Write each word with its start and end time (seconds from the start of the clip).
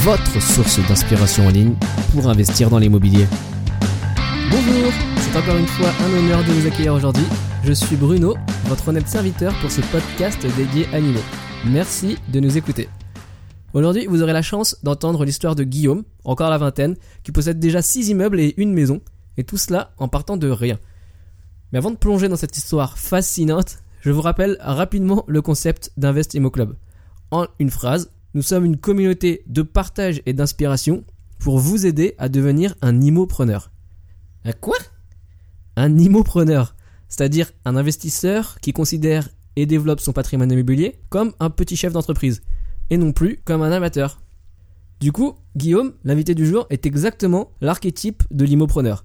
votre 0.00 0.40
source 0.40 0.78
d'inspiration 0.88 1.46
en 1.46 1.50
ligne 1.50 1.74
pour 2.12 2.26
investir 2.30 2.70
dans 2.70 2.78
l'immobilier. 2.78 3.26
Bonjour, 4.50 4.92
c'est 5.18 5.36
encore 5.36 5.58
une 5.58 5.66
fois 5.66 5.90
un 6.00 6.18
honneur 6.18 6.42
de 6.42 6.52
vous 6.52 6.66
accueillir 6.66 6.94
aujourd'hui. 6.94 7.26
Je 7.64 7.74
suis 7.74 7.96
Bruno, 7.96 8.34
votre 8.64 8.88
honnête 8.88 9.06
serviteur 9.06 9.52
pour 9.60 9.70
ce 9.70 9.82
podcast 9.92 10.40
dédié 10.56 10.86
à 10.94 11.00
l'IMO. 11.00 11.20
Merci 11.66 12.16
de 12.28 12.40
nous 12.40 12.56
écouter. 12.56 12.88
Aujourd'hui, 13.74 14.06
vous 14.06 14.22
aurez 14.22 14.32
la 14.32 14.40
chance 14.40 14.78
d'entendre 14.82 15.26
l'histoire 15.26 15.54
de 15.54 15.64
Guillaume, 15.64 16.04
encore 16.24 16.46
à 16.46 16.50
la 16.50 16.58
vingtaine, 16.58 16.96
qui 17.22 17.30
possède 17.30 17.58
déjà 17.58 17.82
6 17.82 18.08
immeubles 18.08 18.40
et 18.40 18.54
une 18.56 18.72
maison, 18.72 19.02
et 19.36 19.44
tout 19.44 19.58
cela 19.58 19.92
en 19.98 20.08
partant 20.08 20.38
de 20.38 20.48
rien. 20.48 20.78
Mais 21.72 21.78
avant 21.78 21.90
de 21.90 21.96
plonger 21.96 22.28
dans 22.28 22.36
cette 22.36 22.56
histoire 22.56 22.96
fascinante, 22.96 23.80
je 24.00 24.10
vous 24.10 24.22
rappelle 24.22 24.56
rapidement 24.60 25.24
le 25.28 25.42
concept 25.42 25.92
d'Invest 25.98 26.32
Immo 26.32 26.50
Club. 26.50 26.74
En 27.30 27.46
une 27.58 27.70
phrase, 27.70 28.10
nous 28.34 28.42
sommes 28.42 28.64
une 28.64 28.76
communauté 28.76 29.42
de 29.46 29.62
partage 29.62 30.22
et 30.26 30.32
d'inspiration 30.32 31.04
pour 31.38 31.58
vous 31.58 31.86
aider 31.86 32.14
à 32.18 32.28
devenir 32.28 32.74
un 32.82 33.00
immopreneur. 33.00 33.70
Un 34.44 34.52
quoi? 34.52 34.76
Un 35.76 35.98
immopreneur, 35.98 36.76
c'est-à-dire 37.08 37.50
un 37.64 37.76
investisseur 37.76 38.58
qui 38.60 38.72
considère 38.72 39.28
et 39.56 39.66
développe 39.66 40.00
son 40.00 40.12
patrimoine 40.12 40.52
immobilier 40.52 41.00
comme 41.08 41.32
un 41.40 41.50
petit 41.50 41.76
chef 41.76 41.92
d'entreprise, 41.92 42.42
et 42.90 42.96
non 42.96 43.12
plus 43.12 43.40
comme 43.44 43.62
un 43.62 43.72
amateur. 43.72 44.20
Du 45.00 45.12
coup, 45.12 45.36
Guillaume, 45.56 45.94
l'invité 46.04 46.34
du 46.34 46.46
jour, 46.46 46.66
est 46.70 46.86
exactement 46.86 47.52
l'archétype 47.60 48.22
de 48.30 48.44
l'immopreneur. 48.44 49.04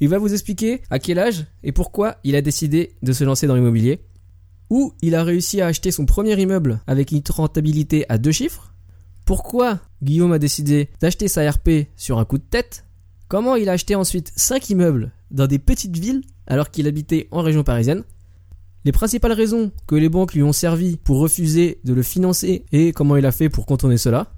Il 0.00 0.08
va 0.08 0.18
vous 0.18 0.32
expliquer 0.32 0.82
à 0.90 0.98
quel 0.98 1.18
âge 1.18 1.46
et 1.62 1.72
pourquoi 1.72 2.16
il 2.24 2.36
a 2.36 2.42
décidé 2.42 2.92
de 3.02 3.12
se 3.12 3.24
lancer 3.24 3.46
dans 3.46 3.54
l'immobilier, 3.54 4.00
où 4.70 4.92
il 5.02 5.14
a 5.14 5.24
réussi 5.24 5.60
à 5.60 5.66
acheter 5.66 5.90
son 5.90 6.06
premier 6.06 6.40
immeuble 6.40 6.80
avec 6.86 7.12
une 7.12 7.22
rentabilité 7.28 8.06
à 8.08 8.18
deux 8.18 8.32
chiffres, 8.32 8.72
pourquoi 9.24 9.80
Guillaume 10.02 10.32
a 10.32 10.38
décidé 10.38 10.90
d'acheter 11.00 11.28
sa 11.28 11.50
RP 11.50 11.88
sur 11.96 12.18
un 12.18 12.24
coup 12.24 12.38
de 12.38 12.42
tête, 12.42 12.84
comment 13.28 13.56
il 13.56 13.68
a 13.68 13.72
acheté 13.72 13.94
ensuite 13.94 14.32
5 14.36 14.70
immeubles 14.70 15.12
dans 15.30 15.46
des 15.46 15.58
petites 15.58 15.96
villes 15.96 16.22
alors 16.46 16.70
qu'il 16.70 16.86
habitait 16.86 17.28
en 17.30 17.40
région 17.40 17.64
parisienne, 17.64 18.04
les 18.84 18.92
principales 18.92 19.32
raisons 19.32 19.72
que 19.86 19.94
les 19.94 20.10
banques 20.10 20.34
lui 20.34 20.42
ont 20.42 20.52
servi 20.52 20.98
pour 20.98 21.18
refuser 21.18 21.80
de 21.84 21.94
le 21.94 22.02
financer 22.02 22.66
et 22.70 22.92
comment 22.92 23.16
il 23.16 23.24
a 23.24 23.32
fait 23.32 23.48
pour 23.48 23.64
contourner 23.64 23.96
cela. 23.96 24.32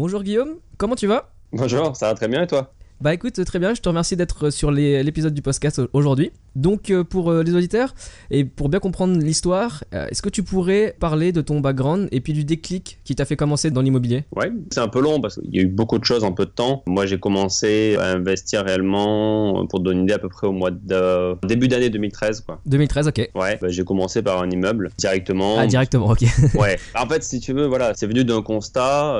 Bonjour 0.03 0.23
Guillaume, 0.23 0.55
comment 0.79 0.95
tu 0.95 1.07
vas? 1.07 1.31
Bonjour, 1.53 1.95
ça 1.95 2.07
va 2.07 2.15
très 2.15 2.27
bien 2.27 2.41
et 2.45 2.47
toi? 2.47 2.73
Bah 3.03 3.13
écoute, 3.13 3.45
très 3.45 3.59
bien, 3.59 3.75
je 3.75 3.83
te 3.83 3.89
remercie 3.91 4.17
d'être 4.17 4.49
sur 4.49 4.71
l'épisode 4.71 5.35
du 5.35 5.43
podcast 5.43 5.83
aujourd'hui. 5.93 6.33
Donc 6.57 6.91
euh, 6.91 7.05
pour 7.05 7.31
euh, 7.31 7.43
les 7.43 7.55
auditeurs 7.55 7.95
et 8.31 8.45
pour 8.45 8.69
bien 8.69 8.81
comprendre 8.81 9.19
l'histoire, 9.19 9.85
euh, 9.95 10.07
est-ce 10.11 10.23
que 10.23 10.29
tu 10.29 10.43
pourrais 10.43 10.97
parler 10.99 11.33
de 11.33 11.41
ton 11.41 11.61
background 11.61 12.09
et 12.13 12.21
puis 12.21 12.33
du 12.33 12.45
déclic 12.45 12.99
qui 13.05 13.15
t'a 13.15 13.25
fait 13.25 13.37
commencer 13.37 13.71
dans 13.71 13.83
l'immobilier? 13.83 14.25
Ouais, 14.35 14.51
c'est 14.73 14.81
un 14.81 14.89
peu 14.89 15.01
long 15.01 15.21
parce 15.21 15.37
qu'il 15.37 15.55
y 15.55 15.59
a 15.59 15.63
eu 15.63 15.67
beaucoup 15.67 15.99
de 15.99 16.05
choses 16.05 16.25
en 16.25 16.33
peu 16.33 16.47
de 16.47 16.51
temps. 16.51 16.83
Moi 16.87 17.07
j'ai 17.07 17.19
commencé 17.19 17.97
à 17.97 18.11
investir 18.11 18.65
réellement, 18.65 19.67
pour 19.67 19.81
donner 19.81 20.01
une 20.01 20.05
idée, 20.05 20.15
à 20.15 20.19
peu 20.19 20.29
près 20.29 20.47
au 20.47 20.53
mois 20.53 20.71
de 20.71 21.37
début 21.47 21.69
d'année 21.69 21.91
2013 21.91 22.41
quoi. 22.41 22.61
2013, 22.67 23.09
ok. 23.09 23.31
Ouais, 23.35 23.59
bah, 23.61 23.69
j'ai 23.69 23.85
commencé 23.85 24.23
par 24.23 24.43
un 24.43 24.51
immeuble 24.51 24.91
directement. 24.99 25.57
Ah 25.59 25.67
directement, 25.67 26.07
ok. 26.07 26.23
ouais. 26.59 26.79
En 26.99 27.07
fait, 27.07 27.23
si 27.23 27.41
tu 27.41 27.53
veux, 27.53 27.67
voilà, 27.67 27.93
c'est 27.95 28.07
venu 28.07 28.25
d'un 28.25 28.43
constat 28.43 29.17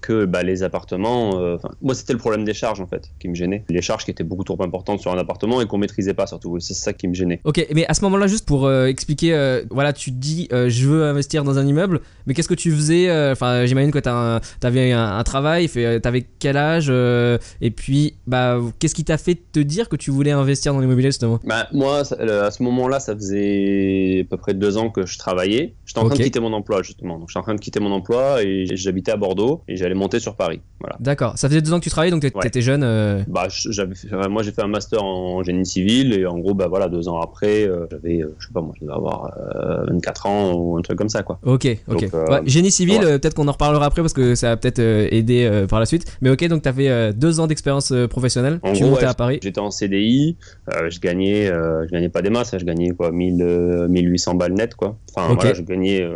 que 0.00 0.24
bah, 0.24 0.42
les 0.42 0.62
appartements, 0.62 1.58
moi 1.82 1.94
c'était 1.94 2.12
le 2.12 2.18
problème 2.18 2.44
des 2.44 2.54
charges 2.54 2.80
en 2.80 2.86
fait 2.86 3.10
qui 3.18 3.28
me 3.28 3.34
gênait. 3.34 3.64
Les 3.68 3.82
charges 3.82 4.04
qui 4.04 4.10
étaient 4.10 4.24
beaucoup 4.24 4.44
trop 4.44 4.60
importantes 4.62 5.00
sur 5.00 5.12
un 5.12 5.18
appartement 5.18 5.60
et 5.60 5.66
qu'on 5.66 5.78
maîtrisait 5.78 6.14
pas 6.14 6.27
surtout. 6.28 6.58
C'est 6.60 6.74
ça 6.74 6.92
qui 6.92 7.08
me 7.08 7.14
gênait. 7.14 7.40
Ok, 7.44 7.66
mais 7.74 7.86
à 7.86 7.94
ce 7.94 8.02
moment-là, 8.02 8.26
juste 8.26 8.46
pour 8.46 8.66
euh, 8.66 8.86
expliquer, 8.86 9.34
euh, 9.34 9.62
voilà, 9.70 9.92
tu 9.92 10.10
te 10.10 10.16
dis, 10.16 10.48
euh, 10.52 10.68
je 10.68 10.86
veux 10.86 11.04
investir 11.04 11.44
dans 11.44 11.58
un 11.58 11.66
immeuble, 11.66 12.00
mais 12.26 12.34
qu'est-ce 12.34 12.48
que 12.48 12.54
tu 12.54 12.70
faisais 12.70 13.08
Enfin, 13.30 13.66
j'imagine 13.66 13.90
que 13.90 13.98
tu 13.98 14.08
avais 14.66 14.92
un, 14.92 15.18
un, 15.18 15.24
travail, 15.24 15.68
t'avais 15.68 16.26
quel 16.38 16.56
âge 16.56 16.90
Et 16.90 17.70
puis, 17.70 18.14
bah, 18.26 18.58
qu'est-ce 18.78 18.94
qui 18.94 19.04
t'a 19.04 19.18
fait 19.18 19.38
te 19.52 19.60
dire 19.60 19.88
que 19.88 19.96
tu 19.96 20.10
voulais 20.10 20.30
investir 20.30 20.72
dans 20.72 20.80
l'immobilier 20.80 21.08
justement? 21.08 21.40
Bah, 21.44 21.68
moi, 21.72 22.00
à 22.00 22.50
ce 22.50 22.62
moment-là, 22.62 23.00
ça 23.00 23.14
faisait 23.14 24.24
à 24.26 24.30
peu 24.30 24.36
près 24.36 24.54
deux 24.54 24.76
ans 24.76 24.90
que 24.90 25.06
je 25.06 25.18
travaillais. 25.18 25.74
J'étais 25.86 26.00
en 26.00 26.06
train 26.06 26.16
de 26.16 26.22
quitter 26.22 26.40
mon 26.40 26.52
emploi 26.52 26.82
justement. 26.82 27.18
Donc, 27.18 27.28
j'étais 27.28 27.38
en 27.38 27.42
train 27.42 27.54
de 27.54 27.60
quitter 27.60 27.80
mon 27.80 27.92
emploi 27.92 28.42
et 28.42 28.66
j'habitais 28.72 29.12
à 29.12 29.16
Bordeaux 29.16 29.62
et 29.68 29.76
j'allais 29.76 29.94
monter 29.94 30.20
sur 30.20 30.36
Paris. 30.36 30.60
Voilà. 30.80 30.96
D'accord. 31.00 31.38
Ça 31.38 31.48
faisait 31.48 31.62
deux 31.62 31.72
ans 31.72 31.78
que 31.78 31.84
tu 31.84 31.90
travaillais, 31.90 32.10
donc 32.10 32.22
tu 32.22 32.46
étais 32.46 32.60
jeune. 32.60 33.24
Bah, 33.28 33.48
j'avais, 33.48 33.94
moi, 34.28 34.42
j'ai 34.42 34.52
fait 34.52 34.62
un 34.62 34.68
master 34.68 35.02
en 35.02 35.42
génie 35.42 35.66
civil 35.66 36.17
et 36.18 36.26
en 36.26 36.38
gros, 36.38 36.54
bah 36.54 36.66
voilà, 36.68 36.88
deux 36.88 37.08
ans 37.08 37.20
après, 37.20 37.66
euh, 37.66 37.86
j'avais, 37.90 38.22
euh, 38.22 38.34
je 38.38 38.46
sais 38.46 38.52
pas 38.52 38.60
moi, 38.60 38.72
je 38.76 38.84
devais 38.84 38.94
avoir 38.94 39.32
24 39.88 40.26
euh, 40.26 40.28
ans 40.28 40.54
ou 40.54 40.76
un 40.76 40.82
truc 40.82 40.98
comme 40.98 41.08
ça, 41.08 41.22
quoi. 41.22 41.38
Ok, 41.44 41.66
ok. 41.88 42.08
génie 42.44 42.70
civil, 42.70 43.00
peut-être 43.00 43.34
qu'on 43.34 43.48
en 43.48 43.52
reparlera 43.52 43.86
après 43.86 44.02
parce 44.02 44.12
que 44.12 44.34
ça 44.34 44.50
va 44.50 44.56
peut-être 44.56 44.80
aider 44.80 45.64
par 45.68 45.80
la 45.80 45.86
suite. 45.86 46.04
Mais 46.20 46.30
ok, 46.30 46.46
donc 46.48 46.62
tu 46.62 46.72
fait 46.72 47.12
deux 47.12 47.40
ans 47.40 47.46
d'expérience 47.46 47.92
professionnelle. 48.10 48.60
tu 48.74 48.84
montais 48.84 49.04
à 49.06 49.14
Paris. 49.14 49.40
J'étais 49.42 49.60
en 49.60 49.70
CDI, 49.70 50.36
je 50.88 51.00
gagnais, 51.00 51.46
je 51.46 51.90
gagnais 51.90 52.08
pas 52.08 52.22
des 52.22 52.30
masses, 52.30 52.54
hein, 52.54 52.58
je 52.58 52.64
gagnais 52.64 52.90
quoi, 52.90 53.10
1000, 53.10 53.86
1800 53.88 54.34
balles 54.34 54.54
net, 54.54 54.74
quoi. 54.74 54.96
Enfin, 55.14 55.34
voilà, 55.34 55.54
je 55.54 55.62
gagnais 55.62 56.06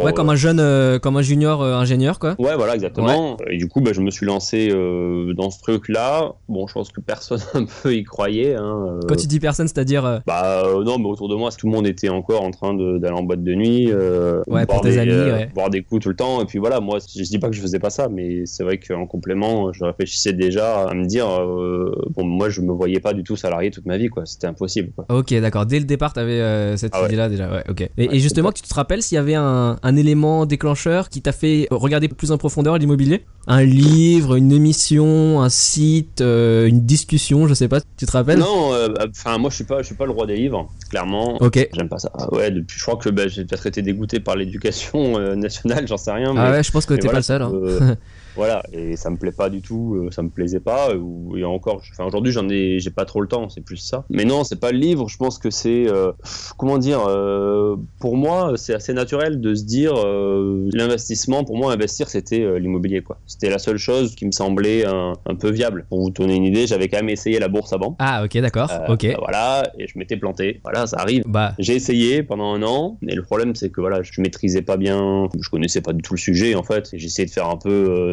ouais, 0.00 0.12
comme 0.12 0.30
un 0.30 0.36
jeune, 0.36 0.60
euh, 0.60 0.98
comme 0.98 1.16
un 1.16 1.22
junior 1.22 1.62
euh, 1.62 1.74
ingénieur, 1.74 2.18
quoi. 2.18 2.34
Ouais, 2.38 2.56
voilà, 2.56 2.74
exactement. 2.74 3.36
Et 3.50 3.56
du 3.56 3.68
coup, 3.68 3.80
bah, 3.80 3.92
je 3.92 4.00
me 4.00 4.10
suis 4.10 4.26
lancé 4.26 4.70
euh, 4.70 5.32
dans 5.34 5.50
ce 5.50 5.60
truc-là. 5.60 6.32
Bon, 6.48 6.66
je 6.66 6.74
pense 6.74 6.90
que 6.90 7.00
personne 7.00 7.40
un 7.54 7.64
peu 7.82 7.94
y 7.94 8.04
croyait. 8.04 8.54
Hein, 8.54 9.00
Quand 9.08 9.16
tu 9.16 9.26
dis 9.26 9.40
personne, 9.40 9.68
c'est-à-dire 9.68 10.22
Bah 10.26 10.64
non, 10.84 10.98
mais 10.98 11.06
autour 11.06 11.28
de 11.28 11.34
moi, 11.34 11.50
tout 11.50 11.66
le 11.66 11.72
monde 11.72 11.86
était 11.86 12.08
encore 12.08 12.42
en 12.42 12.50
train 12.50 12.74
d'aller 12.74 13.14
en 13.14 13.22
boîte 13.22 13.42
de 13.42 13.54
nuit, 13.54 13.92
ouais, 13.92 14.66
pour 14.66 14.80
des, 14.80 14.98
amis, 14.98 15.10
ouais. 15.12 15.50
boire 15.54 15.70
des 15.70 15.82
coups 15.82 16.02
tout 16.02 16.08
le 16.08 16.16
temps. 16.16 16.42
Et 16.42 16.46
puis 16.46 16.58
voilà, 16.58 16.80
moi, 16.80 16.98
je 17.00 17.22
dis 17.22 17.38
pas 17.38 17.48
que 17.48 17.54
je 17.54 17.60
faisais 17.60 17.78
pas 17.78 17.90
ça, 17.90 18.08
mais 18.08 18.46
c'est 18.46 18.64
vrai 18.64 18.78
qu'en 18.78 19.06
complément, 19.06 19.72
je 19.72 19.84
réfléchissais 19.84 20.32
déjà 20.32 20.88
à 20.88 20.94
me 20.94 21.06
dire, 21.06 21.26
bon, 21.26 22.24
moi, 22.24 22.48
je 22.48 22.60
me 22.60 22.72
voyais 22.72 23.00
pas 23.00 23.12
du 23.12 23.22
tout 23.22 23.36
salarié 23.36 23.70
toute 23.70 23.86
ma 23.86 23.96
vie, 23.96 24.08
quoi. 24.08 24.26
C'était 24.26 24.46
impossible. 24.46 24.92
Quoi. 24.94 25.06
Ok, 25.08 25.34
d'accord. 25.34 25.66
Dès 25.66 25.78
le 25.78 25.84
départ, 25.84 26.12
tu 26.12 26.20
avais 26.20 26.76
cette 26.76 26.92
ah 26.94 27.04
idée-là 27.06 27.28
déjà. 27.28 27.50
Ouais, 27.50 27.64
ok. 27.68 27.80
Et, 27.98 28.16
et 28.16 28.18
justement, 28.18 28.52
tu 28.52 28.62
te 28.62 28.74
rappelles 28.74 29.02
s'il 29.02 29.16
y 29.16 29.18
avait 29.18 29.34
un, 29.34 29.78
un 29.82 29.96
élément 29.96 30.46
déclencheur 30.46 31.08
qui 31.08 31.22
t'a 31.22 31.32
fait 31.32 31.66
regarder 31.70 32.08
plus 32.08 32.32
en 32.32 32.38
profondeur 32.38 32.78
l'immobilier? 32.78 33.24
Un 33.46 33.64
livre, 33.64 34.36
une 34.36 34.52
émission, 34.52 35.40
un 35.40 35.48
site, 35.48 36.20
euh, 36.20 36.68
une 36.68 36.86
discussion, 36.86 37.48
je 37.48 37.54
sais 37.54 37.66
pas, 37.66 37.80
tu 37.96 38.06
te 38.06 38.12
rappelles? 38.12 38.38
Non, 38.38 38.72
euh, 38.72 38.88
enfin 39.10 39.38
moi 39.38 39.50
je 39.50 39.56
suis 39.56 39.64
pas, 39.64 39.82
je 39.82 39.86
suis 39.86 39.96
pas 39.96 40.06
le 40.06 40.12
roi 40.12 40.26
des 40.26 40.36
livres, 40.36 40.68
clairement. 40.90 41.36
Ok. 41.42 41.68
J'aime 41.74 41.88
pas 41.88 41.98
ça. 41.98 42.12
Ouais, 42.30 42.50
depuis, 42.52 42.78
je 42.78 42.84
crois 42.84 42.96
que 42.96 43.08
bah, 43.08 43.26
j'ai 43.26 43.44
peut-être 43.44 43.66
été 43.66 43.82
dégoûté 43.82 44.20
par 44.20 44.36
l'éducation 44.36 45.18
euh, 45.18 45.34
nationale, 45.34 45.88
j'en 45.88 45.96
sais 45.96 46.12
rien. 46.12 46.34
ah 46.36 46.52
ouais, 46.52 46.62
je 46.62 46.70
pense 46.70 46.86
que 46.86 46.94
t'es 46.94 47.08
pas 47.08 47.16
le 47.16 47.22
seul. 47.22 47.42
Hein. 47.42 47.52
Voilà, 48.36 48.62
et 48.72 48.96
ça 48.96 49.10
me 49.10 49.16
plaît 49.16 49.32
pas 49.32 49.50
du 49.50 49.60
tout, 49.60 49.94
euh, 49.96 50.10
ça 50.10 50.22
me 50.22 50.28
plaisait 50.30 50.60
pas. 50.60 50.94
Ou, 50.94 51.36
et 51.36 51.44
encore, 51.44 51.82
enfin, 51.92 52.04
aujourd'hui, 52.04 52.32
j'en 52.32 52.48
ai, 52.48 52.78
j'ai 52.78 52.90
pas 52.90 53.04
trop 53.04 53.20
le 53.20 53.28
temps, 53.28 53.48
c'est 53.48 53.60
plus 53.60 53.76
ça. 53.76 54.04
Mais 54.10 54.24
non, 54.24 54.44
c'est 54.44 54.58
pas 54.60 54.72
le 54.72 54.78
livre. 54.78 55.08
Je 55.08 55.16
pense 55.16 55.38
que 55.38 55.50
c'est, 55.50 55.86
euh, 55.88 56.12
comment 56.56 56.78
dire, 56.78 57.00
euh, 57.06 57.76
pour 58.00 58.16
moi, 58.16 58.52
c'est 58.56 58.74
assez 58.74 58.92
naturel 58.94 59.40
de 59.40 59.54
se 59.54 59.64
dire, 59.64 59.94
euh, 59.96 60.68
l'investissement, 60.72 61.44
pour 61.44 61.56
moi, 61.56 61.72
investir, 61.72 62.08
c'était 62.08 62.40
euh, 62.42 62.58
l'immobilier, 62.58 63.02
quoi. 63.02 63.18
C'était 63.26 63.50
la 63.50 63.58
seule 63.58 63.78
chose 63.78 64.14
qui 64.14 64.26
me 64.26 64.32
semblait 64.32 64.84
un, 64.86 65.12
un 65.26 65.34
peu 65.34 65.50
viable. 65.50 65.84
Pour 65.88 66.00
vous 66.00 66.10
donner 66.10 66.36
une 66.36 66.44
idée, 66.44 66.66
j'avais 66.66 66.88
quand 66.88 66.98
même 66.98 67.08
essayé 67.10 67.38
la 67.38 67.48
bourse 67.48 67.72
avant. 67.72 67.96
Ah, 67.98 68.24
ok, 68.24 68.38
d'accord. 68.38 68.70
Euh, 68.70 68.92
ok. 68.94 69.06
bah, 69.08 69.16
voilà, 69.18 69.62
et 69.78 69.86
je 69.86 69.98
m'étais 69.98 70.16
planté. 70.16 70.60
Voilà, 70.64 70.86
ça 70.86 70.98
arrive. 70.98 71.24
Bah, 71.26 71.52
J'ai 71.58 71.74
essayé 71.74 72.22
pendant 72.22 72.54
un 72.54 72.62
an, 72.62 72.98
et 73.06 73.14
le 73.14 73.22
problème 73.22 73.54
c'est 73.54 73.70
que 73.70 73.80
voilà, 73.80 74.02
je 74.02 74.20
maîtrisais 74.20 74.62
pas 74.62 74.76
bien, 74.76 75.28
je 75.40 75.48
connaissais 75.50 75.80
pas 75.80 75.92
du 75.92 76.02
tout 76.02 76.14
le 76.14 76.18
sujet 76.18 76.54
en 76.54 76.62
fait. 76.62 76.90
et 76.92 76.98
J'essayais 76.98 77.26
de 77.26 77.30
faire 77.32 77.48
un 77.48 77.56
peu 77.56 77.70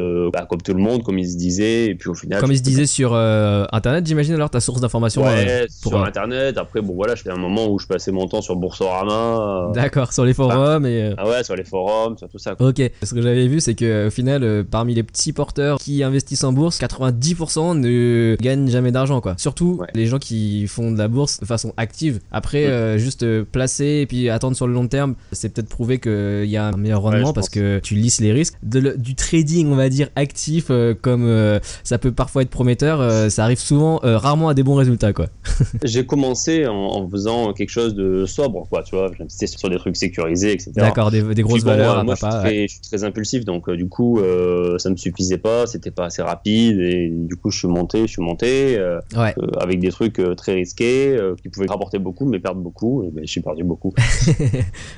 euh, 0.10 0.30
bah, 0.34 0.46
comme 0.50 0.62
tout 0.62 0.74
le 0.74 0.80
monde, 0.82 1.04
comme 1.04 1.18
il 1.20 1.30
se 1.30 1.38
disait, 1.38 1.86
et 1.88 1.96
puis 1.96 2.10
au 2.10 2.14
final. 2.14 2.40
comme 2.40 2.50
je- 2.50 2.56
il 2.56 2.58
se 2.58 2.64
disait 2.64 2.86
sur 2.86 3.14
euh, 3.14 3.66
internet, 3.72 4.06
j'imagine 4.08 4.34
alors 4.34 4.50
ta 4.50 4.60
source 4.60 4.82
d'information. 4.82 5.24
Ouais, 5.24 5.46
euh, 5.48 5.66
pour, 5.84 5.92
sur 5.94 6.04
internet. 6.04 6.58
Après, 6.58 6.82
bon 6.82 6.94
voilà, 6.96 7.16
je 7.16 7.22
fais 7.24 7.32
un 7.32 7.38
moment 7.38 7.68
où 7.72 7.80
je 7.80 7.88
passais 7.88 8.12
mon 8.12 8.28
temps 8.28 8.42
sur 8.42 8.56
Boursorama. 8.56 9.72
D'accord, 9.74 10.14
sur 10.14 10.26
les 10.26 10.34
forums 10.34 10.86
et. 10.86 11.14
ah 11.18 11.28
ouais, 11.28 11.44
sur 11.44 11.56
les 11.56 11.64
forums, 11.64 12.18
sur 12.18 12.28
tout 12.30 12.38
ça. 12.40 12.56
quoi. 12.56 12.70
Ok, 12.70 12.82
ce 13.04 13.14
que 13.14 13.22
j'avais 13.22 13.48
vu, 13.48 13.60
c'est 13.60 13.76
que 13.76 14.08
au 14.08 14.10
final, 14.12 14.66
parmi 14.70 14.94
les 14.94 15.04
petits 15.04 15.34
porteurs 15.34 15.78
qui 15.80 16.04
investissent 16.04 16.44
en 16.44 16.54
bourse, 16.54 16.80
90% 16.80 17.80
ne 17.80 18.36
gagnent 18.42 18.70
jamais 18.70 18.92
d'argent, 18.92 19.22
quoi. 19.22 19.36
Surtout 19.38 19.78
Ouais. 19.80 19.88
les 19.94 20.06
gens 20.08 20.20
qui 20.20 20.68
font 20.68 20.92
de 20.92 20.98
la 20.98 21.08
bourse 21.08 21.40
de 21.40 21.46
façon 21.46 21.74
active. 21.78 22.20
Après, 22.32 22.98
juste 22.98 23.44
placer 23.44 24.00
et 24.02 24.06
puis 24.06 24.30
attendre 24.30 24.56
sur 24.56 24.68
le 24.68 24.74
long 24.74 24.88
terme, 24.88 25.16
c'est 25.32 25.50
peut-être 25.54 25.70
prouvé 25.70 26.00
qu'il 26.00 26.46
y 26.46 26.58
a 26.58 26.66
un 26.68 26.78
meilleur 26.78 27.02
rendement 27.02 27.34
parce 27.34 27.48
pense. 27.48 27.50
que 27.50 27.80
tu 27.80 27.96
lisses 27.96 28.22
les 28.22 28.32
risques. 28.32 28.56
De 28.64 28.80
le- 28.80 28.98
du 28.98 29.16
trading, 29.16 29.68
on 29.72 29.76
va 29.76 29.90
dire 29.90 29.99
actif, 30.16 30.68
euh, 30.70 30.94
comme 31.00 31.26
euh, 31.26 31.60
ça 31.84 31.98
peut 31.98 32.12
parfois 32.12 32.42
être 32.42 32.50
prometteur, 32.50 33.02
euh, 33.02 33.30
ça 33.30 33.44
arrive 33.44 33.60
souvent, 33.60 34.00
rarement 34.04 34.50
à 34.50 34.54
des 34.54 34.64
bons 34.64 34.76
résultats, 34.76 35.14
quoi. 35.14 35.28
J'ai 35.84 36.06
commencé 36.06 36.68
en, 36.68 36.74
en 36.74 37.10
faisant 37.10 37.54
quelque 37.54 37.70
chose 37.70 37.96
de 37.96 38.26
sobre, 38.26 38.68
quoi, 38.70 38.84
tu 38.84 38.96
vois. 38.96 39.12
J'investissais 39.18 39.58
sur 39.58 39.70
des 39.70 39.78
trucs 39.78 39.96
sécurisés, 39.98 40.52
etc. 40.54 40.72
D'accord, 40.76 41.12
des, 41.12 41.22
des 41.22 41.42
grosses 41.42 41.62
Puis 41.62 41.64
bon, 41.64 41.70
valeurs 41.72 41.94
moi, 41.94 42.00
à 42.02 42.04
moi, 42.04 42.14
je, 42.16 42.20
suis 42.20 42.28
papa. 42.28 42.40
très, 42.40 42.50
ouais. 42.58 42.68
je 42.68 42.74
suis 42.74 42.82
très 42.82 43.04
impulsif, 43.04 43.46
donc 43.46 43.70
du 43.70 43.88
coup, 43.88 44.20
ça 44.78 44.90
me 44.90 44.96
suffisait 44.96 45.38
pas, 45.38 45.66
c'était 45.68 45.92
pas 45.92 46.06
assez 46.06 46.22
rapide, 46.22 46.80
et 46.80 47.10
du 47.12 47.36
coup, 47.36 47.52
je 47.52 47.60
suis 47.60 47.68
monté, 47.68 48.02
je 48.02 48.12
suis 48.14 48.22
monté 48.22 48.78
Ouais. 49.18 49.34
avec 49.60 49.80
des 49.80 49.90
trucs 49.90 50.22
très 50.38 50.54
risqués 50.54 51.18
qui 51.42 51.50
pouvaient 51.50 51.68
rapporter 51.68 52.00
beaucoup, 52.00 52.26
mais 52.26 52.40
perdre 52.40 52.62
beaucoup, 52.62 53.04
et 53.04 53.12
ben, 53.12 53.24
j'ai 53.26 53.42
perdu 53.42 53.64
beaucoup. 53.64 53.94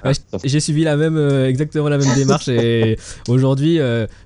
Ouais, 0.04 0.14
J'ai 0.44 0.60
suivi 0.60 0.84
la 0.84 0.98
même, 0.98 1.18
exactement 1.46 1.88
la 1.90 1.98
même 1.98 2.16
démarche 2.16 2.48
et 2.48 2.98
aujourd'hui, 3.28 3.80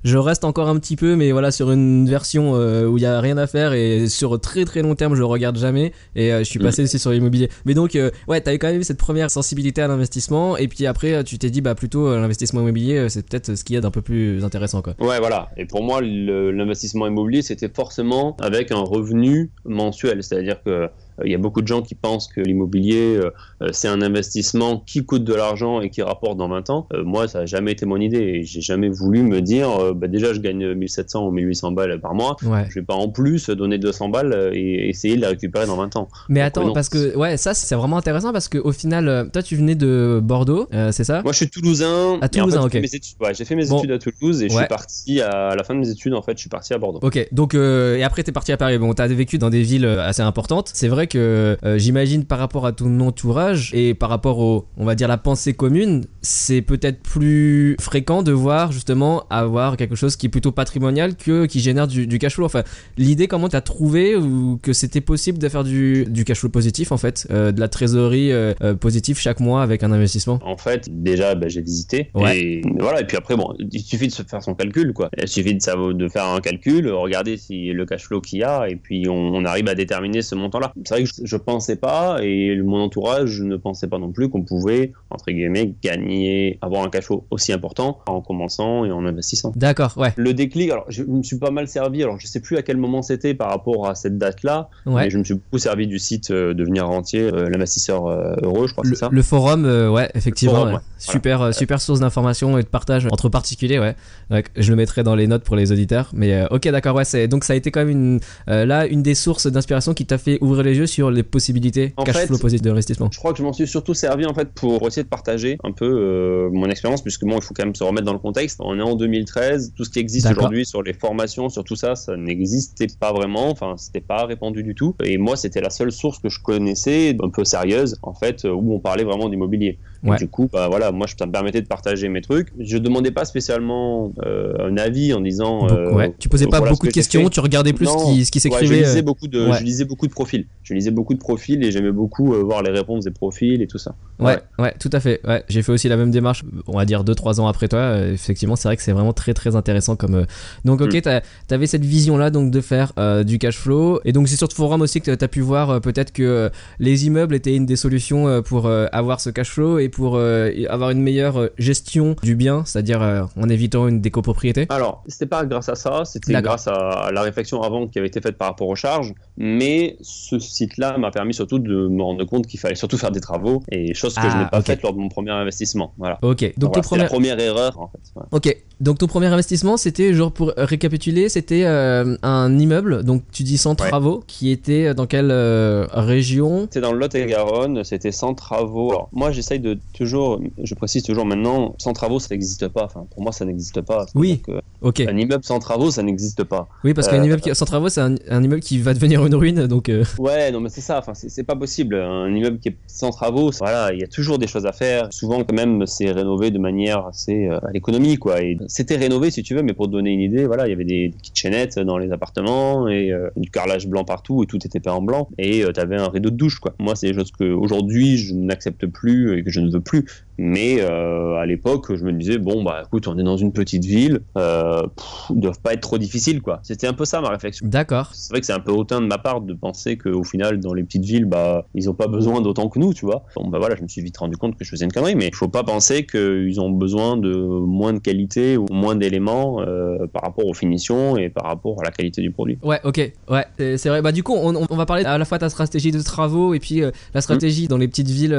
je 0.03 0.17
reste 0.17 0.43
encore 0.45 0.64
un 0.67 0.77
petit 0.79 0.95
peu, 0.95 1.15
mais 1.15 1.31
voilà, 1.31 1.51
sur 1.51 1.71
une 1.71 2.07
version 2.07 2.55
euh, 2.55 2.85
où 2.85 2.97
il 2.97 3.01
y 3.01 3.05
a 3.05 3.19
rien 3.19 3.37
à 3.37 3.47
faire 3.47 3.73
et 3.73 4.07
sur 4.07 4.39
très 4.39 4.65
très 4.65 4.81
long 4.81 4.95
terme, 4.95 5.15
je 5.15 5.23
regarde 5.23 5.57
jamais 5.57 5.91
et 6.15 6.31
euh, 6.33 6.39
je 6.39 6.43
suis 6.43 6.59
Mm. 6.59 6.63
passé 6.63 6.83
aussi 6.83 6.99
sur 6.99 7.11
l'immobilier. 7.11 7.49
Mais 7.65 7.73
donc, 7.73 7.95
euh, 7.95 8.11
ouais, 8.27 8.41
t'avais 8.41 8.57
quand 8.59 8.67
même 8.67 8.79
eu 8.79 8.83
cette 8.83 8.97
première 8.97 9.29
sensibilité 9.31 9.81
à 9.81 9.87
l'investissement 9.87 10.57
et 10.57 10.67
puis 10.67 10.85
après, 10.85 11.13
euh, 11.13 11.23
tu 11.23 11.37
t'es 11.37 11.49
dit, 11.49 11.61
bah 11.61 11.75
plutôt 11.75 12.09
l'investissement 12.15 12.61
immobilier, 12.61 13.07
c'est 13.09 13.27
peut-être 13.27 13.55
ce 13.55 13.63
qu'il 13.63 13.75
y 13.75 13.77
a 13.77 13.81
d'un 13.81 13.91
peu 13.91 14.01
plus 14.01 14.43
intéressant, 14.43 14.81
quoi. 14.81 14.93
Ouais, 14.99 15.19
voilà. 15.19 15.49
Et 15.57 15.65
pour 15.65 15.83
moi, 15.83 16.01
l'investissement 16.01 17.07
immobilier, 17.07 17.41
c'était 17.41 17.69
forcément 17.69 18.35
avec 18.39 18.71
un 18.71 18.79
revenu 18.81 19.51
mensuel. 19.65 20.23
C'est-à-dire 20.23 20.61
que 20.63 20.87
il 21.23 21.31
y 21.31 21.35
a 21.35 21.37
beaucoup 21.37 21.61
de 21.61 21.67
gens 21.67 21.81
qui 21.81 21.95
pensent 21.95 22.27
que 22.27 22.41
l'immobilier, 22.41 23.15
euh, 23.15 23.31
euh, 23.61 23.69
c'est 23.71 23.87
un 23.87 24.01
investissement 24.01 24.83
qui 24.85 25.05
coûte 25.05 25.23
de 25.23 25.33
l'argent 25.33 25.81
et 25.81 25.89
qui 25.89 26.01
rapporte 26.01 26.37
dans 26.37 26.47
20 26.49 26.69
ans. 26.69 26.87
Euh, 26.93 27.03
moi, 27.03 27.27
ça 27.27 27.39
n'a 27.39 27.45
jamais 27.45 27.71
été 27.71 27.85
mon 27.85 27.97
idée. 27.97 28.17
Et 28.17 28.43
j'ai 28.43 28.61
jamais 28.61 28.89
voulu 28.89 29.21
me 29.23 29.41
dire, 29.41 29.69
euh, 29.71 29.93
bah, 29.93 30.07
déjà, 30.07 30.33
je 30.33 30.39
gagne 30.39 30.73
1700 30.73 31.27
ou 31.27 31.31
1800 31.31 31.71
balles 31.71 31.99
par 32.01 32.13
mois. 32.15 32.35
Ouais. 32.43 32.65
Je 32.69 32.75
vais 32.79 32.85
pas 32.85 32.95
en 32.95 33.09
plus 33.09 33.49
donner 33.49 33.77
200 33.77 34.09
balles 34.09 34.33
euh, 34.33 34.51
et 34.53 34.89
essayer 34.89 35.15
de 35.15 35.21
les 35.21 35.27
récupérer 35.27 35.65
dans 35.67 35.77
20 35.77 35.95
ans. 35.95 36.07
Mais 36.29 36.39
Donc, 36.41 36.47
attends, 36.47 36.65
non. 36.67 36.73
parce 36.73 36.89
que 36.89 37.15
ouais, 37.15 37.37
ça 37.37 37.53
c'est 37.53 37.75
vraiment 37.75 37.97
intéressant 37.97 38.33
parce 38.33 38.47
que 38.49 38.57
au 38.57 38.71
final, 38.71 39.07
euh, 39.07 39.25
toi 39.31 39.41
tu 39.43 39.55
venais 39.55 39.75
de 39.75 40.19
Bordeaux, 40.23 40.67
euh, 40.73 40.91
c'est 40.91 41.03
ça? 41.03 41.21
Moi, 41.23 41.31
je 41.31 41.37
suis 41.37 41.49
toulousain. 41.49 42.19
À 42.21 42.25
et 42.25 42.41
en 42.41 42.45
Toulousain, 42.45 42.61
fait, 42.61 42.65
ok. 42.65 42.71
j'ai 42.71 42.79
fait 42.79 42.81
mes 42.81 42.95
études- 42.95 43.15
ouais, 43.21 43.33
j'ai 43.33 43.45
fait 43.45 43.55
mes 43.55 43.65
Bon. 43.67 43.77
études 43.77 43.91
à 43.91 43.99
Toulouse 43.99 44.41
et 44.43 44.49
je 44.49 44.55
suis 44.55 44.67
parti 44.67 45.21
à, 45.21 45.49
à 45.49 45.55
la 45.55 45.63
fin 45.63 45.73
de 45.75 45.79
mes 45.79 45.89
études. 45.89 46.13
En 46.13 46.21
fait, 46.21 46.33
je 46.35 46.39
suis 46.41 46.49
parti 46.49 46.73
à 46.73 46.77
Bordeaux. 46.77 46.99
Ok, 47.01 47.27
donc 47.31 47.53
euh, 47.55 47.95
et 47.95 48.03
après 48.03 48.23
t'es 48.23 48.31
parti 48.31 48.51
à 48.51 48.57
Paris. 48.57 48.77
Bon, 48.77 48.93
t'as 48.93 49.07
vécu 49.07 49.37
dans 49.37 49.49
des 49.49 49.61
villes 49.61 49.85
euh, 49.85 50.01
assez 50.07 50.21
importantes. 50.21 50.69
C'est 50.73 50.87
vrai 50.87 51.04
que 51.07 51.57
euh, 51.63 51.77
j'imagine 51.77 52.25
par 52.25 52.39
rapport 52.39 52.65
à 52.65 52.71
ton 52.71 52.99
entourage 52.99 53.71
et 53.73 53.93
par 53.93 54.09
rapport 54.09 54.39
au, 54.39 54.65
on 54.77 54.85
va 54.85 54.95
dire 54.95 55.07
la 55.07 55.17
pensée 55.17 55.53
commune, 55.53 56.03
c'est 56.21 56.61
peut-être 56.61 57.01
plus 57.01 57.75
fréquent 57.79 58.23
de 58.23 58.31
voir 58.31 58.71
justement 58.71 59.23
avoir 59.29 59.77
quelque 59.77 59.95
chose 59.95 60.15
qui 60.15 60.25
est 60.27 60.29
plutôt 60.29 60.51
patrimonial 60.51 61.15
que 61.15 61.45
qui 61.45 61.59
génère 61.59 61.87
du, 61.87 62.07
du 62.07 62.19
cash 62.19 62.35
flow. 62.35 62.45
Enfin, 62.45 62.63
l'idée 62.97 63.27
comment 63.27 63.49
t'as 63.49 63.61
trouvé 63.61 64.15
ou 64.15 64.59
que 64.61 64.73
c'était 64.73 65.01
possible 65.01 65.37
de 65.37 65.49
faire 65.49 65.63
du, 65.63 66.05
du 66.05 66.25
cash 66.25 66.39
flow 66.39 66.49
positif 66.49 66.91
en 66.91 66.97
fait, 66.97 67.27
euh, 67.31 67.51
de 67.51 67.59
la 67.59 67.67
trésorerie 67.67 68.31
euh, 68.31 68.53
positive 68.79 69.17
chaque 69.19 69.39
mois 69.39 69.61
avec 69.61 69.83
un 69.83 69.91
investissement? 69.91 70.39
En 70.43 70.57
fait, 70.57 70.87
déjà, 70.89 71.35
bah, 71.35 71.47
j'ai 71.47 71.61
visité. 71.61 72.09
Ouais. 72.13 72.39
Et 72.39 72.61
voilà. 72.79 73.01
Et 73.01 73.05
puis 73.05 73.17
après, 73.17 73.35
bon, 73.35 73.53
il 73.59 73.81
suffit 73.81 74.07
de 74.07 74.13
se 74.13 74.23
faire 74.23 74.41
son 74.43 74.55
calcul, 74.55 74.93
quoi. 74.93 75.09
Il 75.21 75.27
suffit 75.27 75.53
de, 75.55 75.61
savoir- 75.61 75.93
de 75.93 76.07
faire 76.07 76.25
un 76.25 76.39
calcul, 76.41 76.89
regarder 76.89 77.37
si 77.37 77.67
le 77.67 77.85
cash 77.85 78.05
flow 78.05 78.21
qu'il 78.21 78.39
y 78.39 78.43
a, 78.43 78.67
et 78.69 78.75
puis 78.75 79.07
on, 79.07 79.13
on 79.35 79.45
arrive 79.45 79.67
à 79.67 79.75
déterminer 79.75 80.21
ce 80.21 80.35
montant-là. 80.35 80.73
C'est 80.85 80.94
vrai 80.95 81.03
que 81.03 81.09
je, 81.09 81.25
je 81.25 81.37
pensais 81.37 81.75
pas, 81.75 82.19
et 82.21 82.55
mon 82.61 82.81
entourage 82.81 83.41
ne 83.41 83.57
pensait 83.57 83.87
pas 83.87 83.99
non 83.99 84.11
plus 84.11 84.29
qu'on 84.29 84.43
pouvait, 84.43 84.93
entre 85.09 85.31
guillemets, 85.31 85.73
gagner, 85.81 86.57
avoir 86.61 86.83
un 86.83 86.89
cash 86.89 87.05
flow 87.05 87.25
aussi 87.29 87.53
important 87.53 87.99
en 88.07 88.21
commençant 88.21 88.85
et 88.85 88.91
en 88.91 89.05
investissant. 89.05 89.51
D'accord, 89.55 89.93
ouais, 89.97 90.13
Le 90.15 90.33
déclic, 90.33 90.71
alors 90.71 90.85
je 90.89 91.03
me 91.03 91.23
suis 91.23 91.37
pas 91.37 91.51
mal 91.51 91.67
servi, 91.67 92.03
alors 92.03 92.19
je 92.19 92.27
sais 92.27 92.39
plus 92.39 92.57
à 92.57 92.61
quel 92.61 92.77
moment 92.77 93.01
c'était 93.01 93.33
par 93.33 93.49
rapport 93.49 93.87
à 93.87 93.95
cette 93.95 94.17
date-là, 94.17 94.69
ouais. 94.85 95.03
mais 95.03 95.09
je 95.09 95.17
me 95.17 95.23
suis 95.23 95.35
beaucoup 95.35 95.57
servi 95.57 95.87
du 95.87 95.99
site 95.99 96.31
euh, 96.31 96.53
Devenir 96.53 96.87
Rentier, 96.87 97.21
euh, 97.21 97.49
l'investisseur 97.49 98.07
euh, 98.07 98.35
heureux, 98.41 98.67
je 98.67 98.73
crois, 98.73 98.83
c'est 98.87 98.95
ça 98.95 99.09
le 99.11 99.21
forum, 99.21 99.65
ouais, 99.65 100.09
effectivement, 100.15 100.55
forum, 100.55 100.73
ouais. 100.73 100.79
Super, 101.05 101.41
euh, 101.41 101.51
super 101.51 101.81
source 101.81 101.99
d'information 101.99 102.57
et 102.57 102.63
de 102.63 102.67
partage 102.67 103.07
entre 103.11 103.29
particuliers, 103.29 103.79
ouais. 103.79 103.95
Donc, 104.29 104.45
je 104.55 104.69
le 104.69 104.75
mettrai 104.75 105.03
dans 105.03 105.15
les 105.15 105.27
notes 105.27 105.43
pour 105.43 105.55
les 105.55 105.71
auditeurs, 105.71 106.09
mais 106.13 106.33
euh, 106.33 106.47
ok, 106.49 106.67
d'accord, 106.69 106.95
ouais. 106.95 107.05
C'est 107.05 107.27
donc 107.27 107.43
ça 107.43 107.53
a 107.53 107.55
été 107.55 107.71
quand 107.71 107.81
même 107.81 107.89
une, 107.89 108.19
euh, 108.49 108.65
là 108.65 108.87
une 108.87 109.03
des 109.03 109.15
sources 109.15 109.47
d'inspiration 109.47 109.93
qui 109.93 110.05
t'a 110.05 110.17
fait 110.17 110.37
ouvrir 110.41 110.63
les 110.63 110.77
yeux 110.77 110.87
sur 110.87 111.11
les 111.11 111.23
possibilités 111.23 111.93
En 111.97 112.03
cash 112.03 112.15
fait, 112.15 112.27
flow 112.27 112.37
positif 112.37 112.61
d'investissement. 112.63 113.09
Je 113.11 113.17
crois 113.17 113.31
que 113.31 113.37
je 113.37 113.43
m'en 113.43 113.53
suis 113.53 113.67
surtout 113.67 113.93
servi 113.93 114.25
en 114.25 114.33
fait 114.33 114.49
pour 114.53 114.85
essayer 114.87 115.03
de 115.03 115.09
partager 115.09 115.57
un 115.63 115.71
peu 115.71 115.85
euh, 115.85 116.49
mon 116.51 116.69
expérience, 116.69 117.01
puisque 117.01 117.25
bon, 117.25 117.37
il 117.37 117.43
faut 117.43 117.53
quand 117.53 117.65
même 117.65 117.75
se 117.75 117.83
remettre 117.83 118.05
dans 118.05 118.13
le 118.13 118.19
contexte. 118.19 118.59
On 118.61 118.77
est 118.79 118.83
en 118.83 118.95
2013, 118.95 119.73
tout 119.75 119.83
ce 119.83 119.89
qui 119.89 119.99
existe 119.99 120.29
aujourd'hui 120.29 120.65
sur 120.65 120.81
les 120.81 120.93
formations, 120.93 121.49
sur 121.49 121.63
tout 121.63 121.75
ça, 121.75 121.95
ça 121.95 122.15
n'existait 122.17 122.87
pas 122.99 123.13
vraiment, 123.13 123.49
enfin, 123.49 123.75
c'était 123.77 124.01
pas 124.01 124.25
répandu 124.25 124.63
du 124.63 124.75
tout. 124.75 124.95
Et 125.03 125.17
moi, 125.17 125.35
c'était 125.35 125.61
la 125.61 125.69
seule 125.69 125.91
source 125.91 126.19
que 126.19 126.29
je 126.29 126.41
connaissais, 126.41 127.15
un 127.21 127.29
peu 127.29 127.43
sérieuse, 127.43 127.97
en 128.01 128.13
fait, 128.13 128.45
où 128.45 128.73
on 128.73 128.79
parlait 128.79 129.03
vraiment 129.03 129.29
d'immobilier. 129.29 129.77
Ouais. 130.05 130.17
Du 130.17 130.27
coup, 130.27 130.47
bah 130.51 130.67
voilà, 130.69 130.91
moi, 130.91 131.07
ça 131.17 131.25
me 131.25 131.31
permettait 131.31 131.61
de 131.61 131.67
partager 131.67 132.07
mes 132.09 132.21
trucs. 132.21 132.49
Je 132.59 132.77
demandais 132.77 133.11
pas 133.11 133.25
spécialement 133.25 134.13
euh, 134.25 134.53
un 134.59 134.77
avis 134.77 135.13
en 135.13 135.21
disant. 135.21 135.67
euh, 135.69 135.91
ouais. 135.93 136.13
Tu 136.19 136.29
posais 136.29 136.45
pas 136.47 136.57
voilà 136.59 136.71
beaucoup 136.71 136.87
de 136.87 136.91
questions, 136.91 137.27
tu 137.29 137.39
regardais 137.39 137.73
plus 137.73 137.85
Non. 137.85 137.97
ce 137.97 138.13
qui, 138.13 138.25
ce 138.25 138.31
qui 138.31 138.37
Ouais, 138.37 138.41
s'écrivait. 138.59 138.75
je, 138.75 138.83
lisais 138.83 138.99
euh, 138.99 139.01
beaucoup 139.01 139.27
de, 139.27 139.51
je 139.51 139.63
lisais 139.63 139.85
beaucoup 139.85 140.07
de 140.07 140.11
profils. 140.11 140.45
Je 140.63 140.73
lisais 140.73 140.91
beaucoup 140.91 141.13
de 141.13 141.19
profils 141.19 141.63
et 141.63 141.71
j'aimais 141.71 141.91
beaucoup 141.91 142.33
euh, 142.33 142.43
voir 142.43 142.61
les 142.63 142.71
réponses 142.71 143.05
des 143.05 143.11
profils 143.11 143.61
et 143.61 143.67
tout 143.67 143.77
ça. 143.77 143.95
Ouais, 144.19 144.37
ouais, 144.59 144.73
tout 144.79 144.89
à 144.93 144.99
fait. 144.99 145.21
Ouais, 145.27 145.43
j'ai 145.49 145.61
fait 145.63 145.71
aussi 145.71 145.89
la 145.89 145.97
même 145.97 146.11
démarche, 146.11 146.43
on 146.67 146.77
va 146.77 146.85
dire 146.85 147.03
2-3 147.03 147.39
ans 147.39 147.47
après 147.47 147.67
toi. 147.67 147.97
Effectivement, 148.07 148.55
c'est 148.55 148.67
vrai 148.67 148.77
que 148.77 148.83
c'est 148.83 148.91
vraiment 148.93 149.13
très 149.13 149.33
très 149.33 149.55
intéressant 149.55 149.95
comme. 149.95 150.25
Donc, 150.65 150.81
ok, 150.81 150.93
Mm. 150.95 151.01
t'as- 151.01 151.21
t'avais 151.47 151.67
cette 151.67 151.83
vision-là 151.85 152.29
donc 152.29 152.51
de 152.51 152.61
faire 152.61 152.93
du 153.25 153.39
cash 153.39 153.57
flow. 153.57 153.99
Et 154.05 154.11
donc, 154.11 154.27
c'est 154.27 154.35
sur 154.37 154.49
ce 154.51 154.55
forum 154.55 154.81
aussi 154.81 155.01
que 155.01 155.11
t'as 155.15 155.27
pu 155.27 155.41
voir 155.41 155.81
peut-être 155.81 156.11
que 156.11 156.49
les 156.79 157.05
immeubles 157.07 157.35
étaient 157.35 157.55
une 157.55 157.65
des 157.65 157.75
solutions 157.75 158.41
pour 158.43 158.69
avoir 158.69 159.19
ce 159.19 159.29
cash 159.29 159.49
flow 159.51 159.79
et 159.79 159.89
pour 159.95 160.17
euh, 160.17 160.51
avoir 160.67 160.89
une 160.89 161.01
meilleure 161.01 161.39
euh, 161.39 161.53
gestion 161.57 162.17
du 162.21 162.35
bien, 162.35 162.65
c'est-à-dire 162.65 163.01
euh, 163.01 163.23
en 163.37 163.47
évitant 163.47 163.87
une 163.87 164.01
décopropriété. 164.01 164.65
Alors, 164.67 165.05
c'était 165.07 165.25
pas 165.25 165.45
grâce 165.45 165.69
à 165.69 165.75
ça, 165.75 166.03
c'était 166.03 166.41
grâce 166.41 166.67
à 166.67 167.11
la 167.13 167.21
réflexion 167.21 167.61
avant 167.61 167.87
qui 167.87 167.97
avait 167.97 168.09
été 168.09 168.19
faite 168.19 168.37
par 168.37 168.49
rapport 168.49 168.67
aux 168.67 168.75
charges, 168.75 169.13
mais 169.37 169.97
ce 170.01 170.39
site-là 170.39 170.97
m'a 170.97 171.11
permis 171.11 171.33
surtout 171.33 171.59
de 171.59 171.87
me 171.87 172.01
rendre 172.03 172.23
compte 172.25 172.47
qu'il 172.47 172.59
fallait 172.59 172.75
surtout 172.75 172.97
faire 172.97 173.11
des 173.11 173.21
travaux, 173.21 173.63
et 173.71 173.93
chose 173.93 174.15
que 174.15 174.21
je 174.21 174.27
Ah, 174.31 174.43
n'ai 174.43 174.49
pas 174.49 174.59
ok. 174.59 174.65
faite 174.65 174.81
lors 174.81 174.93
de 174.93 174.99
mon 174.99 175.09
premier 175.09 175.31
investissement. 175.31 175.93
Voilà. 175.97 176.19
Ok, 176.21 176.41
donc 176.57 176.69
Voilà, 176.69 176.73
ton 176.73 176.81
premier. 176.81 177.01
la 177.03 177.07
première 177.09 177.39
erreur 177.39 177.79
en 177.79 177.87
fait. 177.87 177.99
Voilà. 178.13 178.29
Ok, 178.31 178.57
donc 178.79 178.97
ton 178.97 179.07
premier 179.07 179.27
investissement, 179.27 179.77
c'était, 179.77 180.13
genre 180.13 180.31
pour 180.31 180.53
récapituler, 180.57 181.29
c'était 181.29 181.63
euh, 181.65 182.17
un 182.23 182.57
immeuble, 182.59 183.03
donc 183.03 183.23
tu 183.31 183.43
dis 183.43 183.57
sans 183.57 183.71
Ouais. 183.71 183.89
travaux, 183.89 184.23
qui 184.27 184.51
était 184.51 184.93
dans 184.93 185.05
quelle 185.05 185.31
euh, 185.31 185.85
région? 185.91 186.61
C'était 186.63 186.81
dans 186.81 186.93
le 186.93 186.99
Lot-et-Garonne, 186.99 187.83
c'était 187.83 188.11
sans 188.13 188.33
travaux. 188.33 188.89
Alors, 188.91 189.09
moi, 189.11 189.31
j'essaye 189.31 189.59
de 189.59 189.77
toujours, 189.93 190.39
je 190.63 190.73
précise 190.75 191.03
toujours 191.03 191.25
maintenant, 191.25 191.75
sans 191.77 191.93
travaux, 191.93 192.19
ça 192.19 192.27
n'existe 192.31 192.67
pas. 192.69 192.85
Enfin, 192.85 193.05
pour 193.13 193.21
moi, 193.23 193.31
ça 193.31 193.43
n'existe 193.45 193.81
pas. 193.81 194.05
Oui. 194.15 194.41
C'est-à-dire 194.45 194.61
Ok, 194.81 194.95
que 195.05 195.09
Un 195.09 195.17
immeuble 195.17 195.43
sans 195.43 195.59
travaux, 195.59 195.89
ça 195.91 196.03
n'existe 196.03 196.43
pas. 196.43 196.67
oui, 196.83 196.93
parce 196.93 197.07
qu'un 197.07 197.19
euh, 197.21 197.25
immeuble 197.25 197.41
qui- 197.41 197.53
sans 197.55 197.65
travaux, 197.65 197.89
c'est 197.89 198.01
un, 198.01 198.15
un 198.29 198.43
immeuble 198.43 198.61
qui 198.61 198.77
va 198.79 198.93
devenir 198.93 199.21
une 199.27 199.35
ruine, 199.35 199.67
donc. 199.67 199.89
euh, 199.89 200.03
Ouais, 200.17 200.51
non, 200.51 200.59
mais 200.59 200.69
c'est 200.69 200.81
ça. 200.81 200.99
Enfin, 200.99 201.13
c'est 201.13 201.43
pas 201.43 201.55
possible. 201.55 201.95
Un 201.95 202.33
immeuble 202.33 202.59
qui 202.59 202.69
est 202.69 202.75
sans 202.87 203.11
travaux, 203.11 203.51
voilà, 203.59 203.93
il 203.93 203.99
y 203.99 204.03
a 204.03 204.07
toujours 204.07 204.37
des 204.39 204.47
choses 204.47 204.65
à 204.65 204.71
faire. 204.71 205.07
Souvent, 205.11 205.43
quand 205.43 205.55
même, 205.55 205.85
c'est 205.85 206.11
rénové 206.11 206.51
de 206.51 206.59
manière 206.59 207.05
assez 207.07 207.47
euh, 207.47 207.57
à 207.59 207.71
l'économie, 207.71 208.17
quoi. 208.17 208.37
C'était 208.67 208.97
rénové, 208.97 209.31
si 209.31 209.43
tu 209.43 209.55
veux, 209.55 209.63
mais 209.63 209.73
pour 209.73 209.87
te 209.87 209.91
donner 209.91 210.11
une 210.11 210.21
idée, 210.21 210.45
voilà, 210.45 210.67
il 210.67 210.69
y 210.71 210.73
avait 210.73 210.85
des, 210.85 211.09
des 211.09 211.17
kitchenettes 211.21 211.79
dans 211.79 211.97
les 211.97 212.11
appartements 212.11 212.87
et 212.87 213.11
euh, 213.11 213.29
du 213.35 213.49
carrelage 213.49 213.87
blanc 213.87 214.03
partout 214.03 214.43
et 214.43 214.45
tout 214.47 214.57
était 214.65 214.79
peint 214.79 214.93
en 214.93 215.01
blanc. 215.01 215.29
Et 215.37 215.63
tu 215.65 215.73
t'avais 215.73 215.97
un 215.97 216.09
rideau 216.09 216.29
de 216.29 216.35
douche, 216.35 216.59
quoi. 216.59 216.73
Moi, 216.79 216.95
c'est 216.95 217.07
des 217.07 217.13
choses 217.13 217.31
que 217.31 217.45
aujourd'hui 217.45 218.17
je 218.17 218.33
n'accepte 218.33 218.85
plus 218.85 219.37
et 219.37 219.43
que 219.43 219.49
je 219.51 219.59
ne 219.59 219.71
veux 219.71 219.81
plus. 219.81 220.05
Mais 220.37 220.81
euh, 220.81 221.35
à 221.35 221.45
l'époque, 221.45 221.95
je 221.95 222.03
me 222.03 222.11
disais 222.11 222.37
bon 222.37 222.63
bah 222.63 222.83
écoute, 222.85 223.07
on 223.07 223.17
est 223.17 223.23
dans 223.23 223.37
une 223.37 223.53
petite 223.53 223.85
ville, 223.85 224.19
euh, 224.37 224.81
pff, 224.81 225.31
ils 225.31 225.39
doivent 225.39 225.61
pas 225.61 225.73
être 225.73 225.81
trop 225.81 225.97
difficiles, 225.97 226.41
quoi. 226.41 226.59
C'était 226.63 226.87
un 226.87 226.93
peu 226.93 227.05
ça 227.05 227.21
ma 227.21 227.29
réflexion. 227.29 227.65
D'accord. 227.67 228.09
C'est 228.13 228.31
vrai 228.31 228.41
que 228.41 228.45
c'est 228.45 228.53
un 228.53 228.59
peu 228.59 228.71
hautain 228.71 229.01
de 229.01 229.07
ma 229.07 229.17
part 229.17 229.41
de 229.41 229.53
penser 229.53 229.97
qu'au 229.97 230.23
final, 230.23 230.59
dans 230.59 230.73
les 230.73 230.83
petites 230.83 231.05
villes, 231.05 231.25
bah, 231.25 231.67
ils 231.73 231.89
ont 231.89 231.93
pas 231.93 232.07
besoin 232.07 232.41
d'autant 232.41 232.69
que 232.69 232.79
nous, 232.79 232.93
tu 232.93 233.05
vois. 233.05 233.23
Bon, 233.35 233.47
bah 233.47 233.59
voilà, 233.59 233.75
je 233.75 233.83
me 233.83 233.87
suis 233.87 234.01
vite 234.01 234.17
rendu 234.17 234.35
compte 234.35 234.57
que 234.57 234.65
je 234.65 234.69
faisais 234.69 234.85
une 234.85 234.91
connerie, 234.91 235.15
mais 235.15 235.27
il 235.27 235.35
faut 235.35 235.47
pas 235.47 235.63
penser 235.63 236.05
qu'ils 236.05 236.59
ont 236.59 236.69
besoin 236.69 237.17
de 237.17 237.33
moins 237.33 237.93
de 237.93 237.99
qualité 237.99 238.57
ou 238.57 238.65
moins 238.71 238.95
d'éléments 238.95 239.61
euh, 239.61 240.07
par 240.11 240.23
rapport 240.23 240.45
aux 240.45 240.53
finitions 240.53 241.17
et 241.17 241.29
par 241.29 241.45
rapport 241.45 241.79
à 241.81 241.83
la 241.85 241.91
qualité 241.91 242.21
du 242.21 242.31
produit. 242.31 242.57
Ouais, 242.61 242.79
ok, 242.83 243.11
ouais, 243.29 243.45
c'est 243.57 243.89
vrai. 243.89 244.01
Bah 244.01 244.11
du 244.11 244.23
coup, 244.23 244.33
on, 244.35 244.65
on 244.69 244.75
va 244.75 244.85
parler 244.85 245.05
à 245.05 245.17
la 245.17 245.25
fois 245.25 245.37
de 245.37 245.41
ta 245.41 245.49
stratégie 245.49 245.91
de 245.91 246.01
travaux 246.01 246.53
et 246.53 246.59
puis 246.59 246.81
euh, 246.81 246.91
la 247.13 247.21
stratégie 247.21 247.67
dans 247.67 247.77
les 247.77 247.87
petites 247.87 248.09
villes 248.09 248.33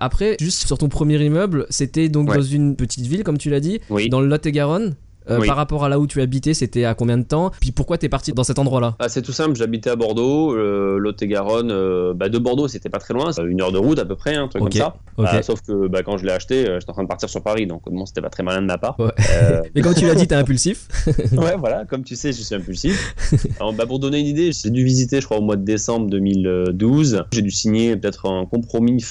après. 0.00 0.36
Juste 0.40 0.66
sur 0.66 0.78
ton 0.78 0.88
premier 0.88 1.19
immeuble, 1.20 1.66
c'était 1.70 2.08
donc 2.08 2.28
Ouais. 2.30 2.36
dans 2.36 2.42
une 2.42 2.76
petite 2.76 3.06
ville, 3.06 3.22
comme 3.24 3.38
tu 3.38 3.50
l'as 3.50 3.60
dit, 3.60 3.80
Oui. 3.90 4.08
dans 4.08 4.20
le 4.20 4.26
Lot-et-Garonne. 4.28 4.94
Euh, 5.28 5.38
Oui. 5.38 5.46
Par 5.46 5.56
rapport 5.56 5.84
à 5.84 5.88
là 5.90 6.00
où 6.00 6.06
tu 6.06 6.22
habitais, 6.22 6.54
c'était 6.54 6.86
à 6.86 6.94
combien 6.94 7.18
de 7.18 7.22
temps? 7.22 7.52
Puis 7.60 7.72
pourquoi 7.72 7.98
t'es 7.98 8.08
parti 8.08 8.32
dans 8.32 8.42
cet 8.42 8.58
endroit-là? 8.58 8.96
Ah, 8.98 9.08
c'est 9.10 9.20
tout 9.20 9.32
simple, 9.32 9.54
j'habitais 9.54 9.90
à 9.90 9.94
Bordeaux, 9.94 10.56
euh, 10.56 10.96
Lot-et-Garonne, 10.98 11.70
euh, 11.70 12.14
bah, 12.14 12.30
de 12.30 12.38
Bordeaux 12.38 12.68
c'était 12.68 12.88
pas 12.88 12.98
très 12.98 13.12
loin, 13.12 13.30
c'est 13.30 13.42
une 13.42 13.60
heure 13.60 13.70
de 13.70 13.76
route 13.78 13.98
à 13.98 14.06
peu 14.06 14.16
près, 14.16 14.34
un 14.34 14.48
truc 14.48 14.62
comme 14.62 14.72
ça. 14.72 14.96
Bah, 15.18 15.42
sauf 15.42 15.60
que 15.60 15.88
bah, 15.88 16.02
quand 16.02 16.16
je 16.16 16.24
l'ai 16.24 16.32
acheté, 16.32 16.64
j'étais 16.64 16.90
en 16.90 16.94
train 16.94 17.02
de 17.02 17.08
partir 17.08 17.28
sur 17.28 17.42
Paris, 17.42 17.66
donc 17.66 17.82
bon, 17.86 18.06
c'était 18.06 18.22
pas 18.22 18.30
très 18.30 18.42
malin 18.42 18.62
de 18.62 18.66
ma 18.66 18.78
part. 18.78 18.98
Ouais. 18.98 19.12
Mais 19.74 19.82
comme 19.82 19.94
tu 19.94 20.06
l'as 20.06 20.14
dit, 20.14 20.26
t'es 20.26 20.34
impulsif. 20.36 20.88
ouais, 21.06 21.54
voilà, 21.58 21.84
comme 21.84 22.02
tu 22.02 22.16
sais, 22.16 22.32
je 22.32 22.40
suis 22.40 22.54
impulsif. 22.54 23.14
Alors, 23.60 23.74
bah, 23.74 23.84
pour 23.86 23.98
donner 23.98 24.18
une 24.20 24.26
idée, 24.26 24.50
j'ai 24.52 24.70
dû 24.70 24.82
visiter, 24.84 25.20
je 25.20 25.26
crois, 25.26 25.36
au 25.38 25.42
mois 25.42 25.56
de 25.56 25.64
décembre 25.64 26.08
2012. 26.08 27.24
J'ai 27.32 27.42
dû 27.42 27.50
signer 27.50 27.94
peut-être 27.96 28.26
un 28.26 28.46
compromis 28.46 29.04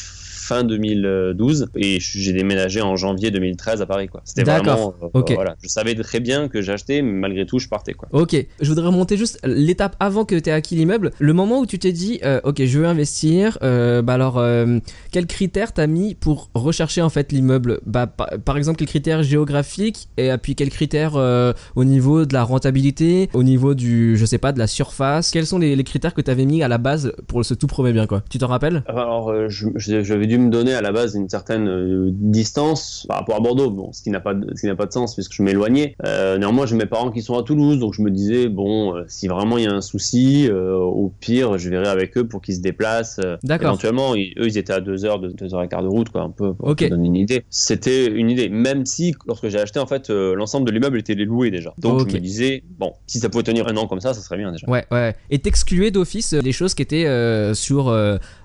fin 0.50 0.64
2012 0.64 1.68
et 1.76 2.00
j'ai 2.00 2.34
déménagé 2.34 2.82
en 2.82 2.96
janvier 2.96 3.30
2013 3.32 3.82
à 3.82 3.86
Paris 3.86 4.08
quoi. 4.08 4.22
C'était 4.26 4.44
D'accord, 4.44 4.94
vraiment 4.94 4.96
euh, 5.16 5.20
ok. 5.20 5.32
voilà, 5.34 5.56
je 5.62 5.68
savais 5.68 5.94
très 5.96 6.20
bien 6.20 6.48
que 6.48 6.62
j'achetais 6.62 7.02
mais 7.04 7.12
malgré 7.12 7.46
tout 7.46 7.60
je 7.60 7.68
partais 7.68 7.94
quoi. 7.94 8.08
Ok, 8.12 8.36
je 8.60 8.68
voudrais 8.68 8.88
remonter 8.88 9.16
juste 9.16 9.40
l'étape 9.46 9.96
avant 10.00 10.26
que 10.26 10.34
tu 10.40 10.50
aies 10.50 10.54
acquis 10.54 10.76
l'immeuble. 10.76 11.12
Le 11.20 11.34
moment 11.34 11.60
où 11.60 11.66
tu 11.68 11.78
t'es 11.78 11.92
dit, 11.92 12.20
euh, 12.24 12.42
ok, 12.44 12.64
je 12.66 12.80
veux 12.80 12.88
investir, 12.88 13.58
euh, 13.62 14.02
bah 14.02 14.14
alors, 14.14 14.40
euh, 14.40 14.80
quels 15.12 15.28
critères 15.28 15.72
t'as 15.74 15.86
mis 15.86 16.16
pour 16.16 16.50
rechercher 16.56 17.02
en 17.04 17.10
fait 17.10 17.32
l'immeuble? 17.32 17.80
Bah, 17.86 18.08
par, 18.08 18.30
par 18.44 18.58
exemple, 18.58 18.80
quels 18.80 18.88
critères 18.88 19.22
géographiques 19.22 20.08
et 20.18 20.32
puis 20.42 20.56
quels 20.56 20.70
critères 20.72 21.16
euh, 21.16 21.54
au 21.76 21.84
niveau 21.84 22.26
de 22.26 22.34
la 22.34 22.44
rentabilité, 22.44 23.30
au 23.34 23.44
niveau 23.44 23.76
du, 23.76 24.18
je 24.18 24.26
sais 24.26 24.40
pas, 24.40 24.52
de 24.52 24.60
la 24.60 24.68
surface? 24.68 25.30
Quels 25.32 25.46
sont 25.46 25.60
les, 25.60 25.76
les 25.76 25.84
critères 25.84 26.16
que 26.16 26.22
tu 26.22 26.32
avais 26.32 26.46
mis 26.46 26.64
à 26.64 26.68
la 26.68 26.80
base 26.80 27.14
pour 27.28 27.46
ce 27.46 27.54
tout 27.54 27.68
premier 27.68 27.94
bien 27.94 28.08
quoi? 28.08 28.24
Tu 28.32 28.40
t'en 28.40 28.48
rappelles? 28.48 28.84
Alors, 28.88 29.30
euh, 29.30 29.48
je- 29.50 29.68
je- 29.76 30.02
j'avais 30.04 30.26
dû 30.26 30.39
me 30.40 30.50
donner 30.50 30.74
à 30.74 30.82
la 30.82 30.92
base 30.92 31.16
une 31.16 31.30
certaine 31.30 31.68
euh, 31.68 32.10
distance 32.14 33.06
par 33.08 33.18
rapport 33.20 33.36
à 33.36 33.40
Bordeaux, 33.40 33.70
bon, 33.70 33.92
ce 33.94 34.02
qui 34.02 34.10
n'a 34.10 34.20
pas, 34.20 34.34
de- 34.34 34.48
ce 34.56 34.62
qui 34.62 34.68
n'a 34.68 34.76
pas 34.76 34.86
de 34.86 34.92
sens 34.94 35.14
puisque 35.14 35.34
je 35.34 35.44
m'éloignais. 35.44 35.96
Euh, 36.06 36.38
néanmoins, 36.38 36.66
j'ai 36.66 36.76
mes 36.76 36.86
parents 36.86 37.12
qui 37.12 37.22
sont 37.22 37.38
à 37.38 37.44
Toulouse, 37.44 37.80
donc 37.80 37.94
je 37.94 38.02
me 38.02 38.10
disais 38.12 38.48
bon, 38.50 38.96
euh, 38.96 39.04
si 39.08 39.28
vraiment 39.28 39.58
il 39.58 39.64
y 39.66 39.68
a 39.68 39.74
un 39.74 39.82
souci, 39.82 40.48
euh, 40.50 40.76
au 40.76 41.12
pire, 41.20 41.58
je 41.58 41.70
verrai 41.70 41.88
avec 41.88 42.18
eux 42.18 42.28
pour 42.28 42.42
qu'ils 42.42 42.56
se 42.56 42.62
déplacent. 42.62 43.20
D'accord. 43.44 43.70
Éventuellement, 43.70 44.16
ils- 44.16 44.34
eux, 44.40 44.48
ils 44.48 44.58
étaient 44.58 44.74
à 44.74 44.82
deux 44.82 45.06
heures, 45.06 45.20
deux, 45.20 45.34
deux 45.34 45.54
heures 45.54 45.64
et 45.64 45.68
quart 45.68 45.84
de 45.84 45.88
route, 45.88 46.10
quoi, 46.10 46.22
un 46.22 46.30
peu 46.30 46.54
pour 46.54 46.74
donner 46.76 47.06
une 47.08 47.16
idée. 47.16 47.44
C'était 47.50 48.08
une 48.08 48.30
idée, 48.30 48.50
même 48.50 48.86
si 48.86 49.14
lorsque 49.28 49.48
j'ai 49.50 49.60
acheté, 49.60 49.80
en 49.80 49.86
fait, 49.88 50.10
l'ensemble 50.10 50.66
de 50.68 50.72
l'immeuble 50.72 50.98
était 51.00 51.16
loué 51.16 51.52
déjà. 51.52 51.74
Donc 51.78 52.08
je 52.10 52.14
me 52.16 52.20
disais 52.20 52.64
bon, 52.80 52.94
si 53.08 53.20
ça 53.20 53.30
pouvait 53.30 53.44
tenir 53.44 53.68
un 53.68 53.76
an 53.78 53.88
comme 53.88 54.00
ça, 54.02 54.14
ça 54.14 54.22
serait 54.22 54.38
bien 54.38 54.52
déjà. 54.52 54.68
Ouais, 54.70 54.86
ouais. 54.92 55.16
Et 55.30 55.40
t'excluais 55.40 55.92
d'office 55.92 56.34
les 56.34 56.52
choses 56.52 56.74
qui 56.74 56.82
étaient 56.82 57.08
sur 57.54 57.94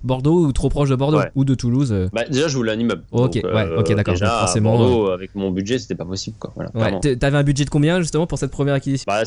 Bordeaux 0.03 0.45
ou 0.47 0.53
trop 0.53 0.69
proche 0.69 0.89
de 0.91 0.97
Bordeaux 0.97 1.19
Ouais. 1.19 1.31
ou 1.35 1.45
de 1.45 1.55
Toulouse. 1.55 1.84
Euh. 1.93 2.09
Bah, 2.13 2.25
déjà, 2.31 2.49
je 2.49 2.57
voulais 2.57 2.73
un 2.73 2.79
immeuble. 2.79 3.03
Ok, 3.13 3.41
Donc, 3.43 3.53
ouais, 3.53 3.69
ok, 3.77 3.95
d'accord. 3.95 4.15
Déjà, 4.15 4.29
forcément, 4.41 4.75
à 4.75 4.79
Bordeaux, 4.79 5.11
avec 5.11 5.35
mon 5.35 5.51
budget, 5.51 5.79
c'était 5.79 5.95
pas 5.95 6.05
possible, 6.05 6.37
quoi. 6.39 6.53
Voilà, 6.55 6.71
Ouais, 7.01 7.17
t'avais 7.17 7.37
un 7.37 7.43
budget 7.43 7.65
de 7.65 7.71
combien 7.71 8.01
justement 8.01 8.27
pour 8.27 8.39
cette 8.39 8.51
première 8.51 8.75
acquisition? 8.75 9.05
Bah, 9.07 9.23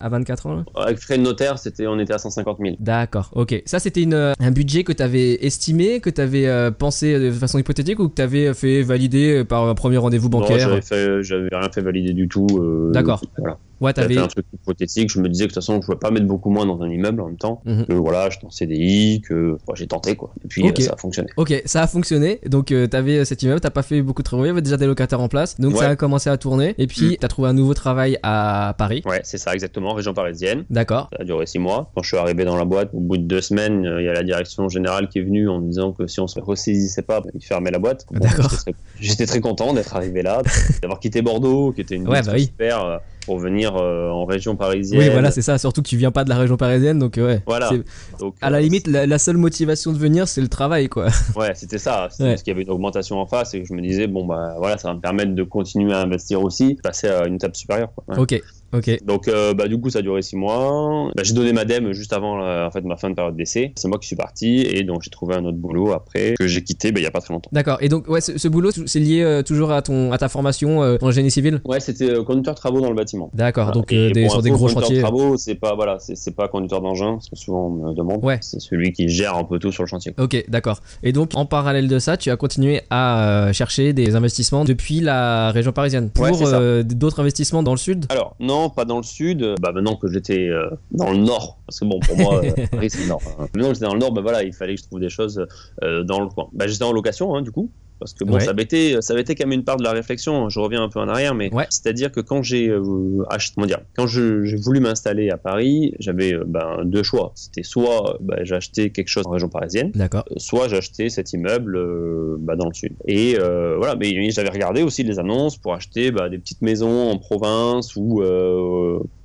À 0.00 0.08
24 0.08 0.46
ans 0.46 0.54
là? 0.54 0.64
Avec 0.76 0.98
frais 0.98 1.18
de 1.18 1.22
notaire, 1.22 1.58
c'était, 1.58 1.86
on 1.86 1.98
était 1.98 2.12
à 2.14 2.18
150 2.18 2.58
000. 2.60 2.76
D'accord, 2.80 3.30
ok. 3.34 3.62
Ça, 3.66 3.78
c'était 3.78 4.02
une, 4.02 4.14
euh, 4.14 4.32
un 4.38 4.50
budget 4.50 4.84
que 4.84 4.92
tu 4.92 5.02
avais 5.02 5.44
estimé, 5.44 6.00
que 6.00 6.10
tu 6.10 6.20
avais 6.20 6.70
pensé 6.72 7.18
de 7.18 7.30
façon 7.30 7.58
hypothétique 7.58 7.98
ou 8.00 8.08
que 8.08 8.14
tu 8.14 8.22
avais 8.22 8.52
fait 8.54 8.82
valider 8.82 9.38
euh, 9.38 9.44
par 9.44 9.66
un 9.68 9.74
premier 9.74 9.96
rendez-vous 9.98 10.28
Non, 10.28 10.40
bancaire? 10.40 10.58
j'avais, 10.58 10.80
fait, 10.82 11.22
j'avais 11.22 11.48
rien 11.52 11.68
fait 11.72 11.80
valider 11.82 12.12
du 12.12 12.28
tout. 12.28 12.46
euh, 12.60 12.90
D'accord. 12.92 13.20
Voilà. 13.38 13.58
Ouais, 13.80 13.92
J'avais 13.96 14.18
un 14.18 14.26
truc 14.26 14.46
hypothétique. 14.52 15.10
Je 15.10 15.20
me 15.20 15.28
disais 15.28 15.44
que 15.44 15.50
de 15.50 15.54
toute 15.54 15.62
façon, 15.62 15.80
je 15.80 15.86
pouvais 15.86 15.98
pas 15.98 16.10
mettre 16.10 16.26
beaucoup 16.26 16.50
moins 16.50 16.66
dans 16.66 16.80
un 16.82 16.88
immeuble 16.90 17.20
en 17.20 17.26
même 17.26 17.36
temps. 17.36 17.62
Mhm. 17.64 17.86
Que 17.86 17.92
voilà, 17.94 18.28
j'étais 18.30 18.44
en 18.46 18.50
CDI, 18.50 19.20
que 19.20 19.56
j'ai 19.74 19.86
tenté, 19.86 20.16
quoi. 20.16 20.30
Et 20.44 20.48
puis, 20.48 20.66
euh, 20.68 20.72
ça 20.80 20.92
a 20.94 20.96
fonctionné. 20.96 21.28
Ok, 21.36 21.62
ça 21.64 21.82
a 21.82 21.86
fonctionné. 21.86 22.40
Donc, 22.46 22.72
euh, 22.72 22.86
t'avais 22.86 23.24
cet 23.24 23.42
immeuble, 23.42 23.60
t'as 23.60 23.70
pas 23.70 23.82
fait 23.82 24.02
beaucoup 24.02 24.22
de 24.22 24.24
travaux, 24.24 24.44
il 24.44 24.48
y 24.48 24.50
avait 24.50 24.62
déjà 24.62 24.76
des 24.76 24.86
locataires 24.86 25.20
en 25.20 25.28
place. 25.28 25.58
Donc, 25.60 25.72
Ouais. 25.74 25.78
ça 25.80 25.88
a 25.90 25.96
commencé 25.96 26.28
à 26.30 26.36
tourner. 26.36 26.74
Et 26.78 26.86
puis, 26.86 27.12
Mm. 27.12 27.16
t'as 27.20 27.28
trouvé 27.28 27.48
un 27.48 27.52
nouveau 27.54 27.74
travail 27.74 28.18
à 28.22 28.74
Paris. 28.78 29.02
Ouais, 29.06 29.20
c'est 29.24 29.38
ça, 29.38 29.54
exactement. 29.54 29.92
Région 29.94 30.14
parisienne. 30.14 30.64
D'accord. 30.70 31.08
Ça 31.12 31.22
a 31.22 31.24
duré 31.24 31.46
six 31.46 31.58
mois. 31.58 31.90
Quand 31.94 32.02
je 32.02 32.08
suis 32.08 32.16
arrivé 32.16 32.44
dans 32.44 32.56
la 32.56 32.64
boîte, 32.64 32.90
au 32.92 33.00
bout 33.00 33.16
de 33.16 33.22
deux 33.22 33.40
semaines, 33.40 33.86
euh, 33.86 34.02
il 34.02 34.04
y 34.04 34.08
a 34.08 34.12
la 34.12 34.22
direction 34.22 34.68
générale 34.68 35.08
qui 35.08 35.18
est 35.20 35.22
venue 35.22 35.48
en 35.48 35.60
me 35.60 35.68
disant 35.68 35.92
que 35.92 36.06
si 36.06 36.20
on 36.20 36.26
se 36.26 36.40
ressaisissait 36.40 37.02
pas, 37.02 37.22
ils 37.34 37.44
fermaient 37.44 37.70
la 37.70 37.78
boîte. 37.78 38.04
Bon, 38.10 38.18
D'accord. 38.20 38.52
j'étais 39.00 39.24
très- 39.26 39.38
content 39.38 39.72
d'être 39.72 39.94
arrivé 39.94 40.22
là, 40.22 40.42
d'avoir 40.82 40.98
quitté 40.98 41.22
Bordeaux, 41.22 41.70
qui 41.72 41.80
était 41.82 41.94
une 41.94 42.08
Ouais, 42.08 42.22
bah 42.22 42.32
oui. 42.34 42.46
super, 42.46 42.84
euh, 42.84 42.98
pour 43.28 43.38
venir 43.38 43.76
euh, 43.76 44.08
en 44.08 44.24
région 44.24 44.56
parisienne. 44.56 45.02
Oui, 45.02 45.10
voilà, 45.10 45.30
c'est 45.30 45.42
ça. 45.42 45.58
Surtout 45.58 45.82
que 45.82 45.88
tu 45.88 45.98
viens 45.98 46.10
pas 46.10 46.24
de 46.24 46.30
la 46.30 46.38
région 46.38 46.56
parisienne. 46.56 46.98
Donc, 46.98 47.18
euh, 47.18 47.26
ouais. 47.26 47.42
Voilà. 47.46 47.70
Donc, 48.18 48.34
À 48.40 48.48
la 48.48 48.56
euh, 48.56 48.60
limite, 48.62 48.86
la, 48.86 49.04
la 49.06 49.18
seule 49.18 49.36
motivation 49.36 49.92
de 49.92 49.98
venir, 49.98 50.26
c'est 50.26 50.40
le 50.40 50.48
travail, 50.48 50.88
quoi. 50.88 51.08
Ouais, 51.36 51.52
c'était 51.54 51.76
ça. 51.76 52.08
C'était 52.10 52.24
Ouais. 52.24 52.30
parce 52.30 52.42
qu'il 52.42 52.52
y 52.52 52.54
avait 52.56 52.62
une 52.62 52.70
augmentation 52.70 53.18
en 53.20 53.26
face 53.26 53.52
et 53.52 53.66
je 53.66 53.74
me 53.74 53.82
disais, 53.82 54.06
bon, 54.06 54.24
bah 54.26 54.54
voilà, 54.56 54.78
ça 54.78 54.88
va 54.88 54.94
me 54.94 55.00
permettre 55.00 55.34
de 55.34 55.42
continuer 55.42 55.92
à 55.92 56.00
investir 56.00 56.42
aussi, 56.42 56.78
passer 56.82 57.08
à 57.08 57.26
une 57.26 57.34
étape 57.34 57.54
supérieure. 57.54 57.90
Quoi. 57.94 58.16
Ouais. 58.16 58.22
Ok, 58.22 58.42
ok. 58.72 59.04
Donc, 59.04 59.28
euh, 59.28 59.54
bah, 59.54 59.68
du 59.68 59.80
coup, 59.80 59.90
ça 59.90 60.00
a 60.00 60.02
duré 60.02 60.22
six 60.22 60.36
mois. 60.36 61.10
Bah, 61.16 61.22
j'ai 61.24 61.34
donné 61.34 61.52
ma 61.52 61.64
dème 61.64 61.92
juste 61.92 62.12
avant 62.12 62.42
euh, 62.42 62.66
en 62.66 62.70
fait, 62.70 62.82
ma 62.82 62.96
fin 62.96 63.10
de 63.10 63.14
période 63.14 63.36
d'essai. 63.36 63.72
C'est 63.76 63.88
moi 63.88 63.98
qui 63.98 64.06
suis 64.06 64.16
parti 64.16 64.60
et 64.60 64.84
donc 64.84 65.02
j'ai 65.02 65.10
trouvé 65.10 65.34
un 65.34 65.44
autre 65.44 65.56
boulot 65.58 65.92
après 65.92 66.34
que 66.38 66.46
j'ai 66.46 66.62
quitté 66.62 66.92
bah, 66.92 67.00
il 67.00 67.04
y 67.04 67.06
a 67.06 67.10
pas 67.10 67.20
très 67.20 67.34
longtemps. 67.34 67.50
D'accord. 67.52 67.78
Et 67.80 67.88
donc, 67.88 68.08
ouais, 68.08 68.20
ce, 68.20 68.38
ce 68.38 68.48
boulot, 68.48 68.70
c'est 68.86 69.00
lié 69.00 69.22
euh, 69.22 69.42
toujours 69.42 69.72
à, 69.72 69.82
ton, 69.82 70.12
à 70.12 70.18
ta 70.18 70.28
formation 70.28 70.82
euh, 70.82 70.96
en 71.02 71.10
génie 71.10 71.30
civil? 71.30 71.60
Ouais, 71.64 71.80
c'était 71.80 72.22
conducteur 72.24 72.54
travaux 72.54 72.80
dans 72.80 72.88
le 72.90 72.96
bâtiment. 72.96 73.30
D'accord. 73.34 73.66
Voilà. 73.66 73.80
Donc, 73.80 73.92
Et 73.92 74.10
des, 74.10 74.22
pour 74.22 74.32
sur 74.32 74.42
des 74.42 74.50
gros 74.50 74.66
conducteur 74.66 74.82
chantiers. 74.82 75.00
travaux, 75.00 75.36
c'est 75.36 75.54
pas 75.54 75.74
voilà, 75.74 75.98
c'est 75.98 76.16
c'est 76.16 76.34
pas 76.34 76.48
conducteur 76.48 76.80
d'engin, 76.80 77.12
parce 77.14 77.28
que 77.28 77.36
souvent 77.36 77.66
on 77.66 77.70
me 77.70 77.94
demande. 77.94 78.24
Ouais. 78.24 78.38
C'est 78.40 78.60
celui 78.60 78.92
qui 78.92 79.08
gère 79.08 79.36
un 79.36 79.44
peu 79.44 79.58
tout 79.58 79.72
sur 79.72 79.82
le 79.82 79.88
chantier. 79.88 80.14
Ok, 80.18 80.44
d'accord. 80.48 80.80
Et 81.02 81.12
donc, 81.12 81.30
en 81.34 81.46
parallèle 81.46 81.88
de 81.88 81.98
ça, 81.98 82.16
tu 82.16 82.30
as 82.30 82.36
continué 82.36 82.80
à 82.90 83.50
chercher 83.52 83.92
des 83.92 84.16
investissements 84.16 84.64
depuis 84.64 85.00
la 85.00 85.50
région 85.52 85.72
parisienne 85.72 86.10
pour 86.10 86.24
Ouais, 86.24 86.84
d'autres 86.84 87.20
investissements 87.20 87.62
dans 87.62 87.72
le 87.72 87.78
sud? 87.78 88.06
Alors, 88.08 88.34
non, 88.40 88.57
pas 88.68 88.84
dans 88.84 88.96
le 88.98 89.02
sud. 89.04 89.54
Bah, 89.60 89.72
maintenant 89.72 89.96
que 89.96 90.08
j'étais 90.10 90.48
euh, 90.48 90.68
dans 90.90 91.10
le 91.10 91.18
nord, 91.18 91.58
parce 91.66 91.78
que 91.80 91.84
bon, 91.84 92.00
pour 92.00 92.16
moi, 92.16 92.42
euh, 92.44 92.66
Paris, 92.70 92.90
c'est 92.90 93.02
le 93.02 93.08
nord. 93.08 93.22
hein. 93.38 93.46
Maintenant 93.54 93.68
que 93.68 93.74
j'étais 93.74 93.86
dans 93.86 93.94
le 93.94 94.00
nord, 94.00 94.12
bah 94.12 94.20
voilà, 94.22 94.42
il 94.42 94.52
fallait 94.52 94.74
que 94.74 94.80
je 94.80 94.86
trouve 94.86 95.00
des 95.00 95.08
choses 95.10 95.46
euh, 95.84 96.02
dans 96.04 96.20
le 96.20 96.28
coin. 96.28 96.48
Bah, 96.52 96.66
j'étais 96.66 96.84
en 96.84 96.92
location, 96.92 97.34
hein, 97.34 97.42
du 97.42 97.52
coup. 97.52 97.70
Parce 97.98 98.14
que 98.14 98.24
bon, 98.24 98.34
Ouais. 98.34 98.40
ça 98.40 98.50
avait 98.50 98.62
été, 98.62 99.00
ça 99.02 99.12
avait 99.12 99.22
été 99.22 99.34
quand 99.34 99.46
même 99.46 99.58
une 99.58 99.64
part 99.64 99.76
de 99.76 99.82
la 99.84 99.92
réflexion. 99.92 100.48
Je 100.48 100.60
reviens 100.60 100.82
un 100.82 100.88
peu 100.88 101.00
en 101.00 101.08
arrière, 101.08 101.34
mais 101.34 101.52
Ouais. 101.52 101.66
c'est-à-dire 101.70 102.12
que 102.12 102.20
quand 102.20 102.42
j'ai 102.42 102.68
euh, 102.68 102.82
acheté, 103.28 103.60
dire, 103.66 103.80
quand 103.96 104.06
je- 104.06 104.44
j'ai 104.44 104.56
voulu 104.56 104.80
m'installer 104.80 105.30
à 105.30 105.36
Paris, 105.36 105.94
j'avais 105.98 106.34
euh, 106.34 106.44
ben, 106.46 106.84
deux 106.84 107.02
choix. 107.02 107.32
C'était 107.34 107.62
soit 107.64 108.14
euh, 108.14 108.18
bah, 108.20 108.36
j'achetais 108.42 108.90
quelque 108.90 109.08
chose 109.08 109.26
en 109.26 109.30
région 109.30 109.48
parisienne, 109.48 109.90
D'accord. 109.94 110.24
euh, 110.30 110.34
soit 110.38 110.68
j'achetais 110.68 111.08
cet 111.08 111.32
immeuble 111.32 111.76
euh, 111.76 112.36
bah, 112.38 112.54
dans 112.56 112.68
le 112.68 112.74
sud. 112.74 112.92
Et 113.06 113.36
voilà, 113.78 113.96
mais 113.96 114.30
j'avais 114.30 114.50
regardé 114.50 114.82
aussi 114.82 115.02
les 115.02 115.18
annonces 115.18 115.56
pour 115.56 115.74
acheter 115.74 116.10
bah, 116.10 116.28
des 116.28 116.38
petites 116.38 116.62
maisons 116.62 117.10
en 117.10 117.18
province 117.18 117.96
ou 117.96 118.22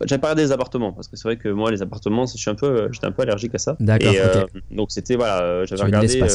j'avais 0.05 0.19
pas 0.19 0.27
regardé 0.29 0.43
des 0.43 0.51
appartements 0.51 0.91
parce 0.93 1.07
que 1.07 1.15
c'est 1.15 1.27
vrai 1.27 1.37
que 1.37 1.49
moi 1.49 1.71
les 1.71 1.81
appartements, 1.81 2.25
je 2.25 2.37
suis 2.37 2.49
un 2.49 2.55
peu, 2.55 2.89
j'étais 2.91 3.05
un 3.05 3.11
peu 3.11 3.21
allergique 3.23 3.55
à 3.55 3.57
ça. 3.57 3.75
D'accord, 3.79 4.13
donc 4.71 4.91
c'était 4.91 5.15
voilà, 5.15 5.65
j'avais 5.65 5.83
regardé, 5.83 6.21
ouais. 6.21 6.27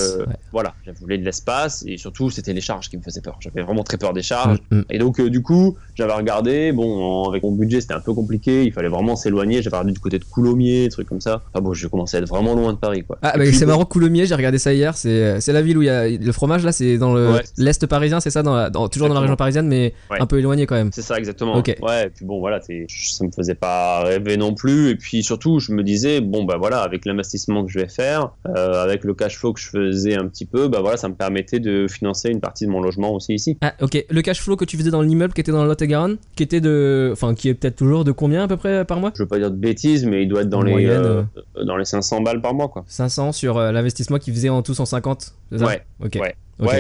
voilà, 0.53 0.75
j'avais 0.85 0.99
voulu 0.99 1.19
de 1.19 1.25
l'espace 1.25 1.85
et 1.87 1.97
surtout 1.97 2.28
surtout, 2.29 2.35
c'était 2.37 2.53
les 2.53 2.61
charges 2.61 2.89
qui 2.89 2.97
me 2.97 3.03
faisaient 3.03 3.21
peur. 3.21 3.37
J'avais 3.41 3.63
vraiment 3.63 3.83
très 3.85 3.97
peur 3.97 4.13
des 4.13 4.23
charges. 4.23 4.59
Mm, 4.71 4.79
mm. 4.79 4.85
Et 4.91 4.99
donc, 4.99 5.21
euh, 5.21 5.31
du 5.31 5.43
coup, 5.43 5.77
j'avais 5.95 6.13
regardé. 6.13 6.73
Bon, 6.73 7.25
en- 7.25 7.29
avec 7.29 7.43
mon 7.43 7.53
budget, 7.53 7.81
c'était 7.81 7.95
un 7.95 8.01
peu 8.01 8.13
compliqué. 8.15 8.65
Il 8.65 8.73
fallait 8.73 8.89
vraiment 8.89 9.17
s'éloigner. 9.17 9.63
J'avais 9.63 9.77
regardé 9.77 9.93
du 9.93 10.01
côté 10.01 10.19
de 10.19 10.25
Coulommiers, 10.25 10.89
trucs 10.91 11.09
comme 11.09 11.21
ça. 11.21 11.43
Ah 11.55 11.61
bon, 11.61 11.73
je 11.75 11.87
commençais 11.89 12.17
à 12.17 12.21
être 12.21 12.29
vraiment 12.29 12.55
loin 12.55 12.73
de 12.73 12.79
Paris, 12.79 13.05
quoi. 13.05 13.19
Ah, 13.23 13.35
bah, 13.37 13.45
c'est 13.53 13.67
marrant, 13.67 13.85
Coulommiers, 13.85 14.27
j'ai 14.27 14.35
regardé 14.35 14.59
ça 14.59 14.73
hier. 14.73 14.97
C'est 14.97 15.41
c'est 15.41 15.53
la 15.53 15.63
ville 15.63 15.79
où 15.79 15.83
il 15.83 15.87
y 15.87 15.91
a 15.91 16.09
le 16.09 16.33
fromage 16.33 16.65
là, 16.65 16.73
c'est 16.73 16.99
dans 16.99 17.15
le 17.15 17.33
Ouais. 17.33 17.43
l'est 17.57 17.87
parisien, 17.87 18.21
c'est 18.21 18.31
ça, 18.31 18.43
dans 18.43 18.55
la- 18.55 18.71
dans- 18.71 18.89
toujours 18.89 19.09
dans 19.09 19.15
la 19.15 19.21
région 19.21 19.37
parisienne, 19.37 19.67
mais 19.69 19.95
Ouais. 20.11 20.21
un 20.21 20.27
peu 20.27 20.39
éloigné 20.39 20.67
quand 20.67 20.75
même. 20.75 20.91
C'est 20.93 21.03
ça 21.03 21.19
exactement. 21.19 21.57
Ok. 21.57 21.75
Ouais, 21.83 22.07
et 22.07 22.11
puis 22.11 22.25
bon 22.25 22.39
voilà, 22.41 22.61
ça 22.61 23.25
me 23.25 23.31
faisait 23.31 23.55
pas 23.55 24.03
rêver 24.05 24.37
non 24.37 24.55
plus. 24.55 24.91
Et 24.91 24.97
puis 24.97 25.23
surtout, 25.23 25.59
je 25.61 25.73
me 25.73 25.83
disais 25.83 26.21
bon 26.21 26.45
bah 26.45 26.57
voilà, 26.59 26.81
avec 26.81 27.05
l'investissement 27.05 27.65
que 27.65 27.71
je 27.71 27.79
vais 27.79 27.89
faire, 27.89 28.31
euh, 28.49 28.83
avec 28.83 29.05
le 29.05 29.15
cash 29.15 29.37
flow 29.37 29.53
que 29.53 29.61
je 29.61 29.69
faisais 29.69 30.17
un 30.17 30.27
petit 30.29 30.47
peu, 30.47 30.69
bah 30.69 30.81
voilà, 30.81 30.97
ça 30.97 31.09
me 31.09 31.15
permettait 31.15 31.61
de 31.61 31.87
financer 31.89 32.18
une 32.25 32.41
partie 32.41 32.67
de 32.67 32.71
mon 32.71 32.81
logement 32.81 33.13
aussi 33.15 33.35
ici. 33.35 33.57
Ah, 33.61 33.75
ok. 33.81 34.05
Le 34.11 34.23
cash 34.23 34.41
flow 34.41 34.57
que 34.57 34.65
tu 34.65 34.77
faisais 34.77 34.91
dans 34.91 35.03
l'immeuble 35.03 35.33
qui 35.33 35.41
était 35.41 35.53
dans 35.53 35.63
le 35.63 35.69
Lot-et-Garonne, 35.69 36.17
qui 36.37 36.43
était 36.43 36.61
de. 36.61 37.11
Enfin, 37.13 37.35
qui 37.35 37.49
est 37.49 37.55
peut-être 37.55 37.77
toujours 37.77 38.05
de 38.05 38.13
combien 38.13 38.43
à 38.45 38.49
peu 38.49 38.57
près 38.57 38.85
par 38.85 38.99
mois? 39.01 39.13
Je 39.15 39.23
veux 39.23 39.29
pas 39.29 39.39
dire 39.39 39.51
de 39.51 39.57
bêtises, 39.57 40.05
mais 40.05 40.23
il 40.23 40.29
doit 40.29 40.43
être 40.43 40.49
dans 40.49 40.63
les 40.63 40.73
Moyenne, 40.73 41.03
euh, 41.05 41.65
dans 41.65 41.77
les 41.77 41.85
500 41.85 42.21
balles 42.23 42.41
par 42.43 42.55
mois 42.55 42.69
quoi. 42.69 42.85
500 42.89 43.33
sur 43.33 43.57
euh, 43.59 43.71
l'investissement 43.73 44.19
qui 44.19 44.33
faisait 44.33 44.49
en 44.49 44.63
tout 44.63 44.75
150 44.75 45.35
c'est 45.51 45.59
ça? 45.59 45.67
Ouais, 45.67 45.83
Ok. 46.05 46.17
ouais. 46.17 46.35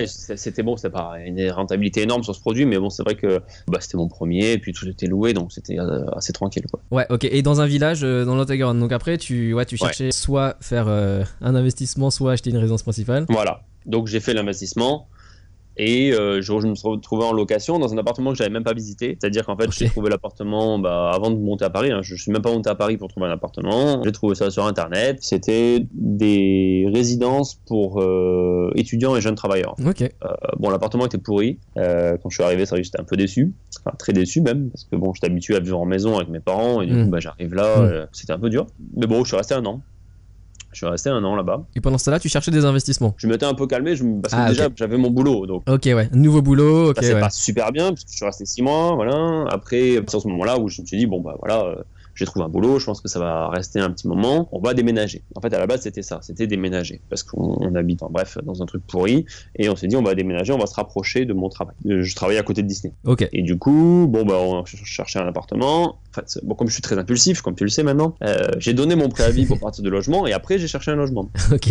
C'était 0.06 0.62
bon, 0.64 0.76
c'était 0.76 0.90
pas 0.90 1.14
une 1.24 1.50
rentabilité 1.50 2.02
énorme 2.02 2.22
sur 2.24 2.34
ce 2.34 2.40
produit, 2.40 2.66
mais 2.66 2.78
bon, 2.78 2.90
c'est 2.90 3.02
vrai 3.04 3.14
que 3.14 3.40
bah, 3.68 3.78
c'était 3.80 3.96
mon 3.96 4.08
premier, 4.08 4.52
et 4.52 4.58
puis 4.58 4.72
tout 4.72 4.86
était 4.88 5.06
loué, 5.06 5.32
donc 5.34 5.52
c'était 5.52 5.78
euh, 5.78 6.04
assez 6.16 6.32
tranquille 6.32 6.64
quoi. 6.70 6.80
Ouais, 6.90 7.06
ok. 7.10 7.24
Et 7.24 7.42
dans 7.42 7.60
un 7.60 7.66
village 7.66 8.00
euh, 8.02 8.24
dans 8.24 8.34
Lot-et-Garonne. 8.34 8.80
Donc 8.80 8.90
après, 8.92 9.18
tu, 9.18 9.54
ouais, 9.54 9.64
tu 9.66 9.74
Ouais. 9.76 9.78
cherchais 9.78 10.10
soit 10.10 10.56
faire 10.60 10.86
euh, 10.88 11.22
un 11.40 11.54
investissement, 11.54 12.10
soit 12.10 12.32
acheter 12.32 12.50
une 12.50 12.56
résidence 12.56 12.82
principale? 12.82 13.24
Voilà. 13.28 13.62
Donc 13.86 14.08
j'ai 14.08 14.20
fait 14.20 14.34
l'investissement 14.34 15.06
et 15.78 16.12
euh, 16.12 16.40
je, 16.42 16.58
je 16.60 16.66
me 16.66 16.74
suis 16.74 16.88
retrouvé 16.88 17.24
en 17.24 17.32
location 17.32 17.78
dans 17.78 17.92
un 17.94 17.98
appartement 17.98 18.30
que 18.32 18.36
j'avais 18.36 18.50
même 18.50 18.64
pas 18.64 18.74
visité. 18.74 19.16
C'est-à-dire 19.20 19.46
qu'en 19.46 19.56
fait, 19.56 19.70
j'ai 19.72 19.88
trouvé 19.88 20.10
l'appartement 20.10 20.78
bah, 20.78 21.10
avant 21.14 21.30
de 21.30 21.36
monter 21.36 21.64
à 21.64 21.70
Paris. 21.70 21.90
hein. 21.92 22.00
Je 22.02 22.14
suis 22.16 22.30
même 22.32 22.42
pas 22.42 22.52
monté 22.52 22.68
à 22.68 22.74
Paris 22.74 22.96
pour 22.96 23.08
trouver 23.08 23.26
un 23.26 23.30
appartement. 23.32 24.02
J'ai 24.04 24.12
trouvé 24.12 24.34
ça 24.34 24.50
sur 24.50 24.66
internet. 24.66 25.18
C'était 25.20 25.86
des 25.92 26.88
résidences 26.92 27.54
pour 27.66 28.00
euh, 28.02 28.70
étudiants 28.74 29.16
et 29.16 29.20
jeunes 29.20 29.34
travailleurs. 29.34 29.74
Euh, 30.24 30.28
bon, 30.58 30.70
l'appartement 30.70 31.06
était 31.06 31.18
pourri. 31.18 31.58
Quand 31.76 32.28
je 32.28 32.34
suis 32.34 32.42
arrivé, 32.44 32.64
c'est 32.66 32.70
vrai 32.70 32.80
que 32.80 32.84
j'étais 32.86 33.00
un 33.00 33.04
peu 33.04 33.16
déçu, 33.16 33.54
enfin 33.84 33.94
très 33.98 34.12
déçu 34.12 34.40
même, 34.40 34.70
parce 34.70 34.84
que 34.84 34.96
bon, 34.96 35.12
j'étais 35.14 35.26
habitué 35.26 35.54
à 35.56 35.60
vivre 35.60 35.78
en 35.80 35.86
maison 35.86 36.16
avec 36.16 36.28
mes 36.28 36.40
parents 36.40 36.82
et 36.82 36.86
du 36.86 36.94
Mm. 36.94 37.04
coup, 37.04 37.10
bah, 37.10 37.20
j'arrive 37.20 37.54
là, 37.54 37.82
Mm. 37.82 37.84
euh, 37.84 38.06
c'était 38.12 38.32
un 38.32 38.38
peu 38.38 38.50
dur. 38.50 38.66
Mais 38.96 39.06
bon, 39.06 39.22
je 39.22 39.28
suis 39.28 39.36
resté 39.36 39.54
un 39.54 39.64
an. 39.66 39.80
Je 40.72 40.78
suis 40.78 40.86
resté 40.86 41.08
un 41.10 41.22
an 41.24 41.34
là-bas. 41.34 41.64
Et 41.76 41.80
pendant 41.80 41.98
ce 41.98 42.04
temps-là, 42.06 42.20
tu 42.20 42.28
cherchais 42.28 42.50
des 42.50 42.64
investissements. 42.64 43.14
Je 43.16 43.26
m'étais 43.26 43.46
un 43.46 43.54
peu 43.54 43.66
calmé 43.66 43.96
je 43.96 44.04
parce 44.22 44.34
que 44.34 44.40
Ah, 44.40 44.48
déjà 44.50 44.68
j'avais 44.76 44.98
mon 44.98 45.10
boulot, 45.10 45.46
donc 45.46 45.62
Ok, 45.68 45.84
ouais. 45.86 46.08
Nouveau 46.12 46.42
boulot. 46.42 46.90
Ok, 46.90 46.96
ça 46.96 47.02
c'est 47.02 47.14
ouais. 47.14 47.20
pas 47.20 47.30
super 47.30 47.72
bien 47.72 47.88
parce 47.88 48.04
que 48.04 48.10
je 48.10 48.16
suis 48.16 48.24
resté 48.26 48.44
six 48.46 48.62
mois, 48.62 48.94
voilà. 48.94 49.44
Après, 49.50 49.94
c'est 50.06 50.14
à 50.16 50.20
ce 50.20 50.28
moment-là 50.28 50.58
où 50.58 50.68
je 50.68 50.82
me 50.82 50.86
suis 50.86 50.98
dit 50.98 51.06
bon 51.06 51.20
bah 51.20 51.36
voilà, 51.38 51.64
euh, 51.64 51.76
j'ai 52.14 52.24
trouvé 52.26 52.44
un 52.44 52.48
boulot, 52.48 52.78
je 52.80 52.84
pense 52.86 53.00
que 53.00 53.08
ça 53.08 53.18
va 53.20 53.48
rester 53.48 53.78
un 53.80 53.90
petit 53.90 54.08
moment. 54.08 54.48
On 54.52 54.60
va 54.60 54.74
déménager. 54.74 55.22
En 55.36 55.40
fait, 55.40 55.54
à 55.54 55.58
la 55.58 55.66
base 55.66 55.82
c'était 55.82 56.02
ça, 56.02 56.18
c'était 56.20 56.46
déménager 56.46 57.00
parce 57.08 57.22
qu'on 57.22 57.56
on 57.60 57.74
habite, 57.74 58.02
en 58.02 58.10
bref, 58.10 58.36
dans 58.44 58.60
un 58.62 58.66
truc 58.66 58.82
pourri 58.86 59.24
et 59.56 59.68
on 59.70 59.76
s'est 59.76 59.86
dit 59.86 59.96
on 59.96 60.02
va 60.02 60.14
déménager, 60.14 60.52
on 60.52 60.58
va 60.58 60.66
se 60.66 60.74
rapprocher 60.74 61.24
de 61.24 61.32
mon 61.32 61.48
travail. 61.48 61.74
Euh, 61.86 62.02
Je 62.02 62.14
travaillais 62.14 62.40
à 62.40 62.42
côté 62.42 62.62
de 62.62 62.68
Disney 62.68 62.92
Ok. 63.04 63.26
et 63.32 63.42
du 63.42 63.56
coup 63.58 64.06
bon 64.08 64.24
bah 64.26 64.34
on 64.38 64.66
ch- 64.66 64.82
cherchait 64.84 65.18
un 65.20 65.26
appartement. 65.28 65.96
Fait, 66.18 66.38
bon 66.42 66.54
comme 66.54 66.68
je 66.68 66.72
suis 66.72 66.82
très 66.82 66.98
impulsif, 66.98 67.42
comme 67.42 67.54
tu 67.54 67.64
le 67.64 67.70
sais 67.70 67.82
maintenant, 67.82 68.14
euh, 68.24 68.48
j'ai 68.58 68.74
donné 68.74 68.96
mon 68.96 69.08
préavis 69.08 69.46
pour 69.46 69.58
partir 69.58 69.84
de 69.84 69.90
logement 69.90 70.26
et 70.26 70.32
après 70.32 70.58
j'ai 70.58 70.68
cherché 70.68 70.90
un 70.90 70.96
logement. 70.96 71.30
Ok. 71.52 71.70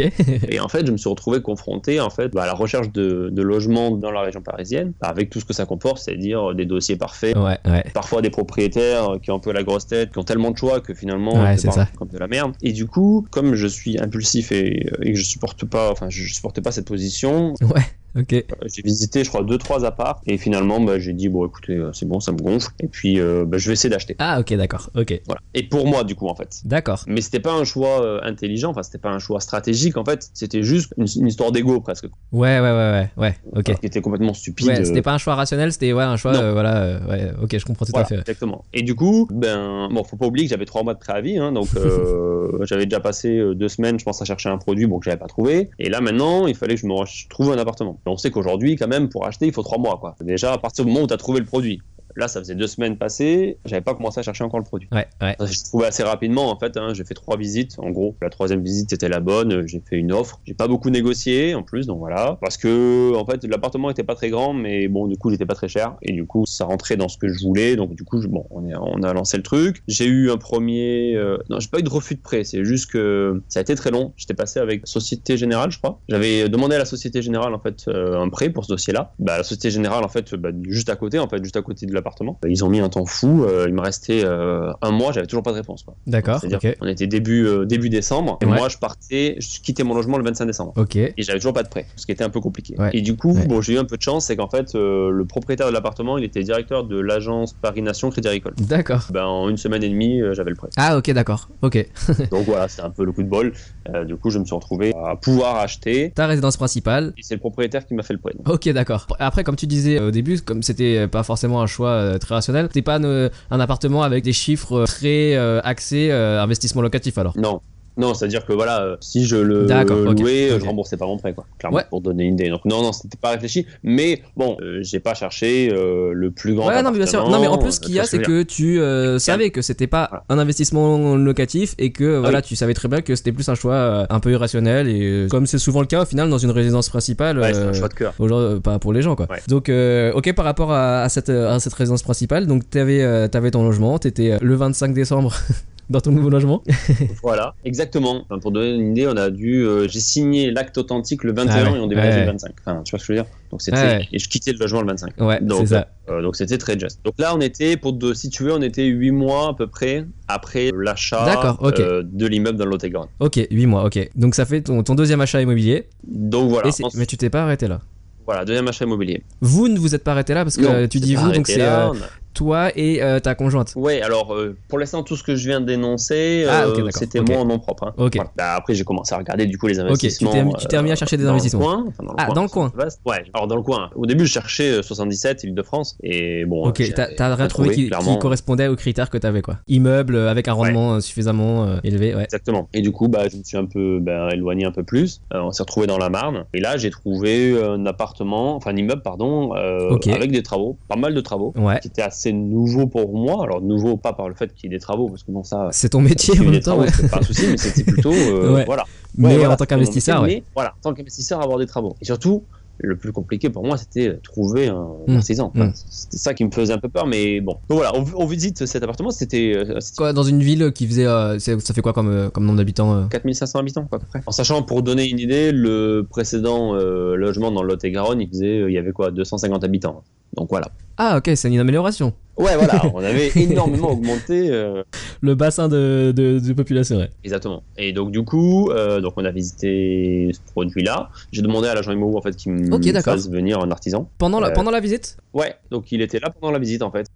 Et 0.49 0.59
en 0.59 0.67
fait, 0.67 0.85
je 0.85 0.91
me 0.91 0.97
suis 0.97 1.09
retrouvé 1.09 1.41
confronté 1.41 1.99
en 1.99 2.09
fait 2.09 2.29
bah, 2.29 2.43
à 2.43 2.45
la 2.47 2.53
recherche 2.53 2.91
de, 2.91 3.29
de 3.31 3.41
logements 3.41 3.91
dans 3.91 4.11
la 4.11 4.21
région 4.21 4.41
parisienne, 4.41 4.93
bah, 4.99 5.07
avec 5.07 5.29
tout 5.29 5.39
ce 5.39 5.45
que 5.45 5.53
ça 5.53 5.65
comporte, 5.65 5.99
c'est-à-dire 5.99 6.55
des 6.55 6.65
dossiers 6.65 6.95
parfaits, 6.95 7.37
ouais, 7.37 7.57
ouais. 7.65 7.83
parfois 7.93 8.21
des 8.21 8.29
propriétaires 8.29 9.17
qui 9.21 9.31
ont 9.31 9.35
un 9.35 9.39
peu 9.39 9.51
la 9.51 9.63
grosse 9.63 9.85
tête, 9.87 10.11
qui 10.11 10.19
ont 10.19 10.23
tellement 10.23 10.51
de 10.51 10.57
choix 10.57 10.81
que 10.81 10.93
finalement 10.93 11.33
Ouais, 11.41 11.57
c'est 11.57 11.69
comme 11.95 12.07
de 12.07 12.17
la 12.17 12.27
merde. 12.27 12.53
Et 12.61 12.71
du 12.73 12.87
coup, 12.87 13.25
comme 13.29 13.53
je 13.55 13.67
suis 13.67 13.99
impulsif 13.99 14.51
et, 14.51 14.89
et 15.01 15.13
que 15.13 15.17
je 15.17 15.23
supporte 15.23 15.65
pas, 15.65 15.91
enfin 15.91 16.07
je 16.09 16.33
supportais 16.33 16.61
pas 16.61 16.71
cette 16.71 16.87
position, 16.87 17.53
Ouais. 17.61 17.81
Euh, 18.17 18.41
j'ai 18.73 18.81
visité 18.81 19.23
je 19.23 19.29
crois 19.29 19.43
deux 19.43 19.57
trois 19.57 19.85
apparts 19.85 20.21
et 20.25 20.37
finalement 20.37 20.79
bah, 20.79 20.99
j'ai 20.99 21.13
dit 21.13 21.29
bon 21.29 21.45
écoutez 21.45 21.73
euh, 21.73 21.91
c'est 21.93 22.07
bon 22.07 22.19
ça 22.19 22.31
me 22.31 22.37
gonfle 22.37 22.69
et 22.79 22.87
puis 22.87 23.19
euh, 23.19 23.45
bah, 23.45 23.57
je 23.57 23.67
vais 23.67 23.73
essayer 23.73 23.89
d'acheter. 23.89 24.15
Ah, 24.19 24.39
ok, 24.39 24.53
d'accord. 24.55 24.89
Ok. 24.95 25.21
Voilà. 25.25 25.41
Et 25.53 25.63
pour 25.63 25.85
moi 25.87 26.03
du 26.03 26.15
coup 26.15 26.27
en 26.27 26.35
fait. 26.35 26.61
D'accord. 26.65 27.03
Mais 27.07 27.21
c'était 27.21 27.39
pas 27.39 27.53
un 27.53 27.63
choix 27.63 28.23
intelligent, 28.25 28.69
enfin 28.71 28.83
c'était 28.83 28.97
pas 28.97 29.09
un 29.11 29.19
choix 29.19 29.39
stratégique 29.39 29.97
en 29.97 30.05
fait, 30.05 30.29
c'était 30.33 30.63
juste 30.63 30.93
une, 30.97 31.05
une 31.17 31.27
histoire 31.27 31.51
d'ego 31.51 31.79
presque, 31.81 32.05
Ouais, 32.31 32.59
ouais, 32.59 32.61
ouais, 32.61 32.71
ouais. 32.71 33.09
Ouais. 33.17 33.35
Ok. 33.55 33.79
qui 33.79 33.85
était 33.85 34.01
complètement 34.01 34.33
stupide. 34.33 34.67
Ouais, 34.67 34.85
c'était 34.85 35.01
pas 35.01 35.13
un 35.13 35.17
choix 35.17 35.35
rationnel, 35.35 35.71
c'était 35.71 35.93
ouais, 35.93 36.03
un 36.03 36.17
choix. 36.17 36.35
Euh, 36.35 36.53
voilà. 36.53 36.81
euh, 36.83 37.07
ouais. 37.07 37.31
Ok, 37.41 37.57
je 37.57 37.65
comprends 37.65 37.85
tout 37.85 37.91
Voilà, 37.91 38.05
à 38.05 38.09
fait. 38.09 38.15
exactement. 38.19 38.65
Et 38.73 38.81
du 38.81 38.95
coup, 38.95 39.27
ben, 39.31 39.89
bon, 39.91 40.03
faut 40.03 40.17
pas 40.17 40.25
oublier 40.27 40.45
que 40.45 40.49
j'avais 40.51 40.65
trois 40.65 40.83
mois 40.83 40.93
de 40.93 40.99
préavis, 40.99 41.37
hein, 41.37 41.51
donc 41.51 41.67
j'avais 42.63 42.85
déjà 42.85 42.99
passé 42.99 43.41
deux 43.55 43.69
semaines, 43.69 43.99
je 43.99 44.05
pense, 44.05 44.21
à 44.21 44.25
chercher 44.25 44.49
un 44.49 44.57
produit, 44.57 44.85
bon, 44.87 44.99
que 44.99 45.05
j'avais 45.05 45.17
pas 45.17 45.27
trouvé. 45.27 45.69
Et 45.79 45.89
là, 45.89 46.01
maintenant, 46.01 46.47
il 46.47 46.55
fallait 46.55 46.75
que 46.75 46.81
je 46.81 46.87
me 46.87 47.29
trouve 47.29 47.51
un 47.51 47.57
appartement. 47.57 47.99
On 48.07 48.17
sait 48.17 48.31
qu'aujourd'hui, 48.31 48.75
quand 48.75 48.87
même, 48.87 49.09
pour 49.09 49.25
acheter, 49.25 49.47
il 49.47 49.53
faut 49.53 49.63
trois 49.63 49.77
mois, 49.77 49.97
quoi. 49.97 50.15
Déjà, 50.21 50.53
à 50.53 50.57
partir 50.57 50.85
du 50.85 50.91
moment 50.91 51.05
où 51.05 51.07
tu 51.07 51.13
as 51.13 51.17
trouvé 51.17 51.39
le 51.39 51.45
produit. 51.45 51.81
Là, 52.17 52.27
ça 52.27 52.39
faisait 52.39 52.55
deux 52.55 52.67
semaines 52.67 52.97
passées, 52.97 53.57
j'avais 53.65 53.81
pas 53.81 53.93
commencé 53.93 54.19
à 54.19 54.23
chercher 54.23 54.43
encore 54.43 54.59
le 54.59 54.65
produit. 54.65 54.89
Ouais, 54.91 55.05
ouais. 55.21 55.35
J'ai 55.45 55.61
trouvé 55.63 55.85
assez 55.85 56.01
rapidement, 56.03 56.49
en 56.51 56.57
fait. 56.57 56.75
Hein, 56.75 56.93
j'ai 56.93 57.03
fait 57.05 57.13
trois 57.13 57.37
visites, 57.37 57.75
en 57.77 57.91
gros. 57.91 58.15
La 58.21 58.29
troisième 58.29 58.63
visite 58.63 58.91
était 58.91 59.07
la 59.07 59.19
bonne. 59.19 59.67
J'ai 59.67 59.81
fait 59.87 59.97
une 59.97 60.11
offre. 60.11 60.41
J'ai 60.45 60.53
pas 60.55 60.67
beaucoup 60.67 60.89
négocié, 60.89 61.53
en 61.55 61.61
plus, 61.63 61.85
donc 61.87 61.99
voilà. 61.99 62.37
Parce 62.41 62.57
que, 62.57 63.15
en 63.15 63.25
fait, 63.25 63.43
l'appartement 63.45 63.89
était 63.91 64.03
pas 64.03 64.15
très 64.15 64.29
grand, 64.31 64.53
mais 64.53 64.87
bon, 64.87 65.07
du 65.07 65.15
coup, 65.17 65.29
il 65.29 65.35
était 65.35 65.45
pas 65.45 65.53
très 65.55 65.67
cher. 65.67 65.95
Et 66.01 66.11
du 66.11 66.25
coup, 66.25 66.45
ça 66.47 66.65
rentrait 66.65 66.97
dans 66.97 67.07
ce 67.07 67.17
que 67.17 67.27
je 67.29 67.39
voulais. 67.45 67.75
Donc, 67.75 67.93
du 67.95 68.03
coup, 68.03 68.19
je- 68.21 68.27
bon, 68.27 68.45
on, 68.49 68.67
est, 68.67 68.75
on 68.75 69.03
a 69.03 69.13
lancé 69.13 69.37
le 69.37 69.43
truc. 69.43 69.83
J'ai 69.87 70.05
eu 70.05 70.31
un 70.31 70.37
premier. 70.37 71.15
euh, 71.15 71.37
non, 71.51 71.59
j'ai 71.59 71.69
pas 71.69 71.79
eu 71.79 71.83
de 71.83 71.89
refus 71.89 72.15
de 72.15 72.21
prêt. 72.21 72.43
C'est 72.43 72.65
juste 72.65 72.89
que 72.91 73.43
ça 73.47 73.59
a 73.59 73.61
été 73.61 73.75
très 73.75 73.91
long. 73.91 74.13
J'étais 74.17 74.33
passé 74.33 74.59
avec 74.59 74.87
Société 74.87 75.37
Générale, 75.37 75.71
je 75.71 75.77
crois. 75.77 75.99
J'avais 76.09 76.49
demandé 76.49 76.75
à 76.75 76.79
la 76.79 76.85
Société 76.85 77.21
Générale, 77.21 77.53
en 77.53 77.59
fait, 77.59 77.83
euh, 77.87 78.19
un 78.19 78.29
prêt 78.29 78.49
pour 78.49 78.65
ce 78.65 78.69
dossier-là. 78.73 79.13
Bah, 79.19 79.37
la 79.37 79.43
Société 79.43 79.69
Générale, 79.69 80.03
en 80.03 80.09
fait, 80.09 80.33
bah, 80.35 80.49
juste 80.67 80.89
à 80.89 80.95
côté, 80.95 81.19
en 81.19 81.27
fait, 81.27 81.43
juste 81.43 81.57
à 81.57 81.61
côté 81.61 81.85
de 81.85 81.93
l'appartement. 82.07 82.37
Bah, 82.41 82.47
ils 82.49 82.63
ont 82.63 82.69
mis 82.69 82.79
un 82.79 82.89
temps 82.89 83.05
fou. 83.05 83.43
euh, 83.43 83.65
il 83.67 83.73
me 83.73 83.81
restait 83.81 84.21
euh, 84.23 84.71
un 84.81 84.91
mois, 84.91 85.11
j'avais 85.11 85.27
toujours 85.27 85.43
pas 85.43 85.51
de 85.51 85.57
réponse. 85.57 85.85
D'accord. 86.07 86.39
C'est-à-dire 86.39 86.59
Ok. 86.71 86.77
qu'on 86.79 86.87
était 86.87 87.07
début, 87.07 87.45
euh, 87.45 87.65
début 87.65 87.89
décembre, 87.89 88.37
et 88.41 88.45
Ouais. 88.45 88.57
moi 88.57 88.69
je 88.69 88.77
partais, 88.77 89.35
je 89.39 89.59
quittais 89.61 89.83
mon 89.83 89.93
logement 89.93 90.17
le 90.17 90.23
25 90.23 90.45
décembre. 90.45 90.73
Ok. 90.77 90.95
Et 90.95 91.13
j'avais 91.19 91.39
toujours 91.39 91.53
pas 91.53 91.63
de 91.63 91.69
prêt, 91.69 91.85
ce 91.95 92.05
qui 92.05 92.11
était 92.11 92.23
un 92.23 92.29
peu 92.29 92.39
compliqué. 92.39 92.75
Ouais. 92.77 92.89
Et 92.93 93.01
du 93.01 93.15
coup, 93.15 93.33
Ouais. 93.33 93.45
bon, 93.45 93.61
j'ai 93.61 93.73
eu 93.73 93.77
un 93.77 93.85
peu 93.85 93.97
de 93.97 94.01
chance, 94.01 94.25
c'est 94.25 94.35
qu'en 94.35 94.49
fait, 94.49 94.73
le 94.73 95.23
propriétaire 95.25 95.67
de 95.67 95.73
l'appartement, 95.73 96.17
il 96.17 96.23
était 96.23 96.41
directeur 96.43 96.83
de 96.85 96.99
l'agence 96.99 97.53
Paris 97.53 97.81
Nation 97.81 98.09
Crédit 98.09 98.27
Agricole. 98.29 98.53
D'accord. 98.59 99.07
Ben, 99.11 99.25
en 99.25 99.49
une 99.49 99.57
semaine 99.57 99.83
et 99.83 99.89
demie, 99.89 100.21
j'avais 100.33 100.49
le 100.51 100.55
prêt. 100.55 100.69
Ah, 100.77 100.97
ok, 100.97 101.11
d'accord. 101.11 101.49
Ok. 101.61 101.85
Donc 102.31 102.45
voilà, 102.45 102.67
c'était 102.67 102.83
un 102.83 102.89
peu 102.89 103.03
le 103.05 103.11
coup 103.11 103.23
de 103.23 103.29
bol. 103.29 103.53
Euh, 103.93 104.05
du 104.05 104.15
coup, 104.15 104.29
je 104.29 104.39
me 104.39 104.45
suis 104.45 104.55
retrouvé 104.55 104.93
à 105.05 105.15
pouvoir 105.15 105.57
acheter, 105.57 106.11
Ta 106.15 106.27
résidence 106.27 106.57
principale. 106.57 107.13
et 107.17 107.21
c'est 107.23 107.35
le 107.35 107.39
propriétaire 107.39 107.85
qui 107.85 107.93
m'a 107.93 108.03
fait 108.03 108.13
le 108.13 108.19
prêt. 108.19 108.33
donc. 108.37 108.47
Ok, 108.53 108.67
d'accord. 108.69 109.07
Après, 109.19 109.43
comme 109.43 109.55
tu 109.55 109.67
disais 109.67 109.99
au 109.99 110.11
début, 110.11 110.39
comme 110.41 110.63
c'était 110.63 111.07
pas 111.07 111.23
forcément 111.23 111.61
un 111.61 111.67
choix 111.67 111.91
euh, 111.97 112.17
très 112.17 112.35
rationnel, 112.35 112.67
c'était 112.67 112.81
pas 112.81 112.99
euh, 112.99 113.29
un 113.51 113.59
appartement 113.59 114.03
avec 114.03 114.23
des 114.23 114.33
chiffres 114.33 114.73
euh, 114.73 114.85
très 114.85 115.35
axés 115.63 116.11
investissement 116.11 116.81
locatif 116.81 117.17
alors? 117.17 117.33
Non. 117.37 117.61
Non, 117.97 118.13
c'est-à-dire 118.13 118.45
que 118.45 118.53
voilà, 118.53 118.81
euh, 118.83 118.95
si 119.01 119.25
je 119.25 119.35
le 119.35 119.65
louais, 119.65 120.59
je 120.59 120.65
remboursais 120.65 120.97
pas 120.97 121.05
mon 121.05 121.17
prêt, 121.17 121.33
quoi. 121.33 121.45
Clairement, 121.59 121.77
Ouais. 121.77 121.83
pour 121.89 122.01
donner 122.01 122.25
une 122.25 122.35
idée. 122.35 122.49
Donc 122.49 122.63
non, 122.65 122.81
non, 122.81 122.91
c'était 122.93 123.17
pas 123.17 123.31
réfléchi. 123.31 123.65
Mais 123.83 124.21
bon, 124.35 124.55
euh, 124.61 124.79
j'ai 124.81 124.99
pas 124.99 125.13
cherché 125.13 125.69
euh, 125.71 126.11
le 126.13 126.31
plus 126.31 126.53
grand. 126.53 126.67
Ouais, 126.67 126.81
non, 126.83 126.91
mais 126.91 126.97
bien 126.97 127.07
sûr. 127.07 127.27
Non, 127.29 127.39
mais 127.41 127.47
en 127.47 127.57
plus, 127.57 127.73
ce 127.73 127.79
qu'il 127.79 127.95
y 127.95 127.99
a, 127.99 128.03
c'est 128.05 128.19
que 128.21 128.43
tu 128.43 128.79
euh, 128.79 129.19
savais 129.19 129.49
que 129.49 129.61
c'était 129.61 129.87
pas 129.87 130.07
Voilà. 130.09 130.23
un 130.29 130.37
investissement 130.39 131.15
locatif 131.15 131.75
et 131.77 131.91
que 131.91 132.17
voilà, 132.17 132.37
oui. 132.39 132.43
tu 132.43 132.55
savais 132.55 132.73
très 132.73 132.87
bien 132.87 133.01
que 133.01 133.15
c'était 133.15 133.31
plus 133.31 133.47
un 133.49 133.55
choix 133.55 134.05
un 134.09 134.19
peu 134.19 134.31
irrationnel 134.31 134.87
et 134.87 135.27
comme 135.29 135.45
c'est 135.47 135.57
souvent 135.57 135.81
le 135.81 135.87
cas 135.87 136.03
au 136.03 136.05
final 136.05 136.29
dans 136.29 136.37
une 136.37 136.51
résidence 136.51 136.89
principale. 136.89 137.39
Ouais, 137.39 137.53
c'est 137.53 137.59
un 137.61 137.73
choix 137.73 137.89
de 137.89 137.93
cœur. 137.93 138.13
pas 138.61 138.79
pour 138.79 138.93
les 138.93 139.01
gens 139.01 139.15
quoi. 139.15 139.27
Ouais. 139.29 139.39
Donc 139.47 139.69
euh, 139.69 140.11
ok 140.13 140.33
par 140.33 140.45
rapport 140.45 140.71
à, 140.71 141.01
à 141.03 141.09
cette 141.09 141.29
à 141.29 141.59
cette 141.59 141.73
résidence 141.73 142.03
principale, 142.03 142.47
donc 142.47 142.69
t'avais 142.69 143.27
t'avais 143.29 143.51
ton 143.51 143.63
logement, 143.63 143.97
t'étais 143.99 144.37
le 144.41 144.55
25 144.55 144.93
décembre 144.93 145.33
dans 145.89 146.01
ton 146.01 146.11
nouveau 146.11 146.29
logement. 146.29 146.63
Voilà, 147.23 147.55
exactement. 147.65 148.23
Enfin, 148.29 148.39
pour 148.39 148.51
donner 148.51 148.73
une 148.75 148.91
idée, 148.91 149.07
on 149.07 149.15
a 149.17 149.29
dû. 149.29 149.63
euh, 149.65 149.87
j'ai 149.87 149.99
signé 149.99 150.51
l'acte 150.51 150.77
authentique 150.77 151.23
le 151.23 151.33
21 151.33 151.53
Ah 151.65 151.71
ouais. 151.71 151.77
et 151.77 151.81
on 151.81 151.87
déménageait 151.87 152.17
Ouais. 152.19 152.25
le 152.25 152.31
25. 152.31 152.51
Enfin, 152.65 152.81
tu 152.83 152.91
vois 152.91 152.99
ce 152.99 153.07
que 153.07 153.13
je 153.13 153.19
veux 153.19 153.23
dire? 153.23 153.31
Donc 153.51 153.61
c'était. 153.61 153.77
Ouais. 153.77 154.07
Et 154.11 154.19
je 154.19 154.27
quittais 154.29 154.51
le 154.53 154.59
logement 154.59 154.81
le 154.81 154.87
25. 154.87 155.13
Ouais, 155.21 155.39
Donc, 155.41 155.59
c'est 155.61 155.67
ça. 155.75 155.87
euh, 156.09 156.21
donc 156.21 156.35
c'était 156.35 156.57
très 156.57 156.77
juste. 156.77 156.99
Donc 157.05 157.13
là, 157.17 157.33
on 157.35 157.39
était, 157.41 157.77
pour 157.77 157.97
te 157.97 158.13
situer, 158.13 158.51
on 158.51 158.61
était 158.61 158.85
8 158.85 159.11
mois 159.11 159.49
à 159.49 159.53
peu 159.53 159.67
près 159.67 160.05
après 160.27 160.71
l'achat 160.77 161.57
euh, 161.61 162.03
de 162.05 162.27
l'immeuble 162.27 162.57
dans 162.57 162.65
Lot-et-Garonne. 162.65 163.09
Ok, 163.19 163.39
8 163.49 163.65
mois, 163.65 163.85
ok. 163.85 164.09
Donc 164.15 164.35
ça 164.35 164.45
fait 164.45 164.61
ton, 164.61 164.83
ton 164.83 164.95
deuxième 164.95 165.21
achat 165.21 165.41
immobilier. 165.41 165.87
Donc 166.07 166.49
voilà. 166.49 166.69
Mais 166.95 167.05
tu 167.05 167.17
t'es 167.17 167.29
pas 167.29 167.43
arrêté 167.43 167.67
là. 167.67 167.79
Voilà, 168.25 168.43
deuxième 168.43 168.67
achat 168.67 168.83
immobilier. 168.83 169.23
Vous 169.39 169.69
ne 169.69 169.79
vous 169.79 169.95
êtes 169.95 170.03
pas 170.03 170.11
arrêté 170.11 170.33
là 170.33 170.43
parce 170.43 170.57
que 170.57 170.81
Non, 170.81 170.87
tu 170.89 170.99
dis 170.99 171.15
vous, 171.15 171.31
donc 171.31 171.47
c'est 171.47 171.61
euh, 171.61 171.93
toi 172.37 172.69
et 172.75 173.01
euh, 173.01 173.19
ta 173.19 173.33
conjointe. 173.33 173.73
Ouais, 173.75 174.01
alors 174.01 174.33
euh, 174.33 174.55
pour 174.67 174.77
l'instant, 174.77 175.01
tout 175.01 175.15
ce 175.15 175.23
que 175.23 175.35
je 175.35 175.47
viens 175.47 175.59
d'énoncer, 175.59 176.45
Ah, 176.47 176.65
euh, 176.67 176.87
c'était 176.91 177.19
moi 177.19 177.37
en 177.37 177.45
nom 177.45 177.57
propre. 177.57 177.85
hein. 177.87 177.93
Voilà. 177.97 178.31
Bah, 178.37 178.53
après, 178.55 178.75
j'ai 178.75 178.83
commencé 178.83 179.15
à 179.15 179.17
regarder 179.17 179.47
du 179.47 179.57
coup 179.57 179.65
les 179.67 179.79
investissements. 179.79 180.31
tu 180.53 180.67
t'es 180.67 180.77
remis 180.77 180.91
à 180.91 180.95
chercher 180.95 181.17
des 181.17 181.23
dans 181.23 181.31
investissements. 181.31 181.69
Le 181.69 181.83
coin, 181.83 181.85
enfin, 181.87 182.03
dans 182.03 182.11
le 182.11 182.15
Ah, 182.19 182.25
coin, 182.25 182.35
dans 182.35 182.43
le 182.43 182.47
coin. 182.49 182.71
vaste. 182.75 183.01
Ouais, 183.05 183.23
alors 183.33 183.47
dans 183.47 183.55
le 183.55 183.63
coin. 183.63 183.89
Au 183.95 184.05
début, 184.05 184.25
je 184.27 184.31
cherchais 184.33 184.69
euh, 184.77 184.81
77, 184.83 185.43
Île-de-France, 185.45 185.97
et 186.03 186.45
bon. 186.45 186.67
Ok, 186.67 186.83
t'as 186.95 187.35
retrouvé 187.35 187.47
trouvé, 187.69 187.75
qui, 187.75 188.17
correspondait 188.19 188.67
aux 188.67 188.75
critères 188.75 189.09
que 189.09 189.17
t'avais 189.17 189.41
quoi. 189.41 189.57
Immeuble 189.67 190.15
avec 190.17 190.47
un 190.47 190.53
rendement 190.53 191.01
suffisamment 191.01 191.79
élevé, 191.83 192.13
ouais. 192.15 192.23
Exactement. 192.25 192.69
Et 192.73 192.81
du 192.81 192.91
coup, 192.91 193.07
bah, 193.07 193.27
je 193.31 193.37
me 193.37 193.43
suis 193.43 193.57
un 193.57 193.65
peu 193.65 193.99
ben, 193.99 194.29
éloigné 194.29 194.65
un 194.65 194.71
peu 194.71 194.83
plus. 194.83 195.21
On 195.33 195.51
s'est 195.51 195.63
retrouvé 195.63 195.87
dans 195.87 195.97
la 195.97 196.09
Marne. 196.09 196.45
Et 196.53 196.59
là, 196.59 196.77
j'ai 196.77 196.91
trouvé 196.91 197.59
un 197.61 197.85
appartement, 197.87 198.55
enfin 198.55 198.71
un 198.71 198.75
immeuble, 198.77 199.01
pardon, 199.01 199.53
avec 199.53 200.31
des 200.31 200.43
travaux, 200.43 200.77
pas 200.87 200.95
mal 200.97 201.13
de 201.15 201.21
travaux, 201.21 201.53
Ouais. 201.57 201.79
qui 201.79 201.87
était 201.87 202.01
assez 202.03 202.26
nouveau 202.31 202.87
pour 202.87 203.13
moi. 203.17 203.43
Alors 203.43 203.61
nouveau 203.61 203.97
pas 203.97 204.13
par 204.13 204.29
le 204.29 204.35
fait 204.35 204.53
qu'il 204.53 204.71
y 204.71 204.73
ait 204.73 204.77
des 204.77 204.81
travaux, 204.81 205.09
parce 205.09 205.23
que 205.23 205.31
bon 205.31 205.43
ça. 205.43 205.69
C'est 205.71 205.89
ton 205.89 206.01
métier 206.01 206.39
en 206.39 206.43
même 206.43 206.59
temps, 206.61 206.79
ouais. 206.79 206.87
pas 207.11 207.19
un 207.19 207.23
souci, 207.23 207.45
mais 207.49 207.57
c'était 207.57 207.83
plutôt 207.91 208.11
euh, 208.13 208.55
Ouais. 208.55 208.65
voilà. 208.65 208.83
Mais 209.17 209.35
voilà, 209.37 209.53
en 209.53 209.57
tant 209.57 209.65
qu'investisseur, 209.65 210.21
ouais. 210.21 210.43
voilà, 210.53 210.73
en 210.77 210.81
tant 210.81 210.93
qu'investisseur, 210.93 211.41
avoir 211.41 211.57
des 211.59 211.65
travaux. 211.65 211.95
Et 212.01 212.05
surtout, 212.05 212.43
le 212.79 212.95
plus 212.95 213.11
compliqué 213.11 213.49
pour 213.49 213.65
moi, 213.65 213.75
c'était 213.75 214.19
trouver 214.21 214.67
un 214.67 214.87
Mm. 215.07 215.15
artisan. 215.15 215.51
Enfin, 215.55 215.69
Mm. 215.69 215.73
C'était 215.73 216.17
ça 216.17 216.33
qui 216.35 216.45
me 216.45 216.51
faisait 216.51 216.73
un 216.73 216.77
peu 216.77 216.89
peur, 216.89 217.07
mais 217.07 217.41
bon. 217.41 217.53
Donc 217.69 217.79
voilà, 217.79 217.91
on, 217.95 218.05
on 218.15 218.25
visite 218.27 218.67
cet 218.67 218.83
appartement. 218.83 219.09
C'était 219.09 219.53
euh, 219.55 220.13
dans 220.13 220.21
une 220.21 220.43
ville 220.43 220.71
qui 220.71 220.85
faisait. 220.85 221.07
euh, 221.07 221.39
ça 221.39 221.73
fait 221.73 221.81
quoi 221.81 221.93
comme, 221.93 222.09
euh, 222.09 222.29
comme 222.29 222.45
nombre 222.45 222.59
d'habitants 222.59 222.93
euh 222.93 223.05
4500 223.09 223.57
habitants, 223.57 223.85
quoi, 223.89 223.97
à 223.97 224.01
peu 224.01 224.05
près. 224.07 224.21
En 224.27 224.31
sachant, 224.31 224.61
pour 224.61 224.83
donner 224.83 225.09
une 225.09 225.17
idée, 225.17 225.51
le 225.51 226.05
précédent 226.07 226.73
logement 226.75 227.49
dans 227.51 227.63
Lot-et-Garonne, 227.63 228.21
il 228.21 228.29
faisait, 228.29 228.65
il 228.67 228.71
y 228.73 228.77
avait 228.77 228.91
quoi, 228.91 229.09
250 229.09 229.63
habitants. 229.63 230.03
Donc 230.35 230.49
voilà. 230.49 230.67
Ah, 230.99 231.17
ok, 231.17 231.29
c'est 231.35 231.47
une 231.49 231.59
amélioration. 231.59 232.13
Ouais, 232.37 232.55
voilà, 232.55 232.81
on 232.93 233.03
avait 233.03 233.31
énormément 233.35 233.91
augmenté. 233.91 234.49
euh, 234.51 234.83
Le 235.21 235.35
bassin 235.35 235.67
de, 235.67 236.11
de, 236.15 236.39
de 236.39 236.53
population, 236.53 236.97
ouais. 236.97 237.09
exactement. 237.23 237.63
Et 237.77 237.93
donc 237.93 238.11
du 238.11 238.23
coup, 238.23 238.69
euh, 238.71 238.99
donc 239.01 239.13
on 239.17 239.25
a 239.25 239.31
visité 239.31 240.31
ce 240.33 240.39
produit-là. 240.51 241.09
J'ai 241.31 241.41
demandé 241.41 241.67
à 241.67 241.73
l'agent 241.75 241.91
immobilier 241.91 242.17
en 242.17 242.21
fait 242.21 242.35
qui 242.35 242.49
me 242.49 242.69
fasse 243.01 243.29
venir 243.29 243.59
un 243.59 243.69
artisan. 243.71 244.09
Pendant 244.19 244.39
la, 244.39 244.49
Euh, 244.49 244.53
pendant 244.53 244.71
la 244.71 244.79
visite? 244.79 245.17
Ouais, 245.33 245.55
donc 245.71 245.91
il 245.91 246.01
était 246.01 246.19
là 246.19 246.29
pendant 246.29 246.51
la 246.51 246.59
visite 246.59 246.81
en 246.83 246.91
fait. 246.91 247.07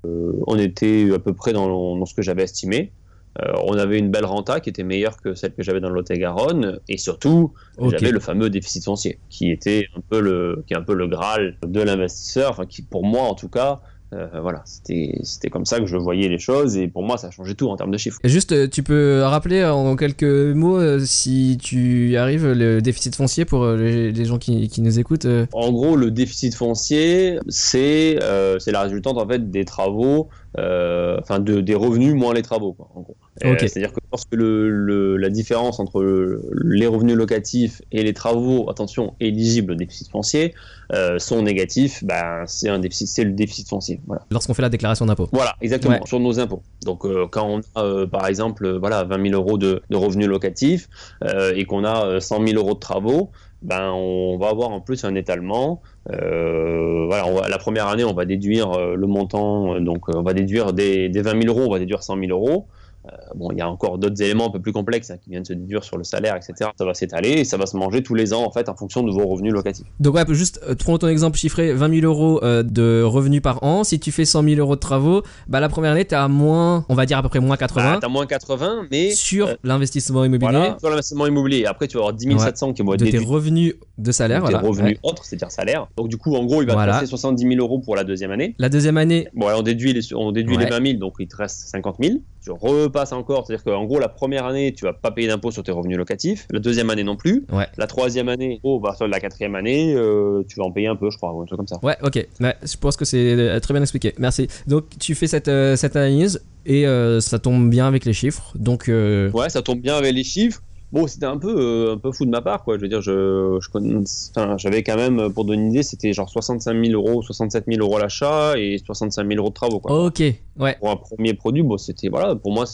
On 0.47 0.57
était 0.57 1.09
à 1.13 1.19
peu 1.19 1.33
près 1.33 1.53
dans, 1.53 1.95
dans 1.97 2.05
ce 2.05 2.13
que 2.15 2.21
j'avais 2.23 2.43
estimé. 2.43 2.91
Euh, 3.39 3.53
on 3.63 3.77
avait 3.77 3.97
une 3.97 4.11
belle 4.11 4.25
renta 4.25 4.59
qui 4.59 4.69
était 4.69 4.83
meilleure 4.83 5.17
que 5.17 5.35
celle 5.35 5.53
que 5.53 5.63
j'avais 5.63 5.79
dans 5.79 5.87
le 5.87 5.95
Lot-et-Garonne 5.95 6.79
et 6.89 6.97
surtout 6.97 7.53
j'avais 7.79 8.11
le 8.11 8.19
fameux 8.19 8.49
déficit 8.49 8.83
foncier 8.83 9.19
qui 9.29 9.51
était 9.51 9.87
un 9.95 10.01
peu 10.01 10.19
le 10.19 10.63
qui 10.67 10.73
est 10.73 10.77
un 10.77 10.81
peu 10.81 10.93
le 10.93 11.07
graal 11.07 11.55
de 11.65 11.81
l'investisseur, 11.81 12.51
enfin 12.51 12.65
qui 12.65 12.81
pour 12.81 13.05
moi 13.05 13.23
en 13.23 13.33
tout 13.33 13.47
cas 13.47 13.81
euh, 14.13 14.27
voilà, 14.41 14.61
c'était 14.65 15.19
c'était 15.23 15.49
comme 15.49 15.65
ça 15.65 15.79
que 15.79 15.85
je 15.85 15.95
voyais 15.95 16.27
les 16.27 16.37
choses 16.37 16.75
et 16.75 16.89
pour 16.89 17.01
moi 17.01 17.17
ça 17.17 17.27
a 17.27 17.31
changé 17.31 17.55
tout 17.55 17.69
en 17.69 17.77
termes 17.77 17.91
de 17.91 17.97
chiffres. 17.97 18.19
Juste, 18.25 18.51
euh, 18.51 18.67
tu 18.67 18.83
peux 18.83 19.21
rappeler 19.21 19.63
en 19.63 19.95
quelques 19.95 20.23
mots, 20.23 20.99
si 20.99 21.57
tu 21.61 22.09
y 22.09 22.17
arrives, 22.17 22.51
le 22.51 22.81
déficit 22.81 23.15
foncier 23.15 23.45
pour 23.45 23.65
les, 23.65 24.11
les 24.11 24.25
gens 24.25 24.37
qui, 24.37 24.67
qui 24.67 24.81
nous 24.81 24.99
écoutent 24.99 25.27
En 25.53 25.71
gros, 25.71 25.95
le 25.95 26.11
déficit 26.11 26.53
foncier, 26.53 27.39
c'est 27.47 28.21
euh, 28.21 28.59
c'est 28.59 28.73
la 28.73 28.81
résultante 28.81 29.17
en 29.17 29.25
fait 29.25 29.49
des 29.49 29.63
travaux, 29.63 30.27
enfin 30.57 31.39
de, 31.39 31.61
des 31.61 31.75
revenus 31.75 32.13
moins 32.13 32.33
les 32.33 32.41
travaux, 32.41 32.73
quoi, 32.73 32.89
en 32.95 33.01
gros. 33.01 33.15
Euh. 33.45 33.55
C'est-à-dire 33.59 33.93
que 33.93 33.99
lorsque 34.11 34.33
le, 34.33 34.69
le- 34.69 35.17
la 35.17 35.29
différence 35.29 35.79
entre 35.79 36.03
le- 36.03 36.41
les 36.65 36.87
revenus 36.87 37.15
locatifs 37.15 37.81
et 37.91 38.03
les 38.03 38.13
travaux, 38.13 38.69
attention, 38.69 39.13
éligibles 39.19 39.71
au 39.71 39.75
déficit 39.75 40.09
foncier, 40.09 40.53
euh, 40.93 41.17
sont 41.19 41.41
négatifs, 41.41 42.03
ben 42.03 42.43
c'est 42.47 42.67
un 42.69 42.79
déficit, 42.79 43.07
c'est 43.07 43.23
le 43.23 43.31
déficit 43.31 43.67
foncier. 43.69 44.01
Voilà. 44.07 44.23
lorsqu'on 44.29 44.53
fait 44.53 44.61
la 44.61 44.69
déclaration 44.69 45.05
d'impôt. 45.05 45.29
Voilà, 45.31 45.55
exactement, 45.61 45.95
Ouais. 45.95 46.01
sur 46.05 46.19
nos 46.19 46.39
impôts. 46.39 46.61
Donc, 46.85 47.05
euh, 47.05 47.27
quand 47.31 47.47
on 47.47 47.61
a, 47.79 47.83
euh, 47.85 48.07
par 48.07 48.27
exemple, 48.27 48.65
euh, 48.65 48.77
voilà, 48.77 49.03
20 49.05 49.29
000 49.29 49.41
euros 49.41 49.57
de, 49.57 49.81
de 49.89 49.95
revenus 49.95 50.27
locatifs 50.27 50.89
euh, 51.23 51.53
et 51.55 51.63
qu'on 51.65 51.85
a 51.85 52.05
euh, 52.05 52.19
100 52.19 52.45
000 52.45 52.59
euros 52.59 52.73
de 52.73 52.79
travaux, 52.79 53.31
ben, 53.61 53.91
on 53.91 54.37
va 54.37 54.49
avoir 54.49 54.69
en 54.69 54.81
plus 54.81 55.03
un 55.05 55.15
étalement. 55.15 55.81
Euh, 56.11 57.05
voilà, 57.07 57.27
on 57.27 57.35
va- 57.35 57.47
la 57.49 57.57
première 57.57 57.87
année, 57.87 58.03
on 58.03 58.13
va 58.13 58.25
déduire 58.25 58.71
euh, 58.71 58.95
le 58.95 59.07
montant, 59.07 59.75
euh, 59.75 59.79
donc 59.79 60.09
euh, 60.09 60.13
on 60.15 60.23
va 60.23 60.33
déduire 60.33 60.73
des, 60.73 61.09
des 61.09 61.21
20 61.21 61.41
000 61.41 61.47
euros, 61.57 61.67
on 61.67 61.71
va 61.71 61.79
déduire 61.79 62.03
100 62.03 62.17
000 62.17 62.31
euros. 62.31 62.67
Euh, 63.07 63.09
bon, 63.35 63.49
il 63.51 63.57
y 63.57 63.61
a 63.61 63.67
encore 63.69 63.97
d'autres 63.97 64.21
éléments 64.21 64.47
un 64.47 64.51
peu 64.51 64.59
plus 64.59 64.71
complexes 64.73 65.09
hein, 65.09 65.17
qui 65.23 65.31
viennent 65.31 65.43
se 65.45 65.53
déduire 65.53 65.83
sur 65.83 65.97
le 65.97 66.03
salaire, 66.03 66.35
etc. 66.35 66.69
Ça 66.77 66.85
va 66.85 66.93
s'étaler 66.93 67.29
et 67.31 67.43
ça 67.45 67.57
va 67.57 67.65
se 67.65 67.75
manger 67.75 68.03
tous 68.03 68.13
les 68.13 68.31
ans, 68.31 68.43
en 68.45 68.51
fait, 68.51 68.69
en 68.69 68.75
fonction 68.75 69.01
de 69.01 69.11
vos 69.11 69.25
revenus 69.25 69.51
locatifs. 69.53 69.87
Donc 69.99 70.13
ouais, 70.15 70.23
juste 70.29 70.59
euh, 70.67 70.75
prends 70.75 70.97
ton 70.99 71.07
exemple 71.07 71.37
chiffré, 71.37 71.73
20 71.73 71.99
000 72.01 72.05
euros 72.05 72.43
euh, 72.43 72.61
de 72.61 73.01
revenus 73.03 73.41
par 73.41 73.63
an. 73.63 73.83
Si 73.83 73.99
tu 73.99 74.11
fais 74.11 74.25
100 74.25 74.43
000 74.43 74.55
euros 74.59 74.75
de 74.75 74.79
travaux, 74.79 75.23
bah 75.47 75.59
la 75.59 75.67
première 75.69 75.91
année 75.93 76.05
t'es 76.05 76.15
à 76.15 76.27
moins, 76.27 76.85
on 76.89 76.93
va 76.93 77.05
dire 77.07 77.17
à 77.17 77.23
peu 77.23 77.29
près 77.29 77.39
moins 77.39 77.57
80 77.57 77.93
Bah, 77.93 77.97
T'as 78.01 78.07
moins 78.07 78.27
80, 78.27 78.85
mais 78.91 79.11
sur 79.11 79.47
euh, 79.47 79.53
l'investissement 79.63 80.23
immobilier 80.23 80.51
voilà, 80.51 80.77
sur 80.79 80.89
l'investissement 80.89 81.25
immobilier. 81.25 81.65
Après, 81.65 81.87
tu 81.87 81.97
vas 81.97 82.01
avoir 82.01 82.13
10 82.13 82.37
700 82.37 82.73
qui 82.73 82.83
vont 82.83 82.93
être 82.93 82.99
de 82.99 83.09
tes 83.09 83.17
revenus 83.17 83.73
de 83.97 84.11
salaire. 84.11 84.43
tes 84.43 84.51
Voilà. 84.51 84.59
revenus 84.59 84.91
Ouais. 85.03 85.09
autres, 85.09 85.25
c'est-à-dire 85.25 85.49
salaire. 85.51 85.87
Donc 85.97 86.07
du 86.07 86.17
coup, 86.17 86.35
en 86.35 86.45
gros, 86.45 86.61
il 86.61 86.67
va 86.67 86.73
Voilà. 86.73 86.93
te 86.93 86.99
rester 86.99 87.09
70 87.09 87.47
000 87.55 87.59
euros 87.59 87.79
pour 87.79 87.95
la 87.95 88.03
deuxième 88.03 88.31
année. 88.31 88.55
La 88.59 88.69
deuxième 88.69 88.97
année, 88.97 89.27
Bon, 89.33 89.47
on 89.55 89.61
déduit, 89.63 89.93
les, 89.93 90.13
on 90.13 90.31
déduit 90.31 90.55
Ouais. 90.57 90.65
les 90.65 90.69
20 90.69 90.85
000, 90.85 90.99
donc 90.99 91.13
il 91.19 91.27
te 91.27 91.35
reste 91.37 91.67
50 91.69 91.97
000. 92.01 92.15
Tu 92.43 92.49
repasses 92.91 93.13
encore, 93.13 93.47
c'est-à-dire 93.47 93.63
qu'en 93.63 93.85
gros, 93.85 93.99
la 93.99 94.09
première 94.09 94.45
année, 94.45 94.73
tu 94.73 94.85
vas 94.85 94.93
pas 94.93 95.11
payer 95.11 95.27
d'impôt 95.27 95.51
sur 95.51 95.63
tes 95.63 95.71
revenus 95.71 95.97
locatifs. 95.97 96.47
La 96.51 96.59
deuxième 96.59 96.89
année 96.89 97.03
non 97.03 97.15
plus. 97.15 97.45
Ouais. 97.51 97.67
La 97.77 97.87
troisième 97.87 98.29
année, 98.29 98.59
oh, 98.63 98.79
bah, 98.79 98.95
la 99.07 99.19
quatrième 99.19 99.55
année, 99.55 99.93
euh, 99.95 100.43
tu 100.47 100.57
vas 100.59 100.65
en 100.65 100.71
payer 100.71 100.87
un 100.87 100.95
peu, 100.95 101.09
je 101.09 101.17
crois, 101.17 101.33
ou 101.33 101.41
un 101.41 101.45
truc 101.45 101.57
comme 101.57 101.67
ça. 101.67 101.79
Ouais, 101.81 101.95
ok. 102.03 102.27
Ouais, 102.41 102.55
je 102.61 102.77
pense 102.77 102.97
que 102.97 103.05
c'est 103.05 103.33
euh, 103.33 103.59
très 103.59 103.73
bien 103.73 103.81
expliqué. 103.81 104.13
Merci. 104.19 104.47
Donc, 104.67 104.85
tu 104.99 105.15
fais 105.15 105.27
cette, 105.27 105.47
euh, 105.47 105.75
cette 105.75 105.95
analyse 105.95 106.41
et 106.65 106.85
euh, 106.85 107.21
ça 107.21 107.39
tombe 107.39 107.69
bien 107.69 107.87
avec 107.87 108.05
les 108.05 108.13
chiffres. 108.13 108.51
Donc, 108.55 108.85
Ouais, 108.87 109.49
ça 109.49 109.61
tombe 109.61 109.79
bien 109.79 109.95
avec 109.95 110.13
les 110.13 110.23
chiffres. 110.23 110.61
Bon, 110.91 111.07
c'était 111.07 111.25
un 111.25 111.37
peu, 111.37 111.55
euh, 111.57 111.93
un 111.93 111.97
peu 111.97 112.11
fou 112.11 112.25
de 112.25 112.29
ma 112.29 112.41
part, 112.41 112.63
quoi. 112.63 112.75
Je 112.75 112.81
veux 112.81 112.89
dire, 112.89 113.01
je, 113.01 113.59
je 113.61 114.57
j'avais 114.57 114.83
quand 114.83 114.97
même, 114.97 115.31
pour 115.31 115.45
donner 115.45 115.61
une 115.61 115.71
idée, 115.71 115.83
c'était 115.83 116.11
genre 116.11 116.29
65 116.29 116.73
000 116.85 116.93
euros, 116.93 117.21
67 117.21 117.65
000 117.67 117.79
euros 117.81 117.97
l'achat 117.97 118.57
et 118.57 118.77
65 118.77 119.25
000 119.25 119.39
euros 119.39 119.49
de 119.49 119.53
travaux, 119.53 119.79
quoi. 119.79 120.05
ok. 120.05 120.21
Ouais. 120.59 120.75
pour 120.79 120.91
un 120.91 120.97
premier 120.97 121.33
produit, 121.33 121.63
bon, 121.63 121.77
c'était 121.77 122.09
voilà, 122.09 122.35
pour 122.35 122.51
moi, 122.53 122.65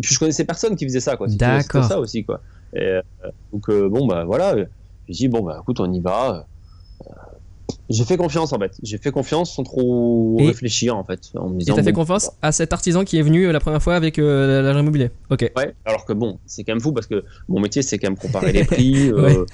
puis 0.00 0.14
je 0.14 0.18
connaissais 0.18 0.44
personne 0.44 0.76
qui 0.76 0.84
faisait 0.84 1.00
ça, 1.00 1.16
quoi. 1.16 1.26
D'accord. 1.28 1.84
Ça 1.84 1.98
aussi, 2.00 2.24
quoi. 2.24 2.40
Et, 2.74 2.80
euh, 2.80 3.02
donc 3.52 3.68
euh, 3.68 3.88
bon, 3.88 4.06
bah 4.06 4.24
voilà, 4.24 4.56
j'ai 5.08 5.14
dit 5.14 5.28
bon 5.28 5.42
bah 5.42 5.58
écoute, 5.62 5.80
on 5.80 5.92
y 5.92 6.00
va. 6.00 6.46
Euh, 7.90 7.94
j'ai 7.94 8.04
fait 8.04 8.16
confiance 8.16 8.52
en 8.52 8.58
fait. 8.58 8.72
J'ai 8.82 8.98
fait 8.98 9.10
confiance 9.10 9.54
sans 9.54 9.62
trop 9.62 10.36
Et- 10.38 10.46
réfléchir 10.46 10.96
en 10.96 11.04
fait, 11.04 11.30
en 11.36 11.48
me 11.48 11.54
Et 11.56 11.58
disant. 11.58 11.74
t'as 11.74 11.82
fait 11.82 11.92
confiance 11.92 12.30
à 12.42 12.52
cet 12.52 12.72
artisan 12.72 13.04
qui 13.04 13.18
est 13.18 13.22
venu 13.22 13.46
euh, 13.46 13.52
la 13.52 13.60
première 13.60 13.82
fois 13.82 13.94
avec 13.94 14.18
euh, 14.18 14.62
l'agent 14.62 14.80
immobilier. 14.80 15.10
Ok. 15.30 15.50
Ouais, 15.56 15.74
alors 15.84 16.04
que 16.04 16.12
bon, 16.12 16.38
c'est 16.46 16.64
quand 16.64 16.72
même 16.72 16.80
fou 16.80 16.92
parce 16.92 17.06
que 17.06 17.24
mon 17.48 17.60
métier 17.60 17.82
c'est 17.82 17.98
quand 17.98 18.08
même 18.08 18.18
comparer 18.18 18.52
les 18.52 18.64
prix, 18.64 19.10
euh, 19.10 19.44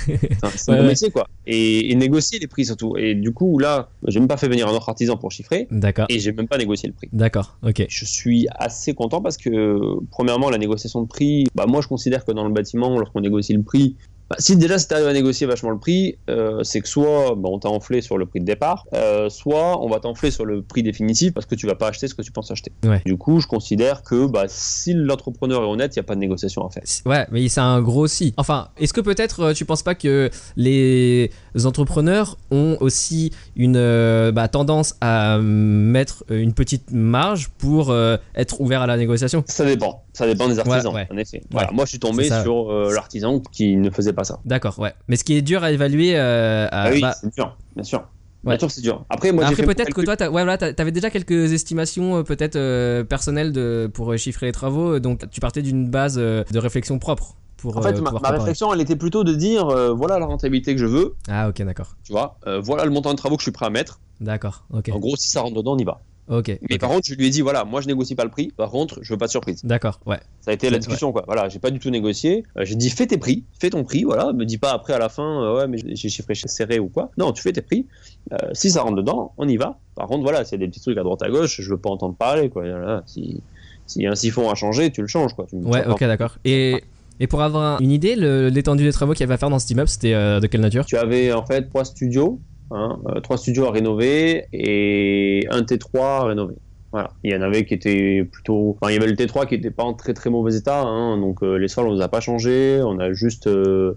enfin, 0.42 0.50
c'est 0.56 0.70
Ouais, 0.72 0.76
mon 0.78 0.82
ouais. 0.84 0.88
métier 0.90 1.10
quoi, 1.10 1.28
et, 1.46 1.90
et 1.90 1.94
négocier 1.94 2.38
les 2.38 2.46
prix 2.46 2.64
surtout. 2.64 2.96
Et 2.96 3.14
du 3.14 3.32
coup 3.32 3.58
là, 3.58 3.88
j'ai 4.08 4.18
même 4.18 4.28
pas 4.28 4.36
fait 4.36 4.48
venir 4.48 4.68
un 4.68 4.72
autre 4.72 4.88
artisan 4.88 5.16
pour 5.16 5.30
chiffrer, 5.30 5.68
D'accord. 5.70 6.06
et 6.08 6.18
j'ai 6.18 6.32
même 6.32 6.48
pas 6.48 6.58
négocié 6.58 6.88
le 6.88 6.94
prix. 6.94 7.08
D'accord. 7.12 7.56
Ok. 7.62 7.84
Je 7.88 8.04
suis 8.04 8.46
assez 8.54 8.94
content 8.94 9.20
parce 9.20 9.36
que, 9.36 9.78
premièrement, 10.10 10.50
la 10.50 10.58
négociation 10.58 11.02
de 11.02 11.06
prix, 11.08 11.46
bah, 11.54 11.66
moi 11.66 11.80
je 11.80 11.88
considère 11.88 12.24
que 12.24 12.32
dans 12.32 12.46
le 12.46 12.52
bâtiment, 12.52 12.98
lorsqu'on 12.98 13.20
négocie 13.20 13.52
le 13.52 13.62
prix, 13.62 13.96
bah, 14.30 14.36
si 14.38 14.56
déjà 14.56 14.78
si 14.78 14.88
tu 14.88 14.94
arrives 14.94 15.06
à 15.06 15.12
négocier 15.12 15.46
vachement 15.46 15.70
le 15.70 15.78
prix, 15.78 16.16
euh, 16.30 16.62
c'est 16.62 16.80
que 16.80 16.88
soit 16.88 17.34
bah, 17.36 17.48
on 17.50 17.58
t'a 17.58 17.68
enflé 17.68 18.00
sur 18.00 18.16
le 18.16 18.26
prix 18.26 18.40
de 18.40 18.44
départ, 18.46 18.86
euh, 18.94 19.28
soit 19.28 19.82
on 19.82 19.88
va 19.88 20.00
t'enfler 20.00 20.30
sur 20.30 20.46
le 20.46 20.62
prix 20.62 20.82
définitif 20.82 21.34
parce 21.34 21.46
que 21.46 21.54
tu 21.54 21.66
vas 21.66 21.74
pas 21.74 21.88
acheter 21.88 22.08
ce 22.08 22.14
que 22.14 22.22
tu 22.22 22.32
penses 22.32 22.50
acheter. 22.50 22.72
Ouais. 22.84 23.02
Du 23.04 23.16
coup, 23.18 23.40
je 23.40 23.46
considère 23.46 24.02
que 24.02 24.26
bah, 24.26 24.44
si 24.48 24.94
l'entrepreneur 24.94 25.62
est 25.62 25.66
honnête, 25.66 25.94
il 25.94 25.98
n'y 25.98 26.00
a 26.00 26.04
pas 26.04 26.14
de 26.14 26.20
négociation 26.20 26.66
à 26.66 26.70
faire. 26.70 26.84
Ouais, 27.04 27.26
mais 27.30 27.48
c'est 27.48 27.60
un 27.60 27.82
gros 27.82 28.06
si. 28.06 28.32
Enfin, 28.36 28.68
est-ce 28.78 28.92
que 28.92 29.00
peut-être 29.00 29.40
euh, 29.40 29.52
tu 29.52 29.64
penses 29.64 29.82
pas 29.82 29.94
que 29.94 30.30
les 30.56 31.30
entrepreneurs 31.66 32.36
ont 32.50 32.76
aussi 32.80 33.32
une 33.56 33.76
euh, 33.76 34.32
bah, 34.32 34.48
tendance 34.48 34.94
à 35.00 35.38
mettre 35.38 36.24
une 36.30 36.52
petite 36.52 36.90
marge 36.92 37.48
pour 37.58 37.90
euh, 37.90 38.16
être 38.34 38.60
ouvert 38.60 38.82
à 38.82 38.86
la 38.86 38.96
négociation 38.96 39.44
Ça 39.46 39.64
dépend, 39.64 40.02
ça 40.12 40.26
dépend 40.26 40.48
des 40.48 40.58
artisans, 40.58 40.90
Voilà, 40.92 41.06
ouais. 41.10 41.14
en 41.14 41.16
effet. 41.16 41.42
Voilà, 41.50 41.68
Ouais. 41.68 41.74
moi 41.74 41.84
je 41.84 41.90
suis 41.90 41.98
tombé 41.98 42.28
sur 42.28 42.70
euh, 42.72 42.92
l'artisan 42.94 43.40
qui 43.52 43.76
ne 43.76 43.90
faisait 43.90 44.12
pas 44.12 44.24
ça. 44.24 44.40
D'accord, 44.44 44.78
ouais. 44.78 44.92
Mais 45.08 45.16
ce 45.16 45.24
qui 45.24 45.34
est 45.34 45.42
dur 45.42 45.62
à 45.64 45.70
évaluer, 45.72 46.16
euh, 46.16 46.66
à- 46.66 46.84
Ah, 46.84 46.90
oui, 46.92 47.00
bah, 47.00 47.14
c'est 47.20 47.32
dur, 47.34 47.56
bien 47.74 47.84
sûr. 47.84 48.00
Ouais. 48.44 48.50
Bien 48.54 48.58
sûr, 48.58 48.70
c'est 48.70 48.82
dur. 48.82 49.06
Après, 49.08 49.32
moi, 49.32 49.44
j'ai 49.46 49.52
après 49.54 49.64
peut-être 49.74 49.94
que 49.94 50.02
toi, 50.02 50.16
t'as- 50.18 50.26
ouais, 50.30 50.42
voilà, 50.44 50.58
t'avais 50.58 50.92
déjà 50.92 51.08
quelques 51.08 51.52
estimations 51.52 52.18
euh, 52.18 52.22
peut-être 52.24 52.56
euh, 52.56 53.02
personnelles 53.02 53.52
de, 53.52 53.90
pour 53.94 54.12
euh, 54.12 54.16
chiffrer 54.18 54.46
les 54.46 54.52
travaux, 54.52 54.96
euh, 54.96 55.00
donc 55.00 55.30
tu 55.30 55.40
partais 55.40 55.62
d'une 55.62 55.88
base 55.88 56.16
euh, 56.18 56.44
de 56.52 56.58
réflexion 56.58 56.98
propre 56.98 57.36
pour 57.64 57.78
En 57.78 57.82
fait, 57.82 57.98
euh, 57.98 58.00
ma, 58.22 58.30
réflexion, 58.30 58.72
elle 58.72 58.80
était 58.80 58.96
plutôt 58.96 59.24
de 59.24 59.34
dire 59.34 59.68
euh, 59.68 59.92
voilà 59.92 60.18
la 60.18 60.26
rentabilité 60.26 60.74
que 60.74 60.80
je 60.80 60.86
veux, 60.86 61.14
Ah 61.28 61.48
ok, 61.48 61.62
d'accord, 61.62 61.96
tu 62.04 62.12
vois, 62.12 62.36
euh, 62.46 62.60
voilà 62.60 62.84
le 62.84 62.90
montant 62.90 63.10
de 63.10 63.16
travaux 63.16 63.36
que 63.36 63.40
je 63.40 63.46
suis 63.46 63.52
prêt 63.52 63.66
à 63.66 63.70
mettre. 63.70 64.00
d'accord, 64.20 64.64
ok. 64.72 64.90
En 64.92 64.98
gros, 64.98 65.16
si 65.16 65.30
ça 65.30 65.40
rentre 65.40 65.56
dedans, 65.56 65.74
on 65.74 65.78
y 65.78 65.84
va. 65.84 66.00
Ok. 66.28 66.58
Mais 66.70 66.78
par 66.78 66.88
contre, 66.88 67.06
je 67.06 67.14
lui 67.14 67.26
ai 67.26 67.30
dit 67.30 67.42
voilà, 67.42 67.64
moi 67.64 67.82
je 67.82 67.86
négocie 67.86 68.14
pas 68.14 68.24
le 68.24 68.30
prix. 68.30 68.48
Par 68.56 68.70
contre, 68.70 68.98
je 69.02 69.12
veux 69.12 69.18
pas 69.18 69.26
de 69.26 69.30
surprise. 69.30 69.60
D'accord, 69.62 70.00
ouais. 70.06 70.20
Ça 70.40 70.50
a 70.50 70.54
été 70.54 70.68
la 70.70 70.74
Ouais. 70.74 70.78
discussion 70.78 71.12
quoi. 71.12 71.22
Voilà, 71.26 71.48
j'ai 71.48 71.58
pas 71.58 71.70
du 71.70 71.78
tout 71.78 71.90
négocié. 71.90 72.44
Euh, 72.56 72.64
j'ai 72.64 72.76
dit 72.76 72.88
fais 72.88 73.06
tes 73.06 73.18
prix, 73.18 73.44
fais 73.60 73.70
ton 73.70 73.84
prix. 73.84 74.04
Voilà, 74.04 74.32
me 74.32 74.44
dis 74.44 74.56
pas 74.56 74.72
après 74.72 74.94
à 74.94 74.98
la 74.98 75.10
fin 75.10 75.42
euh, 75.42 75.58
ouais 75.58 75.68
mais 75.68 75.76
j'ai 75.76 76.08
chiffré 76.08 76.34
serré 76.34 76.78
ou 76.78 76.88
quoi. 76.88 77.10
Non, 77.18 77.32
tu 77.32 77.42
fais 77.42 77.52
tes 77.52 77.60
prix. 77.60 77.86
Euh, 78.32 78.36
si 78.52 78.70
ça 78.70 78.80
rentre 78.82 78.96
dedans, 78.96 79.34
on 79.36 79.46
y 79.46 79.58
va. 79.58 79.78
Par 79.96 80.06
contre, 80.06 80.22
voilà, 80.22 80.44
s'il 80.44 80.58
y 80.58 80.62
a 80.62 80.66
des 80.66 80.70
petits 80.70 80.80
trucs 80.80 80.96
à 80.96 81.02
droite 81.02 81.22
à 81.22 81.28
gauche, 81.28 81.60
je 81.60 81.70
veux 81.70 81.78
pas 81.78 81.90
entendre 81.90 82.14
parler 82.14 82.48
quoi. 82.48 83.02
Si 83.06 83.42
s'il 83.86 84.02
y 84.02 84.06
a 84.06 84.10
un 84.10 84.14
siphon 84.14 84.50
à 84.50 84.54
changer, 84.54 84.90
tu 84.90 85.02
le 85.02 85.08
changes 85.08 85.34
quoi. 85.34 85.46
Tu 85.46 85.56
Ouais, 85.56 85.86
ok, 85.86 86.00
d'accord. 86.00 86.38
Et, 86.44 86.82
et 87.20 87.26
pour 87.26 87.42
avoir 87.42 87.80
une 87.80 87.90
idée, 87.90 88.16
l'étendue 88.16 88.84
des 88.84 88.92
travaux 88.92 89.12
qu'il 89.12 89.20
y 89.20 89.24
avait 89.24 89.34
à 89.34 89.38
faire 89.38 89.50
dans 89.50 89.58
cet 89.58 89.70
immeuble, 89.70 89.88
c'était 89.88 90.14
euh, 90.14 90.40
de 90.40 90.46
quelle 90.46 90.60
nature? 90.60 90.84
Tu 90.86 90.96
avais 90.96 91.32
en 91.32 91.44
fait 91.46 91.68
trois 91.68 91.84
studios, 91.84 92.40
hein, 92.70 92.98
euh, 93.08 93.20
trois 93.20 93.36
studios 93.38 93.66
à 93.66 93.70
rénover 93.70 94.46
et 94.52 95.46
un 95.50 95.62
T3 95.62 96.00
à 96.00 96.24
rénover. 96.24 96.54
Voilà. 96.92 97.10
Il 97.24 97.32
y 97.32 97.36
en 97.36 97.42
avait 97.42 97.64
qui 97.64 97.74
étaient 97.74 98.24
plutôt. 98.30 98.76
Enfin, 98.80 98.92
il 98.92 98.94
y 98.94 98.98
avait 98.98 99.08
le 99.10 99.16
T3 99.16 99.46
qui 99.48 99.56
était 99.56 99.70
pas 99.72 99.82
en 99.82 99.94
très 99.94 100.14
très 100.14 100.30
mauvais 100.30 100.56
état, 100.56 100.82
hein, 100.82 101.18
donc 101.18 101.42
euh, 101.42 101.56
les 101.56 101.66
sols 101.68 101.88
on 101.88 101.94
les 101.94 102.02
a 102.02 102.08
pas 102.08 102.20
changés, 102.20 102.80
on 102.84 102.98
a 103.00 103.12
juste 103.12 103.48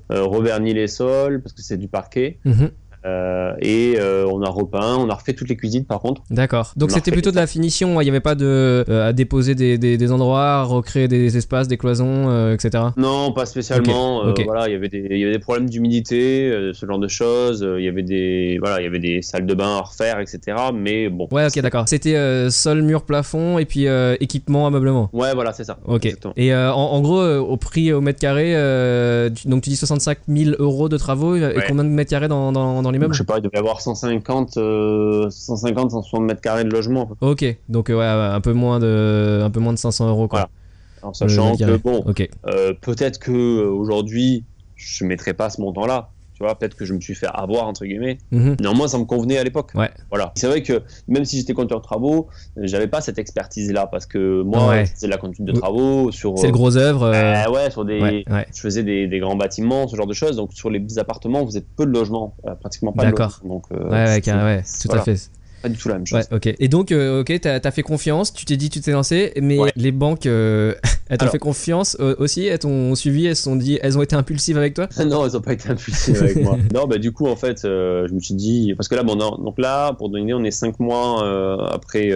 reverni 0.10 0.73
les 0.73 0.88
sols 0.88 1.41
parce 1.41 1.53
que 1.53 1.62
c'est 1.62 1.77
du 1.77 1.88
parquet 1.88 2.39
Mhm. 2.45 2.71
Euh, 3.07 3.53
et 3.61 3.95
euh, 3.97 4.25
on 4.31 4.41
a 4.41 4.49
repeint, 4.49 4.97
on 4.97 5.09
a 5.09 5.13
refait 5.15 5.33
toutes 5.33 5.49
les 5.49 5.55
cuisines 5.55 5.85
par 5.85 5.99
contre. 5.99 6.21
D'accord. 6.29 6.73
Donc 6.75 6.91
c'était 6.91 7.11
plutôt 7.11 7.29
les 7.29 7.35
de 7.35 7.39
la 7.41 7.47
finition, 7.47 8.01
il 8.01 8.03
n'y 8.03 8.09
avait 8.09 8.19
pas 8.19 8.35
de 8.35 8.45
euh, 8.89 9.07
à 9.09 9.13
déposer 9.13 9.55
des, 9.55 9.77
des, 9.77 9.97
des 9.97 10.11
endroits, 10.11 10.45
à 10.45 10.63
recréer 10.63 11.07
des 11.07 11.37
espaces, 11.37 11.67
des 11.67 11.77
cloisons, 11.77 12.51
etc. 12.53 12.83
Non, 12.97 13.31
pas 13.31 13.45
spécialement. 13.45 14.23
Voilà, 14.45 14.67
il 14.67 14.73
y 14.73 14.75
avait 14.75 14.89
des, 14.89 15.39
problèmes 15.39 15.69
d'humidité, 15.69 16.71
ce 16.73 16.85
genre 16.85 16.99
de 16.99 17.07
choses. 17.07 17.65
Il 17.77 17.83
y 17.83 17.87
avait 17.87 18.03
des, 18.03 18.57
voilà, 18.59 18.81
il 18.81 18.83
y 18.83 18.87
avait 18.87 18.99
des 18.99 19.21
salles 19.21 19.45
de 19.45 19.53
bain 19.53 19.77
à 19.77 19.81
refaire, 19.81 20.19
etc. 20.19 20.57
Mais 20.73 21.09
bon. 21.09 21.27
Ouais, 21.31 21.45
ok, 21.47 21.59
d'accord. 21.61 21.87
C'était 21.87 22.49
sol, 22.49 22.81
mur, 22.81 23.03
plafond 23.03 23.57
et 23.59 23.65
puis 23.65 23.85
équipement, 24.19 24.67
ameublement. 24.67 25.09
Ouais, 25.13 25.33
voilà, 25.33 25.53
c'est 25.53 25.63
ça. 25.63 25.77
Ok. 25.85 26.05
Exactement. 26.05 26.33
Et 26.37 26.53
en, 26.53 26.71
en 26.73 27.01
gros, 27.01 27.21
au 27.23 27.57
prix 27.57 27.93
au 27.93 28.01
mètre 28.01 28.19
carré, 28.19 28.51
tu- 29.35 29.47
donc 29.47 29.63
tu 29.63 29.69
dis 29.69 29.75
65 29.75 30.17
000 30.27 30.55
euros 30.59 30.89
de 30.89 30.97
travaux 30.97 31.35
et 31.35 31.41
Ouais. 31.57 31.63
combien 31.67 31.83
de 31.83 31.89
mètres 31.89 32.09
carrés 32.11 32.27
dans, 32.27 32.51
dans, 32.51 32.81
dans 32.81 32.91
l'immeuble 32.97 33.13
Je 33.13 33.19
sais 33.19 33.25
pas, 33.25 33.38
il 33.38 33.41
devait 33.41 33.57
y 33.57 33.60
avoir 33.60 33.81
150, 33.81 34.57
euh, 34.57 35.29
150, 35.29 35.91
160 35.91 36.21
mètres 36.23 36.41
carrés 36.41 36.63
de 36.63 36.69
logement. 36.69 37.10
Ok, 37.21 37.45
donc 37.69 37.89
ouais, 37.89 38.05
un 38.05 38.41
peu 38.41 38.53
moins 38.53 38.79
de, 38.79 39.41
un 39.43 39.49
peu 39.49 39.60
moins 39.60 39.73
de 39.73 39.77
500 39.77 40.10
euros 40.10 40.27
quoi. 40.27 40.49
En 41.01 41.13
sachant 41.13 41.55
que 41.55 41.77
bon, 41.77 42.03
euh, 42.47 42.73
peut-être 42.81 43.19
que 43.19 43.31
euh, 43.31 43.69
aujourd'hui, 43.69 44.43
je 44.75 45.05
mettrais 45.05 45.33
pas 45.33 45.49
ce 45.49 45.62
montant-là. 45.62 46.10
Tu 46.38 46.43
vois, 46.43 46.54
peut-être 46.54 46.76
que 46.76 46.86
je 46.86 46.93
me 46.93 47.00
suis 47.02 47.15
fait 47.15 47.26
avoir 47.34 47.65
entre 47.65 47.84
guillemets. 47.84 48.19
Mhm. 48.32 48.58
Néanmoins, 48.60 48.88
ça 48.88 49.00
me 49.00 49.06
convenait 49.06 49.39
à 49.39 49.43
l'époque. 49.43 49.71
Ouais. 49.73 49.89
Voilà. 50.12 50.34
C'est 50.36 50.45
vrai 50.45 50.62
que 50.62 50.84
même 51.08 51.26
si 51.26 51.38
j'étais 51.38 51.54
compteur 51.54 51.80
de 51.80 51.84
travaux, 51.84 52.28
euh, 52.58 52.62
j'avais 52.65 52.86
pas 52.86 53.02
cette 53.02 53.17
expertise-là 53.17 53.88
parce 53.88 54.06
que 54.06 54.43
moi, 54.43 54.67
Ouais. 54.69 54.84
de 55.02 55.08
la 55.08 55.17
conduite 55.17 55.43
de 55.47 55.52
travaux 55.52 56.12
sur. 56.12 56.38
C'est 56.38 56.45
le 56.47 56.54
gros 56.54 56.78
œuvre. 56.78 57.06
euh, 57.06 57.13
euh, 57.47 57.52
ouais, 57.52 57.71
sur 57.71 57.86
des. 57.86 58.00
ouais, 58.00 58.23
ouais. 58.30 58.45
Je 58.54 58.62
faisais 58.62 58.84
des, 58.84 59.08
des 59.08 59.17
grands 59.17 59.36
bâtiments, 59.36 59.88
ce 59.88 59.95
genre 59.95 60.06
de 60.06 60.13
choses. 60.13 60.36
Donc 60.36 60.54
sur 60.54 60.69
les 60.69 61.00
appartements, 61.00 61.43
vous 61.43 61.58
êtes 61.58 61.65
peu 61.76 61.88
de 61.88 61.91
logements, 61.91 62.36
euh, 62.45 62.54
pratiquement 62.54 62.91
pas 62.91 63.06
de 63.06 63.10
D'accord. 63.10 63.39
logements. 63.41 63.56
Donc 63.56 63.65
euh, 63.71 63.89
Ouais, 63.89 64.21
c'est- 64.21 64.63
c'est- 64.63 64.88
tout 64.88 64.95
à 64.95 65.02
fait. 65.02 65.17
Pas 65.61 65.69
du 65.69 65.77
tout 65.77 65.89
la 65.89 65.95
même 65.95 66.05
chose. 66.05 66.19
Ouais, 66.31 66.35
ok. 66.35 66.55
Et 66.59 66.67
donc, 66.67 66.91
euh, 66.91 67.21
ok, 67.21 67.39
t'as 67.41 67.59
as 67.63 67.71
fait 67.71 67.81
confiance, 67.81 68.33
tu 68.33 68.45
t'es 68.45 68.57
dit, 68.57 68.69
tu 68.69 68.79
t'es 68.81 68.91
lancé, 68.91 69.33
mais 69.41 69.57
Ouais. 69.59 69.71
les 69.75 69.91
banques, 69.91 70.25
euh, 70.25 70.75
elles 71.09 71.17
t'ont 71.17 71.27
fait 71.27 71.39
confiance 71.39 71.97
euh, 71.99 72.15
aussi, 72.19 72.45
elles 72.45 72.59
t'ont 72.59 72.93
suivi, 72.95 73.25
elles 73.25 73.35
se 73.35 73.43
sont 73.43 73.55
dit, 73.55 73.79
elles 73.81 73.97
ont 73.97 74.01
été 74.01 74.15
impulsives 74.15 74.57
avec 74.57 74.73
toi? 74.73 74.87
Non, 75.07 75.25
ils 75.27 75.35
ont 75.37 75.41
pas 75.41 75.53
été 75.53 75.69
impulsifs 75.69 76.21
avec 76.21 76.41
moi. 76.43 76.57
Non, 76.73 76.85
bah 76.85 76.97
du 76.97 77.11
coup 77.11 77.27
en 77.27 77.35
fait, 77.35 77.63
euh, 77.65 78.07
je 78.07 78.13
me 78.13 78.19
suis 78.19 78.33
dit 78.35 78.73
parce 78.75 78.87
que 78.87 78.95
là, 78.95 79.03
bon, 79.03 79.15
non, 79.15 79.37
donc 79.37 79.57
là, 79.57 79.93
pour 79.93 80.09
donner 80.09 80.33
on 80.33 80.43
est 80.43 80.51
cinq 80.51 80.79
mois 80.79 81.23
après 81.71 82.11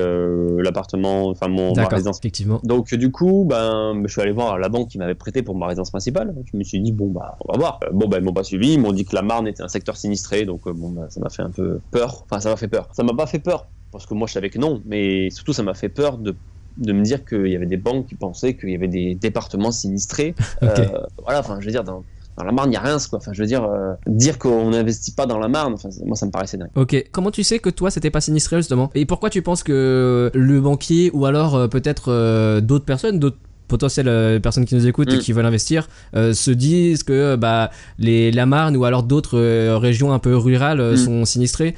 l'appartement, 0.57 1.27
enfin 1.29 1.47
mon 1.47 1.73
ma 1.73 1.87
résidence. 1.87 2.19
effectivement. 2.19 2.59
Donc 2.63 2.93
du 2.93 3.11
coup, 3.11 3.45
ben, 3.49 4.01
je 4.05 4.11
suis 4.11 4.21
allé 4.21 4.31
voir 4.31 4.59
la 4.59 4.69
banque 4.69 4.89
qui 4.89 4.97
m'avait 4.97 5.15
prêté 5.15 5.41
pour 5.41 5.55
ma 5.55 5.67
résidence 5.67 5.89
principale. 5.89 6.33
Je 6.51 6.57
me 6.57 6.63
suis 6.63 6.79
dit 6.79 6.91
bon 6.91 7.07
bah 7.07 7.37
on 7.47 7.53
va 7.53 7.57
voir. 7.59 7.79
Bon 7.93 8.07
bah 8.07 8.17
ils 8.19 8.23
m'ont 8.23 8.33
pas 8.33 8.43
suivi, 8.43 8.73
ils 8.73 8.79
m'ont 8.79 8.91
dit 8.93 9.05
que 9.05 9.15
la 9.15 9.21
Marne 9.21 9.47
était 9.47 9.63
un 9.63 9.67
secteur 9.67 9.97
sinistré, 9.97 10.45
donc 10.45 10.67
bon 10.67 10.89
bah, 10.89 11.07
ça 11.09 11.19
m'a 11.19 11.29
fait 11.29 11.41
un 11.43 11.49
peu 11.49 11.79
peur. 11.91 12.25
Enfin 12.29 12.39
ça 12.39 12.49
m'a 12.49 12.57
fait 12.57 12.67
peur. 12.67 12.89
Ça 12.93 13.03
m'a 13.03 13.13
pas 13.13 13.25
fait 13.31 13.39
peur 13.39 13.67
parce 13.91 14.05
que 14.05 14.13
moi 14.13 14.27
je 14.27 14.33
savais 14.33 14.49
que 14.49 14.59
non, 14.59 14.81
mais 14.85 15.29
surtout 15.29 15.53
ça 15.53 15.63
m'a 15.63 15.73
fait 15.73 15.89
peur 15.89 16.17
de 16.17 16.35
de 16.77 16.93
me 16.93 17.03
dire 17.03 17.25
qu'il 17.25 17.47
y 17.47 17.55
avait 17.55 17.65
des 17.65 17.77
banques 17.77 18.07
qui 18.07 18.15
pensaient 18.15 18.55
qu'il 18.55 18.69
y 18.69 18.75
avait 18.75 18.87
des 18.87 19.15
départements 19.15 19.71
sinistrés. 19.71 20.35
Euh, 20.63 20.85
voilà, 21.23 21.39
enfin 21.39 21.59
je 21.59 21.65
veux 21.65 21.71
dire 21.71 21.83
dans 21.83 22.03
dans 22.37 22.45
la 22.45 22.51
Marne, 22.51 22.69
il 22.69 22.71
n'y 22.71 22.77
a 22.77 22.81
rien, 22.81 22.97
quoi. 23.09 23.19
Enfin, 23.19 23.33
je 23.33 23.41
veux 23.41 23.47
dire, 23.47 23.63
euh, 23.63 23.93
dire 24.07 24.39
qu'on 24.39 24.69
n'investit 24.69 25.11
pas 25.11 25.25
dans 25.25 25.37
la 25.37 25.47
Marne, 25.47 25.73
enfin, 25.73 25.89
moi, 26.05 26.15
ça 26.15 26.25
me 26.25 26.31
paraissait 26.31 26.57
dingue. 26.57 26.69
Ok, 26.75 27.09
comment 27.11 27.31
tu 27.31 27.43
sais 27.43 27.59
que 27.59 27.69
toi 27.69 27.91
c'était 27.91 28.09
pas 28.09 28.21
sinistré 28.21 28.57
justement? 28.57 28.89
Et 28.95 29.05
pourquoi 29.05 29.29
tu 29.29 29.41
penses 29.41 29.63
que 29.63 30.31
le 30.33 30.61
banquier 30.61 31.11
ou 31.13 31.25
alors 31.25 31.55
euh, 31.55 31.67
peut-être 31.67 32.11
euh, 32.11 32.61
d'autres 32.61 32.85
personnes, 32.85 33.19
d'autres 33.19 33.37
potentielles 33.71 34.07
euh, 34.07 34.39
personnes 34.39 34.65
qui 34.65 34.75
nous 34.75 34.85
écoutent 34.85 35.11
et 35.11 35.17
Mm. 35.17 35.19
qui 35.19 35.33
veulent 35.33 35.45
investir 35.47 35.87
euh, 36.15 36.33
se 36.33 36.51
disent 36.51 37.01
que 37.03 37.13
euh, 37.13 37.37
bah 37.37 37.71
les 37.97 38.31
la 38.31 38.45
Marne 38.45 38.75
ou 38.77 38.85
alors 38.85 39.01
d'autres 39.03 39.39
régions 39.77 40.13
un 40.13 40.19
peu 40.19 40.35
rurales 40.37 40.81
Mm. 40.93 40.97
sont 40.97 41.25
sinistrées. 41.25 41.73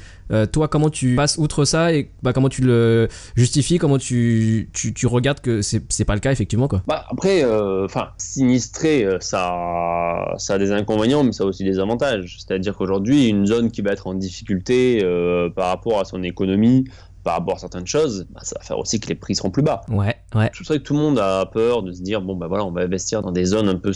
Toi 0.52 0.68
comment 0.68 0.90
tu 0.90 1.14
passes 1.14 1.36
outre 1.38 1.64
ça 1.64 1.92
et 1.92 2.10
bah 2.22 2.32
comment 2.32 2.48
tu 2.48 2.62
le 2.62 3.08
justifies? 3.36 3.78
Comment 3.78 3.98
tu 3.98 4.68
tu, 4.72 4.92
tu 4.92 5.06
regardes 5.06 5.40
que 5.40 5.60
c'est 5.62 6.04
pas 6.04 6.14
le 6.14 6.20
cas 6.20 6.32
effectivement 6.32 6.66
quoi? 6.66 6.82
Bah, 6.88 7.04
après, 7.10 7.44
enfin, 7.84 8.08
sinistré, 8.18 9.06
ça, 9.20 10.34
ça 10.38 10.54
a 10.54 10.58
des 10.58 10.72
inconvénients, 10.72 11.22
mais 11.24 11.32
ça 11.32 11.44
a 11.44 11.46
aussi 11.46 11.62
des 11.62 11.78
avantages. 11.78 12.38
C'est-à-dire 12.40 12.74
qu'aujourd'hui, 12.76 13.28
une 13.28 13.46
zone 13.46 13.70
qui 13.70 13.82
va 13.82 13.92
être 13.92 14.06
en 14.06 14.14
difficulté 14.14 15.00
euh, 15.04 15.50
par 15.50 15.68
rapport 15.68 16.00
à 16.00 16.04
son 16.04 16.22
économie, 16.22 16.84
par 17.24 17.34
rapport 17.34 17.56
à 17.56 17.58
certaines 17.58 17.86
choses, 17.86 18.26
bah, 18.30 18.40
ça 18.42 18.56
va 18.58 18.64
faire 18.64 18.78
aussi 18.78 19.00
que 19.00 19.08
les 19.08 19.14
prix 19.14 19.34
seront 19.34 19.50
plus 19.50 19.62
bas. 19.62 19.80
Ouais, 19.88 20.14
ouais. 20.34 20.50
Je 20.52 20.62
sais 20.62 20.78
que 20.78 20.82
tout 20.84 20.94
le 20.94 21.00
monde 21.00 21.18
a 21.18 21.46
peur 21.46 21.82
de 21.82 21.90
se 21.92 22.02
dire 22.02 22.20
bon 22.20 22.36
bah 22.36 22.46
voilà 22.46 22.64
on 22.64 22.70
va 22.70 22.82
investir 22.82 23.22
dans 23.22 23.32
des 23.32 23.46
zones 23.46 23.68
un 23.68 23.78
peu 23.78 23.92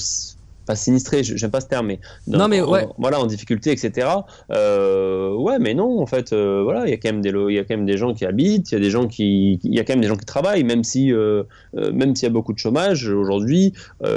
pas 0.69 0.77
sinistrées 0.77 1.25
je- 1.25 1.37
j'aime 1.37 1.51
pas 1.51 1.61
ce 1.61 1.67
terme 1.67 1.87
mais 1.89 1.99
dans- 2.29 2.39
Non, 2.39 2.49
mais 2.49 2.61
en- 2.61 2.71
ouais. 2.71 2.87
voilà 2.99 3.19
en 3.21 3.27
difficulté 3.27 3.73
etc 3.73 4.07
Euh, 4.53 5.35
ouais 5.35 5.59
mais 5.59 5.75
non 5.75 6.01
en 6.01 6.07
fait 6.07 6.33
euh, 6.33 6.63
voilà 6.63 6.87
il 6.87 6.91
y 6.91 6.93
a 6.93 6.97
quand 6.97 7.11
même 7.13 7.21
des 7.23 7.31
il 7.49 7.55
y 7.55 7.59
a 7.59 7.65
quand 7.65 7.77
même 7.77 7.87
des 7.87 7.97
gens 7.97 8.15
qui 8.15 8.25
habitent 8.25 8.71
il 8.71 8.75
y 8.75 8.79
a 8.79 8.81
des 8.81 8.91
gens 8.91 9.07
qui 9.09 9.59
il 9.63 9.75
y 9.75 9.81
a 9.81 9.85
quand 9.85 9.95
même 9.95 10.01
des 10.03 10.09
gens 10.09 10.17
qui 10.17 10.25
travaillent 10.27 10.65
même 10.65 10.85
si 10.85 11.13
euh, 11.13 11.43
même 11.75 12.15
s'il 12.15 12.27
y 12.29 12.31
a 12.31 12.33
beaucoup 12.33 12.53
de 12.53 12.59
chômage 12.59 13.09
aujourd'hui 13.09 13.73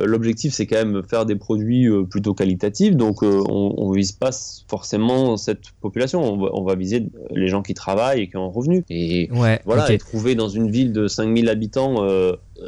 l'objectif 0.05 0.53
c'est 0.53 0.65
quand 0.67 0.77
même 0.85 1.01
faire 1.03 1.25
des 1.25 1.35
produits 1.35 1.87
plutôt 2.09 2.33
qualitatifs 2.33 2.95
donc 2.95 3.23
on, 3.23 3.73
on 3.77 3.91
vise 3.91 4.11
pas 4.11 4.31
forcément 4.67 5.37
cette 5.37 5.65
population 5.81 6.21
on 6.23 6.37
va, 6.37 6.49
on 6.53 6.63
va 6.63 6.75
viser 6.75 7.07
les 7.33 7.47
gens 7.47 7.61
qui 7.61 7.73
travaillent 7.73 8.21
et 8.23 8.27
qui 8.29 8.37
ont 8.37 8.45
un 8.45 8.51
revenu 8.51 8.83
et 8.89 9.29
Ouais, 9.31 9.59
voilà, 9.65 9.91
et 9.91 9.97
trouver 9.97 10.35
dans 10.35 10.49
une 10.49 10.69
ville 10.69 10.91
de 10.93 11.07
5000 11.07 11.47
habitants, 11.49 12.03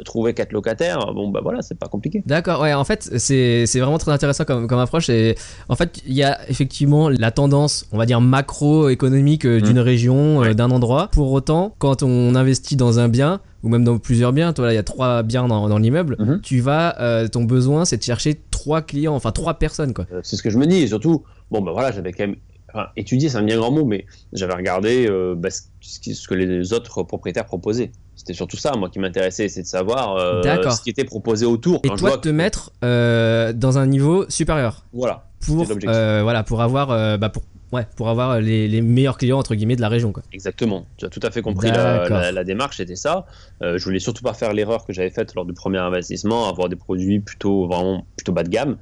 trouver 0.04 0.34
quatre 0.34 0.52
locataires, 0.52 1.12
bon 1.14 1.28
bah 1.28 1.40
voilà, 1.42 1.62
c'est 1.62 1.78
pas 1.78 1.88
compliqué. 1.88 2.22
D'accord, 2.26 2.60
ouais, 2.62 2.72
en 2.74 2.84
fait, 2.84 3.10
c'est 3.18 3.64
vraiment 3.74 3.98
très 3.98 4.12
intéressant 4.12 4.44
comme, 4.44 4.66
comme 4.66 4.78
approche. 4.78 5.08
Et 5.10 5.36
en 5.68 5.76
fait, 5.76 6.00
il 6.06 6.14
y 6.14 6.22
a 6.22 6.38
effectivement 6.48 7.08
la 7.08 7.30
tendance, 7.30 7.86
on 7.92 7.98
va 7.98 8.06
dire, 8.06 8.20
macroéconomique 8.20 9.46
euh, 9.46 9.60
d'une 9.60 9.78
région, 9.78 10.40
euh, 10.42 10.44
Ouais. 10.48 10.54
d'un 10.54 10.70
endroit. 10.70 11.08
Pour 11.12 11.32
autant, 11.32 11.74
quand 11.78 12.02
on 12.02 12.34
investit 12.34 12.76
dans 12.76 12.98
un 12.98 13.08
bien, 13.08 13.40
ou 13.62 13.68
même 13.68 13.84
dans 13.84 13.98
plusieurs 13.98 14.32
biens, 14.32 14.52
toi 14.52 14.66
là, 14.66 14.72
il 14.72 14.76
y 14.76 14.78
a 14.78 14.82
trois 14.82 15.22
biens 15.22 15.46
dans, 15.48 15.68
dans 15.68 15.78
l'immeuble, 15.78 16.16
Mhm. 16.18 16.40
tu 16.42 16.60
vas, 16.60 17.00
euh, 17.00 17.28
ton 17.28 17.44
besoin, 17.44 17.84
c'est 17.84 17.96
de 17.96 18.02
chercher 18.02 18.40
trois 18.50 18.82
clients, 18.82 19.14
enfin 19.14 19.32
trois 19.32 19.54
personnes, 19.54 19.94
quoi. 19.94 20.06
Euh, 20.12 20.20
c'est 20.22 20.36
ce 20.36 20.42
que 20.42 20.50
je 20.50 20.58
me 20.58 20.66
dis, 20.66 20.78
et 20.82 20.86
surtout, 20.88 21.22
bon 21.50 21.60
bah 21.62 21.72
voilà, 21.72 21.92
j'avais 21.92 22.12
quand 22.12 22.26
même. 22.26 22.36
Enfin, 22.76 22.86
étudié, 22.96 23.28
c'est 23.28 23.36
un 23.38 23.42
bien 23.44 23.56
grand 23.56 23.70
mot, 23.70 23.84
mais 23.84 24.04
j'avais 24.32 24.54
regardé 24.54 25.06
euh, 25.08 25.36
bah, 25.36 25.48
ce 25.80 26.26
que 26.28 26.34
les 26.34 26.72
autres 26.72 27.04
propriétaires 27.04 27.44
proposaient. 27.46 27.92
C'était 28.24 28.36
surtout 28.38 28.56
ça, 28.56 28.72
moi, 28.72 28.88
qui 28.88 28.98
m'intéressait, 29.00 29.48
c'est 29.50 29.60
de 29.60 29.66
savoir 29.66 30.16
euh, 30.16 30.40
ce 30.70 30.80
qui 30.80 30.88
était 30.88 31.04
proposé 31.04 31.44
autour. 31.44 31.80
Et 31.84 31.88
toi, 31.88 32.12
de 32.12 32.16
te 32.22 32.28
que- 32.30 32.34
mettre 32.34 32.72
euh, 32.82 33.52
dans 33.52 33.76
un 33.76 33.86
niveau 33.86 34.24
supérieur 34.30 34.86
Voilà, 34.94 35.26
pour, 35.44 35.66
euh, 35.88 36.22
voilà, 36.22 36.42
pour 36.42 36.62
avoir, 36.62 37.18
bah, 37.18 37.28
pour, 37.28 37.42
ouais, 37.72 37.86
pour 37.96 38.08
avoir 38.08 38.40
les, 38.40 38.66
les 38.66 38.80
meilleurs 38.80 39.18
clients 39.18 39.38
entre 39.38 39.54
guillemets 39.54 39.76
de 39.76 39.82
la 39.82 39.90
région, 39.90 40.10
quoi. 40.10 40.22
exactement. 40.32 40.86
Tu 40.96 41.04
as 41.04 41.10
tout 41.10 41.20
à 41.22 41.30
fait 41.30 41.42
compris 41.42 41.68
la, 41.76 42.08
la- 42.08 42.32
la 42.32 42.44
démarche, 42.44 42.78
c'était 42.78 42.96
ça. 42.96 43.26
Je 43.60 43.84
voulais 43.84 43.98
surtout 43.98 44.22
pas 44.22 44.32
faire 44.32 44.54
l'erreur 44.54 44.86
que 44.86 44.94
j'avais 44.94 45.10
faite 45.10 45.34
lors 45.34 45.44
du 45.44 45.52
premier 45.52 45.76
investissement, 45.78 46.48
avoir 46.48 46.70
des 46.70 46.76
produits 46.76 47.20
plutôt 47.20 47.66
vraiment 47.66 48.06
plutôt 48.16 48.32
bas 48.32 48.42
de 48.42 48.48
gamme. 48.48 48.78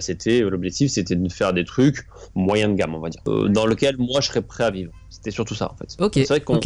C'était 0.00 0.40
l'objectif, 0.40 0.90
c'était 0.90 1.16
de 1.16 1.28
faire 1.30 1.52
des 1.52 1.66
trucs 1.66 2.06
moyen 2.34 2.70
de 2.70 2.74
gamme, 2.76 2.94
on 2.94 3.00
va 3.00 3.10
dire, 3.10 3.20
dans 3.26 3.66
lequel 3.66 3.96
moi 3.98 4.22
je 4.22 4.28
serais 4.28 4.40
prêt 4.40 4.64
à 4.64 4.70
vivre. 4.70 4.92
C'était 5.10 5.30
surtout 5.30 5.54
ça 5.54 5.70
en 5.70 5.76
fait. 5.76 5.96
Ok, 6.02 6.12
C'est 6.14 6.28
vrai 6.28 6.40
qu'on. 6.40 6.60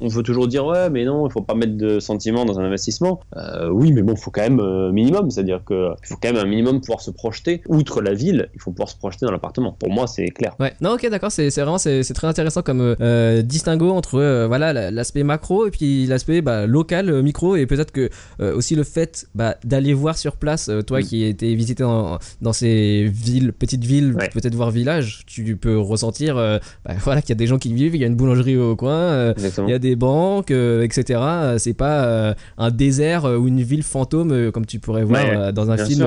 On- 0.00 0.08
veut 0.08 0.22
toujours 0.22 0.48
dire 0.48 0.66
ouais, 0.66 0.90
mais 0.90 1.04
non, 1.04 1.26
il 1.26 1.32
faut 1.32 1.40
pas 1.42 1.54
mettre 1.54 1.76
de 1.76 2.00
sentiments 2.00 2.44
dans 2.44 2.58
un 2.58 2.64
investissement. 2.64 3.20
Euh, 3.36 3.68
oui, 3.70 3.92
mais 3.92 4.02
bon, 4.02 4.12
il 4.14 4.18
faut 4.18 4.30
quand 4.30 4.42
même 4.42 4.60
euh, 4.60 4.90
minimum, 4.92 5.30
c'est-à-dire 5.30 5.62
que 5.64 5.90
il 6.02 6.06
faut 6.08 6.16
quand 6.20 6.32
même 6.32 6.42
un 6.44 6.48
minimum 6.48 6.80
pouvoir 6.80 7.00
se 7.00 7.10
projeter. 7.10 7.62
Outre 7.68 8.00
la 8.02 8.14
ville, 8.14 8.48
il 8.54 8.60
faut 8.60 8.70
pouvoir 8.70 8.88
se 8.88 8.96
projeter 8.96 9.26
dans 9.26 9.32
l'appartement. 9.32 9.72
Pour 9.78 9.90
moi, 9.90 10.06
c'est 10.06 10.26
clair. 10.28 10.54
Ouais, 10.58 10.72
non, 10.80 10.94
ok, 10.94 11.08
d'accord, 11.10 11.30
c'est 11.32 11.48
vraiment 11.50 11.78
c'est 11.78 12.02
très 12.14 12.26
intéressant 12.26 12.62
comme 12.62 12.80
euh, 12.80 12.94
euh, 13.00 13.42
distinguo 13.42 13.90
entre 13.90 14.46
voilà 14.46 14.72
la- 14.72 14.90
l'aspect 14.90 15.22
macro 15.22 15.66
et 15.66 15.70
puis 15.70 16.06
l'aspect 16.06 16.40
bah, 16.42 16.66
local, 16.66 17.22
micro 17.22 17.56
et 17.56 17.66
peut-être 17.66 17.92
que 17.92 18.10
aussi 18.40 18.74
le 18.74 18.84
fait 18.84 19.26
bah, 19.34 19.56
d'aller 19.64 19.94
voir 19.94 20.16
sur 20.18 20.36
place, 20.36 20.70
toi 20.86 21.00
Mm. 21.00 21.02
qui 21.04 21.24
étais 21.24 21.54
visité 21.54 21.82
dans, 21.82 22.18
dans 22.42 22.52
ces 22.52 23.08
villes, 23.12 23.52
petites 23.52 23.84
villes, 23.84 24.14
Ouais. 24.18 24.28
peut-être 24.32 24.54
voir 24.54 24.70
villages, 24.70 25.22
tu 25.26 25.56
peux 25.56 25.78
ressentir 25.78 26.34
bah, 26.36 26.60
voilà 27.04 27.20
qu'il 27.22 27.30
y 27.30 27.32
a 27.32 27.36
des 27.36 27.46
gens 27.46 27.58
qui 27.58 27.72
vivent, 27.72 27.94
il 27.94 28.00
y 28.00 28.04
a 28.04 28.06
une 28.06 28.16
boulangerie 28.16 28.56
au 28.56 28.76
coin, 28.76 29.32
il 29.36 29.70
y 29.70 29.72
a 29.72 29.78
des, 29.78 29.89
des 29.90 29.96
banques, 29.96 30.50
euh, 30.50 30.82
etc. 30.82 31.20
C'est 31.58 31.74
pas 31.74 32.04
euh, 32.04 32.34
un 32.58 32.70
désert 32.70 33.24
euh, 33.24 33.36
ou 33.36 33.48
une 33.48 33.60
ville 33.62 33.82
fantôme 33.82 34.50
comme 34.52 34.66
tu 34.66 34.78
pourrais 34.78 35.04
voir 35.04 35.24
Ouais, 35.24 35.52
dans 35.52 35.70
un 35.70 35.76
film. 35.76 36.06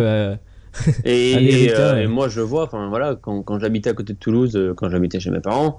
Et, 1.05 1.35
Américain, 1.35 1.93
ouais. 1.93 2.03
et 2.05 2.07
moi, 2.07 2.29
je 2.29 2.41
vois, 2.41 2.63
enfin 2.63 2.89
voilà, 2.89 3.15
quand, 3.21 3.43
quand 3.43 3.59
j'habitais 3.59 3.91
à 3.91 3.93
côté 3.93 4.13
de 4.13 4.17
Toulouse, 4.17 4.57
quand 4.75 4.89
j'habitais 4.89 5.19
chez 5.19 5.29
mes 5.29 5.39
parents, 5.39 5.77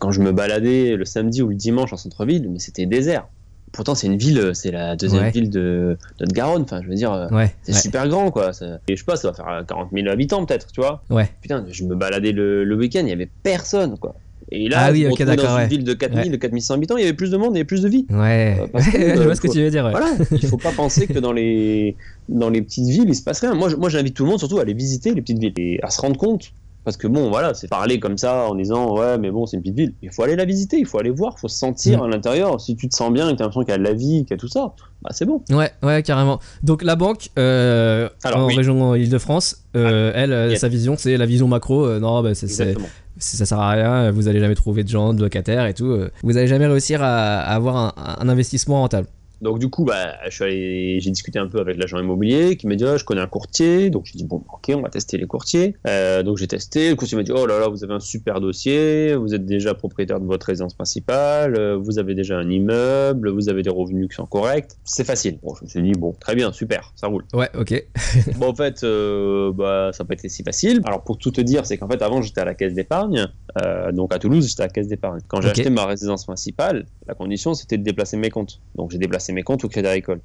quand 0.00 0.10
je 0.10 0.20
me 0.20 0.32
baladais 0.32 0.96
le 0.96 1.04
samedi 1.06 1.40
ou 1.42 1.48
le 1.48 1.54
dimanche 1.54 1.94
en 1.94 1.96
centre-ville, 1.96 2.46
mais 2.50 2.58
c'était 2.58 2.84
désert. 2.84 3.26
Pourtant, 3.72 3.94
c'est 3.94 4.06
une 4.06 4.16
ville, 4.18 4.50
c'est 4.54 4.70
la 4.70 4.96
deuxième 4.96 5.24
Ouais. 5.24 5.30
ville 5.30 5.48
de, 5.50 5.96
de 6.18 6.24
Haute-Garonne. 6.24 6.62
Enfin, 6.62 6.80
je 6.82 6.88
veux 6.88 6.94
dire, 6.94 7.28
Ouais, 7.30 7.54
c'est 7.62 7.72
ouais, 7.72 7.78
super 7.78 8.06
grand, 8.08 8.30
quoi. 8.30 8.52
Ça- 8.54 8.78
Et 8.88 8.96
je 8.96 9.00
sais 9.00 9.04
pas, 9.04 9.16
ça 9.16 9.28
va 9.28 9.34
faire 9.34 9.48
euh, 9.48 9.62
40 9.62 9.90
000 9.94 10.08
habitants, 10.08 10.44
peut-être, 10.44 10.72
tu 10.72 10.80
vois. 10.80 11.02
ouais. 11.10 11.30
Putain, 11.42 11.64
je 11.70 11.84
me 11.84 11.94
baladais 11.94 12.32
le, 12.32 12.64
le 12.64 12.76
week-end, 12.76 13.00
il 13.02 13.08
y 13.08 13.12
avait 13.12 13.28
personne, 13.42 13.98
quoi. 13.98 14.14
Et 14.50 14.68
là, 14.68 14.76
Ah 14.86 14.92
oui, 14.92 15.00
je 15.02 15.06
me 15.06 15.12
ok, 15.12 15.18
retrouvais 15.18 15.36
dans 15.36 15.42
d'accord, 15.42 15.56
une 15.58 15.62
ouais. 15.64 15.68
ville 15.68 15.84
de 15.84 15.92
4000, 15.94 16.30
de 16.32 16.36
4100 16.36 16.74
habitants, 16.74 16.96
il 16.96 17.02
y 17.02 17.04
avait 17.04 17.12
plus 17.12 17.30
de 17.30 17.36
monde, 17.36 17.50
il 17.52 17.56
y 17.56 17.58
avait 17.58 17.64
plus 17.64 17.82
de 17.82 17.88
vie. 17.88 18.06
Ouais, 18.10 18.58
Euh, 18.60 18.66
parce 18.72 18.86
que, 18.88 18.98
je 18.98 19.04
euh, 19.20 19.24
vois 19.24 19.34
ce 19.34 19.40
que 19.40 19.48
faut- 19.48 19.54
tu 19.54 19.60
veux 19.62 19.70
dire. 19.70 19.84
ouais. 19.84 19.90
Voilà, 19.90 20.10
il 20.32 20.46
faut 20.46 20.56
pas 20.56 20.72
penser 20.76 21.06
que 21.06 21.18
dans 21.18 21.32
les, 21.32 21.96
dans 22.28 22.50
les 22.50 22.62
petites 22.62 22.86
villes, 22.88 23.04
il 23.08 23.14
se 23.14 23.22
passe 23.22 23.40
rien. 23.40 23.54
Moi, 23.54 23.70
moi 23.76 23.88
j'invite 23.88 24.14
tout 24.14 24.24
le 24.24 24.30
monde 24.30 24.38
surtout 24.38 24.58
à 24.58 24.62
aller 24.62 24.74
visiter 24.74 25.12
les 25.14 25.20
petites 25.20 25.38
villes 25.38 25.54
et 25.58 25.78
à 25.82 25.90
se 25.90 26.00
rendre 26.00 26.16
compte. 26.16 26.52
Parce 26.84 26.96
que 26.96 27.06
bon, 27.06 27.28
voilà, 27.28 27.52
c'est 27.52 27.68
parler 27.68 28.00
comme 28.00 28.16
ça 28.16 28.48
en 28.48 28.54
disant 28.54 28.96
ouais, 28.96 29.18
mais 29.18 29.30
bon, 29.30 29.44
c'est 29.44 29.58
une 29.58 29.62
petite 29.62 29.76
ville. 29.76 29.92
Il 30.00 30.10
faut 30.10 30.22
aller 30.22 30.36
la 30.36 30.46
visiter, 30.46 30.78
il 30.78 30.86
faut 30.86 30.98
aller 30.98 31.10
voir, 31.10 31.34
il 31.36 31.40
faut 31.40 31.48
se 31.48 31.58
sentir 31.58 31.98
Mm. 32.00 32.04
à 32.04 32.08
l'intérieur. 32.08 32.58
Si 32.62 32.76
tu 32.76 32.88
te 32.88 32.96
sens 32.96 33.12
bien 33.12 33.28
et 33.28 33.32
que 33.32 33.36
tu 33.36 33.42
as 33.42 33.44
l'impression 33.44 33.60
qu'il 33.64 33.72
y 33.72 33.74
a 33.74 33.78
de 33.78 33.82
la 33.82 33.92
vie, 33.92 34.24
qu'il 34.24 34.30
y 34.30 34.34
a 34.34 34.36
tout 34.38 34.48
ça, 34.48 34.72
bah 35.02 35.10
c'est 35.12 35.26
bon. 35.26 35.42
Ouais, 35.50 35.70
ouais, 35.82 36.02
carrément. 36.02 36.38
Donc 36.62 36.82
la 36.82 36.96
banque 36.96 37.28
euh, 37.38 38.08
Alors, 38.24 38.38
en 38.40 38.46
oui. 38.46 38.56
région 38.56 38.94
Île-de-France, 38.94 39.64
euh, 39.76 40.12
elle, 40.14 40.32
euh, 40.32 40.50
yes. 40.50 40.60
sa 40.60 40.68
vision, 40.68 40.94
c'est 40.96 41.18
la 41.18 41.26
vision 41.26 41.46
macro. 41.46 41.84
euh, 41.84 42.00
non, 42.00 42.22
bah, 42.22 42.34
c'est, 42.34 42.74
c'est- 43.18 43.36
ça 43.36 43.46
sert 43.46 43.60
à 43.60 43.70
rien. 43.70 44.10
Vous 44.10 44.28
allez 44.28 44.40
jamais 44.40 44.54
trouver 44.54 44.84
de 44.84 44.88
gens, 44.88 45.14
de 45.14 45.20
locataires 45.22 45.66
et 45.66 45.74
tout. 45.74 45.86
euh, 45.86 46.10
Vous 46.22 46.36
allez 46.36 46.46
jamais 46.48 46.66
réussir 46.66 47.02
à, 47.02 47.38
avoir 47.40 47.94
un 48.20 48.28
investissement 48.28 48.80
rentable. 48.80 49.08
Donc 49.40 49.58
du 49.58 49.68
coup, 49.70 49.84
bah, 49.84 50.16
j'ai 50.28 50.98
discuté 51.06 51.38
un 51.38 51.46
peu 51.46 51.60
avec 51.60 51.76
l'agent 51.76 51.98
immobilier 51.98 52.56
qui 52.56 52.66
m'a 52.66 52.74
dit, 52.74 52.84
Ah, 52.84 52.96
je 52.96 53.04
connais 53.04 53.20
un 53.20 53.26
courtier. 53.26 53.90
Donc 53.90 54.06
j'ai 54.06 54.18
dit 54.18 54.24
bon, 54.24 54.42
ok, 54.52 54.72
on 54.74 54.82
va 54.82 54.88
tester 54.88 55.16
les 55.18 55.26
courtiers. 55.26 55.76
Euh, 55.86 56.22
donc 56.22 56.36
j'ai 56.36 56.46
testé. 56.46 56.90
Le 56.90 56.96
courtier 56.96 57.16
m'a 57.16 57.22
dit, 57.22 57.32
oh 57.32 57.46
là 57.46 57.58
là, 57.58 57.68
vous 57.68 57.84
avez 57.84 57.94
un 57.94 58.00
super 58.00 58.40
dossier, 58.40 59.14
vous 59.14 59.34
êtes 59.34 59.46
déjà 59.46 59.74
propriétaire 59.74 60.20
de 60.20 60.26
votre 60.26 60.46
résidence 60.46 60.74
principale, 60.74 61.74
vous 61.74 61.98
avez 61.98 62.14
déjà 62.14 62.38
un 62.38 62.48
immeuble, 62.48 63.30
vous 63.30 63.48
avez 63.48 63.62
des 63.62 63.70
revenus 63.70 64.08
qui 64.08 64.14
sont 64.14 64.26
corrects. 64.26 64.72
C'est 64.84 65.04
facile. 65.04 65.38
Bon, 65.42 65.54
je 65.54 65.64
me 65.64 65.68
suis 65.68 65.82
dit 65.82 65.92
bon, 65.92 66.14
très 66.18 66.34
bien, 66.34 66.52
super, 66.52 66.92
ça 66.96 67.06
roule. 67.06 67.24
Ouais, 67.32 67.50
ok. 67.56 67.84
bon, 68.36 68.48
en 68.48 68.54
fait, 68.54 68.82
euh, 68.84 69.52
bah, 69.52 69.90
ça 69.92 70.04
n'a 70.04 70.08
pas 70.08 70.14
été 70.14 70.28
si 70.28 70.42
facile. 70.42 70.80
Alors 70.84 71.02
pour 71.02 71.18
tout 71.18 71.30
te 71.30 71.40
dire, 71.40 71.66
c'est 71.66 71.78
qu'en 71.78 71.88
fait 71.88 72.02
avant 72.02 72.22
j'étais 72.22 72.40
à 72.40 72.44
la 72.44 72.54
caisse 72.54 72.74
d'épargne. 72.74 73.28
Euh, 73.62 73.92
donc 73.92 74.14
à 74.14 74.18
Toulouse, 74.18 74.48
j'étais 74.48 74.62
à 74.62 74.66
la 74.66 74.72
caisse 74.72 74.88
d'épargne. 74.88 75.20
Quand 75.28 75.40
j'ai 75.40 75.50
acheté 75.50 75.70
ma 75.70 75.86
résidence 75.86 76.24
principale, 76.24 76.86
la 77.06 77.14
condition 77.14 77.54
c'était 77.54 77.78
de 77.78 77.82
déplacer 77.82 78.16
mes 78.16 78.30
comptes. 78.30 78.60
Donc 78.74 78.90
j'ai 78.90 78.98
déplacé 78.98 79.27
mes 79.32 79.42
comptes 79.42 79.64
au 79.64 79.68
Crédit 79.68 79.88
Agricole. 79.88 80.20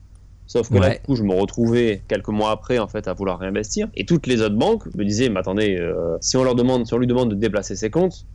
Sauf 0.45 0.69
que 0.69 0.77
là, 0.77 0.89
du 0.89 0.99
coup, 0.99 1.15
je 1.15 1.23
me 1.23 1.33
retrouvais 1.33 2.01
quelques 2.07 2.27
mois 2.27 2.51
après, 2.51 2.77
en 2.77 2.87
fait, 2.87 3.07
à 3.07 3.13
vouloir 3.13 3.39
réinvestir. 3.39 3.87
Et 3.95 4.05
toutes 4.05 4.27
les 4.27 4.41
autres 4.41 4.57
banques 4.57 4.93
me 4.93 5.05
disaient, 5.05 5.29
mais 5.29 5.39
attendez, 5.39 5.77
euh, 5.79 6.17
si 6.19 6.35
on 6.35 6.43
leur 6.43 6.53
demande, 6.53 6.85
si 6.85 6.93
on 6.93 6.97
lui 6.97 7.07
demande 7.07 7.29
de 7.29 7.35
déplacer 7.35 7.75
ses 7.75 7.89
comptes, 7.89 8.25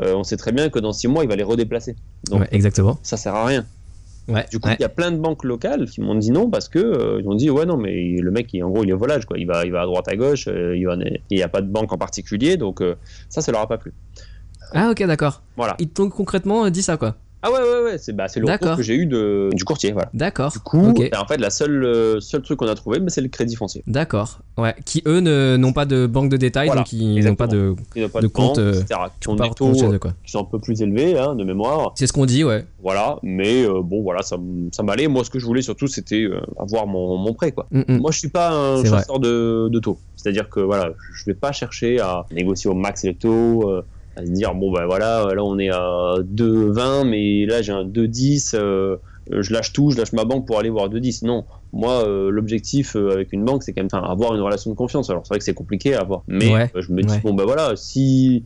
euh, 0.00 0.14
on 0.14 0.24
sait 0.24 0.36
très 0.36 0.52
bien 0.52 0.70
que 0.70 0.78
dans 0.78 0.92
six 0.92 1.08
mois, 1.08 1.24
il 1.24 1.28
va 1.28 1.36
les 1.36 1.42
redéplacer. 1.42 1.94
Donc, 2.30 2.40
ouais, 2.40 2.48
exactement. 2.52 2.98
ça 3.02 3.16
sert 3.16 3.34
à 3.34 3.44
rien. 3.44 3.66
Ouais, 4.28 4.46
Du 4.50 4.60
coup, 4.60 4.68
il 4.78 4.80
y 4.80 4.84
a 4.84 4.90
plein 4.90 5.10
de 5.10 5.16
banques 5.16 5.44
locales 5.44 5.88
qui 5.88 6.02
m'ont 6.02 6.14
dit 6.14 6.30
non 6.30 6.50
parce 6.50 6.68
que 6.68 6.78
euh, 6.78 7.20
ils 7.22 7.26
ont 7.28 7.34
dit 7.34 7.48
ouais 7.48 7.64
non 7.64 7.78
mais 7.78 8.18
le 8.20 8.30
mec 8.30 8.52
il, 8.52 8.62
en 8.62 8.68
gros 8.68 8.84
il 8.84 8.90
est 8.90 8.92
volage 8.92 9.24
quoi, 9.24 9.38
il 9.38 9.46
va 9.46 9.64
il 9.64 9.72
va 9.72 9.80
à 9.80 9.86
droite 9.86 10.06
à 10.06 10.16
gauche, 10.16 10.48
euh, 10.48 10.76
il 10.76 10.84
va 10.84 10.96
il 11.30 11.36
n'y 11.38 11.42
a 11.42 11.48
pas 11.48 11.62
de 11.62 11.66
banque 11.66 11.94
en 11.94 11.96
particulier 11.96 12.58
donc 12.58 12.82
ça 13.30 13.40
ça 13.40 13.52
leur 13.52 13.62
a 13.62 13.66
pas 13.66 13.78
plu. 13.78 13.94
Ah, 14.74 14.90
ok, 14.90 15.02
d'accord. 15.06 15.42
Voilà. 15.56 15.76
Ils 15.78 15.88
t'ont 15.88 16.10
concrètement 16.10 16.68
dit 16.68 16.82
ça, 16.82 16.96
quoi. 16.96 17.16
Ah 17.42 17.52
ouais 17.52 17.58
ouais 17.58 17.84
ouais 17.84 17.98
c'est 17.98 18.12
bah 18.12 18.26
le 18.34 18.50
retour 18.50 18.76
que 18.76 18.82
j'ai 18.82 18.94
eu 18.94 19.06
de 19.06 19.50
du 19.52 19.64
courtier 19.64 19.92
voilà. 19.92 20.10
D'accord. 20.12 20.50
Du 20.50 20.58
coup 20.58 20.90
ok. 20.90 21.00
et 21.00 21.16
en 21.16 21.26
fait 21.26 21.36
la 21.36 21.50
seule 21.50 21.84
euh, 21.84 22.20
seul 22.20 22.42
truc 22.42 22.58
qu'on 22.58 22.66
a 22.66 22.74
trouvé 22.74 22.98
bah, 22.98 23.10
c'est 23.10 23.20
le 23.20 23.28
crédit 23.28 23.54
foncier. 23.54 23.82
D'accord. 23.86 24.40
Ouais. 24.56 24.74
Qui 24.84 25.02
eux 25.06 25.20
n'ont 25.56 25.72
pas 25.72 25.84
de 25.84 26.06
banque 26.06 26.30
de 26.30 26.36
détails, 26.36 26.66
Voilà, 26.66 26.80
donc 26.80 26.92
ils 26.92 27.24
n'ont 27.24 27.36
pas 27.36 27.46
de. 27.46 27.76
Pas 28.12 28.20
De 28.20 28.26
de, 28.26 28.26
compte, 28.26 28.58
euh, 28.58 28.72
etc. 28.72 29.00
Qui 29.20 29.28
ont 29.28 29.36
des 29.36 29.50
taux 29.50 29.72
qui 29.72 30.32
sont 30.32 30.40
un 30.40 30.44
peu 30.44 30.58
plus 30.58 30.82
élevés 30.82 31.16
hein, 31.16 31.36
de 31.36 31.44
mémoire. 31.44 31.92
C'est 31.94 32.06
ce 32.06 32.12
qu'on 32.12 32.26
dit, 32.26 32.42
ouais. 32.44 32.64
Voilà 32.82 33.18
mais 33.22 33.64
euh, 33.64 33.82
bon 33.82 34.02
voilà 34.02 34.22
ça, 34.22 34.36
ça 34.72 34.82
m'allait. 34.82 35.08
Moi 35.08 35.24
ce 35.24 35.30
que 35.30 35.38
je 35.38 35.46
voulais 35.46 35.62
surtout 35.62 35.86
c'était 35.86 36.22
euh, 36.22 36.40
avoir 36.58 36.86
mon, 36.86 37.16
mon 37.16 37.34
prêt 37.34 37.52
quoi. 37.52 37.66
Mm, 37.70 37.82
mm. 37.86 37.98
Moi, 37.98 38.10
je 38.10 38.18
suis 38.18 38.28
pas 38.28 38.50
un 38.50 38.84
chasseur 38.84 39.18
de, 39.20 39.68
de 39.70 39.78
taux. 39.78 39.98
C'est-à-dire 40.16 40.48
que 40.48 40.60
voilà, 40.60 40.90
je 41.14 41.24
vais 41.26 41.34
pas 41.34 41.52
chercher 41.52 42.00
à 42.00 42.26
négocier 42.32 42.70
au 42.70 42.74
max 42.74 43.04
les 43.04 43.14
taux, 43.14 43.68
euh, 43.70 43.82
à 44.18 44.26
se 44.26 44.30
dire 44.32 44.54
bon 44.54 44.72
ben 44.72 44.84
voilà, 44.86 45.28
là 45.34 45.44
on 45.44 45.58
est 45.58 45.70
à 45.70 46.14
2,20, 46.20 47.08
mais 47.08 47.46
là 47.46 47.62
j'ai 47.62 47.72
un 47.72 47.84
2,10, 47.84 48.56
euh, 48.56 48.96
je 49.30 49.52
lâche 49.52 49.72
tout, 49.72 49.90
je 49.90 49.96
lâche 49.98 50.12
ma 50.12 50.24
banque 50.24 50.46
pour 50.46 50.58
aller 50.58 50.70
voir 50.70 50.88
2,10. 50.88 51.24
Non, 51.24 51.44
moi 51.72 52.04
euh, 52.06 52.30
l'objectif 52.30 52.96
euh, 52.96 53.12
avec 53.12 53.32
une 53.32 53.44
banque 53.44 53.62
c'est 53.62 53.72
quand 53.72 53.82
même 53.82 54.04
avoir 54.04 54.34
une 54.34 54.40
relation 54.40 54.70
de 54.70 54.76
confiance. 54.76 55.08
Alors 55.10 55.24
c'est 55.24 55.34
vrai 55.34 55.38
que 55.38 55.44
c'est 55.44 55.54
compliqué 55.54 55.94
à 55.94 56.00
avoir, 56.00 56.22
mais 56.26 56.52
Ouais, 56.52 56.70
je 56.74 56.92
me 56.92 57.02
dis 57.02 57.14
ouais. 57.14 57.20
bon 57.22 57.34
ben 57.34 57.44
voilà, 57.44 57.76
si 57.76 58.44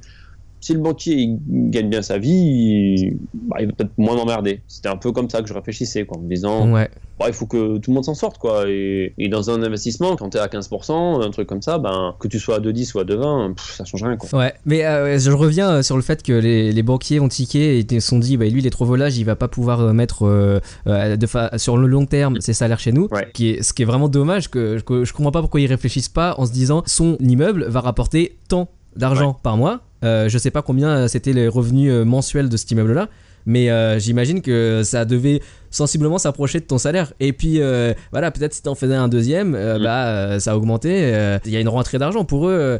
si 0.63 0.73
le 0.73 0.79
banquier 0.79 1.15
il 1.17 1.39
gagne 1.71 1.91
bien 1.91 2.01
sa 2.01 2.17
vie, 2.17 2.31
il, 2.33 3.19
bah, 3.35 3.57
il 3.61 3.67
va 3.67 3.73
peut-être 3.73 3.91
moins 3.99 4.17
m'emmerder. 4.17 4.61
C'était 4.69 4.89
un 4.89 4.97
peu 4.97 5.13
comme 5.13 5.29
ça 5.29 5.43
que 5.43 5.49
je 5.49 5.53
réfléchissais, 5.53 6.05
quoi, 6.07 6.17
en 6.17 6.21
me 6.23 6.29
disant 6.29 6.73
Ouais. 6.73 6.89
Bon, 7.19 7.27
il 7.29 7.35
faut 7.35 7.47
que 7.47 7.77
tout 7.79 7.91
le 7.91 7.95
monde 7.95 8.05
s'en 8.05 8.15
sorte, 8.15 8.39
quoi. 8.39 8.65
Et, 8.69 9.13
et 9.19 9.29
dans 9.29 9.51
un 9.51 9.63
investissement, 9.63 10.17
quand 10.17 10.31
tu 10.31 10.39
es 10.39 10.41
à 10.41 10.47
15%, 10.47 11.23
un 11.25 11.31
truc 11.31 11.47
comme 11.49 11.61
ça, 11.63 11.79
ben, 11.79 12.15
que 12.19 12.27
tu 12.29 12.39
sois 12.39 12.57
à 12.57 12.61
2,10 12.61 12.97
ou 12.97 13.01
à 13.01 13.05
2,20, 13.05 13.55
pff, 13.55 13.75
ça 13.77 13.85
change 13.85 14.03
rien, 14.03 14.17
quoi. 14.17 14.39
Ouais, 14.39 14.55
mais 14.65 14.85
euh, 14.87 15.19
je 15.19 15.31
reviens 15.31 15.71
euh, 15.71 15.83
sur 15.83 15.97
le 15.97 16.03
fait 16.03 16.23
que 16.23 16.33
les, 16.33 16.73
les 16.73 16.83
banquiers 16.83 17.21
ont 17.21 17.29
tiqué 17.29 17.79
et 17.79 18.01
se 18.01 18.09
sont 18.09 18.19
dit, 18.19 18.37
bah, 18.37 18.47
lui, 18.47 18.61
il 18.61 18.67
est 18.67 18.71
trop 18.71 18.87
volage, 18.87 19.19
il 19.19 19.25
va 19.25 19.37
pas 19.37 19.49
pouvoir 19.49 19.81
euh, 19.81 19.93
mettre 19.93 20.27
euh, 20.27 20.61
euh, 20.87 21.17
de 21.17 21.27
fa- 21.27 21.59
sur 21.59 21.77
le 21.77 21.87
long 21.87 22.07
terme 22.07 22.41
ses 22.41 22.55
salaires 22.55 22.81
chez 22.81 22.93
nous. 22.93 23.09
Ouais. 23.11 23.29
Qui 23.35 23.51
est, 23.51 23.63
ce 23.63 23.73
qui 23.73 23.83
est 23.83 23.87
vraiment 23.87 24.09
dommage, 24.09 24.49
que, 24.49 24.81
que 24.81 25.05
je 25.05 25.13
comprends 25.13 25.33
pas 25.33 25.41
pourquoi 25.41 25.61
ils 25.61 25.67
réfléchissent 25.67 26.09
pas 26.09 26.35
en 26.39 26.47
se 26.47 26.53
disant, 26.53 26.83
son 26.87 27.17
immeuble 27.21 27.65
va 27.69 27.81
rapporter 27.81 28.39
tant 28.49 28.69
d'argent 28.97 29.33
par 29.43 29.57
mois. 29.57 29.81
Euh, 30.03 30.29
je 30.29 30.39
sais 30.39 30.51
pas 30.51 30.63
combien 30.63 30.89
euh, 30.89 31.09
c'était 31.09 31.33
les 31.33 31.49
revenus 31.49 31.91
euh, 31.93 32.05
mensuels 32.05 32.49
de 32.49 32.57
cet 32.57 32.71
immeuble-là. 32.71 33.09
Mais 33.45 33.99
j'imagine 33.99 34.41
que 34.41 34.83
ça 34.85 35.05
devait 35.05 35.43
sensiblement 35.73 36.19
s'approcher 36.19 36.61
de 36.61 36.65
ton 36.67 36.79
salaire. 36.79 37.13
Et 37.19 37.33
puis 37.33 37.61
euh, 37.61 37.93
voilà, 38.13 38.31
peut-être 38.31 38.53
si 38.55 38.63
t'en 38.63 38.77
faisais 38.77 38.95
un 38.95 39.09
deuxième, 39.09 39.57
euh, 39.57 39.79
Mm. 39.79 39.83
bah 39.83 40.07
euh, 40.07 40.39
ça 40.39 40.53
a 40.53 40.57
augmenté. 40.57 40.91
euh, 41.03 41.39
Il 41.45 41.51
y 41.51 41.57
a 41.57 41.61
une 41.61 41.69
rentrée 41.69 41.99
d'argent 41.99 42.25
pour 42.25 42.47
eux. 42.49 42.79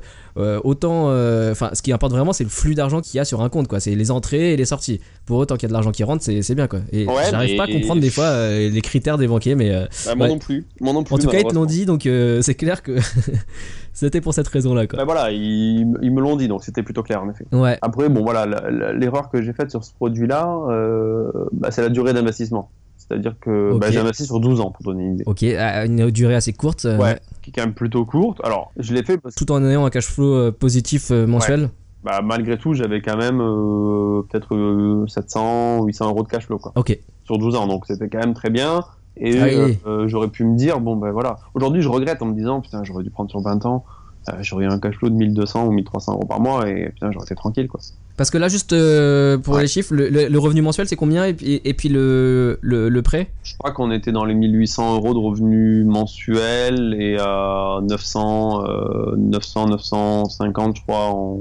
autant, 0.65 1.07
enfin, 1.51 1.71
ce 1.73 1.83
qui 1.83 1.93
importe 1.93 2.13
vraiment, 2.13 2.33
c'est 2.33 2.45
le 2.45 2.51
flux 2.51 2.75
d'argent 2.75 3.01
qu'il 3.01 3.17
y 3.17 3.21
a 3.21 3.25
sur 3.25 3.43
un 3.43 3.49
compte, 3.49 3.67
quoi. 3.69 3.81
C'est 3.81 3.95
les 3.95 4.11
entrées 4.11 4.53
et 4.53 4.57
les 4.57 4.65
sorties. 4.65 5.01
Pour 5.27 5.43
eux, 5.43 5.47
tant 5.47 5.57
qu'il 5.57 5.65
y 5.65 5.67
a 5.67 5.69
de 5.69 5.73
l'argent 5.75 5.91
qui 5.91 6.05
rentre, 6.05 6.23
c'est 6.25 6.55
bien, 6.55 6.69
quoi. 6.69 6.81
Et 6.93 7.07
Ouais, 7.07 7.15
j'arrive 7.31 7.51
mais- 7.51 7.57
pas 7.57 7.65
à 7.65 7.67
comprendre 7.73 8.01
des 8.01 8.11
fois 8.11 8.49
les 8.51 8.81
critères 8.81 9.19
des 9.19 9.27
banquiers, 9.27 9.55
mais 9.57 9.71
Bah, 10.07 10.15
moi 10.15 10.27
Ouais. 10.27 10.33
non 10.33 10.39
plus. 10.39 10.67
Moi 10.81 10.93
non 10.93 11.03
plus. 11.05 11.15
en 11.15 11.19
tout 11.19 11.29
cas, 11.29 11.39
ils 11.39 11.45
te 11.47 11.55
l'ont 11.55 11.65
dit, 11.67 11.85
donc 11.87 12.09
c'est 12.41 12.55
clair 12.55 12.83
que 12.83 12.97
c'était 13.93 14.21
pour 14.21 14.35
cette 14.35 14.49
raison-là, 14.49 14.87
quoi. 14.87 14.99
Bah, 14.99 15.05
voilà, 15.05 15.31
ils, 15.31 15.87
ils 16.03 16.11
me 16.13 16.21
l'ont 16.21 16.37
dit, 16.37 16.49
donc 16.49 16.65
c'était 16.65 16.83
plutôt 16.83 17.03
clair, 17.03 17.23
en 17.23 17.31
effet. 17.31 17.45
Ouais, 17.53 17.79
Après, 17.83 18.09
bon, 18.09 18.23
voilà, 18.23 18.47
l'erreur 18.95 19.29
que 19.31 19.43
j'ai 19.43 19.53
faite 19.53 19.71
sur 19.71 19.85
ce 19.85 19.93
produit-là, 19.95 20.49
euh, 20.71 21.31
bah, 21.53 21.71
c'est 21.71 21.83
la 21.83 21.89
durée 21.89 22.13
d'investissement. 22.15 22.71
C'est-à-dire 23.13 23.35
que 23.41 23.77
bah, 23.77 23.91
j'ai 23.91 23.99
investi 23.99 24.25
sur 24.25 24.41
12 24.41 24.61
ans, 24.61 24.71
pour 24.71 24.85
donner 24.85 25.05
une 25.05 25.15
idée. 25.15 25.25
ok, 25.27 25.43
à 25.43 25.85
une 25.85 26.11
durée 26.11 26.35
assez 26.35 26.55
courte, 26.55 26.87
euh, 26.87 26.97
Ouais, 26.97 27.19
qui 27.43 27.51
est 27.51 27.53
quand 27.53 27.61
même 27.61 27.75
plutôt 27.75 28.07
courte. 28.07 28.41
Alors, 28.43 28.73
je 28.79 28.95
l'ai 28.95 29.03
fait 29.03 29.19
parce 29.19 29.35
tout 29.35 29.53
en 29.53 29.63
ayant 29.65 29.85
un 29.85 29.91
cash 29.91 30.07
flow 30.07 30.35
euh, 30.35 30.51
positif 30.51 31.11
euh, 31.11 31.27
mensuel. 31.27 31.69
bah, 32.03 32.23
malgré 32.23 32.57
tout, 32.57 32.73
j'avais 32.73 33.03
quand 33.03 33.19
même 33.19 33.43
euh, 33.43 34.23
peut-être 34.31 34.55
euh, 34.55 35.07
700 35.09 35.81
ou 35.81 35.85
800 35.87 36.09
euros 36.09 36.23
de 36.23 36.29
cash 36.29 36.47
flow, 36.47 36.57
quoi. 36.59 36.73
Ok, 36.75 36.99
sur 37.25 37.37
12 37.39 37.55
ans, 37.57 37.67
donc 37.67 37.85
c'était 37.87 38.09
quand 38.09 38.21
même 38.21 38.33
très 38.35 38.49
bien. 38.49 38.83
Et 39.19 39.39
Ah 39.39 39.45
euh, 39.87 40.09
j'aurais 40.09 40.29
pu 40.29 40.43
me 40.45 40.57
dire, 40.57 40.81
bon 40.81 40.97
ben 40.97 41.11
voilà. 41.11 41.37
Aujourd'hui, 41.53 41.83
je 41.83 41.89
regrette 41.91 42.23
en 42.23 42.27
me 42.27 42.35
disant, 42.35 42.63
putain, 42.63 42.83
j'aurais 42.83 43.05
dû 43.05 43.11
prendre 43.11 43.29
sur 43.29 43.41
20 43.43 43.67
ans, 43.67 43.85
euh, 44.31 44.33
j'aurais 44.41 44.65
eu 44.65 44.69
un 44.69 44.79
cash 44.79 44.97
flow 44.97 45.11
de 45.11 45.15
1200 45.17 45.67
ou 45.67 45.73
1300 45.73 46.13
euros 46.15 46.25
par 46.25 46.41
mois 46.41 46.67
et 46.67 46.89
putain, 46.89 47.13
j'aurais 47.13 47.27
été 47.27 47.35
tranquille 47.35 47.69
quoi. 47.69 47.81
Parce 48.17 48.31
que 48.31 48.39
là, 48.39 48.49
juste 48.49 48.73
euh, 48.73 49.39
pour 49.39 49.55
Ouais. 49.55 49.63
les 49.63 49.69
chiffres, 49.69 49.95
le, 49.95 50.09
le- 50.09 50.29
le 50.29 50.39
revenu 50.39 50.63
mensuel, 50.63 50.87
c'est 50.87 50.97
combien 50.97 51.25
et, 51.25 51.35
puis- 51.35 51.61
et 51.65 51.75
puis 51.75 51.89
le, 51.89 52.59
prêt 53.03 53.31
Je 53.43 53.55
crois 53.59 53.73
qu'on 53.73 53.91
était 53.91 54.13
dans 54.13 54.25
les 54.25 54.35
1800 54.35 54.95
euros 54.97 55.15
de 55.15 55.19
revenus 55.19 55.85
mensuels 55.87 56.95
et 56.99 57.17
à 57.19 57.81
900, 57.83 58.65
euh, 58.65 59.17
900, 59.17 59.67
950, 59.69 60.77
je 60.77 60.83
crois, 60.83 61.07
en, 61.11 61.39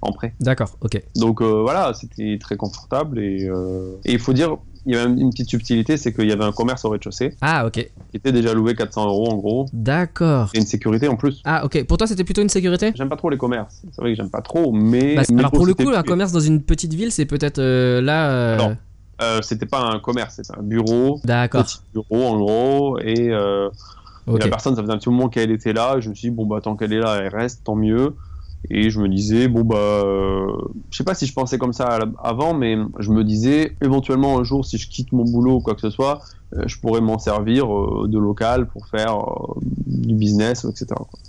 en 0.00 0.12
prêt. 0.12 0.34
D'accord, 0.40 0.76
ok. 0.80 1.00
Donc 1.16 1.40
euh, 1.42 1.60
voilà, 1.62 1.92
c'était 1.94 2.38
très 2.40 2.56
confortable 2.56 3.18
et, 3.18 3.46
euh, 3.48 3.92
et 4.04 4.12
il 4.12 4.18
faut 4.18 4.32
dire, 4.32 4.56
il 4.86 4.94
y 4.94 4.96
avait 4.98 5.10
une 5.10 5.30
petite 5.30 5.48
subtilité, 5.48 5.96
c'est 5.96 6.12
qu'il 6.12 6.28
y 6.28 6.32
avait 6.32 6.44
un 6.44 6.52
commerce 6.52 6.84
au 6.84 6.90
rez-de-chaussée 6.90 7.36
Ah, 7.40 7.66
ok. 7.66 7.72
qui 8.10 8.16
était 8.16 8.32
déjà 8.32 8.52
loué 8.54 8.74
400 8.74 9.06
euros 9.06 9.30
en 9.30 9.36
gros 9.36 9.66
D'accord. 9.72 10.50
et 10.54 10.58
une 10.58 10.66
sécurité 10.66 11.08
en 11.08 11.16
plus. 11.16 11.40
Ah, 11.44 11.64
ok. 11.64 11.84
Pour 11.84 11.96
toi, 11.96 12.06
c'était 12.06 12.24
plutôt 12.24 12.42
une 12.42 12.48
sécurité? 12.48 12.92
J'aime 12.94 13.08
pas 13.08 13.16
trop 13.16 13.30
les 13.30 13.38
commerces. 13.38 13.82
C'est 13.92 14.00
vrai 14.00 14.10
que 14.10 14.16
j'aime 14.16 14.30
pas 14.30 14.42
trop, 14.42 14.72
mais. 14.72 15.14
Bah, 15.16 15.22
mais 15.32 15.38
alors 15.40 15.50
pour 15.52 15.66
le 15.66 15.74
coup, 15.74 15.88
un 15.90 16.02
commerce 16.02 16.32
dans 16.32 16.40
une 16.40 16.60
petite 16.62 16.92
ville, 16.94 17.12
c'est 17.12 17.24
peut-être 17.26 17.58
euh, 17.58 18.00
là. 18.00 18.30
euh, 18.30 18.54
Alors, 18.54 18.72
euh, 19.22 19.40
c'était 19.42 19.66
pas 19.66 19.80
un 19.80 19.98
commerce, 20.00 20.34
c'était 20.36 20.58
un 20.58 20.62
bureau, 20.62 21.20
D'accord. 21.24 21.64
petit 21.64 21.78
bureau 21.92 22.24
en 22.26 22.36
gros, 22.38 22.98
et, 22.98 23.28
la 23.28 24.48
personne, 24.48 24.74
ça 24.74 24.82
faisait 24.82 24.92
un 24.92 24.98
petit 24.98 25.10
moment 25.10 25.28
qu'elle 25.28 25.50
était 25.50 25.72
là. 25.72 26.00
Je 26.00 26.08
me 26.10 26.14
suis 26.14 26.30
dit 26.30 26.34
bon 26.34 26.46
bah 26.46 26.60
tant 26.62 26.76
qu'elle 26.76 26.92
est 26.92 26.98
là, 27.00 27.16
elle 27.22 27.28
reste, 27.34 27.62
tant 27.64 27.76
mieux. 27.76 28.14
Et 28.70 28.90
je 28.90 29.00
me 29.00 29.08
disais, 29.08 29.48
bon, 29.48 29.62
bah, 29.62 29.76
euh, 29.76 30.46
je 30.90 30.96
sais 30.96 31.04
pas 31.04 31.14
si 31.14 31.26
je 31.26 31.32
pensais 31.32 31.58
comme 31.58 31.72
ça 31.72 31.98
avant, 32.22 32.54
mais 32.54 32.76
je 32.98 33.10
me 33.10 33.22
disais, 33.24 33.76
éventuellement, 33.82 34.38
un 34.38 34.44
jour, 34.44 34.64
si 34.64 34.78
je 34.78 34.88
quitte 34.88 35.12
mon 35.12 35.24
boulot 35.24 35.56
ou 35.56 35.60
quoi 35.60 35.74
que 35.74 35.80
ce 35.80 35.90
soit, 35.90 36.20
je 36.66 36.78
pourrais 36.78 37.00
m'en 37.00 37.18
servir 37.18 37.66
euh, 37.72 38.06
de 38.08 38.18
local 38.18 38.66
pour 38.66 38.86
faire 38.86 39.16
euh, 39.18 39.54
du 39.86 40.14
business, 40.14 40.64
etc. 40.64 40.86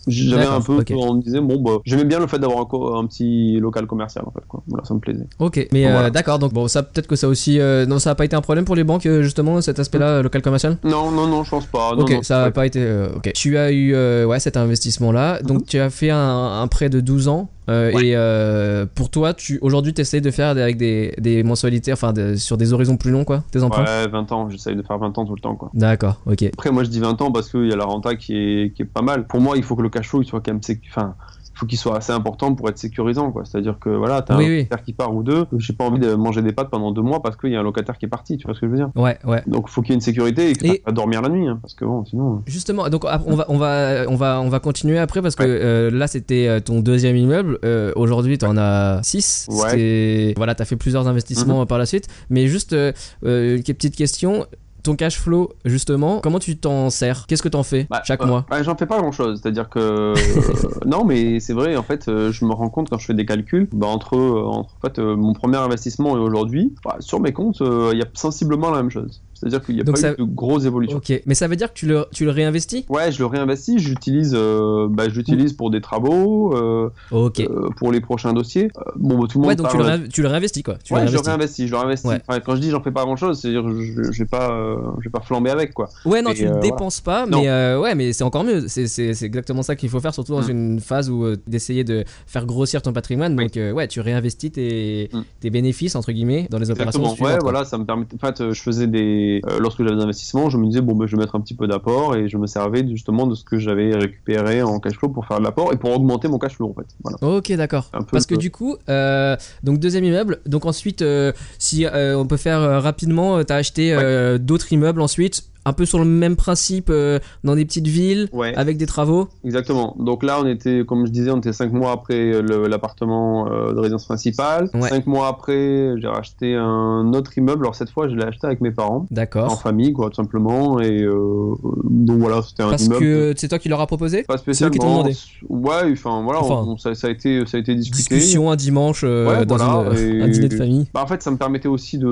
J'avais 0.07 0.45
un 0.45 0.61
peu, 0.61 0.83
on 0.93 1.15
me 1.15 1.21
disait, 1.21 1.41
bon, 1.41 1.59
bah, 1.61 1.77
j'aimais 1.85 2.05
bien 2.05 2.19
le 2.19 2.27
fait 2.27 2.37
d'avoir 2.39 2.59
un, 2.95 3.05
petit 3.07 3.59
local 3.59 3.87
commercial, 3.87 4.23
en 4.27 4.31
fait, 4.31 4.45
quoi. 4.47 4.61
Voilà, 4.67 4.85
ça 4.85 4.93
me 4.93 4.99
plaisait. 4.99 5.27
Ok, 5.39 5.67
mais 5.71 5.87
euh, 5.87 6.09
d'accord, 6.09 6.39
donc 6.39 6.53
bon, 6.53 6.67
ça 6.67 6.83
peut-être 6.83 7.07
que 7.07 7.15
ça 7.15 7.27
aussi. 7.27 7.59
euh, 7.59 7.85
non, 7.85 7.99
ça 7.99 8.11
a 8.11 8.15
pas 8.15 8.25
été 8.25 8.35
un 8.35 8.41
problème 8.41 8.65
pour 8.65 8.75
les 8.75 8.83
banques, 8.83 9.05
euh, 9.05 9.21
justement, 9.23 9.61
cet 9.61 9.79
aspect-là, 9.79 10.21
local 10.21 10.41
commercial? 10.41 10.77
Non, 10.83 11.11
non, 11.11 11.27
non, 11.27 11.43
je 11.43 11.49
pense 11.49 11.65
pas. 11.65 11.95
Non, 11.95 12.03
ok, 12.03 12.11
non, 12.11 12.21
ça 12.23 12.43
a 12.43 12.45
ouais. 12.45 12.51
pas 12.51 12.65
été. 12.65 12.79
euh, 12.81 13.09
ok. 13.15 13.31
Tu 13.33 13.57
as 13.57 13.71
eu 13.71 13.93
euh, 13.95 14.25
ouais, 14.25 14.39
cet 14.39 14.57
investissement-là. 14.57 15.41
Donc, 15.41 15.59
Mhm. 15.59 15.63
tu 15.65 15.79
as 15.79 15.89
fait 15.89 16.09
un, 16.11 16.61
un 16.61 16.67
prêt 16.67 16.89
de 16.89 16.99
12 16.99 17.27
ans. 17.27 17.49
Euh, 17.69 17.91
Ouais. 17.93 18.07
Et 18.07 18.15
euh, 18.15 18.85
pour 18.93 19.09
toi, 19.09 19.33
tu 19.33 19.57
aujourd'hui, 19.61 19.93
tu 19.93 20.01
essaies 20.01 20.21
de 20.21 20.31
faire 20.31 20.49
avec 20.49 20.77
des, 20.77 21.13
des 21.19 21.43
mensualités, 21.43 21.91
enfin, 21.93 22.13
de- 22.13 22.35
sur 22.35 22.57
des 22.57 22.73
horizons 22.73 22.97
plus 22.97 23.11
longs, 23.11 23.25
quoi, 23.25 23.43
tes 23.51 23.63
emprunts 23.63 23.83
Ouais, 23.83 24.07
20 24.07 24.31
ans, 24.31 24.49
j'essaye 24.49 24.75
de 24.75 24.81
faire 24.83 24.97
20 24.97 25.17
ans 25.17 25.25
tout 25.25 25.35
le 25.35 25.41
temps, 25.41 25.55
quoi. 25.55 25.69
D'accord, 25.73 26.21
ok. 26.25 26.43
Après, 26.53 26.71
moi, 26.71 26.83
je 26.83 26.89
dis 26.89 26.99
20 26.99 27.21
ans 27.21 27.31
parce 27.31 27.49
qu'il 27.49 27.67
y 27.67 27.73
a 27.73 27.75
la 27.75 27.85
renta 27.85 28.15
qui 28.15 28.35
est, 28.37 28.73
qui 28.75 28.81
est 28.83 28.85
pas 28.85 29.01
mal. 29.01 29.25
Pour 29.27 29.39
moi, 29.41 29.57
il 29.57 29.63
faut 29.63 29.75
que 29.75 29.81
le 29.81 29.89
cash 29.89 30.09
flow, 30.09 30.21
il 30.21 30.25
soit 30.25 30.41
quand 30.41 30.51
même, 30.51 30.61
enfin, 30.89 31.15
faut 31.55 31.65
qu'il 31.65 31.77
soit 31.77 31.97
assez 31.97 32.11
important 32.11 32.53
pour 32.53 32.69
être 32.69 32.77
sécurisant, 32.77 33.31
quoi. 33.31 33.43
C'est-à-dire 33.45 33.77
que, 33.79 33.89
voilà, 33.89 34.21
t'as 34.21 34.37
Oui, 34.37 34.45
un 34.45 34.47
oui. 34.49 34.57
locataire 34.57 34.83
qui 34.83 34.93
part 34.93 35.15
ou 35.15 35.23
deux, 35.23 35.45
j'ai 35.57 35.73
pas 35.73 35.85
envie 35.85 35.99
de 35.99 36.13
manger 36.15 36.41
des 36.41 36.51
pâtes 36.51 36.69
pendant 36.69 36.91
deux 36.91 37.01
mois 37.01 37.21
parce 37.21 37.37
qu'il 37.37 37.51
y 37.51 37.55
a 37.55 37.59
un 37.59 37.63
locataire 37.63 37.97
qui 37.97 38.05
est 38.05 38.09
parti, 38.09 38.37
tu 38.37 38.45
vois 38.45 38.53
ce 38.55 38.59
que 38.59 38.67
je 38.67 38.71
veux 38.71 38.77
dire? 38.77 38.89
Ouais, 38.95 39.17
ouais. 39.25 39.41
Donc, 39.47 39.69
faut 39.69 39.81
qu'il 39.81 39.91
y 39.91 39.93
ait 39.93 39.95
une 39.95 40.01
sécurité 40.01 40.49
et 40.49 40.53
que 40.53 40.65
Et- 40.67 40.83
à 40.85 40.91
dormir 40.91 41.21
la 41.21 41.29
nuit, 41.29 41.47
hein, 41.47 41.57
parce 41.61 41.73
que 41.73 41.85
bon, 41.85 42.03
sinon. 42.05 42.41
Justement, 42.45 42.89
donc 42.89 43.05
ap- 43.07 43.23
on 43.25 43.35
va, 43.35 43.45
on 43.49 43.57
va, 43.57 44.05
on 44.09 44.15
va, 44.15 44.41
on 44.41 44.49
va 44.49 44.59
continuer 44.59 44.97
après 44.99 45.21
parce 45.21 45.35
que 45.35 45.43
Ouais. 45.43 45.49
euh, 45.49 45.91
là 45.91 46.07
c'était 46.07 46.47
euh, 46.47 46.59
ton 46.59 46.81
deuxième 46.81 47.15
immeuble. 47.15 47.57
Euh, 47.63 47.91
Aujourd'hui, 47.95 48.37
tu 48.37 48.45
en 48.45 48.57
as 48.57 48.99
6 49.03 49.47
Ouais. 49.49 50.33
Voilà, 50.35 50.55
tu 50.55 50.61
as 50.61 50.65
fait 50.65 50.75
plusieurs 50.75 51.07
investissements 51.07 51.61
euh, 51.61 51.65
par 51.65 51.77
la 51.77 51.85
suite. 51.85 52.07
Mais 52.29 52.47
juste, 52.47 52.73
euh, 52.73 52.91
euh, 53.25 53.55
une 53.57 53.63
petite 53.63 53.95
question. 53.95 54.45
Ton 54.85 54.95
cash 54.95 55.17
flow, 55.17 55.51
justement, 55.65 56.19
comment 56.19 56.37
tu 56.37 56.57
t'en 56.57 56.91
sers? 56.91 57.25
Qu'est-ce 57.25 57.41
que 57.41 57.49
t'en 57.49 57.63
fais 57.63 57.87
Bah, 57.89 58.03
chaque 58.05 58.21
euh, 58.21 58.27
mois? 58.27 58.45
bah, 58.47 58.61
J'en 58.61 58.75
fais 58.75 58.85
pas 58.85 58.99
grand 58.99 59.11
chose. 59.11 59.39
C'est-à-dire 59.41 59.67
que. 59.67 59.79
euh, 59.79 60.15
non, 60.85 61.03
mais 61.05 61.39
c'est 61.39 61.53
vrai, 61.53 61.75
en 61.75 61.81
fait, 61.81 62.07
euh, 62.07 62.31
je 62.31 62.45
me 62.45 62.53
rends 62.53 62.69
compte 62.69 62.91
quand 62.91 62.99
je 62.99 63.07
fais 63.07 63.15
des 63.15 63.25
calculs, 63.25 63.67
bah, 63.73 63.87
entre, 63.87 64.15
entre 64.15 64.75
en 64.75 64.81
fait, 64.81 64.99
mon 64.99 65.33
premier 65.33 65.57
investissement 65.57 66.15
et 66.15 66.19
aujourd'hui, 66.19 66.75
bah, 66.83 66.97
sur 66.99 67.19
mes 67.19 67.33
comptes, 67.33 67.61
il 67.61 67.97
y 67.97 68.03
a 68.03 68.05
sensiblement 68.13 68.69
la 68.69 68.77
même 68.77 68.91
chose. 68.91 69.23
C'est-à-dire 69.45 69.63
qu'il 69.65 69.75
n'y 69.75 69.81
a 69.81 69.83
Donc 69.83 69.95
pas 69.95 70.01
ça- 70.01 70.13
eu 70.13 70.15
de 70.17 70.23
grosses 70.23 70.65
évolutions. 70.65 70.97
Ok, 70.97 71.21
mais 71.27 71.35
ça 71.35 71.47
veut 71.47 71.55
dire 71.55 71.69
que 71.71 71.77
tu 71.77 71.85
le, 71.85 72.05
tu 72.11 72.25
le 72.25 72.31
réinvestis? 72.31 72.85
Ouais, 72.89 73.11
je 73.11 73.19
le 73.19 73.27
réinvestis, 73.27 73.77
j'utilise, 73.77 74.31
euh, 74.35 74.87
bah, 74.89 75.07
je 75.07 75.15
l'utilise 75.15 75.53
pour 75.53 75.69
des 75.69 75.81
travaux, 75.81 76.55
euh, 76.55 76.89
euh, 77.13 77.29
pour 77.77 77.91
les 77.91 78.01
prochains 78.01 78.33
dossiers. 78.33 78.69
Euh, 78.77 78.91
bon, 78.95 79.19
bah, 79.19 79.27
tout 79.29 79.37
le 79.37 79.41
monde 79.43 79.49
ouais, 79.49 79.55
donc 79.55 79.69
tu 79.69 79.77
le, 79.77 79.83
réin- 79.83 80.07
tu 80.11 80.21
le 80.23 80.27
réinvestis 80.27 80.63
quoi. 80.63 80.75
Tu 80.83 80.93
ouais, 80.93 81.01
le 81.01 81.07
je 81.07 81.13
le 81.13 81.19
réinvestis. 81.19 81.67
je 81.67 81.71
le 81.71 81.77
réinvestis. 81.77 82.07
Ouais. 82.07 82.21
Enfin, 82.27 82.39
quand 82.39 82.55
je 82.55 82.61
dis 82.61 82.69
j'en 82.71 82.81
fais 82.81 82.91
pas 82.91 83.03
grand 83.03 83.15
chose, 83.15 83.39
c'est-à-dire 83.39 83.63
je, 83.69 84.11
je 84.11 84.19
vais 84.19 84.25
pas, 84.27 84.51
euh, 84.51 84.77
je 84.99 85.03
vais 85.05 85.11
pas 85.11 85.21
flamber 85.21 85.51
avec 85.51 85.73
quoi. 85.73 85.89
Ouais, 86.05 86.21
non, 86.21 86.31
Et, 86.31 86.35
tu 86.35 86.43
ne 86.43 86.47
voilà. 86.49 86.61
dépenses 86.61 87.01
pas, 87.01 87.25
mais 87.27 87.35
ouais, 87.77 87.93
mais 87.95 88.13
c'est 88.13 88.23
encore 88.23 88.43
mieux. 88.43 88.67
C'est- 88.67 88.87
C'est 88.87 89.13
c'est 89.13 89.25
exactement 89.25 89.61
ça 89.61 89.75
qu'il 89.75 89.89
faut 89.89 89.99
faire, 89.99 90.13
surtout 90.13 90.33
dans 90.33 90.41
Mm. 90.47 90.49
une 90.51 90.79
phase 90.79 91.09
où 91.09 91.25
d'essayer 91.47 91.83
de 91.83 92.03
faire 92.27 92.45
grossir 92.45 92.81
ton 92.81 92.93
patrimoine. 92.93 93.35
Oui. 93.37 93.45
Donc, 93.47 93.75
ouais, 93.75 93.87
tu 93.87 93.99
réinvestis 93.99 94.51
tes, 94.51 95.09
Mm. 95.13 95.19
tes 95.41 95.49
bénéfices, 95.49 95.95
entre 95.95 96.11
guillemets, 96.11 96.47
dans 96.49 96.59
les 96.59 96.71
opérations 96.71 97.01
Exactement. 97.01 97.29
Ouais, 97.29 97.37
voilà, 97.41 97.65
ça 97.65 97.77
me 97.77 97.85
permet. 97.85 98.05
En 98.15 98.25
fait, 98.25 98.51
je 98.53 98.61
faisais 98.61 98.87
des. 98.87 99.34
Euh, 99.45 99.59
lorsque 99.59 99.83
j'avais 99.83 99.95
des 99.95 100.01
investissements, 100.01 100.49
je 100.49 100.57
me 100.57 100.65
disais 100.67 100.81
bon, 100.81 100.95
ben, 100.95 101.07
je 101.07 101.15
vais 101.15 101.21
mettre 101.21 101.35
un 101.35 101.41
petit 101.41 101.55
peu 101.55 101.67
d'apport 101.67 102.15
et 102.15 102.29
je 102.29 102.37
me 102.37 102.47
servais 102.47 102.87
justement 102.87 103.27
de 103.27 103.35
ce 103.35 103.43
que 103.43 103.57
j'avais 103.57 103.95
récupéré 103.95 104.61
en 104.63 104.79
cash 104.79 104.95
flow 104.95 105.09
pour 105.09 105.25
faire 105.25 105.39
de 105.39 105.43
l'apport 105.43 105.73
et 105.73 105.77
pour 105.77 105.91
augmenter 105.91 106.27
mon 106.27 106.37
cash 106.37 106.55
flow 106.55 106.69
en 106.69 106.73
fait. 106.73 106.87
Voilà. 107.03 107.37
Ok, 107.37 107.51
d'accord. 107.53 107.89
Parce 108.11 108.25
que 108.25 108.35
du 108.35 108.51
coup, 108.51 108.77
euh, 108.89 109.35
donc 109.63 109.79
deuxième 109.79 110.03
immeuble. 110.03 110.39
Donc 110.45 110.65
ensuite, 110.65 111.01
euh, 111.01 111.31
si 111.59 111.85
euh, 111.85 112.17
on 112.17 112.25
peut 112.25 112.37
faire 112.37 112.81
rapidement, 112.81 113.43
tu 113.43 113.53
as 113.53 113.57
acheté 113.57 113.95
d'autres 114.39 114.71
immeubles 114.71 115.01
ensuite, 115.01 115.43
un 115.65 115.73
peu 115.73 115.85
sur 115.85 115.99
le 115.99 116.05
même 116.05 116.35
principe, 116.35 116.89
euh, 116.89 117.19
dans 117.43 117.55
des 117.55 117.65
petites 117.65 117.87
villes, 117.87 118.29
Ouais. 118.33 118.53
avec 118.55 118.77
des 118.77 118.85
travaux. 118.85 119.27
Exactement. 119.43 119.95
Donc 119.99 120.23
là, 120.23 120.39
on 120.41 120.45
était, 120.47 120.83
comme 120.85 121.05
je 121.05 121.11
disais, 121.11 121.31
on 121.31 121.37
était 121.37 121.53
cinq 121.53 121.71
mois 121.73 121.91
après 121.91 122.15
euh, 122.33 122.67
l'appartement 122.67 123.47
euh, 123.51 123.73
de 123.73 123.79
résidence 123.79 124.05
principale. 124.05 124.69
Ouais. 124.73 124.89
Cinq 124.89 125.07
mois 125.07 125.27
après, 125.27 125.93
j'ai 125.99 126.07
racheté 126.07 126.55
un 126.55 127.11
autre 127.13 127.37
immeuble. 127.37 127.63
Alors 127.65 127.75
cette 127.75 127.89
fois, 127.89 128.07
je 128.07 128.15
l'ai 128.15 128.23
acheté 128.23 128.45
avec 128.47 128.61
mes 128.61 128.71
parents, 128.71 128.97
en 128.97 129.07
D'accord. 129.11 129.61
famille, 129.61 129.91
quoi, 129.93 130.09
tout 130.09 130.15
simplement. 130.15 130.79
Et 130.79 131.01
euh, 131.01 131.53
donc 131.83 132.19
voilà, 132.19 132.41
c'était 132.41 132.63
un 132.63 132.69
Parce 132.69 132.85
immeuble. 132.85 133.01
que 133.01 133.33
c'est 133.35 133.47
toi 133.47 133.59
qui 133.59 133.69
leur 133.69 133.81
as 133.81 133.87
proposé? 133.87 134.23
Pas 134.23 134.37
C'est 134.37 134.51
eux 134.51 134.69
qui 134.69 134.77
spécialement. 134.77 134.99
demandé. 135.03 135.15
Ouais, 135.49 135.91
enfin 135.91 136.21
voilà, 136.23 136.39
Enfin, 136.41 136.63
on- 136.67 136.77
ça, 136.77 136.93
ça 136.95 137.07
a 137.07 137.09
été, 137.09 137.45
ça 137.45 137.57
a 137.57 137.59
été 137.59 137.73
discuté. 137.75 138.15
Discussion 138.15 138.51
un 138.51 138.55
dimanche 138.55 139.03
Ouais, 139.03 139.45
dans 139.45 139.57
voilà, 139.57 139.89
une- 139.99 140.19
et- 140.19 140.21
un 140.21 140.27
dîner 140.27 140.49
de 140.49 140.55
famille. 140.55 140.87
Bah, 140.93 141.01
en 141.03 141.07
fait, 141.07 141.23
ça 141.23 141.31
me 141.31 141.37
permettait 141.37 141.67
aussi 141.67 141.97
de, 141.97 142.07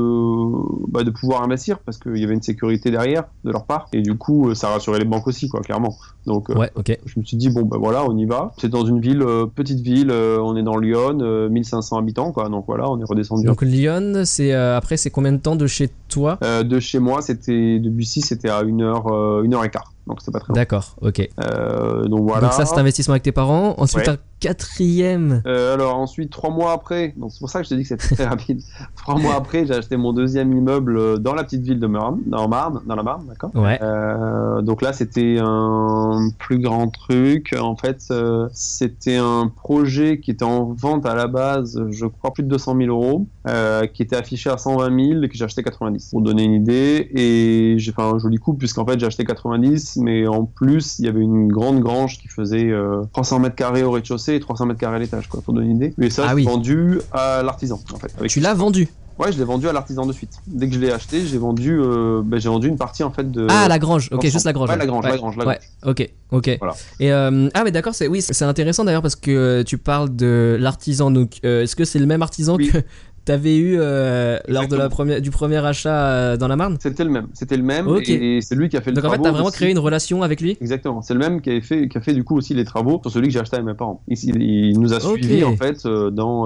bah, 0.92 1.04
de 1.04 1.12
pouvoir 1.12 1.44
investir 1.44 1.80
parce 1.80 1.98
qu'il 1.98 2.18
y 2.18 2.24
avait 2.24 2.34
une 2.34 2.42
sécurité 2.42 2.90
derrière 2.92 3.26
de 3.44 3.52
leur 3.52 3.66
part. 3.66 3.88
Et 3.94 4.02
du 4.02 4.18
coup, 4.18 4.50
euh, 4.50 4.56
ça 4.56 4.70
rassurait 4.70 5.00
les 5.00 5.06
banques 5.06 5.28
aussi, 5.28 5.50
quoi, 5.50 5.62
clairement. 5.62 5.96
Donc, 6.26 6.50
euh, 6.50 6.56
Ouais, 6.56 6.72
je 7.06 7.20
me 7.20 7.26
suis 7.26 7.38
dit, 7.38 7.50
bon, 7.50 7.64
bah 7.64 7.78
voilà, 7.80 8.06
on 8.06 8.18
y 8.18 8.26
va. 8.26 8.54
C'est 8.58 8.70
dans 8.70 8.86
une 8.86 9.02
ville, 9.02 9.22
euh, 9.22 9.46
petite 9.46 9.82
ville, 9.82 10.12
on 10.12 10.56
est 10.56 10.64
dans 10.64 10.78
Lyon, 10.78 11.18
euh, 11.22 11.50
1500 11.50 11.98
habitants, 11.98 12.32
quoi. 12.32 12.50
Donc 12.50 12.66
voilà, 12.68 12.90
on 12.90 13.00
est 13.00 13.04
redescendu. 13.04 13.46
Donc 13.46 13.62
Lyon, 13.62 14.24
c'est 14.26 14.54
après 14.54 14.98
c'est 14.98 15.10
combien 15.10 15.32
de 15.32 15.38
temps 15.38 15.56
de 15.56 15.68
chez 15.68 15.90
toi? 16.10 16.38
De 16.42 16.80
chez 16.80 17.00
moi, 17.00 17.22
c'était, 17.22 17.80
de 17.80 17.90
Bussy, 17.90 18.22
c'était 18.22 18.50
à 18.50 18.60
1 18.60 18.80
heure, 18.82 19.42
une 19.44 19.54
heure 19.54 19.66
et 19.66 19.70
quart. 19.70 19.94
Donc 20.08 20.20
c'était 20.20 20.32
pas 20.32 20.40
très. 20.40 20.54
D'accord, 20.54 20.96
ok. 21.02 21.30
Euh, 21.40 22.04
donc 22.06 22.24
voilà. 22.24 22.42
Donc 22.42 22.54
ça 22.54 22.66
c'est 22.66 22.78
investissement 22.78 23.14
avec 23.14 23.24
tes 23.24 23.32
parents. 23.32 23.76
Ensuite 23.78 24.08
Ouais. 24.08 24.14
un 24.14 24.18
quatrième. 24.42 25.42
Euh, 25.48 25.74
alors 25.74 25.96
ensuite, 25.98 26.30
trois 26.30 26.50
mois 26.50 26.74
après, 26.74 27.14
donc 27.16 27.32
c'est 27.32 27.40
pour 27.40 27.50
ça 27.50 27.60
que 27.60 27.66
je 27.66 27.70
t'ai 27.70 27.78
dit 27.78 27.84
que 27.84 27.88
c'était 27.88 28.16
très 28.16 28.26
rapide. 28.28 28.62
Trois 28.98 29.18
mois 29.18 29.36
après, 29.36 29.66
j'ai 29.66 29.74
acheté 29.74 29.96
mon 29.96 30.12
deuxième 30.12 30.52
immeuble 30.52 30.98
euh, 30.98 31.18
dans 31.18 31.34
la 31.34 31.44
petite 31.46 31.62
ville 31.64 31.80
de 31.80 31.88
Marne, 31.88 32.20
dans 32.26 32.50
Marne, 32.50 32.82
dans 32.86 32.96
la 32.96 33.04
Marne, 33.04 33.28
d'accord. 33.28 33.52
Ouais. 33.56 33.80
Euh, 33.82 34.62
donc 34.62 34.82
là, 34.82 34.92
c'était 34.92 35.38
un 35.40 36.30
plus 36.38 36.60
grand 36.60 36.90
truc. 36.90 37.56
En 37.58 37.76
fait, 37.78 38.14
c'était 38.52 39.16
un 39.18 39.48
projet 39.48 40.20
qui 40.20 40.32
était 40.32 40.44
en 40.44 40.66
vente 40.74 41.06
à 41.06 41.16
la 41.16 41.28
base, 41.28 41.82
je 41.92 42.06
crois, 42.06 42.32
plus 42.34 42.44
de 42.44 42.50
200 42.50 42.76
000 42.78 42.90
euros, 42.90 43.26
euh, 43.48 43.86
qui 43.88 44.02
était 44.02 44.16
affiché 44.16 44.50
à 44.50 44.58
120 44.58 44.86
000 45.12 45.24
et 45.24 45.30
que 45.30 45.36
j'ai 45.38 45.44
acheté 45.46 45.64
90. 45.64 46.10
Pour 46.12 46.22
donner 46.22 46.44
une 46.44 46.54
idée, 46.54 47.10
et 47.16 47.76
j'ai 47.78 47.92
fait 47.92 48.02
un 48.02 48.18
joli 48.20 48.38
coup 48.38 48.54
puisqu'en 48.54 48.86
fait 48.86 49.00
j'ai 49.00 49.06
acheté 49.06 49.26
90, 49.26 49.98
mais 49.98 50.28
en 50.28 50.46
plus 50.46 51.00
il 51.00 51.06
y 51.06 51.08
avait 51.10 51.22
une 51.22 51.48
grande 51.50 51.80
grange 51.82 52.18
qui 52.20 52.28
faisait 52.28 52.70
euh, 52.70 53.02
300 53.14 53.40
mètres 53.40 53.56
carrés 53.56 53.84
au 53.84 53.92
rez-de-chaussée 53.92 54.36
et 54.36 54.40
300 54.40 54.66
mètres 54.68 54.80
carrés 54.80 54.96
à 54.96 55.00
l'étage, 55.00 55.28
quoi, 55.28 55.42
pour 55.42 55.54
donner 55.54 55.68
une 55.70 55.76
idée. 55.78 55.94
Mais 55.98 56.10
ça, 56.10 56.24
Ah 56.26 56.30
c'est 56.30 56.36
oui. 56.36 56.44
vendu 56.46 57.00
à 57.12 57.44
l'artisan, 57.44 57.80
en 57.94 57.98
fait. 57.98 58.12
avec 58.18 58.30
Tu 58.30 58.40
l'as 58.40 58.54
vendu. 58.54 58.88
Ouais, 59.20 59.32
je 59.32 59.38
l'ai 59.38 59.44
vendu 59.44 59.68
à 59.70 59.74
l'artisan 59.74 60.08
de 60.08 60.12
suite. 60.14 60.32
Dès 60.48 60.68
que 60.68 60.74
je 60.74 60.80
l'ai 60.80 60.92
acheté, 60.92 61.24
j'ai 61.28 61.38
vendu, 61.38 61.80
euh, 61.80 62.24
ben, 62.26 62.40
j'ai 62.40 62.50
vendu 62.50 62.68
une 62.68 62.78
partie 62.78 63.04
en 63.04 63.12
fait 63.12 63.30
de. 63.32 63.46
Ah 63.48 63.68
la 63.68 63.78
grange. 63.78 64.10
Ok, 64.12 64.24
juste 64.26 64.44
la 64.46 64.54
grange. 64.54 64.70
Ouais, 64.70 64.76
la 64.76 64.88
grange, 64.88 65.06
ouais. 65.06 65.12
la 65.12 65.18
grange, 65.18 65.38
la 65.38 65.46
Ouais. 65.46 65.60
Ok, 65.86 66.10
ok. 66.32 66.58
Voilà. 66.60 66.74
Et 67.00 67.12
euh, 67.12 67.48
ah 67.54 67.64
mais 67.64 67.72
d'accord, 67.72 67.94
c'est 67.94 68.08
oui, 68.08 68.24
c'est 68.24 68.44
intéressant 68.44 68.84
d'ailleurs 68.86 69.04
parce 69.04 69.16
que 69.16 69.30
euh, 69.30 69.64
tu 69.64 69.78
parles 69.78 70.16
de 70.16 70.58
l'artisan. 70.60 71.12
Donc 71.12 71.34
euh, 71.46 71.62
est-ce 71.62 71.76
que 71.76 71.86
c'est 71.86 72.00
le 72.00 72.08
même 72.08 72.24
artisan 72.24 72.56
Oui. 72.56 72.72
que 72.72 72.80
t'avais 73.26 73.58
eu 73.58 73.78
euh, 73.80 74.38
lors 74.48 74.68
de 74.68 74.76
la 74.76 74.90
première 74.90 75.22
du 75.22 75.32
premier 75.32 75.64
achat 75.66 76.08
euh, 76.08 76.38
dans 76.38 76.48
la 76.48 76.56
Marne 76.56 76.78
C'était 76.80 77.04
le 77.04 77.10
même. 77.10 77.28
C'était 77.34 77.58
le 77.58 77.64
même. 77.64 77.88
Et 78.06 78.40
c'est 78.42 78.56
lui 78.56 78.70
qui 78.70 78.78
a 78.78 78.82
fait 78.82 78.92
le 78.92 78.96
Donc 78.96 79.06
en 79.06 79.12
fait, 79.12 79.22
t'as 79.22 79.32
vraiment 79.32 79.48
aussi. 79.48 79.58
créé 79.58 79.72
une 79.72 79.80
relation 79.80 80.22
avec 80.24 80.42
lui 80.42 80.58
Exactement. 80.62 81.02
C'est 81.02 81.14
le 81.14 81.20
même 81.20 81.42
qui 81.42 81.52
a 81.52 81.62
fait, 81.62 81.88
qui 81.88 81.98
a 81.98 82.02
fait 82.02 82.14
du 82.14 82.24
coup 82.24 82.38
aussi 82.38 82.54
les 82.54 82.66
travaux 82.66 83.00
sur 83.02 83.12
celui 83.12 83.28
que 83.28 83.34
j'ai 83.34 83.40
acheté 83.40 83.56
avec 83.56 83.66
mes 83.68 83.74
parents. 83.74 84.02
Il, 84.08 84.80
nous 84.80 84.94
a 84.94 84.98
Ok. 84.98 85.18
suivis 85.20 85.44
en 85.44 85.56
fait 85.56 85.86
euh, 85.86 86.10
dans 86.10 86.44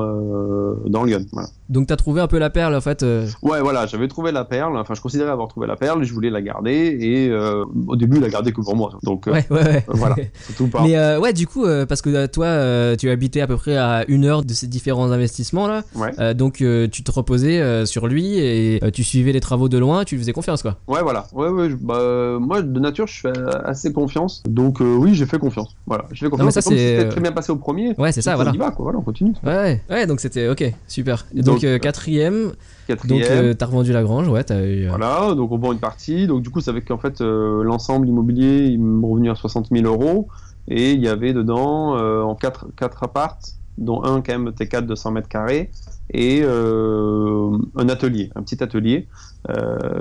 dans 0.88 1.03
Lyon. 1.03 1.25
Voilà. 1.32 1.49
Donc 1.70 1.88
t'as 1.88 1.95
trouvé 1.95 2.22
un 2.22 2.28
peu 2.28 2.38
la 2.38 2.49
perle 2.49 2.76
en 2.76 2.82
fait. 2.82 3.03
euh, 3.03 3.28
Ouais, 3.41 3.61
voilà. 3.61 3.86
J'avais 3.88 4.07
trouvé 4.07 4.32
la 4.32 4.45
perle. 4.45 4.78
Enfin, 4.78 4.93
je 4.93 5.01
considérais 5.01 5.32
avoir 5.32 5.47
trouvé 5.47 5.68
la 5.68 5.76
perle. 5.76 6.03
Je 6.03 6.13
voulais 6.13 6.30
la 6.30 6.41
garder 6.41 6.97
et 6.99 7.30
euh, 7.30 7.65
au 7.88 7.95
début, 7.95 8.20
la 8.20 8.30
gardait 8.30 8.51
que 8.51 8.61
pour 8.61 8.76
moi. 8.76 8.91
Donc 9.03 9.28
euh, 9.28 9.32
Ouais, 9.34 9.45
ouais, 9.49 9.63
ouais. 9.63 9.86
voilà. 9.89 10.15
Surtout 10.47 10.68
pas. 10.68 10.82
Mais 10.84 11.18
ouais, 11.18 11.34
du 11.34 11.47
coup, 11.47 11.65
parce 11.88 12.01
que 12.01 12.26
toi, 12.28 12.95
tu 12.97 13.09
habitais 13.09 13.41
à 13.41 13.47
peu 13.47 13.57
près 13.57 13.78
à 13.78 14.05
une 14.07 14.26
heure 14.26 14.43
de 14.43 14.53
ces 14.53 14.68
différents 14.68 15.11
investissements 15.11 15.68
là, 15.68 15.84
Ouais. 15.95 16.34
Donc 16.36 16.55
tu 16.55 17.03
te 17.03 17.11
reposais 17.11 17.86
sur 17.86 18.07
lui 18.07 18.38
et 18.39 18.80
tu 18.93 19.03
suivais 19.03 19.32
les 19.32 19.39
travaux 19.39 19.70
de 19.70 19.78
loin, 19.78 20.03
tu 20.03 20.15
lui 20.15 20.22
faisais 20.22 20.34
confiance 20.34 20.61
quoi. 20.61 20.78
Ouais, 20.88 21.01
voilà. 21.01 21.26
Ouais, 21.34 21.49
ouais. 21.49 21.70
je- 21.70 21.76
bah, 21.76 22.38
moi, 22.39 22.61
de 22.61 22.80
nature, 22.80 23.07
je 23.07 23.20
fais 23.22 23.34
assez 23.65 23.91
confiance. 23.93 24.43
Donc 24.47 24.78
oui, 24.80 25.13
j'ai 25.15 25.26
fait 25.26 25.39
confiance. 25.39 25.76
Voilà. 25.86 26.05
J'ai 26.11 26.26
fait 26.26 26.30
confiance. 26.30 26.45
mais 26.55 26.61
ça, 26.61 26.61
c'est- 26.61 27.09
très 27.09 27.22
bien 27.22 27.32
passé 27.32 27.51
au 27.51 27.55
premier. 27.57 27.93
Ouais, 27.97 28.11
c'est 28.11 28.22
ça, 28.22 28.34
on 28.34 28.36
voilà. 28.36 28.51
y 28.53 28.57
va, 28.57 28.72
quoi. 28.72 28.84
Voilà, 28.84 28.99
on 28.99 29.01
continue. 29.01 29.34
Ouais, 29.43 29.53
ouais, 29.55 29.82
ouais, 29.89 30.07
donc 30.07 30.20
c'était 30.20 30.47
ok, 30.49 30.63
super. 30.88 31.26
Et 31.36 31.41
donc, 31.41 31.57
Donc, 31.58 31.64
euh, 31.66 31.78
quatrième, 31.80 32.53
Quatrième. 32.88 33.20
donc 33.20 33.30
euh, 33.30 33.53
t'as 33.53 33.66
revendu 33.66 33.91
la 33.93 34.03
grange, 34.03 34.28
ouais, 34.28 34.43
t'as 34.43 34.62
eu. 34.64 34.86
euh, 34.86 34.89
Voilà, 34.89 35.36
donc 35.36 35.51
on 35.51 35.58
vend 35.58 35.72
une 35.74 35.80
partie. 35.80 36.28
Donc 36.28 36.41
du 36.41 36.49
coup, 36.49 36.62
ça 36.62 36.74
fait 36.74 36.82
qu'en 36.82 36.97
fait, 36.97 37.20
l'ensemble 37.22 38.08
immobilier, 38.08 38.66
il 38.68 38.80
m'est 38.82 39.08
revenu 39.08 39.30
à 39.30 39.36
60 39.36 39.68
000 39.72 39.86
euros. 39.86 40.28
Et 40.70 40.91
il 40.91 41.01
y 41.01 41.08
avait 41.08 41.34
dedans, 41.34 41.95
en 42.28 42.36
4, 42.36 42.68
quatre 42.78 43.03
appartes, 43.03 43.53
dont 43.78 44.03
un 44.03 44.22
quand 44.22 44.34
même 44.38 44.49
T4 44.49 44.86
de 44.86 44.95
100 44.95 45.12
mètres 45.12 45.30
carrés, 45.30 45.70
et 46.14 46.43
un 46.43 47.89
atelier, 47.89 48.30
un 48.36 48.41
petit 48.41 48.64
atelier. 48.64 49.08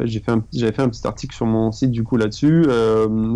j'ai 0.04 0.20
fait 0.20 0.32
j'avais 0.52 0.72
fait 0.72 0.82
un 0.82 0.88
petit 0.88 1.06
article 1.06 1.34
sur 1.34 1.46
mon 1.46 1.72
site 1.72 1.90
du 1.90 2.02
coup 2.02 2.16
là-dessus. 2.16 2.66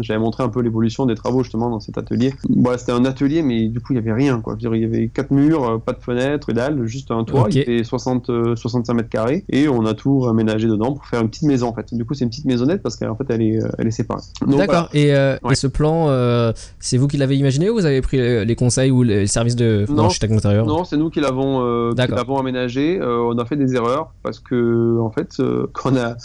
j'avais 0.01 0.21
montré 0.21 0.43
un 0.43 0.49
peu 0.49 0.61
l'évolution 0.61 1.07
des 1.07 1.14
travaux 1.14 1.43
justement 1.43 1.71
dans 1.71 1.81
cet 1.81 1.99
atelier. 1.99 2.35
Voilà, 2.49 2.79
c'était 2.79 2.93
un 2.93 3.05
atelier, 3.05 3.43
mais 3.43 3.68
du 3.68 3.81
coup 3.81 3.93
il 3.93 3.97
y 3.97 3.99
avait 3.99 4.12
rien 4.12 4.41
quoi. 4.41 4.57
il 4.61 4.81
y 4.81 4.85
avait 4.85 5.09
quatre 5.09 5.31
murs, 5.31 5.81
pas 5.81 5.93
de 5.93 6.01
fenêtres, 6.01 6.51
et 6.51 6.55
dalle, 6.55 6.85
juste 6.87 7.11
un 7.11 7.25
toit. 7.25 7.49
Il 7.51 7.64
fait 7.64 7.85
60, 7.85 8.31
65 8.57 8.95
mètres 8.95 9.09
carrés 9.09 9.45
et 9.49 9.68
on 9.68 9.85
a 9.87 9.95
tout 9.95 10.27
aménagé 10.27 10.68
dedans 10.68 10.93
pour 10.93 11.07
faire 11.07 11.21
une 11.21 11.29
petite 11.29 11.45
maison 11.45 11.68
en 11.68 11.75
fait. 11.75 11.93
Du 11.95 12.05
coup 12.05 12.14
c'est 12.14 12.25
une 12.25 12.31
petite 12.31 12.47
maisonnette 12.47 12.83
parce 12.83 12.97
qu'en 12.97 13.16
fait 13.16 13.27
elle 13.31 13.43
est, 13.43 13.59
elle 13.79 13.87
est 13.87 13.93
séparée. 13.93 14.23
D'accord. 14.47 14.89
Et, 14.95 15.09
et, 15.09 15.55
ce 15.55 15.66
plan, 15.66 16.53
c'est 16.79 16.97
vous 16.97 17.09
qui 17.09 17.16
l'avez 17.16 17.37
imaginé 17.37 17.71
ou 17.71 17.75
vous 17.75 17.87
avez 17.87 18.01
pris 18.01 18.18
les 18.18 18.57
conseils 18.57 18.91
ou 18.91 19.03
les 19.03 19.27
services 19.27 19.57
de 19.57 19.87
intérieur 20.33 20.66
Non, 20.66 20.85
c'est 20.85 20.97
nous 20.97 21.11
qui 21.11 21.21
l'avons 21.21 21.62
euh, 21.62 21.93
aménagé. 22.39 22.60
Euh, 22.69 23.19
on 23.33 23.39
a 23.39 23.45
fait 23.45 23.57
des 23.57 23.75
erreurs 23.75 24.13
parce 24.23 24.39
que 24.39 24.99
en 25.01 25.11
fait, 25.11 25.41
euh, 25.41 25.67
quand 25.73 25.93
on 25.93 25.97
a, 25.97 26.17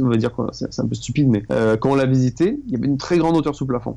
on 0.00 0.08
va 0.08 0.16
dire 0.16 0.30
c'est 0.52 0.80
un 0.80 0.86
peu 0.86 0.94
stupide, 0.94 1.28
mais 1.28 1.42
quand 1.78 1.90
on 1.90 1.94
l'a 1.94 2.06
visité, 2.06 2.58
il 2.66 2.72
y 2.72 2.76
avait 2.76 2.86
une 2.86 2.98
très 2.98 3.18
grande 3.18 3.36
hauteur 3.36 3.54
sous 3.54 3.66
plafond. 3.66 3.96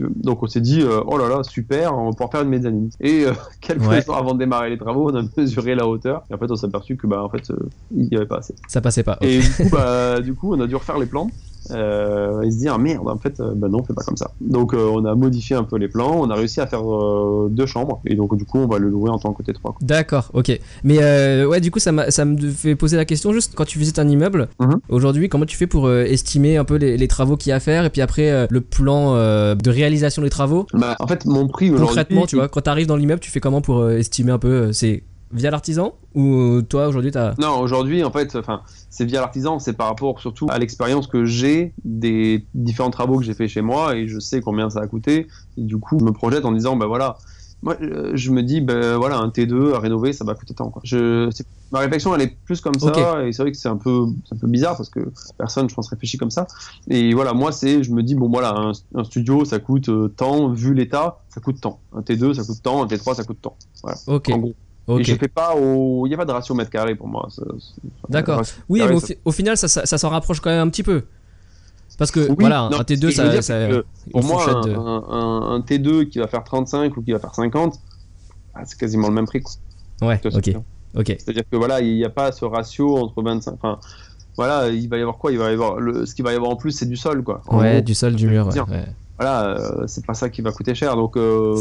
Donc 0.00 0.42
on 0.42 0.48
s'est 0.48 0.60
dit, 0.60 0.82
oh 1.06 1.16
là 1.16 1.28
là, 1.28 1.44
super, 1.44 1.96
on 1.96 2.06
va 2.06 2.10
pouvoir 2.10 2.30
faire 2.32 2.42
une 2.42 2.48
mezzanine. 2.48 2.90
Et 3.00 3.26
quelques 3.60 4.04
jours 4.04 4.16
avant 4.16 4.34
de 4.34 4.40
démarrer 4.40 4.70
les 4.70 4.78
travaux, 4.78 5.10
on 5.10 5.14
a 5.14 5.22
mesuré 5.36 5.76
la 5.76 5.86
hauteur. 5.86 6.24
Et 6.30 6.34
en 6.34 6.38
fait, 6.38 6.50
on 6.50 6.56
s'est 6.56 6.66
aperçu 6.66 6.96
que 6.96 7.06
bah 7.06 7.22
en 7.22 7.28
fait, 7.28 7.52
il 7.92 8.08
n'y 8.08 8.16
avait 8.16 8.26
pas 8.26 8.38
assez. 8.38 8.54
Ça 8.66 8.80
passait 8.80 9.04
pas. 9.04 9.18
Et 9.20 9.38
du 9.38 9.50
coup, 9.50 9.68
bah, 9.72 10.20
du 10.20 10.34
coup, 10.34 10.54
on 10.54 10.60
a 10.60 10.66
dû 10.66 10.74
refaire 10.74 10.98
les 10.98 11.06
plans 11.06 11.30
euh, 11.70 12.42
et 12.42 12.50
se 12.50 12.58
dire 12.58 12.78
merde 12.78 13.08
en 13.08 13.18
fait 13.18 13.40
bah 13.40 13.68
non 13.68 13.78
on 13.80 13.84
fait 13.84 13.94
pas 13.94 14.02
comme 14.02 14.16
ça. 14.16 14.30
Donc 14.40 14.74
euh, 14.74 14.90
on 14.92 15.04
a 15.04 15.14
modifié 15.14 15.56
un 15.56 15.64
peu 15.64 15.76
les 15.76 15.88
plans 15.88 16.12
on 16.20 16.30
a 16.30 16.34
réussi 16.34 16.60
à 16.60 16.66
faire 16.66 16.82
euh, 16.82 17.48
deux 17.50 17.66
chambres. 17.66 18.00
Et 18.06 18.14
donc 18.14 18.36
du 18.36 18.44
coup 18.44 18.58
on 18.58 18.66
va 18.66 18.78
le 18.78 18.88
louer 18.88 19.10
en 19.10 19.18
tant 19.18 19.32
que 19.32 19.42
T3 19.42 19.74
d'accord 19.80 20.30
ok. 20.34 20.58
Mais 20.82 21.44
ouais 21.44 21.60
du 21.60 21.70
coup 21.70 21.78
ça, 21.78 22.10
ça 22.10 22.24
me 22.24 22.38
fait 22.50 22.74
poser 22.74 22.96
la 22.96 23.04
question 23.04 23.32
juste 23.32 23.54
quand 23.54 23.64
tu 23.64 23.78
visites 23.78 23.98
un 23.98 24.08
immeuble. 24.08 24.48
Mhm. 24.60 24.80
aujourd'hui 24.88 25.28
comment 25.28 25.46
tu 25.46 25.56
fais 25.56 25.66
pour 25.66 25.90
estimer 25.90 26.56
un 26.56 26.64
peu 26.64 26.76
les, 26.76 26.96
les 26.96 27.08
travaux 27.08 27.36
qu'il 27.36 27.50
y 27.50 27.52
a 27.52 27.56
à 27.56 27.60
faire 27.60 27.84
et 27.84 27.90
puis 27.90 28.00
après 28.00 28.46
le 28.50 28.60
plan 28.60 29.14
de 29.14 29.70
réalisation 29.70 30.22
des 30.22 30.30
travaux? 30.30 30.66
Bah, 30.72 30.96
en 30.98 31.06
fait 31.06 31.24
mon 31.24 31.46
prix 31.48 31.70
aujourd'hui 31.70 31.86
concrètement 31.86 32.26
tu 32.26 32.36
vois 32.36 32.48
quand 32.48 32.62
tu 32.62 32.70
arrives 32.70 32.86
dans 32.86 32.96
l'immeuble 32.96 33.20
tu 33.20 33.30
fais 33.30 33.40
comment 33.40 33.60
pour 33.60 33.88
estimer 33.90 34.32
un 34.32 34.38
peu 34.38 34.72
c'est 34.72 35.02
via 35.32 35.50
l'artisan 35.50 35.94
ou 36.14 36.62
toi 36.62 36.86
aujourd'hui 36.86 37.10
t'as 37.10 37.34
non 37.38 37.58
aujourd'hui 37.58 38.04
en 38.04 38.10
fait 38.10 38.36
enfin 38.36 38.62
c'est 38.88 39.04
via 39.04 39.20
l'artisan 39.20 39.58
c'est 39.58 39.72
par 39.72 39.88
rapport 39.88 40.20
surtout 40.20 40.46
à 40.50 40.58
l'expérience 40.58 41.06
que 41.06 41.24
j'ai 41.24 41.72
des 41.84 42.46
différents 42.54 42.90
travaux 42.90 43.18
que 43.18 43.24
j'ai 43.24 43.34
fait 43.34 43.48
chez 43.48 43.62
moi 43.62 43.96
et 43.96 44.06
je 44.06 44.18
sais 44.18 44.40
combien 44.40 44.70
ça 44.70 44.80
a 44.80 44.86
coûté. 44.86 45.26
Et 45.56 45.62
du 45.62 45.78
coup 45.78 45.98
je 45.98 46.04
me 46.04 46.12
projette 46.12 46.44
en 46.44 46.52
disant 46.52 46.76
ben 46.76 46.86
voilà. 46.86 47.16
Moi 47.62 47.76
euh, 47.80 48.12
je 48.14 48.30
me 48.30 48.42
dis 48.42 48.60
ben 48.60 48.96
voilà 48.96 49.16
un 49.18 49.28
T2 49.28 49.74
à 49.74 49.78
rénover 49.78 50.12
ça 50.12 50.24
va 50.24 50.34
coûter 50.34 50.52
tant 50.54 50.68
quoi. 50.68 50.82
Je 50.84 51.30
ma 51.72 51.78
réflexion 51.78 52.14
elle 52.14 52.20
est 52.20 52.36
plus 52.44 52.60
comme 52.60 52.78
ça 52.78 53.24
et 53.24 53.32
c'est 53.32 53.42
vrai 53.42 53.52
que 53.52 53.56
c'est 53.56 53.70
un 53.70 53.78
peu 53.78 54.06
un 54.30 54.36
peu 54.36 54.46
bizarre 54.46 54.76
parce 54.76 54.90
que 54.90 55.00
personne 55.38 55.68
je 55.70 55.74
pense 55.74 55.88
réfléchit 55.88 56.18
comme 56.18 56.30
ça. 56.30 56.46
Et 56.88 57.14
voilà 57.14 57.32
moi 57.32 57.52
c'est 57.52 57.82
je 57.82 57.90
me 57.92 58.02
dis 58.02 58.14
bon 58.14 58.28
voilà 58.28 58.72
un, 58.94 59.04
studio 59.04 59.44
ça 59.44 59.60
coûte 59.60 59.88
euh, 59.88 60.08
tant 60.08 60.48
vu 60.48 60.74
l'état 60.74 61.22
ça 61.30 61.40
coûte 61.40 61.60
tant. 61.60 61.80
Un 61.94 62.02
T2 62.02 62.34
ça 62.34 62.44
coûte 62.44 62.62
tant. 62.62 62.82
Un 62.82 62.86
T3 62.86 63.14
ça 63.14 63.24
coûte 63.24 63.38
tant. 63.40 63.56
Voilà. 63.82 63.98
Ok. 64.08 64.28
En 64.30 64.38
gros 64.38 64.54
et 64.88 65.04
je 65.04 65.14
fais 65.14 65.28
pas 65.28 65.54
au. 65.56 66.06
Il 66.06 66.10
n'y 66.10 66.14
a 66.14 66.18
pas 66.18 66.24
de 66.24 66.32
ratio 66.32 66.54
mètre 66.54 66.70
carré 66.70 66.94
pour 66.94 67.08
moi. 67.08 67.28
D'accord. 68.08 68.42
Oui, 68.68 68.82
mais 68.86 69.18
au, 69.24 69.32
final, 69.32 69.56
ça, 69.56 69.68
ça, 69.68 69.98
s'en 69.98 70.10
rapproche 70.10 70.40
quand 70.40 70.50
même 70.50 70.66
un 70.66 70.70
petit 70.70 70.82
peu. 70.82 71.04
Parce 71.98 72.10
que 72.10 72.20
voilà, 72.38 72.62
un 72.62 72.70
T2, 72.70 73.10
ça. 73.12 73.40
ça 73.42 73.68
pour 74.10 74.24
moi, 74.24 74.50
un, 74.50 75.54
un, 75.54 75.60
T2 75.60 76.08
qui 76.08 76.18
va 76.18 76.26
faire 76.26 76.42
35 76.42 76.96
ou 76.96 77.02
qui 77.02 77.12
va 77.12 77.18
faire 77.18 77.34
50, 77.34 77.78
bah, 78.54 78.62
c'est 78.64 78.78
quasiment 78.78 79.08
le 79.08 79.14
même 79.14 79.26
prix. 79.26 79.40
Quoi. 79.40 80.08
Ouais, 80.08 80.20
ok. 80.24 80.56
ok. 80.96 81.06
C'est-à-dire 81.06 81.44
que 81.48 81.56
voilà, 81.56 81.80
il 81.80 81.94
n'y 81.94 82.04
a 82.04 82.10
pas 82.10 82.32
ce 82.32 82.44
ratio 82.44 82.98
entre 82.98 83.22
25. 83.22 83.54
Enfin, 83.54 83.78
voilà, 84.36 84.68
il 84.68 84.88
va 84.88 84.98
y 84.98 85.00
avoir 85.00 85.18
quoi? 85.18 85.30
Il 85.30 85.38
va 85.38 85.50
y 85.50 85.54
avoir 85.54 85.78
le, 85.78 86.04
ce 86.06 86.14
qu'il 86.14 86.24
va 86.24 86.32
y 86.32 86.36
avoir 86.36 86.50
en 86.50 86.56
plus, 86.56 86.72
c'est 86.72 86.86
du 86.86 86.96
sol, 86.96 87.22
quoi. 87.22 87.42
ouais, 87.52 87.80
du 87.80 87.94
sol, 87.94 88.16
du 88.16 88.26
mur. 88.26 88.48
Ouais, 88.48 88.84
Voilà, 89.16 89.56
euh, 89.56 89.84
c'est 89.86 90.04
pas 90.04 90.14
ça 90.14 90.28
qui 90.28 90.42
va 90.42 90.50
coûter 90.50 90.74
cher. 90.74 90.96
Donc, 90.96 91.16
euh, 91.16 91.56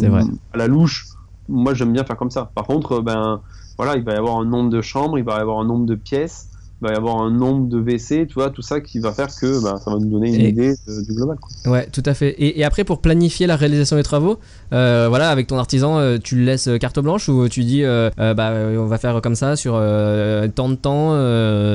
à 0.53 0.57
la 0.57 0.67
louche, 0.67 1.07
moi 1.47 1.73
j'aime 1.73 1.93
bien 1.93 2.03
faire 2.03 2.17
comme 2.17 2.31
ça. 2.31 2.51
Par 2.55 2.65
contre, 2.65 3.01
ben 3.01 3.41
voilà, 3.77 3.95
il 3.95 4.03
va 4.03 4.13
y 4.13 4.17
avoir 4.17 4.37
un 4.37 4.45
nombre 4.45 4.69
de 4.69 4.81
chambres, 4.81 5.17
il 5.17 5.23
va 5.25 5.37
y 5.37 5.41
avoir 5.41 5.59
un 5.59 5.65
nombre 5.65 5.85
de 5.85 5.95
pièces, 5.95 6.51
va 6.83 6.93
y 6.93 6.95
avoir 6.95 7.21
un 7.21 7.31
nombre 7.31 7.67
de 7.67 7.79
WC, 7.79 8.27
tu 8.27 8.35
vois, 8.35 8.49
tout 8.49 8.61
ça 8.61 8.81
qui 8.81 8.99
va 8.99 9.11
faire 9.11 9.27
que 9.35 9.63
ben, 9.63 9.77
ça 9.77 9.91
va 9.91 9.97
nous 9.97 10.09
donner 10.09 10.35
une 10.35 10.45
idée 10.45 10.75
du 10.87 11.13
global. 11.13 11.37
Quoi. 11.39 11.71
Ouais, 11.71 11.87
tout 11.91 12.03
à 12.05 12.13
fait. 12.13 12.35
Et, 12.37 12.63
après, 12.63 12.83
pour 12.83 12.99
planifier 12.99 13.47
la 13.47 13.55
réalisation 13.55 13.95
des 13.95 14.03
travaux, 14.03 14.39
euh, 14.73 15.07
voilà, 15.09 15.29
avec 15.29 15.47
ton 15.47 15.57
artisan, 15.57 15.97
euh, 15.97 16.17
tu 16.21 16.35
le 16.35 16.43
laisses 16.43 16.69
carte 16.79 16.99
blanche 16.99 17.29
ou 17.29 17.47
tu 17.47 17.63
dis, 17.63 17.83
euh, 17.83 18.09
bah, 18.17 18.53
on 18.77 18.85
va 18.85 18.97
faire 18.97 19.21
comme 19.21 19.35
ça 19.35 19.55
sur 19.55 19.73
tant 20.55 20.69
de 20.69 20.75
temps, 20.75 21.11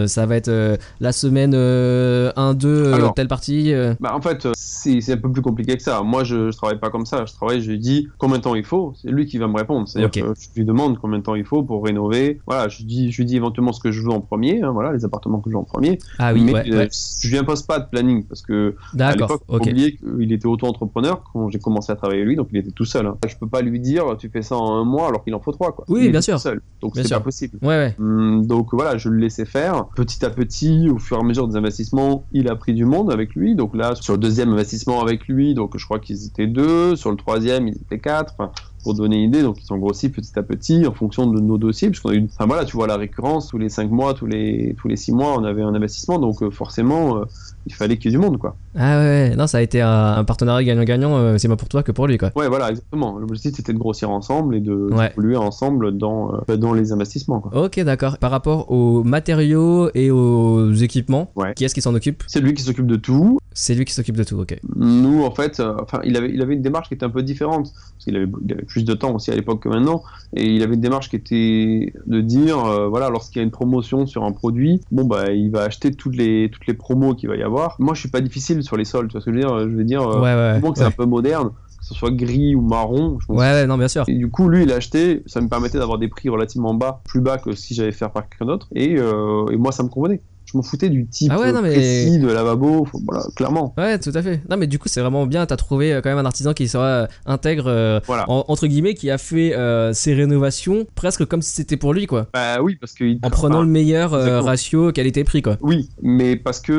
ça 0.07 0.27
va 0.27 0.37
être 0.37 0.79
la 1.01 1.13
semaine 1.13 1.55
1-2, 1.55 3.15
telle 3.15 3.29
partie 3.29 3.73
bah, 4.01 4.15
En 4.15 4.21
fait, 4.21 4.47
c'est 4.55 5.13
un 5.13 5.17
peu 5.17 5.31
plus 5.31 5.43
compliqué 5.43 5.77
que 5.77 5.83
ça. 5.83 6.03
Moi, 6.03 6.25
je, 6.25 6.51
je 6.51 6.57
travaille 6.57 6.79
pas 6.79 6.91
comme 6.91 7.07
ça. 7.07 7.25
Je 7.27 7.33
travaille, 7.33 7.63
je 7.63 7.71
lui 7.71 7.79
dis 7.79 8.09
combien 8.19 8.39
de 8.39 8.43
temps 8.43 8.55
il 8.55 8.65
faut. 8.65 8.93
C'est 9.01 9.11
lui 9.11 9.27
qui 9.27 9.39
va 9.39 9.49
me 9.49 9.57
répondre. 9.57 9.89
C'est-à-dire 9.89 10.11
que 10.11 10.35
je 10.35 10.49
lui 10.57 10.65
demande 10.65 10.99
combien 10.99 11.19
de 11.19 11.25
temps 11.25 11.35
il 11.35 11.45
faut 11.45 11.63
pour 11.63 11.85
rénover. 11.85 12.41
Voilà, 12.47 12.69
je 12.69 12.83
dis, 12.83 13.11
je 13.11 13.19
lui 13.19 13.25
dis 13.25 13.37
éventuellement 13.37 13.73
ce 13.73 13.81
que 13.81 13.91
je 13.91 14.03
veux 14.03 14.11
en 14.11 14.21
premier. 14.21 14.63
Hein, 14.63 14.73
voilà, 14.73 14.98
les 14.99 15.05
appartements 15.05 15.41
que 15.41 15.51
veux 15.51 15.57
en 15.57 15.65
premier. 15.65 15.99
Ah 16.19 16.33
oui. 16.33 16.43
Mais 16.45 16.53
ouais, 16.53 16.73
euh, 16.73 16.89
je 17.21 17.29
lui 17.29 17.39
impose 17.39 17.63
pas 17.63 17.79
de 17.79 17.89
planning 17.89 18.25
parce 18.25 18.43
que 18.43 18.75
à 18.99 19.15
l'époque, 19.15 19.43
okay. 19.49 19.73
qu'il 19.73 20.33
était 20.33 20.47
auto-entrepreneur 20.47 21.23
quand 21.33 21.49
j'ai 21.51 21.59
commencé 21.59 21.93
à 21.93 21.97
travailler 21.97 22.21
avec 22.21 22.29
lui, 22.29 22.37
donc 22.37 22.49
il 22.53 22.59
était 22.59 22.71
tout 22.71 22.85
seul. 22.85 23.07
Hein. 23.07 23.17
Je 23.27 23.37
peux 23.37 23.49
pas 23.49 23.63
lui 23.63 23.81
dire 23.81 24.17
tu 24.19 24.29
fais 24.29 24.43
ça 24.43 24.57
en 24.57 24.77
un 24.77 24.85
mois 24.85 25.09
alors 25.09 25.25
qu'il 25.25 25.35
en 25.35 25.41
faut 25.41 25.53
trois. 25.53 25.73
Quoi. 25.73 25.85
Oui, 25.89 26.09
bien 26.11 26.21
sûr. 26.21 26.39
Seul. 26.39 26.61
Donc 26.81 26.93
c'est 26.97 27.09
pas 27.09 27.21
possible. 27.21 27.59
Ouais, 27.63 27.69
ouais. 27.69 27.97
Hum, 27.99 28.47
donc 28.47 28.69
voilà, 28.73 28.97
je 28.97 29.09
le 29.09 29.19
laissais 29.19 29.45
faire. 29.45 29.87
Petit 29.97 30.25
à 30.25 30.31
petit, 30.31 30.89
au 30.89 30.99
fur 30.99 31.17
et 31.17 31.21
à 31.21 31.23
mesure 31.23 31.49
des 31.49 31.57
investissements, 31.57 32.25
il 32.33 32.49
a 32.49 32.57
pris 32.57 32.75
du 32.75 32.85
monde 32.85 33.13
avec 33.13 33.35
lui. 33.35 33.55
Donc 33.55 33.75
là, 33.75 33.95
sur 33.95 34.15
le 34.15 34.19
deuxième 34.19 34.51
investissement 34.51 35.01
avec 35.01 35.27
lui, 35.29 35.55
donc 35.55 35.77
je 35.77 35.85
crois 35.85 35.99
qu'ils 35.99 36.27
étaient 36.27 36.47
deux. 36.47 36.97
Sur 36.97 37.11
le 37.11 37.17
troisième, 37.17 37.69
ils 37.69 37.77
étaient 37.77 37.99
quatre. 37.99 38.35
Enfin, 38.39 38.53
pour 38.83 38.95
donner 38.95 39.17
une 39.17 39.31
idée, 39.31 39.43
donc 39.43 39.59
ils 39.63 39.73
ont 39.73 39.79
grossi 39.79 40.09
petit 40.09 40.39
à 40.39 40.43
petit 40.43 40.87
en 40.87 40.93
fonction 40.93 41.27
de 41.27 41.41
nos 41.41 41.59
dossiers, 41.59 41.89
puisqu'on 41.89 42.11
a 42.11 42.15
eu, 42.15 42.27
enfin 42.33 42.47
voilà, 42.47 42.65
tu 42.65 42.77
vois 42.77 42.87
la 42.87 42.97
récurrence 42.97 43.49
tous 43.49 43.59
les 43.59 43.69
cinq 43.69 43.91
mois, 43.91 44.15
tous 44.15 44.27
les 44.27 44.75
tous 44.79 44.89
les 44.89 44.97
six 44.97 45.13
mois, 45.13 45.37
on 45.39 45.45
avait 45.45 45.63
un 45.63 45.75
investissement, 45.75 46.19
donc 46.19 46.43
euh, 46.43 46.51
forcément, 46.51 47.19
euh, 47.19 47.25
il 47.67 47.75
fallait 47.75 47.97
qu'il 47.97 48.11
y 48.11 48.15
ait 48.15 48.19
du 48.19 48.25
monde, 48.25 48.39
quoi. 48.39 48.57
Ah 48.77 48.99
ouais, 48.99 49.35
non, 49.37 49.47
ça 49.47 49.59
a 49.59 49.61
été 49.61 49.81
un, 49.81 50.25
partenariat 50.25 50.65
gagnant-gagnant, 50.65 51.17
euh, 51.17 51.39
c'est 51.39 51.49
pas 51.49 51.57
pour 51.57 51.69
toi 51.69 51.83
que 51.83 51.93
pour 51.93 52.07
lui, 52.07 52.19
quoi. 52.19 52.31
Ouais, 52.37 52.49
voilà, 52.49 52.71
exactement. 52.71 53.19
L'objectif 53.19 53.55
c'était 53.57 53.73
de 53.73 53.79
grossir 53.79 54.11
ensemble 54.11 54.55
et 54.55 54.61
de 54.61 54.89
évoluer 55.13 55.37
ensemble 55.37 55.97
dans 55.97 56.33
dans 56.49 56.73
les 56.73 56.93
investissements. 56.93 57.41
Quoi. 57.41 57.65
Ok, 57.65 57.81
d'accord. 57.81 58.19
Par 58.19 58.31
rapport 58.31 58.71
aux 58.71 59.03
matériaux 59.03 59.91
et 59.95 60.11
aux 60.11 60.73
équipements, 60.75 61.31
qui 61.57 61.65
est-ce 61.65 61.75
qui 61.75 61.83
s'en 61.83 61.95
occupe? 61.95 62.23
C'est 62.27 62.41
lui 62.41 62.55
qui 62.55 62.63
s'occupe 62.63 62.87
de 62.87 62.97
tout. 62.97 63.38
C'est 63.61 63.75
lui 63.75 63.85
qui 63.85 63.93
s'occupe 63.93 64.17
de 64.17 64.23
tout, 64.23 64.37
ok. 64.37 64.57
Nous, 64.77 65.25
en 65.25 65.33
fait, 65.33 65.61
enfin, 65.61 66.01
il 66.05 66.17
avait 66.17 66.31
il 66.33 66.41
avait 66.43 66.55
une 66.55 66.63
démarche 66.63 66.87
qui 66.87 66.95
était 66.95 67.05
un 67.05 67.11
peu 67.11 67.25
différente 67.25 67.73
parce 67.73 68.05
qu'il 68.05 68.15
avait, 68.15 68.29
il 68.45 68.53
avait 68.53 68.63
plus 68.63 68.85
de 68.85 68.95
temps 68.95 69.17
aussi 69.17 69.33
à 69.33 69.35
l'époque 69.35 69.65
que 69.65 69.69
maintenant. 69.69 70.05
Et 70.37 70.47
il 70.47 70.63
avait 70.63 70.75
une 70.75 70.81
démarche 70.81 71.11
qui 71.11 71.17
était 71.17 71.93
de 72.07 72.21
dire, 72.21 72.65
euh, 72.65 72.87
voilà, 72.87 73.11
lorsqu'il 73.11 73.39
y 73.39 73.41
a 73.41 73.43
une 73.43 73.51
promotion 73.51 74.07
sur 74.07 74.23
un 74.23 74.31
produit, 74.31 74.81
bon 74.93 75.07
bah 75.07 75.33
il 75.33 75.51
va 75.51 75.63
acheter 75.63 75.91
toutes 75.91 76.15
les 76.15 76.51
toutes 76.53 76.69
les 76.69 76.75
promos 76.75 77.17
qu'il 77.17 77.29
va 77.31 77.35
y 77.35 77.43
avoir. 77.43 77.75
Moi, 77.81 77.95
je 77.95 78.01
suis 78.01 78.11
pas 78.11 78.21
difficile 78.21 78.63
sur 78.63 78.77
les 78.77 78.85
sols, 78.85 79.09
tu 79.09 79.13
vois 79.15 79.23
ce 79.23 79.27
que 79.27 79.33
je 79.33 79.39
veux 79.39 79.43
dire 79.43 79.59
Je 79.59 79.75
veux 79.75 79.85
dire, 79.85 80.03
euh, 80.03 80.61
ouais, 80.61 80.61
que 80.71 80.79
c'est 80.79 80.85
un 80.85 80.93
peu 80.93 81.07
moderne 81.07 81.51
que 81.81 81.85
ce 81.85 81.95
soit 81.95 82.11
gris 82.11 82.55
ou 82.55 82.61
marron. 82.61 83.19
Je 83.21 83.33
ouais, 83.33 83.67
non, 83.67 83.77
bien 83.77 83.89
sûr. 83.89 84.05
Et 84.09 84.15
du 84.15 84.31
coup, 84.31 84.49
lui, 84.49 84.65
il 84.65 84.73
a 84.73 84.77
acheté, 84.77 85.23
ça 85.27 85.41
me 85.41 85.49
permettait 85.49 85.79
d'avoir 85.79 85.99
des 85.99 86.09
prix 86.09 86.29
relativement 86.29 86.75
bas, 86.75 87.01
plus 87.05 87.21
bas 87.21 87.39
que 87.39 87.55
si 87.55 87.75
j'avais 87.75 87.93
fait 87.93 88.09
par 88.09 88.29
quelqu'un 88.29 88.47
d'autre. 88.47 88.69
Et, 88.75 88.97
euh, 88.99 89.47
et 89.51 89.57
moi, 89.57 89.73
ça 89.73 89.83
me 89.83 89.89
convenait 89.89 90.21
je 90.51 90.57
m'en 90.57 90.63
foutais 90.63 90.89
du 90.89 91.07
type 91.07 91.31
ah 91.35 91.37
précis 91.61 92.19
de 92.19 92.27
lavabo, 92.27 92.87
voilà, 93.07 93.25
clairement. 93.37 93.75
Ouais, 93.77 93.99
tout 93.99 94.13
à 94.15 94.23
fait. 94.23 94.41
Non, 94.49 94.57
mais 94.57 94.67
du 94.67 94.79
coup, 94.79 94.89
c'est 94.89 95.03
vraiment 95.03 95.27
bien. 95.27 95.45
T'as 95.45 95.57
trouvé 95.57 95.93
euh, 95.93 96.01
quand 96.01 96.09
même 96.09 96.19
un 96.19 96.25
artisan 96.25 96.55
qui 96.55 96.69
sera 96.69 96.87
euh, 96.87 97.07
intègre, 97.27 97.67
euh, 97.67 98.01
entre 98.17 98.67
guillemets, 98.67 98.95
qui 98.95 99.11
a 99.11 99.19
fait 99.19 99.55
ses 99.93 100.15
rénovations 100.15 100.87
presque 100.95 101.27
comme 101.27 101.43
si 101.43 101.53
c'était 101.53 101.77
pour 101.77 101.93
lui, 101.93 102.07
quoi. 102.07 102.29
Bah 102.33 102.63
oui, 102.63 102.77
parce 102.77 102.95
que 102.95 103.05
en 103.23 103.31
prenant 103.31 103.61
le 103.61 103.69
meilleur 103.69 104.13
ratio 104.13 104.91
qualité-prix, 104.91 105.43
quoi. 105.43 105.59
Oui, 105.61 105.91
mais 106.03 106.37
parce 106.37 106.61
que 106.61 106.73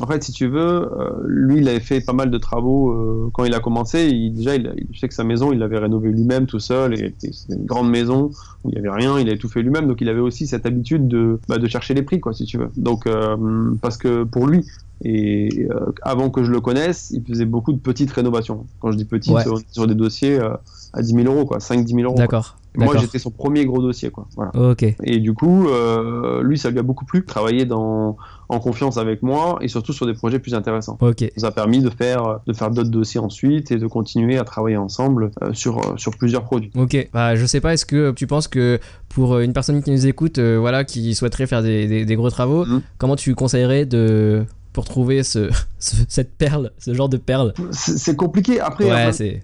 en 0.00 0.06
fait, 0.06 0.24
si 0.24 0.32
tu 0.32 0.48
veux, 0.48 0.88
lui, 1.26 1.58
il 1.58 1.68
avait 1.68 1.80
fait 1.80 2.00
pas 2.00 2.14
mal 2.14 2.30
de 2.30 2.38
travaux 2.38 3.30
quand 3.34 3.44
il 3.44 3.52
a 3.52 3.60
commencé. 3.60 4.06
Il, 4.06 4.32
déjà, 4.32 4.56
il, 4.56 4.72
je 4.92 4.98
sais 4.98 5.08
que 5.08 5.14
sa 5.14 5.24
maison, 5.24 5.52
il 5.52 5.58
l'avait 5.58 5.78
rénovée 5.78 6.10
lui-même 6.10 6.46
tout 6.46 6.60
seul. 6.60 6.94
Et 6.94 7.14
c'était 7.32 7.54
une 7.54 7.66
grande 7.66 7.90
maison 7.90 8.30
où 8.64 8.70
il 8.70 8.76
y 8.76 8.78
avait 8.78 8.90
rien. 8.90 9.18
Il 9.18 9.28
avait 9.28 9.38
tout 9.38 9.48
fait 9.48 9.62
lui-même, 9.62 9.86
donc 9.86 10.00
il 10.00 10.08
avait 10.08 10.20
aussi 10.20 10.46
cette 10.46 10.64
habitude 10.64 11.06
de, 11.06 11.38
bah, 11.48 11.58
de 11.58 11.68
chercher 11.68 11.97
prix, 12.02 12.20
quoi, 12.20 12.32
si 12.32 12.44
tu 12.44 12.58
veux. 12.58 12.70
Donc, 12.76 13.06
euh, 13.06 13.74
parce 13.80 13.96
que 13.96 14.24
pour 14.24 14.46
lui, 14.46 14.64
Et 15.04 15.68
euh, 15.70 15.92
avant 16.02 16.28
que 16.28 16.42
je 16.42 16.50
le 16.50 16.60
connaisse, 16.60 17.10
il 17.10 17.22
faisait 17.24 17.44
beaucoup 17.44 17.72
de 17.72 17.78
petites 17.78 18.10
rénovations. 18.10 18.66
Quand 18.80 18.90
je 18.90 18.96
dis 18.96 19.04
petites, 19.04 19.32
Ouais. 19.32 19.44
sur 19.70 19.86
des 19.86 19.94
dossiers 19.94 20.40
euh, 20.40 20.50
à 20.92 21.02
10 21.02 21.14
000 21.14 21.26
euros, 21.34 21.44
quoi, 21.46 21.58
5-10 21.58 21.86
000 21.88 22.00
euros. 22.02 22.14
D'accord. 22.16 22.56
Moi, 22.76 22.96
j'étais 23.00 23.18
son 23.18 23.30
premier 23.30 23.64
gros 23.66 23.82
dossier, 23.82 24.10
quoi. 24.10 24.28
Voilà. 24.36 24.52
Ok. 24.70 24.84
Et 25.02 25.18
du 25.18 25.34
coup, 25.34 25.66
euh, 25.68 26.42
lui, 26.44 26.56
ça 26.58 26.70
lui 26.70 26.78
a 26.78 26.82
beaucoup 26.82 27.04
plu, 27.04 27.24
travailler 27.24 27.64
dans, 27.64 28.16
en 28.48 28.60
confiance 28.60 28.98
avec 28.98 29.22
moi 29.24 29.58
et 29.60 29.66
surtout 29.66 29.92
sur 29.92 30.06
des 30.06 30.14
projets 30.14 30.38
plus 30.38 30.54
intéressants. 30.54 30.96
Ok. 31.00 31.20
Ça 31.20 31.26
nous 31.38 31.44
a 31.46 31.50
permis 31.50 31.80
de 31.80 31.90
faire, 31.90 32.38
de 32.46 32.52
faire 32.52 32.70
d'autres 32.70 32.90
dossiers 32.90 33.18
ensuite 33.20 33.72
et 33.72 33.78
de 33.78 33.86
continuer 33.88 34.38
à 34.38 34.44
travailler 34.44 34.76
ensemble 34.76 35.32
euh, 35.42 35.52
sur, 35.54 35.78
euh, 35.78 35.96
sur 35.96 36.12
plusieurs 36.16 36.44
produits. 36.44 36.70
Ok, 36.76 37.08
bah, 37.12 37.34
je 37.34 37.46
sais 37.46 37.60
pas, 37.60 37.72
est-ce 37.74 37.86
que 37.86 38.12
tu 38.12 38.28
penses 38.28 38.46
que 38.46 38.78
pour 39.08 39.38
une 39.40 39.52
personne 39.52 39.82
qui 39.82 39.90
nous 39.90 40.06
écoute, 40.06 40.38
euh, 40.38 40.58
voilà, 40.60 40.84
qui 40.84 41.16
souhaiterait 41.16 41.46
faire 41.48 41.62
des, 41.62 41.88
des- 41.88 42.04
des 42.04 42.14
gros 42.16 42.30
travaux, 42.30 42.64
Mhm. 42.64 42.82
comment 42.98 43.16
tu 43.16 43.34
conseillerais 43.34 43.86
de 43.86 44.44
pour 44.78 44.84
trouver 44.84 45.24
ce, 45.24 45.50
ce- 45.80 45.96
cette 46.08 46.36
perle, 46.38 46.70
ce 46.78 46.94
genre 46.94 47.08
de 47.08 47.16
perle 47.16 47.52
C'est 47.72 48.14
compliqué. 48.14 48.60
Après, 48.60 48.84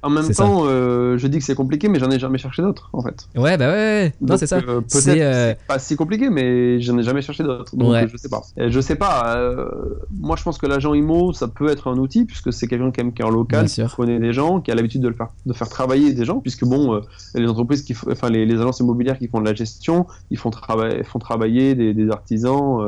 en 0.00 0.08
même, 0.10 0.24
en 0.26 0.28
temps, 0.32 0.62
euh, 0.68 1.18
je 1.18 1.26
dis 1.26 1.38
que 1.38 1.44
c'est 1.44 1.56
compliqué, 1.56 1.88
mais 1.88 1.98
j'en 1.98 2.08
ai 2.12 2.20
jamais 2.20 2.38
cherché 2.38 2.62
d'autres, 2.62 2.88
en 2.92 3.02
fait. 3.02 3.26
Ouais, 3.34 3.56
bah 3.58 3.66
ouais, 3.66 3.72
ouais. 3.74 4.14
non, 4.20 4.36
c'est 4.36 4.46
ça. 4.46 4.58
euh, 4.58 4.80
C'est, 4.86 5.02
Peut-être 5.06 5.20
euh, 5.20 5.54
c'est 5.58 5.66
pas 5.66 5.80
si 5.80 5.96
compliqué, 5.96 6.30
mais 6.30 6.80
j'en 6.80 6.96
ai 6.98 7.02
jamais 7.02 7.20
cherché 7.20 7.42
d'autres. 7.42 7.74
Donc 7.74 7.90
Ouais. 7.90 8.06
je 8.06 8.16
sais 8.16 8.28
pas. 8.28 8.42
Et 8.56 8.70
je 8.70 8.78
sais 8.80 8.94
pas. 8.94 9.36
euh, 9.36 9.68
moi, 10.20 10.36
je 10.38 10.44
pense 10.44 10.56
que 10.56 10.66
l'agent 10.66 10.94
IMO, 10.94 11.32
ça 11.32 11.48
peut 11.48 11.68
être 11.68 11.88
un 11.90 11.98
outil 11.98 12.26
puisque 12.26 12.52
c'est 12.52 12.68
quelqu'un 12.68 12.92
quand 12.92 13.02
même 13.02 13.12
qui 13.12 13.22
est 13.22 13.24
en 13.24 13.30
local, 13.30 13.66
qui 13.68 13.82
connaît 13.96 14.20
des 14.20 14.32
gens, 14.32 14.60
qui 14.60 14.70
a 14.70 14.76
l'habitude 14.76 15.00
de 15.02 15.08
le 15.08 15.14
faire, 15.14 15.30
de 15.46 15.52
faire 15.52 15.68
travailler 15.68 16.12
des 16.12 16.24
gens, 16.24 16.38
puisque 16.38 16.64
bon, 16.64 17.02
les 17.34 17.48
entreprises 17.48 17.82
qui, 17.82 17.92
enfin 18.08 18.30
les, 18.30 18.46
les 18.46 18.54
agences 18.60 18.78
immobilières 18.78 19.18
qui 19.18 19.26
font 19.26 19.40
de 19.40 19.46
la 19.46 19.54
gestion, 19.54 20.06
ils 20.30 20.38
font, 20.38 20.50
trava- 20.50 21.02
font 21.02 21.18
travailler 21.18 21.74
des, 21.74 21.92
des 21.92 22.08
artisans. 22.08 22.78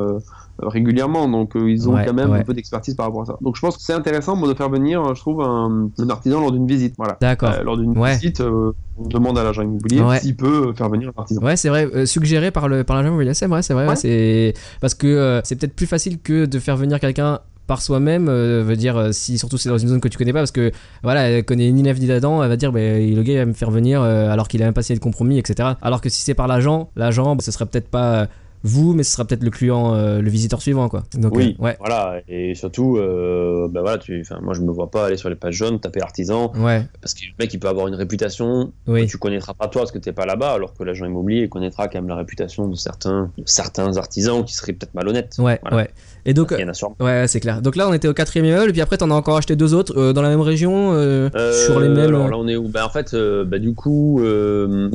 Régulièrement 0.59 1.27
donc 1.27 1.55
euh, 1.55 1.69
ils 1.69 1.87
ont 1.89 1.93
Ouais, 1.93 2.05
quand 2.05 2.13
même 2.13 2.31
ouais. 2.31 2.39
un 2.39 2.43
peu 2.43 2.53
d'expertise 2.53 2.95
par 2.95 3.05
rapport 3.07 3.21
à 3.21 3.25
ça 3.25 3.37
donc 3.41 3.55
je 3.55 3.61
pense 3.61 3.77
que 3.77 3.83
c'est 3.83 3.93
intéressant 3.93 4.35
moi, 4.35 4.47
de 4.47 4.53
faire 4.53 4.69
venir 4.69 5.01
euh, 5.03 5.13
je 5.15 5.19
trouve 5.21 5.41
un, 5.41 5.89
un 5.97 6.09
artisan 6.09 6.39
lors 6.41 6.51
d'une 6.51 6.67
visite 6.67 6.95
voilà 6.97 7.17
D'accord. 7.21 7.51
Euh, 7.51 7.63
lors 7.63 7.77
d'une 7.77 7.97
Ouais. 7.97 8.13
visite 8.13 8.41
euh, 8.41 8.71
on 8.97 9.07
demande 9.07 9.37
à 9.37 9.43
l'agent 9.43 9.61
immobilier 9.63 10.01
s'il 10.19 10.35
peut 10.35 10.73
faire 10.75 10.89
venir 10.89 11.09
un 11.15 11.19
artisan 11.21 11.41
Ouais, 11.41 11.55
c'est 11.55 11.69
vrai, 11.69 11.87
euh, 11.93 12.05
suggéré 12.05 12.51
par 12.51 12.67
le 12.67 12.83
par 12.83 12.95
l'agent 12.97 13.09
immobilier, 13.09 13.33
c'est 13.33 13.47
vrai, 13.47 13.61
c'est 13.61 13.73
vrai, 13.73 13.95
c'est 13.95 14.53
parce 14.81 14.93
que 14.95 15.41
c'est 15.43 15.55
peut-être 15.55 15.75
plus 15.75 15.85
facile 15.87 16.19
que 16.19 16.45
de 16.45 16.59
faire 16.59 16.77
venir 16.77 16.99
quelqu'un 16.99 17.39
par 17.67 17.81
soi-même, 17.81 18.29
euh, 18.29 18.63
veut 18.65 18.77
dire 18.77 18.95
euh, 18.95 19.11
si 19.11 19.37
surtout 19.37 19.57
c'est 19.57 19.67
dans 19.67 19.77
une 19.77 19.89
zone 19.89 19.99
que 19.99 20.07
tu 20.07 20.17
connais 20.17 20.31
pas, 20.31 20.39
parce 20.39 20.51
que 20.53 20.71
voilà, 21.03 21.29
elle 21.29 21.43
connaît 21.43 21.69
ni 21.71 21.83
Neuf 21.83 21.99
ni 21.99 22.07
d'Adam, 22.07 22.41
elle 22.41 22.47
va 22.49 22.55
dire 22.55 22.71
bah, 22.71 22.79
le 22.79 23.21
gars 23.23 23.33
il 23.33 23.37
va 23.39 23.45
me 23.45 23.51
faire 23.53 23.71
venir 23.71 24.01
euh, 24.01 24.29
alors 24.31 24.47
qu'il 24.47 24.61
a 24.63 24.65
même 24.65 24.73
pas 24.73 24.83
signé 24.83 24.97
de 24.97 25.03
compromis, 25.03 25.37
etc. 25.37 25.71
Alors 25.81 25.99
que 25.99 26.07
si 26.09 26.21
c'est 26.21 26.33
par 26.33 26.47
l'agent, 26.47 26.89
l'agent, 26.95 27.35
bah, 27.35 27.41
ce 27.43 27.51
sera 27.51 27.65
peut-être 27.65 27.89
pas 27.89 28.27
vous, 28.63 28.93
mais 28.93 29.03
ce 29.03 29.11
sera 29.11 29.25
peut-être 29.25 29.43
le 29.43 29.49
client, 29.49 29.93
euh, 29.93 30.21
le 30.21 30.29
visiteur 30.29 30.61
suivant, 30.61 30.89
quoi. 30.89 31.03
Donc 31.13 31.35
Oui, 31.35 31.55
euh, 31.59 31.63
ouais, 31.63 31.77
voilà, 31.79 32.21
et 32.27 32.55
surtout, 32.55 32.97
euh, 32.97 33.67
ben 33.69 33.81
voilà, 33.81 33.97
tu, 33.97 34.25
moi 34.41 34.53
je 34.53 34.61
me 34.61 34.71
vois 34.71 34.89
pas 34.91 35.05
aller 35.05 35.17
sur 35.17 35.29
les 35.29 35.35
pages 35.35 35.55
jaunes, 35.55 35.79
taper 35.79 36.01
artisan, 36.01 36.51
ouais, 36.57 36.83
parce 37.01 37.13
que 37.13 37.21
le 37.25 37.33
mec 37.39 37.53
il 37.53 37.59
peut 37.59 37.67
avoir 37.67 37.87
une 37.87 37.95
réputation 37.95 38.73
oui, 38.87 39.05
que 39.05 39.11
tu 39.11 39.17
connaîtras 39.17 39.53
pas 39.53 39.67
toi 39.67 39.81
parce 39.81 39.91
que 39.91 39.99
t'es 39.99 40.11
pas 40.13 40.25
là-bas, 40.25 40.53
alors 40.53 40.73
que 40.73 40.83
l'agent 40.83 41.05
immobilier 41.05 41.49
connaîtra 41.49 41.87
quand 41.87 41.99
même 41.99 42.09
la 42.09 42.15
réputation 42.15 42.67
de 42.67 42.75
certains, 42.75 43.31
de 43.37 43.43
certains 43.45 43.97
artisans 43.97 44.43
qui 44.43 44.53
seraient 44.53 44.73
peut-être 44.73 44.93
malhonnêtes. 44.93 45.35
ouais, 45.39 45.59
Voilà. 45.61 45.77
ouais. 45.77 45.89
Et 46.27 46.33
donc, 46.33 46.53
Il 46.55 46.61
y 46.61 46.63
en 46.63 46.67
a 46.67 46.73
sûrement. 46.73 46.95
ouais, 46.99 47.25
c'est 47.27 47.39
clair. 47.39 47.61
Donc 47.61 47.75
là, 47.75 47.87
on 47.89 47.93
était 47.93 48.07
au 48.07 48.13
quatrième 48.13 48.45
immeuble, 48.45 48.69
et 48.69 48.73
puis 48.73 48.81
après, 48.81 48.97
t'en 48.97 49.09
as 49.09 49.15
encore 49.15 49.37
acheté 49.37 49.55
deux 49.55 49.73
autres 49.73 49.93
euh, 49.97 50.13
dans 50.13 50.21
la 50.21 50.29
même 50.29 50.41
région, 50.41 50.91
euh, 50.93 51.29
Euh, 51.35 51.51
sur 51.65 51.79
les 51.79 51.87
mêmes. 51.89 52.13
Alors 52.13 52.27
là, 52.29 52.37
on 52.37 52.47
est 52.47 52.55
où? 52.57 52.67
Ben, 52.67 52.83
En 52.83 52.89
fait, 52.89 53.15
ben, 53.15 53.59
du 53.61 53.73
coup, 53.73 54.21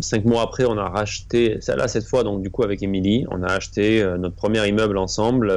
cinq 0.01 0.25
mois 0.25 0.43
après, 0.43 0.65
on 0.67 0.77
a 0.79 0.89
racheté, 0.89 1.59
là, 1.77 1.89
cette 1.89 2.05
fois, 2.05 2.23
donc 2.23 2.43
du 2.43 2.51
coup, 2.51 2.63
avec 2.63 2.83
Émilie, 2.83 3.25
on 3.31 3.43
a 3.43 3.49
acheté 3.53 4.05
notre 4.19 4.35
premier 4.37 4.67
immeuble 4.69 4.99
ensemble, 4.99 5.49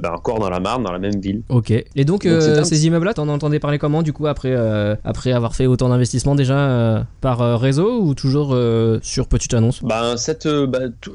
ben, 0.00 0.10
encore 0.10 0.38
dans 0.40 0.50
la 0.50 0.60
Marne, 0.60 0.82
dans 0.84 0.92
la 0.92 0.98
même 0.98 1.20
ville. 1.20 1.42
Ok. 1.48 1.70
Et 1.70 1.84
donc, 2.04 2.26
Donc, 2.26 2.40
c'est 2.42 2.58
un- 2.58 2.64
ces 2.64 2.86
immeubles-là, 2.86 3.14
t'en 3.14 3.28
entendais 3.28 3.58
parler 3.58 3.78
comment 3.78 4.02
du 4.02 4.12
coup 4.12 4.26
après, 4.26 4.56
après 5.04 5.32
avoir 5.32 5.54
fait 5.54 5.66
autant 5.66 5.88
d'investissements 5.90 6.34
déjà 6.34 7.06
par 7.20 7.60
réseau 7.60 8.00
ou 8.00 8.14
toujours 8.14 8.56
sur 9.02 9.26
petite 9.28 9.52
annonce? 9.54 9.82
Ben, 9.82 10.16
cette, 10.16 10.48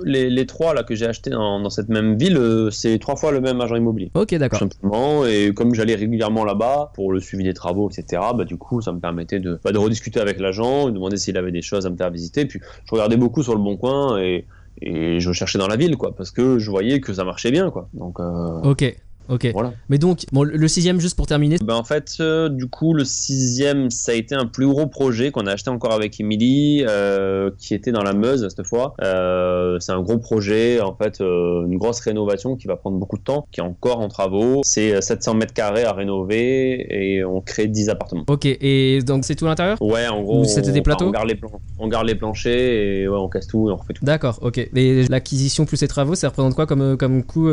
les, 0.06 0.30
les 0.30 0.46
trois 0.46 0.74
là, 0.74 0.84
que 0.84 0.94
j'ai 0.96 1.08
achetés 1.08 1.32
dans, 1.32 1.60
dans 1.60 1.70
cette 1.70 1.90
même 1.90 2.18
ville, 2.18 2.40
c'est 2.72 3.00
trois 3.00 3.16
fois 3.16 3.32
le 3.32 3.42
même 3.42 3.62
agent 3.64 3.76
immobilier. 3.76 4.12
Ok, 4.14 4.34
d'accord. 4.36 4.60
simplement, 4.60 5.26
et 5.26 5.54
comme 5.54 5.74
j'allais 5.74 5.96
régulièrement 5.96 6.46
là-bas 6.46 6.92
pour 6.94 7.12
le 7.12 7.20
suivi 7.20 7.44
des 7.44 7.54
travaux, 7.54 7.90
etc., 7.90 8.22
bah, 8.36 8.46
du 8.46 8.58
coup, 8.58 8.82
ça 8.82 8.92
me 8.92 9.00
permettait 9.00 9.40
de, 9.40 9.60
bah, 9.64 9.72
de 9.72 9.78
rediscuter 9.78 10.20
avec 10.20 10.40
l'agent, 10.40 10.88
de 10.88 10.92
demander 10.92 11.18
s'il 11.18 11.38
avait 11.38 11.52
des 11.52 11.62
choses 11.62 11.86
à 11.86 11.90
me 11.90 11.98
faire 11.98 12.12
visiter. 12.12 12.46
Puis 12.46 12.60
je 12.86 12.92
regardais 12.92 13.18
beaucoup 13.18 13.44
sur 13.44 13.54
le 13.56 13.62
bon 13.62 13.78
coin 13.78 14.20
et, 14.22 14.46
et 14.82 15.20
je 15.20 15.32
cherchais 15.32 15.60
dans 15.60 15.68
la 15.68 15.78
ville, 15.78 15.98
quoi, 15.98 16.16
parce 16.16 16.32
que 16.32 16.60
je 16.60 16.70
voyais 16.70 17.00
que 17.00 17.14
ça 17.14 17.24
marchait 17.24 17.52
bien, 17.52 17.70
quoi. 17.72 17.90
Donc 17.94 18.20
euh, 18.20 18.62
Ok, 18.64 18.84
ok. 19.30 19.50
voilà. 19.54 19.74
Mais 19.90 19.98
donc, 19.98 20.26
bon, 20.32 20.44
le 20.44 20.68
sixième, 20.68 21.00
juste 21.00 21.16
pour 21.16 21.28
terminer. 21.28 21.58
Ben, 21.64 21.76
en 21.76 21.84
fait, 21.84 22.18
euh, 22.20 22.50
du 22.50 22.68
coup, 22.68 22.94
le 22.94 23.06
sixième, 23.06 23.90
ça 23.90 24.12
a 24.12 24.16
été 24.16 24.36
un 24.36 24.46
plus 24.46 24.68
gros 24.68 24.88
projet 24.88 25.32
qu'on 25.32 25.46
a 25.48 25.52
acheté 25.52 25.70
encore 25.70 25.94
avec 25.94 26.20
Emily, 26.20 26.84
euh, 26.88 27.52
qui 27.58 27.74
était 27.74 27.92
dans 27.92 28.04
la 28.04 28.14
Meuse 28.14 28.48
cette 28.56 28.66
fois. 28.66 28.94
Euh, 29.02 29.80
c'est 29.80 29.92
un 29.92 30.02
gros 30.02 30.18
projet, 30.18 30.82
en 30.82 30.96
fait, 30.96 31.20
une 31.20 31.78
grosse 31.78 32.00
rénovation 32.02 32.56
qui 32.56 32.68
va 32.68 32.76
prendre 32.76 32.98
beaucoup 32.98 33.18
de 33.18 33.24
temps, 33.24 33.48
qui 33.52 33.60
est 33.60 33.64
encore 33.64 34.00
en 34.00 34.08
travaux. 34.08 34.62
C'est 34.64 34.96
euh, 34.96 35.02
700 35.02 35.36
mètres 35.36 35.54
carrés 35.54 35.84
à 35.84 35.94
rénover 35.94 36.86
et 36.90 37.24
on 37.24 37.42
crée 37.42 37.68
10 37.68 37.90
appartements. 37.90 38.24
Ok, 38.28 38.46
et 38.46 39.00
donc 39.06 39.26
c'est 39.26 39.36
tout 39.36 39.46
l'intérieur? 39.46 39.82
Ouais, 39.82 40.08
en 40.08 40.22
gros, 40.22 40.42
Ou 40.42 40.46
c'était 40.46 40.72
des 40.72 40.82
plateaux? 40.82 41.08
on, 41.08 41.12
garde 41.12 41.28
les 41.28 41.40
on 41.80 41.88
garde 41.88 42.08
les 42.08 42.16
planchers 42.16 42.54
et 42.54 43.08
ouais, 43.08 43.18
on 43.18 43.30
casse 43.30 43.48
tout 43.48 43.70
et 43.70 43.72
on 43.72 43.78
refait 43.78 43.94
tout. 43.94 44.06
D'accord, 44.06 44.40
ok. 44.42 44.58
Et 44.58 45.08
l'acquisition 45.08 45.66
plus 45.66 45.82
les 45.82 45.88
travaux, 45.88 46.16
ça 46.16 46.30
représente 46.30 46.56
quoi 46.56 46.66
comme, 46.66 46.98
comme 46.98 47.24
coût 47.24 47.50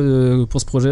pour 0.48 0.60
ce 0.60 0.66
projet 0.66 0.90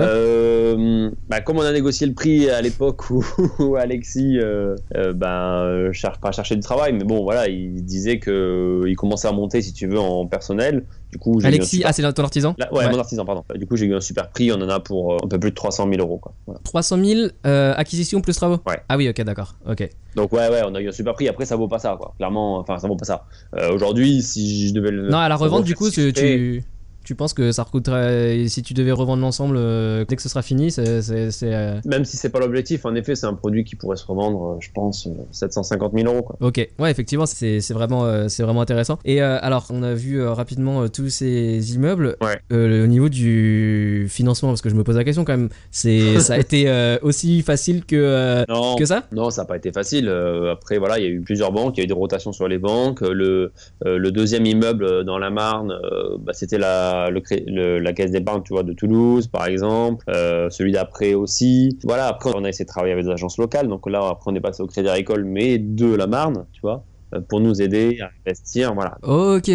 Euh, 0.76 1.10
bah, 1.28 1.40
comme 1.40 1.58
on 1.58 1.62
a 1.62 1.72
négocié 1.72 2.06
le 2.06 2.12
prix 2.14 2.48
à 2.50 2.60
l'époque 2.60 3.10
où, 3.10 3.24
où 3.58 3.76
Alexis 3.76 4.38
euh, 4.38 4.74
euh, 4.96 5.12
ben, 5.12 5.62
euh, 5.64 5.92
pas 6.20 6.28
à 6.28 6.32
chercher 6.32 6.54
du 6.56 6.60
travail, 6.62 6.92
mais 6.92 7.04
bon 7.04 7.22
voilà, 7.22 7.48
il 7.48 7.84
disait 7.84 8.18
que 8.18 8.82
il 8.86 8.96
commençait 8.96 9.28
à 9.28 9.32
monter 9.32 9.62
si 9.62 9.72
tu 9.72 9.86
veux 9.86 9.98
en 9.98 10.26
personnel. 10.26 10.84
Du 11.10 11.16
coup, 11.18 11.40
Alexis, 11.42 11.76
super- 11.76 11.88
ah, 11.88 11.92
c'est 11.94 12.12
ton 12.12 12.22
artisan? 12.22 12.54
Là, 12.58 12.70
ouais, 12.72 12.80
Ouais. 12.84 12.90
mon 12.90 12.98
artisan, 12.98 13.24
pardon. 13.24 13.42
Du 13.54 13.66
coup, 13.66 13.76
j'ai 13.76 13.86
eu 13.86 13.94
un 13.94 14.00
super 14.00 14.28
prix. 14.28 14.52
On 14.52 14.56
en 14.56 14.68
a 14.68 14.78
pour 14.78 15.14
euh, 15.14 15.18
un 15.24 15.28
peu 15.28 15.38
plus 15.40 15.50
de 15.50 15.54
300 15.54 15.88
000 15.90 16.02
euros. 16.06 16.18
Quoi. 16.18 16.34
Voilà. 16.46 16.60
300 16.64 17.02
000 17.02 17.20
euh, 17.46 17.72
acquisition 17.76 18.20
plus 18.20 18.36
travaux? 18.36 18.58
Ouais. 18.66 18.78
Ah 18.90 18.98
oui, 18.98 19.08
ok, 19.08 19.22
d'accord. 19.22 19.54
Ok. 19.66 19.88
Donc 20.16 20.32
ouais, 20.34 20.48
ouais, 20.50 20.60
on 20.66 20.74
a 20.74 20.80
eu 20.82 20.88
un 20.88 20.92
super 20.92 21.14
prix. 21.14 21.26
Après, 21.28 21.46
ça 21.46 21.56
vaut 21.56 21.66
pas 21.68 21.78
ça, 21.78 21.96
quoi. 21.98 22.12
Clairement, 22.18 22.58
enfin, 22.58 22.78
ça 22.78 22.88
vaut 22.88 22.96
pas 22.96 23.06
ça. 23.06 23.24
Euh, 23.56 23.72
Aujourd'hui, 23.72 24.20
si 24.22 24.68
je 24.68 24.74
devais 24.74 24.90
le. 24.90 25.08
Non, 25.08 25.16
à 25.16 25.30
la 25.30 25.36
revente, 25.36 25.64
du 25.64 25.74
coup, 25.74 25.88
chiffrer- 25.88 26.12
tu, 26.12 26.62
tu 27.08 27.14
penses 27.14 27.32
que 27.32 27.52
ça 27.52 27.62
recoûterait. 27.62 28.48
Si 28.48 28.62
tu 28.62 28.74
devais 28.74 28.92
revendre 28.92 29.22
l'ensemble 29.22 29.56
euh, 29.58 30.04
dès 30.06 30.14
que 30.14 30.20
ce 30.20 30.28
sera 30.28 30.42
fini, 30.42 30.70
c'est. 30.70 31.00
c'est- 31.00 31.30
c'est, 31.30 31.54
euh, 31.54 31.80
Même 31.86 32.04
si 32.04 32.18
c'est 32.18 32.28
pas 32.28 32.38
l'objectif, 32.38 32.84
en 32.84 32.94
effet, 32.94 33.14
c'est 33.14 33.24
un 33.24 33.32
produit 33.32 33.64
qui 33.64 33.76
pourrait 33.76 33.96
se 33.96 34.04
revendre, 34.04 34.44
euh, 34.44 34.56
je 34.60 34.68
pense, 34.74 35.06
euh, 35.06 35.10
750 35.30 35.94
000 35.94 36.06
euros, 36.12 36.20
quoi. 36.22 36.36
Ok, 36.42 36.68
ouais, 36.78 36.90
effectivement, 36.90 37.24
c'est 37.24 37.62
c'est 37.62 37.72
vraiment, 37.72 38.04
euh, 38.04 38.28
c'est 38.28 38.42
vraiment 38.42 38.60
intéressant. 38.60 38.98
Et 39.06 39.22
euh, 39.22 39.38
alors, 39.40 39.68
on 39.70 39.82
a 39.82 39.94
vu 39.94 40.20
euh, 40.20 40.34
rapidement 40.34 40.82
euh, 40.82 40.88
tous 40.88 41.08
ces 41.08 41.74
immeubles. 41.74 42.16
Ouais. 42.20 42.38
Euh, 42.52 42.84
au 42.84 42.86
niveau 42.86 43.08
du 43.08 44.06
financement, 44.10 44.50
parce 44.50 44.60
que 44.60 44.68
je 44.68 44.74
me 44.74 44.84
pose 44.84 44.96
la 44.96 45.04
question 45.04 45.24
quand 45.24 45.32
même, 45.36 45.48
c'est 45.70 46.20
ça 46.20 46.34
a 46.34 46.38
été 46.38 46.68
euh, 46.68 46.98
aussi 47.00 47.40
facile 47.40 47.86
que, 47.86 47.96
euh, 47.96 48.44
Non, 48.50 48.76
que 48.76 48.84
ça? 48.84 49.04
Non, 49.12 49.30
ça 49.30 49.42
n'a 49.42 49.46
pas 49.46 49.56
été 49.56 49.72
facile. 49.72 50.08
Euh, 50.10 50.52
après, 50.52 50.76
voilà, 50.76 50.98
il 50.98 51.04
y 51.04 51.06
a 51.06 51.10
eu 51.10 51.22
plusieurs 51.22 51.52
banques, 51.52 51.78
il 51.78 51.80
y 51.80 51.82
a 51.82 51.84
eu 51.84 51.88
des 51.88 51.94
rotations 51.94 52.32
sur 52.32 52.48
les 52.48 52.58
banques. 52.58 53.00
Euh, 53.02 53.14
Le, 53.14 53.52
euh, 53.86 53.96
le 53.96 54.12
deuxième 54.12 54.44
immeuble 54.44 54.84
euh, 54.84 55.04
dans 55.04 55.16
la 55.18 55.30
Marne, 55.30 55.72
euh, 55.72 56.18
bah, 56.20 56.32
c'était 56.34 56.58
la, 56.58 56.97
le, 57.10 57.20
cré- 57.20 57.44
le- 57.46 57.78
la 57.78 57.92
caisse 57.92 58.10
des 58.10 58.20
banques, 58.20 58.44
tu 58.44 58.52
vois, 58.52 58.62
de 58.62 58.72
Toulouse, 58.72 59.26
par 59.28 59.46
exemple. 59.46 60.04
Euh, 60.08 60.50
celui 60.50 60.72
d'après 60.72 61.14
aussi. 61.14 61.78
Voilà, 61.84 62.06
après, 62.06 62.30
on 62.34 62.44
a 62.44 62.48
essayé 62.48 62.64
de 62.64 62.68
travailler 62.68 62.92
avec 62.92 63.04
des 63.04 63.10
agences 63.10 63.38
locales. 63.38 63.68
Donc 63.68 63.88
là, 63.88 64.06
après, 64.08 64.30
on 64.30 64.34
est 64.34 64.40
passé 64.40 64.62
au 64.62 64.66
Crédit 64.66 64.88
Agricole, 64.88 65.24
mais 65.24 65.58
de 65.58 65.94
la 65.94 66.06
Marne, 66.06 66.46
tu 66.52 66.60
vois, 66.62 66.84
euh, 67.14 67.20
pour 67.20 67.40
nous 67.40 67.62
aider 67.62 67.98
à 68.00 68.10
investir. 68.26 68.74
Voilà. 68.74 68.98
Ok. 69.02 69.50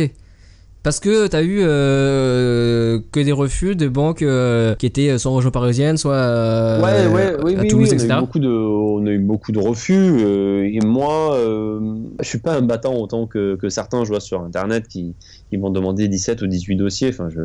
Parce 0.84 1.00
que 1.00 1.28
t'as 1.28 1.42
eu 1.44 1.60
euh, 1.62 3.00
que 3.14 3.22
des 3.22 3.32
refus 3.32 3.78
de 3.78 3.88
banques 3.88 4.22
euh, 4.22 4.76
qui 4.76 4.86
étaient 4.86 5.18
soit 5.18 5.32
en 5.32 5.36
région 5.38 5.50
parisienne, 5.50 5.96
soit 5.96 6.14
euh, 6.14 6.82
ouais, 6.82 7.08
ouais, 7.08 7.36
oui, 7.42 7.56
à 7.56 7.62
oui, 7.62 7.68
Toulouse, 7.70 7.90
oui, 7.90 7.96
etc. 7.96 8.10
On 8.10 8.16
a, 8.16 8.18
eu 8.18 8.20
beaucoup 8.20 8.40
de, 8.40 8.50
on 8.50 9.06
a 9.06 9.10
eu 9.12 9.20
beaucoup 9.20 9.52
de 9.54 9.60
refus. 9.60 9.94
euh, 9.96 10.70
et 10.70 10.86
moi, 10.86 11.38
euh, 11.38 11.80
je 12.20 12.28
suis 12.28 12.40
pas 12.40 12.56
un 12.58 12.62
battant 12.62 12.96
autant 12.96 13.28
que, 13.28 13.56
que 13.56 13.70
certains, 13.70 14.04
je 14.04 14.10
vois 14.10 14.20
sur 14.20 14.42
Internet, 14.42 14.90
qui, 14.90 15.16
qui 15.54 15.58
m'ont 15.60 15.70
demandé 15.70 16.08
17 16.08 16.42
ou 16.42 16.48
18 16.48 16.76
dossiers. 16.78 17.10
Enfin, 17.10 17.30
je, 17.30 17.42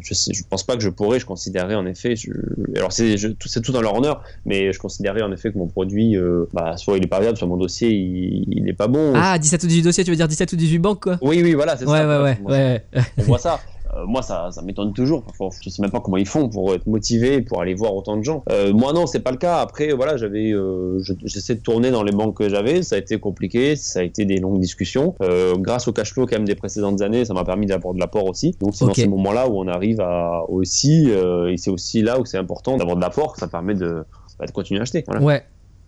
je, 0.00 0.14
sais, 0.14 0.32
je 0.32 0.42
pense 0.48 0.62
pas 0.62 0.74
que 0.76 0.82
je 0.82 0.88
pourrais. 0.88 1.20
Je 1.20 1.26
considérerais 1.26 1.74
en 1.74 1.84
effet. 1.86 2.16
Je, 2.16 2.30
alors, 2.76 2.92
c'est 2.92 3.16
tout, 3.38 3.48
c'est 3.48 3.60
tout 3.60 3.72
dans 3.72 3.82
leur 3.82 3.94
honneur, 3.94 4.22
mais 4.46 4.72
je 4.72 4.78
considérais 4.78 5.20
en 5.22 5.30
effet 5.32 5.52
que 5.52 5.58
mon 5.58 5.66
produit, 5.66 6.16
euh, 6.16 6.46
bah, 6.54 6.76
soit 6.78 6.96
il 6.96 7.04
est 7.04 7.08
pas 7.08 7.20
viable, 7.20 7.36
soit 7.36 7.46
mon 7.48 7.58
dossier, 7.58 7.90
il, 7.90 8.44
il 8.48 8.68
est 8.68 8.72
pas 8.72 8.88
bon. 8.88 9.12
Ah, 9.14 9.38
17 9.38 9.64
ou 9.64 9.66
18 9.66 9.82
dossiers, 9.82 10.04
tu 10.04 10.10
veux 10.10 10.16
dire 10.16 10.28
17 10.28 10.52
ou 10.52 10.56
18 10.56 10.78
banques, 10.78 11.02
quoi? 11.02 11.18
Oui, 11.20 11.42
oui, 11.42 11.52
voilà, 11.52 11.76
c'est 11.76 11.84
Ouais, 11.86 11.98
ça. 11.98 12.22
ouais, 12.22 12.38
ouais, 12.46 12.82
ouais. 12.94 13.02
on 13.18 13.22
voit 13.22 13.38
ça. 13.38 13.60
Euh, 13.94 14.04
moi, 14.06 14.22
ça, 14.22 14.48
ça 14.50 14.62
m'étonne 14.62 14.92
toujours. 14.92 15.22
Parfois, 15.22 15.50
je 15.60 15.68
sais 15.68 15.82
même 15.82 15.90
pas 15.90 16.00
comment 16.00 16.16
ils 16.16 16.26
font 16.26 16.48
pour 16.48 16.72
être 16.74 16.86
motivés, 16.86 17.42
pour 17.42 17.60
aller 17.60 17.74
voir 17.74 17.94
autant 17.94 18.16
de 18.16 18.22
gens. 18.22 18.42
Euh, 18.50 18.72
moi, 18.72 18.92
non, 18.92 19.06
c'est 19.06 19.20
pas 19.20 19.30
le 19.32 19.36
cas. 19.36 19.58
Après, 19.58 19.92
voilà, 19.92 20.16
j'avais, 20.16 20.50
euh, 20.52 20.98
je- 21.02 21.12
j'essaie 21.24 21.54
de 21.56 21.60
tourner 21.60 21.90
dans 21.90 22.02
les 22.02 22.12
banques 22.12 22.36
que 22.38 22.48
j'avais. 22.48 22.82
Ça 22.82 22.96
a 22.96 22.98
été 22.98 23.18
compliqué, 23.20 23.76
ça 23.76 24.00
a 24.00 24.02
été 24.02 24.24
des 24.24 24.38
longues 24.38 24.60
discussions. 24.60 25.14
Grâce 25.58 25.88
au 25.88 25.92
cash 25.92 26.12
flow 26.12 26.26
quand 26.26 26.36
même 26.36 26.46
des 26.46 26.54
précédentes 26.54 27.02
années, 27.02 27.24
ça 27.24 27.34
m'a 27.34 27.44
permis 27.44 27.66
d'avoir 27.66 27.94
de 27.94 28.00
l'apport 28.00 28.26
aussi. 28.26 28.56
Donc, 28.60 28.74
c'est 28.74 28.84
dans 28.86 28.92
ces 29.02 29.08
moments-là 29.08 29.48
où 29.48 29.58
on 29.58 29.68
arrive 29.68 30.00
à 30.00 30.42
aussi, 30.48 31.10
et 31.10 31.56
c'est 31.56 31.70
aussi 31.70 32.02
là 32.02 32.18
où 32.18 32.24
c'est 32.24 32.38
important 32.38 32.76
d'avoir 32.76 32.96
de 32.96 33.00
l'apport, 33.02 33.34
que 33.34 33.40
ça 33.40 33.48
permet 33.48 33.74
de, 33.74 34.04
bah, 34.38 34.46
de 34.46 34.52
continuer 34.52 34.80
à 34.80 34.82
acheter. 34.82 35.04
Voilà. 35.06 35.22
Ouais. 35.22 35.42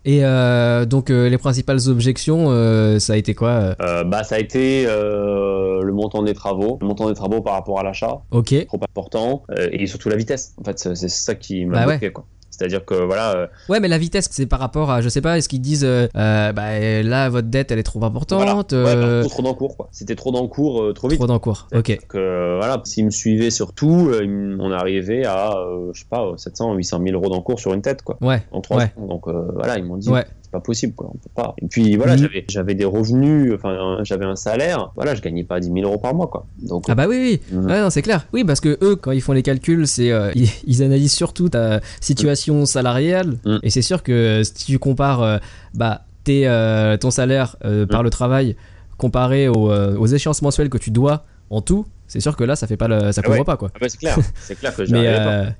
Et 0.05 0.23
euh, 0.23 0.85
donc 0.85 1.09
euh, 1.09 1.27
les 1.29 1.39
principales 1.39 1.89
objections, 1.89 2.51
euh, 2.51 2.99
ça 2.99 3.13
a 3.13 3.15
été 3.17 3.33
quoi 3.33 3.75
bah, 4.05 4.23
ça 4.23 4.35
a 4.35 4.39
été 4.39 4.85
le 4.85 5.91
montant 5.91 6.21
des 6.23 6.33
travaux, 6.33 6.77
le 6.79 6.87
montant 6.87 7.09
des 7.09 7.15
travaux 7.15 7.41
par 7.41 7.53
rapport 7.53 7.79
à 7.79 7.83
l'achat, 7.83 8.21
Ok. 8.31 8.53
trop 8.67 8.79
important, 8.83 9.43
et 9.71 9.87
surtout 9.87 10.09
la 10.09 10.15
vitesse. 10.15 10.53
En 10.59 10.63
fait, 10.63 10.77
c'est 10.79 10.95
c'est 10.95 11.09
ça 11.09 11.35
qui 11.35 11.65
m'a 11.65 11.85
Bah 11.85 11.85
bloqué, 11.97 12.11
quoi. 12.11 12.25
C'est-à-dire 12.57 12.85
que 12.85 12.93
voilà, 12.95 13.35
euh, 13.35 13.47
Ouais, 13.69 13.79
mais 13.79 13.87
la 13.87 13.97
vitesse, 13.97 14.27
c'est 14.31 14.45
par 14.45 14.59
rapport 14.59 14.89
à, 14.91 15.01
je 15.01 15.09
sais 15.09 15.21
pas, 15.21 15.37
est-ce 15.37 15.49
qu'ils 15.49 15.61
disent, 15.61 15.83
euh, 15.83 16.07
euh, 16.15 16.53
bah 16.53 16.79
là, 17.03 17.29
votre 17.29 17.49
dette, 17.49 17.71
elle 17.71 17.79
est 17.79 17.83
trop 17.83 18.03
importante, 18.03 18.39
voilà. 18.41 18.55
Ouais, 18.55 19.21
bah, 19.23 19.27
trop 19.29 19.41
d'encours, 19.41 19.75
quoi. 19.75 19.89
C'était 19.91 20.15
trop 20.15 20.31
d'encours, 20.31 20.81
euh, 20.81 20.93
trop 20.93 21.07
vite. 21.09 21.17
trop 21.19 21.27
d'encours. 21.27 21.67
Ok. 21.75 21.89
Donc, 21.91 22.11
voilà, 22.13 22.81
s'ils 22.85 23.05
me 23.05 23.09
suivaient 23.11 23.49
sur 23.51 23.73
tout, 23.73 24.11
on 24.59 24.71
arrivait 24.71 25.25
à, 25.25 25.53
je 25.93 25.99
sais 25.99 26.05
pas, 26.09 26.31
700, 26.37 26.73
800 26.75 26.99
000 27.05 27.13
euros 27.21 27.29
d'encours 27.29 27.59
sur 27.59 27.73
une 27.73 27.81
tête, 27.81 28.01
quoi. 28.01 28.17
Ouais. 28.21 28.41
En 28.51 28.61
trois 28.61 28.77
Ouais. 28.77 28.93
ans. 28.97 29.05
Donc 29.07 29.27
voilà, 29.27 29.77
ils 29.77 29.83
m'ont 29.83 29.97
dit, 29.97 30.09
Ouais. 30.09 30.25
Pas 30.55 30.61
possible, 30.61 30.93
quoi. 30.95 31.09
On 31.13 31.17
peut 31.17 31.29
pas. 31.35 31.53
Et 31.61 31.67
puis 31.67 31.95
voilà, 31.97 32.15
Mhm. 32.15 32.29
j'avais, 32.49 32.75
des 32.75 32.85
revenus, 32.85 33.53
enfin, 33.53 33.99
j'avais 34.03 34.25
un 34.25 34.35
salaire. 34.35 34.91
Voilà, 34.95 35.15
je 35.15 35.21
gagnais 35.21 35.43
pas 35.43 35.59
10 35.59 35.71
000 35.71 35.79
euros 35.85 35.97
par 35.97 36.13
mois, 36.15 36.27
quoi. 36.27 36.45
Donc, 36.61 36.85
Ah 36.87 36.95
bah 36.95 37.05
oui, 37.07 37.39
oui. 37.51 37.57
Non, 37.57 37.89
c'est 37.89 38.01
clair. 38.01 38.27
Oui, 38.33 38.43
parce 38.43 38.59
que 38.61 38.77
eux, 38.81 38.95
quand 38.95 39.11
ils 39.11 39.21
font 39.21 39.33
les 39.33 39.43
calculs, 39.43 39.87
c'est 39.87 40.11
euh, 40.11 40.31
ils, 40.35 40.49
ils 40.65 40.83
analysent 40.83 41.13
surtout 41.13 41.49
ta 41.49 41.81
situation 42.01 42.65
salariale. 42.65 43.35
Mhm. 43.45 43.59
Et 43.63 43.69
c'est 43.69 43.81
sûr 43.81 44.03
que 44.03 44.11
euh, 44.11 44.43
si 44.43 44.53
tu 44.65 44.79
compares 44.79 45.21
euh, 45.21 45.37
bah, 45.73 46.01
tes, 46.23 46.47
euh, 46.47 46.97
ton 46.97 47.11
salaire 47.11 47.57
par 47.89 48.01
le 48.03 48.09
travail 48.09 48.55
comparé 48.97 49.47
aux, 49.49 49.69
aux 49.71 50.07
échéances 50.07 50.41
mensuelles 50.41 50.69
que 50.69 50.77
tu 50.77 50.89
dois 50.91 51.25
en 51.49 51.61
tout, 51.61 51.85
c'est 52.07 52.19
sûr 52.21 52.35
que 52.35 52.43
là, 52.43 52.55
ça 52.55 52.65
fait 52.67 52.77
pas 52.77 52.87
le, 52.87 53.11
ça 53.11 53.21
Ah 53.23 53.27
couvre 53.27 53.39
ouais. 53.39 53.43
pas 53.43 53.57
quoi. 53.57 53.69
ah 53.73 53.77
bah, 53.81 53.87
c'est 53.89 53.97
clair, 53.97 54.17
c'est 54.39 54.55
clair 54.55 54.75
que 54.75 54.83
Mais, 54.91 55.15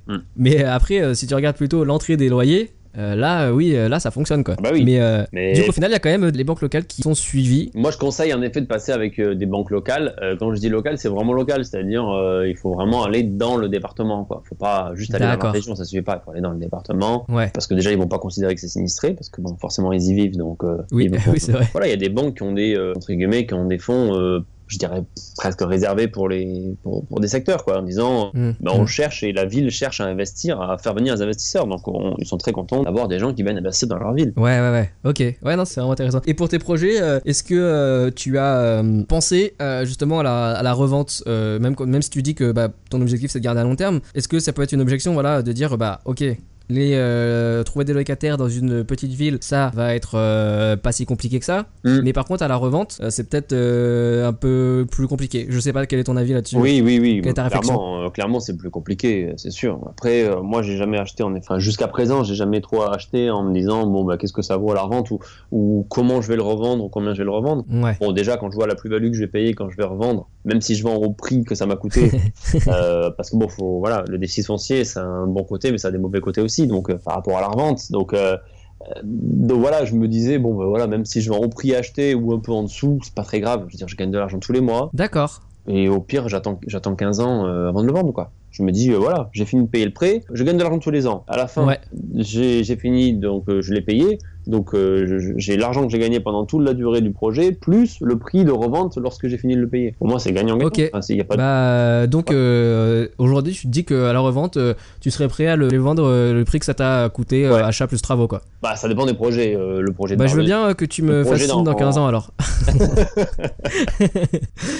pas. 0.06 0.12
Mm. 0.14 0.22
mais 0.36 0.64
après, 0.64 1.14
si 1.14 1.26
tu 1.26 1.34
regardes 1.34 1.56
plutôt 1.56 1.84
l'entrée 1.84 2.16
des 2.16 2.28
loyers, 2.28 2.72
euh, 2.98 3.14
là, 3.14 3.48
euh, 3.48 3.52
oui, 3.52 3.74
euh, 3.76 3.88
là, 3.88 4.00
ça 4.00 4.10
fonctionne 4.10 4.42
quoi. 4.44 4.54
Ah 4.58 4.62
bah 4.62 4.70
oui. 4.72 4.84
Mais, 4.84 5.00
euh, 5.00 5.24
Mais- 5.32 5.52
du 5.52 5.62
coup, 5.62 5.68
au 5.68 5.72
final, 5.72 5.90
il 5.90 5.92
y 5.92 5.96
a 5.96 5.98
quand 5.98 6.08
même 6.10 6.26
les 6.28 6.44
banques 6.44 6.62
locales 6.62 6.86
qui 6.86 7.02
sont 7.02 7.14
suivies. 7.14 7.70
Moi, 7.74 7.90
je 7.90 7.98
conseille 7.98 8.32
en 8.34 8.42
effet 8.42 8.60
de 8.60 8.66
passer 8.66 8.92
avec 8.92 9.18
euh, 9.18 9.34
des 9.34 9.46
banques 9.46 9.70
locales. 9.70 10.14
Quand 10.38 10.54
je 10.54 10.60
dis 10.60 10.68
local, 10.68 10.98
c'est 10.98 11.08
vraiment 11.08 11.32
local, 11.32 11.64
c'est-à-dire 11.64 12.04
il 12.46 12.56
faut 12.56 12.74
vraiment 12.74 13.04
aller 13.04 13.22
dans 13.22 13.56
le 13.56 13.68
département. 13.68 14.24
Quoi. 14.24 14.42
Faut 14.48 14.54
pas 14.54 14.92
juste 14.94 15.14
aller 15.14 15.24
dans 15.26 15.42
la 15.44 15.50
région, 15.50 15.74
ça 15.76 15.84
suffit 15.84 16.02
pas. 16.02 16.20
Il 16.20 16.24
faut 16.24 16.30
aller 16.32 16.40
dans 16.40 16.52
le 16.52 16.58
département 16.58 17.26
Ouais. 17.28 17.50
parce 17.52 17.66
que 17.66 17.74
déjà 17.74 17.92
ils 17.92 17.98
vont 17.98 18.08
pas 18.08 18.18
considérer 18.18 18.54
que 18.54 18.60
c'est 18.60 18.68
sinistré 18.68 19.14
parce 19.14 19.28
que 19.28 19.40
bon, 19.40 19.56
forcément 19.56 19.92
ils 19.92 20.02
y 20.02 20.14
vivent, 20.14 20.36
donc 20.36 20.62
Oui, 20.92 21.10
oui, 21.32 21.38
c'est 21.40 21.52
vrai. 21.52 21.66
Voilà, 21.72 21.86
il 21.86 21.90
y 21.90 21.94
a 21.94 21.96
des 21.98 22.08
banques 22.08 22.36
qui 22.36 22.42
ont 22.42 22.52
des 22.52 22.76
entre 22.96 23.12
guillemets 23.12 23.46
qui 23.46 23.54
ont 23.54 23.66
des 23.66 23.78
fonds. 23.78 24.42
Je 24.68 24.78
dirais 24.78 25.02
presque 25.36 25.60
réservés 25.62 26.08
pour 26.08 26.28
les 26.28 26.76
pour, 26.82 27.06
pour 27.06 27.20
des 27.20 27.28
secteurs 27.28 27.64
quoi 27.64 27.78
en 27.78 27.82
disant 27.82 28.30
Mm. 28.34 28.50
ben, 28.60 28.72
on 28.74 28.82
Mm. 28.82 28.86
cherche 28.86 29.22
et 29.22 29.32
la 29.32 29.44
ville 29.44 29.70
cherche 29.70 30.00
à 30.00 30.04
investir 30.06 30.60
à 30.60 30.76
faire 30.78 30.94
venir 30.94 31.14
des 31.14 31.22
investisseurs 31.22 31.66
donc 31.66 31.86
on- 31.88 32.14
ils 32.18 32.26
sont 32.26 32.36
très 32.38 32.52
contents 32.52 32.82
d'avoir 32.82 33.06
des 33.08 33.18
gens 33.18 33.32
qui 33.32 33.42
viennent 33.42 33.58
investir 33.58 33.88
dans 33.88 33.98
leur 33.98 34.12
ville 34.12 34.32
Ouais, 34.36 34.60
ouais, 34.60 34.70
ouais. 34.70 34.90
Ok. 35.04 35.20
Ouais, 35.42 35.56
non, 35.56 35.64
c'est 35.64 35.80
vraiment 35.80 35.92
intéressant. 35.92 36.20
Et 36.26 36.34
pour 36.34 36.48
tes 36.48 36.58
projets, 36.58 37.00
euh, 37.00 37.20
est-ce 37.24 37.42
que 37.42 37.54
euh, 37.54 38.10
tu 38.14 38.38
as 38.38 38.58
euh, 38.58 39.02
pensé 39.04 39.54
justement 39.84 40.20
à 40.20 40.22
la, 40.22 40.50
à 40.52 40.62
la 40.62 40.72
revente, 40.72 41.22
même, 41.26 41.74
même 41.86 42.02
si 42.02 42.10
tu 42.10 42.22
dis 42.22 42.34
que 42.34 42.50
bah, 42.52 42.68
ton 42.90 43.00
objectif 43.00 43.30
c'est 43.30 43.38
de 43.40 43.44
garder 43.44 43.60
à 43.60 43.64
long 43.64 43.76
terme, 43.76 44.00
est-ce 44.14 44.28
que 44.28 44.38
ça 44.40 44.52
peut 44.52 44.62
être 44.62 44.72
une 44.72 44.80
objection, 44.80 45.14
voilà, 45.14 45.42
de 45.42 45.52
dire 45.52 45.76
bah 45.78 46.00
ok. 46.04 46.24
Les 46.68 46.92
euh, 46.94 47.62
trouver 47.62 47.84
des 47.84 47.92
locataires 47.92 48.36
dans 48.36 48.48
une 48.48 48.82
petite 48.82 49.12
ville, 49.12 49.38
ça 49.40 49.70
va 49.74 49.94
être 49.94 50.12
euh, 50.14 50.76
pas 50.76 50.90
si 50.90 51.06
compliqué 51.06 51.38
que 51.38 51.44
ça. 51.44 51.66
Mm. 51.84 52.00
Mais 52.02 52.12
par 52.12 52.24
contre, 52.24 52.42
à 52.42 52.48
la 52.48 52.56
revente, 52.56 52.98
euh, 53.00 53.10
c'est 53.10 53.28
peut-être 53.28 53.54
un 53.54 54.32
peu 54.32 54.84
plus 54.90 55.06
compliqué. 55.06 55.46
Je 55.48 55.60
sais 55.60 55.72
pas 55.72 55.86
quel 55.86 56.00
est 56.00 56.04
ton 56.04 56.16
avis 56.16 56.32
là-dessus. 56.32 56.56
Oui, 56.56 56.82
oui, 56.84 56.98
oui. 57.00 57.20
Quelle 57.22 57.30
est 57.30 57.34
ta 57.34 57.44
réflexion 57.44 57.74
clairement, 57.76 58.10
clairement, 58.10 58.40
c'est 58.40 58.56
plus 58.56 58.70
compliqué, 58.70 59.32
c'est 59.36 59.50
sûr. 59.50 59.78
Après, 59.88 60.28
moi, 60.42 60.62
j'ai 60.62 60.76
jamais 60.76 60.98
acheté, 60.98 61.22
en 61.22 61.34
enfin, 61.36 61.58
jusqu'à 61.58 61.88
présent, 61.88 62.24
j'ai 62.24 62.34
jamais 62.34 62.60
trop 62.60 62.82
acheté 62.82 63.30
en 63.30 63.44
me 63.44 63.54
disant, 63.54 63.86
bon, 63.86 64.04
bah, 64.04 64.16
qu'est-ce 64.16 64.32
que 64.32 64.42
ça 64.42 64.56
vaut 64.56 64.72
à 64.72 64.74
la 64.74 64.82
revente 64.82 65.10
ou, 65.10 65.20
ou 65.52 65.86
comment 65.88 66.20
je 66.20 66.28
vais 66.28 66.36
le 66.36 66.42
revendre 66.42 66.84
ou 66.84 66.88
combien 66.88 67.14
je 67.14 67.18
vais 67.18 67.24
le 67.24 67.30
revendre. 67.30 67.64
Ouais. 67.70 67.96
Bon, 68.00 68.12
déjà, 68.12 68.36
quand 68.36 68.50
je 68.50 68.56
vois 68.56 68.66
la 68.66 68.74
plus-value 68.74 69.10
que 69.10 69.14
je 69.14 69.20
vais 69.20 69.26
payer 69.28 69.54
quand 69.54 69.70
je 69.70 69.76
vais 69.76 69.84
revendre, 69.84 70.28
même 70.44 70.60
si 70.60 70.74
je 70.74 70.82
vends 70.82 70.94
au 70.94 71.10
prix 71.10 71.44
que 71.44 71.54
ça 71.54 71.66
m'a 71.66 71.76
coûté, 71.76 72.10
parce 72.64 73.30
que 73.30 73.36
bon, 73.36 73.48
faut, 73.48 73.78
voilà, 73.78 74.04
le 74.08 74.18
déficit 74.18 74.46
foncier, 74.46 74.84
c'est 74.84 75.00
un 75.00 75.26
bon 75.26 75.44
côté, 75.44 75.70
mais 75.70 75.78
ça 75.78 75.88
a 75.88 75.90
des 75.90 75.98
mauvais 75.98 76.20
côtés 76.20 76.40
aussi, 76.40 76.55
donc, 76.64 76.88
euh, 76.88 76.96
par 76.96 77.16
rapport 77.16 77.36
à 77.36 77.42
la 77.42 77.48
revente. 77.48 77.90
Donc, 77.92 78.14
euh, 78.14 78.36
euh, 78.82 79.00
donc 79.02 79.60
voilà, 79.60 79.84
je 79.84 79.94
me 79.94 80.08
disais, 80.08 80.38
bon, 80.38 80.54
bah, 80.54 80.64
voilà, 80.66 80.86
même 80.86 81.04
si 81.04 81.20
je 81.20 81.28
vends 81.30 81.38
au 81.40 81.48
prix 81.48 81.74
acheté 81.74 82.14
ou 82.14 82.32
un 82.32 82.38
peu 82.38 82.52
en 82.52 82.62
dessous, 82.62 82.98
c'est 83.02 83.12
pas 83.14 83.22
très 83.24 83.40
grave. 83.40 83.64
Je 83.68 83.74
veux 83.74 83.78
dire, 83.78 83.88
je 83.88 83.96
gagne 83.96 84.10
de 84.10 84.18
l'argent 84.18 84.38
tous 84.38 84.52
les 84.52 84.60
mois. 84.62 84.88
D'accord. 84.94 85.42
Et 85.68 85.88
au 85.88 86.00
pire, 86.00 86.28
j'attends, 86.28 86.60
j'attends 86.66 86.94
15 86.94 87.20
ans 87.20 87.46
euh, 87.46 87.68
avant 87.68 87.82
de 87.82 87.86
le 87.88 87.92
vendre, 87.92 88.12
quoi. 88.12 88.30
Je 88.52 88.62
me 88.62 88.70
dis, 88.72 88.90
euh, 88.92 88.96
voilà, 88.98 89.28
j'ai 89.32 89.44
fini 89.44 89.64
de 89.64 89.68
payer 89.68 89.84
le 89.84 89.92
prêt, 89.92 90.22
je 90.32 90.42
gagne 90.44 90.56
de 90.56 90.62
l'argent 90.62 90.78
tous 90.78 90.90
les 90.92 91.06
ans. 91.06 91.24
À 91.28 91.36
la 91.36 91.46
fin, 91.48 91.66
Ouais. 91.66 91.78
j'ai, 92.14 92.62
j'ai 92.64 92.76
fini, 92.76 93.12
donc 93.14 93.48
euh, 93.48 93.60
je 93.60 93.74
l'ai 93.74 93.82
payé. 93.82 94.18
Donc 94.46 94.74
euh, 94.74 95.32
j'ai 95.36 95.56
l'argent 95.56 95.84
que 95.86 95.90
j'ai 95.92 95.98
gagné 95.98 96.20
pendant 96.20 96.44
toute 96.44 96.62
la 96.64 96.72
durée 96.74 97.00
du 97.00 97.10
projet, 97.10 97.52
plus 97.52 97.98
le 98.00 98.16
prix 98.18 98.44
de 98.44 98.52
revente 98.52 98.96
lorsque 98.96 99.26
j'ai 99.28 99.38
fini 99.38 99.56
de 99.56 99.60
le 99.60 99.68
payer. 99.68 99.94
Pour 99.98 100.06
moi, 100.08 100.18
c'est 100.18 100.32
gagnant-gagnant. 100.32 100.68
Ok. 100.68 100.80
Enfin, 100.92 101.02
c'est- 101.02 101.14
y 101.16 101.20
a 101.20 101.24
pas 101.24 101.34
de- 101.34 101.40
Bah, 101.40 102.06
donc 102.06 102.30
euh, 102.30 103.08
aujourd'hui, 103.18 103.52
tu 103.54 103.62
te 103.66 103.72
dis 103.72 103.84
qu'à 103.84 104.12
la 104.12 104.20
revente, 104.20 104.56
euh, 104.56 104.74
tu 105.00 105.10
serais 105.10 105.28
prêt 105.28 105.46
à 105.46 105.56
le, 105.56 105.68
vendre 105.78 106.10
le 106.32 106.44
prix 106.44 106.58
que 106.60 106.64
ça 106.64 106.74
t'a 106.74 107.08
coûté 107.08 107.48
Ouais. 107.48 107.60
achat 107.60 107.86
plus 107.86 108.00
travaux 108.02 108.28
quoi. 108.28 108.42
Bah, 108.62 108.76
ça 108.76 108.88
dépend 108.88 109.06
des 109.06 109.14
projets. 109.14 109.54
euh, 109.56 109.80
le 109.80 109.92
projet 109.92 110.14
de 110.16 110.20
Bah, 110.20 110.26
je 110.26 110.36
veux 110.36 110.44
bien 110.44 110.74
que 110.74 110.84
tu 110.84 111.02
me 111.02 111.24
fascines 111.24 111.48
dans 111.48 111.62
dans- 111.62 111.74
15 111.74 111.98
ans 111.98 112.06
alors. 112.06 112.30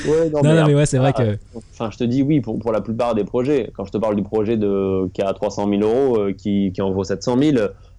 Ouais, 0.08 0.30
Non, 0.32 0.42
non, 0.42 0.42
mais 0.42 0.54
non, 0.60 0.66
mais 0.66 0.74
ouais, 0.74 0.86
c'est 0.86 0.98
vrai 0.98 1.12
ah, 1.16 1.22
que. 1.22 1.38
Enfin, 1.72 1.90
je 1.90 1.98
te 1.98 2.04
dis 2.04 2.22
oui 2.22 2.40
pour, 2.40 2.58
pour 2.58 2.72
la 2.72 2.80
plupart 2.80 3.14
des 3.14 3.24
projets. 3.24 3.70
Quand 3.76 3.84
je 3.84 3.92
te 3.92 3.98
parle 3.98 4.16
du 4.16 4.22
projet 4.22 4.56
de, 4.56 5.08
qui 5.12 5.22
a 5.22 5.32
300 5.32 5.68
000 5.68 5.82
euros, 5.82 6.18
qui, 6.36 6.72
qui 6.72 6.82
en 6.82 6.90
vaut 6.92 7.04
700 7.04 7.36
000, 7.38 7.56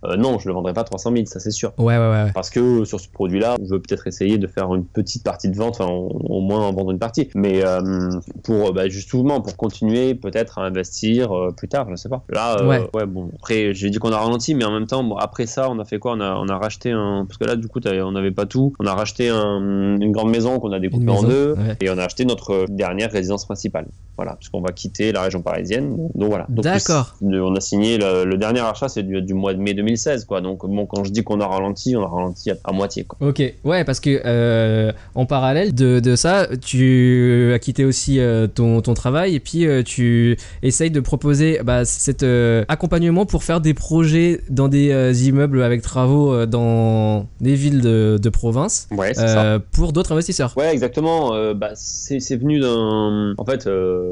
euh, 0.07 0.17
non, 0.17 0.39
je 0.39 0.47
le 0.47 0.53
vendrai 0.53 0.73
pas 0.73 0.83
300 0.83 1.11
000, 1.13 1.25
ça 1.25 1.39
c'est 1.39 1.51
sûr. 1.51 1.73
Ouais, 1.77 1.97
ouais, 1.97 2.09
ouais. 2.09 2.31
Parce 2.33 2.49
que 2.49 2.85
sur 2.85 2.99
ce 2.99 3.09
produit-là, 3.09 3.55
je 3.63 3.69
veux 3.69 3.79
peut-être 3.79 4.07
essayer 4.07 4.37
de 4.37 4.47
faire 4.47 4.73
une 4.73 4.85
petite 4.85 5.23
partie 5.23 5.49
de 5.49 5.55
vente, 5.55 5.79
enfin 5.79 5.91
au, 5.91 6.39
moins 6.41 6.61
en 6.67 6.73
vendre 6.73 6.91
une 6.91 6.99
partie. 6.99 7.29
Mais 7.35 7.63
euh, 7.65 8.09
pour 8.43 8.73
bah, 8.73 8.87
justement 8.87 9.41
pour 9.41 9.55
continuer 9.57 10.15
peut-être 10.15 10.59
à 10.59 10.63
investir 10.63 11.31
euh, 11.35 11.51
plus 11.51 11.67
tard, 11.67 11.87
je 11.89 11.95
sais 11.95 12.09
pas. 12.09 12.23
Là, 12.29 12.57
euh, 12.59 12.67
Ouais. 12.67 12.89
ouais. 12.93 13.05
bon. 13.05 13.29
Après, 13.35 13.73
j'ai 13.73 13.89
dit 13.89 13.97
qu'on 13.97 14.11
a 14.11 14.17
ralenti, 14.17 14.55
mais 14.55 14.65
en 14.65 14.71
même 14.71 14.87
temps, 14.87 15.03
bon, 15.03 15.15
après 15.15 15.45
ça, 15.45 15.69
on 15.69 15.79
a 15.79 15.85
fait 15.85 15.99
quoi? 15.99 16.13
On 16.13 16.21
a 16.21 16.35
on 16.35 16.47
a 16.49 16.57
racheté 16.57 16.91
un 16.91 17.25
parce 17.27 17.37
que 17.37 17.45
là, 17.45 17.55
du 17.55 17.67
coup, 17.67 17.79
on 17.85 18.11
n'avait 18.11 18.31
pas 18.31 18.45
tout. 18.45 18.73
On 18.79 18.85
a 18.85 18.93
racheté 18.93 19.29
un- 19.29 19.97
une 19.99 20.11
grande 20.11 20.29
maison 20.31 20.59
qu'on 20.59 20.71
a 20.71 20.79
découpée 20.79 21.09
en 21.09 21.23
deux. 21.23 21.53
ouais. 21.53 21.75
Et 21.81 21.89
on 21.89 21.97
a 21.97 22.03
acheté 22.03 22.25
notre 22.25 22.65
dernière 22.69 23.11
résidence 23.11 23.45
principale. 23.45 23.87
Voilà, 24.17 24.35
puisqu'on 24.35 24.61
va 24.61 24.71
quitter 24.71 25.11
la 25.11 25.21
région 25.21 25.41
parisienne. 25.41 25.95
Donc 26.15 26.29
voilà. 26.29 26.45
D'accord. 26.49 27.15
On 27.21 27.55
a 27.55 27.59
signé 27.61 27.97
le, 27.97 28.25
le 28.25 28.37
dernier 28.37 28.61
achat, 28.61 28.89
c'est 28.89 29.03
du, 29.03 29.21
du 29.21 29.33
mois 29.33 29.53
de 29.53 29.59
mai 29.59 29.73
2016, 29.97 30.25
quoi. 30.25 30.41
Donc 30.41 30.65
bon, 30.65 30.85
quand 30.85 31.03
je 31.03 31.11
dis 31.11 31.23
qu'on 31.23 31.39
a 31.41 31.47
ralenti, 31.47 31.95
on 31.95 32.03
a 32.03 32.07
ralenti 32.07 32.51
à, 32.51 32.55
à 32.63 32.71
moitié, 32.71 33.03
quoi. 33.03 33.27
Ok, 33.27 33.41
ouais, 33.63 33.83
parce 33.83 33.99
que 33.99 34.21
euh, 34.25 34.91
en 35.15 35.25
parallèle 35.25 35.73
de, 35.73 35.99
de 35.99 36.15
ça, 36.15 36.47
tu 36.63 37.51
as 37.53 37.59
quitté 37.59 37.83
aussi 37.85 38.19
euh, 38.19 38.47
ton, 38.47 38.81
ton 38.81 38.93
travail 38.93 39.35
et 39.35 39.39
puis 39.39 39.65
euh, 39.65 39.81
tu 39.83 40.37
essayes 40.61 40.91
de 40.91 40.99
proposer 40.99 41.59
bah, 41.63 41.83
cet 41.85 42.23
accompagnement 42.67 43.25
pour 43.25 43.43
faire 43.43 43.61
des 43.61 43.73
projets 43.73 44.41
dans 44.49 44.67
des 44.67 45.27
immeubles 45.27 45.61
avec 45.63 45.81
travaux 45.81 46.45
dans 46.45 47.25
des 47.41 47.55
villes 47.55 47.81
de, 47.81 48.19
de 48.21 48.29
province 48.29 48.87
Ouais, 48.95 49.13
ça. 49.13 49.59
pour 49.71 49.93
d'autres 49.93 50.11
investisseurs. 50.11 50.53
Ouais, 50.57 50.71
exactement. 50.73 51.31
Bah, 51.53 51.71
c'est 51.75 52.35
venu 52.35 52.59
d'un. 52.59 53.33
En 53.37 53.45
fait, 53.45 53.67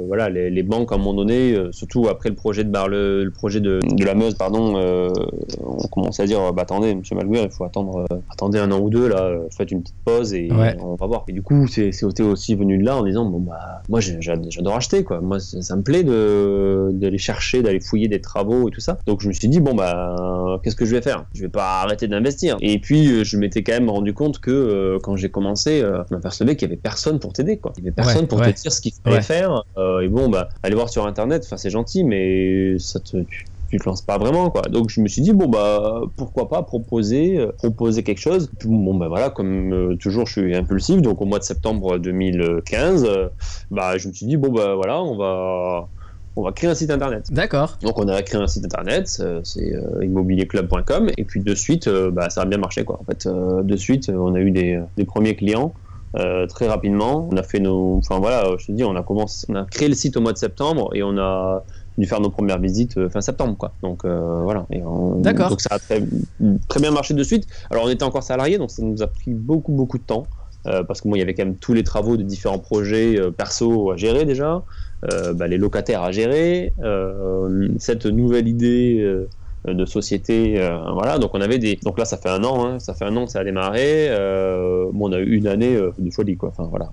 voilà, 0.07 0.29
les, 0.29 0.49
les 0.49 0.63
banques 0.63 0.91
à 0.91 0.95
un 0.95 0.97
moment 0.97 1.13
donné, 1.13 1.55
surtout 1.71 2.07
après 2.07 2.29
le 2.29 2.35
projet 2.35 2.63
de 2.63 2.69
Bar, 2.69 2.87
le, 2.87 3.29
projet 3.33 3.59
de, 3.59 3.79
de 3.83 4.05
la 4.05 4.15
Meuse, 4.15 4.35
pardon, 4.35 4.75
on 5.65 5.87
commence 5.87 6.19
à 6.19 6.25
dire, 6.25 6.53
bah 6.53 6.63
attendez, 6.63 6.93
Monsieur 6.95 7.15
Malguer, 7.15 7.41
il 7.43 7.51
faut 7.51 7.63
attendre, 7.65 8.05
euh, 8.11 8.15
attendez 8.29 8.59
un 8.59 8.71
an 8.71 8.79
ou 8.79 8.89
deux 8.89 9.07
là, 9.07 9.23
euh, 9.23 9.47
faites 9.55 9.71
une 9.71 9.81
petite 9.81 9.95
pause 10.05 10.33
et 10.33 10.49
Ouais. 10.51 10.77
on 10.81 10.95
va 10.95 11.07
voir. 11.07 11.23
Et 11.27 11.33
du 11.33 11.41
coup, 11.41 11.67
c'est 11.67 11.91
aussi 12.21 12.55
venu 12.55 12.77
de 12.77 12.85
là 12.85 12.97
en 12.97 13.03
disant, 13.03 13.25
bon 13.25 13.39
bah, 13.39 13.81
moi 13.89 13.99
j'adore 14.01 14.75
acheter 14.75 15.03
quoi. 15.03 15.21
Moi, 15.21 15.39
ça, 15.39 15.61
ça 15.61 15.75
me 15.75 15.81
plaît 15.83 16.03
de 16.03 16.89
d'aller 16.93 17.17
chercher, 17.17 17.61
d'aller 17.61 17.79
fouiller 17.79 18.07
des 18.07 18.21
travaux 18.21 18.67
et 18.67 18.71
tout 18.71 18.79
ça. 18.81 18.97
Donc 19.05 19.21
je 19.21 19.27
me 19.27 19.33
suis 19.33 19.47
dit, 19.47 19.59
bon 19.59 19.73
bah, 19.75 20.59
qu'est-ce 20.63 20.75
que 20.75 20.85
je 20.85 20.95
vais 20.95 21.01
faire? 21.01 21.25
Je 21.33 21.41
vais 21.41 21.49
pas 21.49 21.81
arrêter 21.81 22.07
d'investir. 22.07 22.57
Et 22.61 22.79
puis 22.79 23.07
euh, 23.11 23.23
je 23.23 23.37
m'étais 23.37 23.63
quand 23.63 23.73
même 23.73 23.89
rendu 23.89 24.13
compte 24.13 24.39
que 24.39 24.51
euh, 24.51 24.99
quand 25.01 25.15
j'ai 25.15 25.29
commencé, 25.29 25.81
euh, 25.81 26.03
je 26.09 26.15
m'apercevais 26.15 26.55
qu'il 26.55 26.67
y 26.67 26.71
avait 26.71 26.79
personne 26.81 27.19
pour 27.19 27.33
t'aider 27.33 27.57
quoi. 27.57 27.73
Il 27.77 27.83
y 27.83 27.87
avait 27.87 27.93
personne 27.95 28.21
Ouais, 28.21 28.27
pour 28.27 28.39
ouais. 28.39 28.53
te 28.53 28.61
dire 28.61 28.71
ce 28.71 28.81
qu'il 28.81 28.91
fallait 29.03 29.21
faire. 29.21 29.63
Et 30.03 30.07
bon 30.07 30.29
bah, 30.29 30.49
aller 30.63 30.75
voir 30.75 30.89
sur 30.89 31.05
internet, 31.05 31.43
enfin 31.45 31.57
c'est 31.57 31.69
gentil, 31.69 32.03
mais 32.03 32.77
ça 32.79 32.99
te 32.99 33.17
tu, 33.23 33.45
tu 33.75 33.83
te 33.83 33.89
lances 33.89 34.01
pas 34.01 34.17
vraiment 34.17 34.49
quoi. 34.49 34.63
Donc 34.63 34.89
je 34.89 35.01
me 35.01 35.07
suis 35.07 35.21
dit 35.21 35.33
bon 35.33 35.47
bah 35.47 36.01
pourquoi 36.15 36.47
pas 36.47 36.63
proposer 36.63 37.37
euh, 37.37 37.51
proposer 37.51 38.03
quelque 38.03 38.19
chose. 38.19 38.49
Puis, 38.57 38.69
bon 38.69 38.95
bah 38.95 39.07
voilà 39.09 39.29
comme 39.29 39.73
euh, 39.73 39.95
toujours 39.97 40.25
je 40.27 40.39
suis 40.39 40.55
impulsif 40.55 41.01
donc 41.01 41.21
au 41.21 41.25
mois 41.25 41.39
de 41.39 41.43
septembre 41.43 41.97
2015 41.97 43.05
euh, 43.05 43.27
bah 43.71 43.97
je 43.97 44.07
me 44.07 44.13
suis 44.13 44.25
dit 44.25 44.37
bon 44.37 44.51
bah 44.51 44.75
voilà 44.75 45.01
on 45.01 45.17
va 45.17 45.89
on 46.37 46.43
va 46.43 46.51
créer 46.51 46.69
un 46.69 46.75
site 46.75 46.91
internet. 46.91 47.31
D'accord. 47.31 47.77
Donc 47.81 47.99
on 47.99 48.07
a 48.07 48.21
créé 48.21 48.41
un 48.41 48.47
site 48.47 48.65
internet, 48.65 49.21
c'est 49.43 49.73
immobilierclub.com 50.01 51.09
et 51.17 51.23
puis 51.23 51.41
de 51.41 51.55
suite 51.55 51.89
bah, 51.89 52.29
ça 52.29 52.41
a 52.41 52.45
bien 52.45 52.57
marché 52.57 52.83
quoi. 52.83 52.99
En 52.99 53.05
fait 53.05 53.27
de 53.27 53.75
suite 53.75 54.09
on 54.09 54.35
a 54.35 54.39
eu 54.39 54.51
des, 54.51 54.81
des 54.97 55.05
premiers 55.05 55.35
clients 55.35 55.73
euh, 56.17 56.47
très 56.47 56.67
rapidement. 56.67 57.27
On 57.29 57.35
a 57.35 57.43
fait 57.43 57.59
nos, 57.59 57.97
enfin 57.97 58.19
voilà, 58.19 58.45
je 58.57 58.67
te 58.67 58.71
dis 58.71 58.85
on 58.85 58.95
a 58.95 59.03
commencé, 59.03 59.45
on 59.49 59.55
a 59.55 59.65
créé 59.65 59.89
le 59.89 59.95
site 59.95 60.15
au 60.15 60.21
mois 60.21 60.31
de 60.31 60.37
septembre 60.37 60.89
et 60.93 61.03
on 61.03 61.17
a 61.17 61.63
dû 61.97 62.05
faire 62.07 62.19
nos 62.21 62.29
premières 62.29 62.59
visites 62.59 62.97
euh, 62.97 63.09
fin 63.09 63.21
septembre 63.21 63.55
quoi. 63.57 63.73
Donc 63.81 64.03
euh, 64.05 64.41
voilà. 64.43 64.65
Et 64.71 64.83
on- 64.83 65.19
D'accord. 65.21 65.49
Donc 65.49 65.61
ça 65.61 65.75
a 65.75 65.79
très, 65.79 66.01
très 66.67 66.79
bien 66.79 66.91
marché 66.91 67.13
de 67.13 67.23
suite. 67.23 67.45
Alors 67.71 67.85
on 67.85 67.89
était 67.89 68.03
encore 68.03 68.23
salariés 68.23 68.57
donc 68.57 68.71
ça 68.71 68.81
nous 68.83 69.01
a 69.01 69.07
pris 69.07 69.33
beaucoup 69.33 69.71
beaucoup 69.71 69.97
de 69.97 70.03
temps. 70.03 70.25
euh, 70.67 70.83
parce 70.83 70.99
que 71.01 71.07
moi, 71.07 71.15
il 71.17 71.19
y 71.19 71.23
avait 71.23 71.35
quand 71.35 71.45
même 71.45 71.57
tous 71.57 71.73
les 71.73 71.83
travaux 71.83 72.17
de 72.17 72.23
différents 72.23 72.57
projets 72.57 73.19
euh, 73.19 73.29
perso 73.29 73.91
à 73.91 73.97
gérer 73.97 74.25
déjà, 74.25 74.63
euh, 75.11 75.31
bah, 75.33 75.45
les 75.47 75.57
locataires 75.59 76.01
à 76.01 76.11
gérer, 76.11 76.73
cette 77.77 78.05
nouvelle 78.07 78.47
idée 78.47 79.05
de 79.67 79.85
société, 79.85 80.55
voilà. 80.93 81.19
Donc 81.19 81.31
on 81.35 81.41
avait 81.41 81.59
des, 81.59 81.77
donc 81.83 81.99
là 81.99 82.05
ça 82.05 82.17
fait 82.17 82.29
un 82.29 82.43
an, 82.43 82.65
hein, 82.65 82.79
ça 82.79 82.93
fait 82.95 83.05
un 83.05 83.15
an 83.15 83.25
que 83.25 83.31
ça 83.31 83.39
a 83.39 83.43
démarré. 83.43 84.09
bon, 84.91 85.09
on 85.09 85.13
a 85.13 85.19
eu 85.19 85.35
une 85.37 85.47
année 85.47 85.75
de 85.99 86.11
folie 86.11 86.35
quoi. 86.37 86.49
Enfin 86.49 86.67
voilà. 86.69 86.89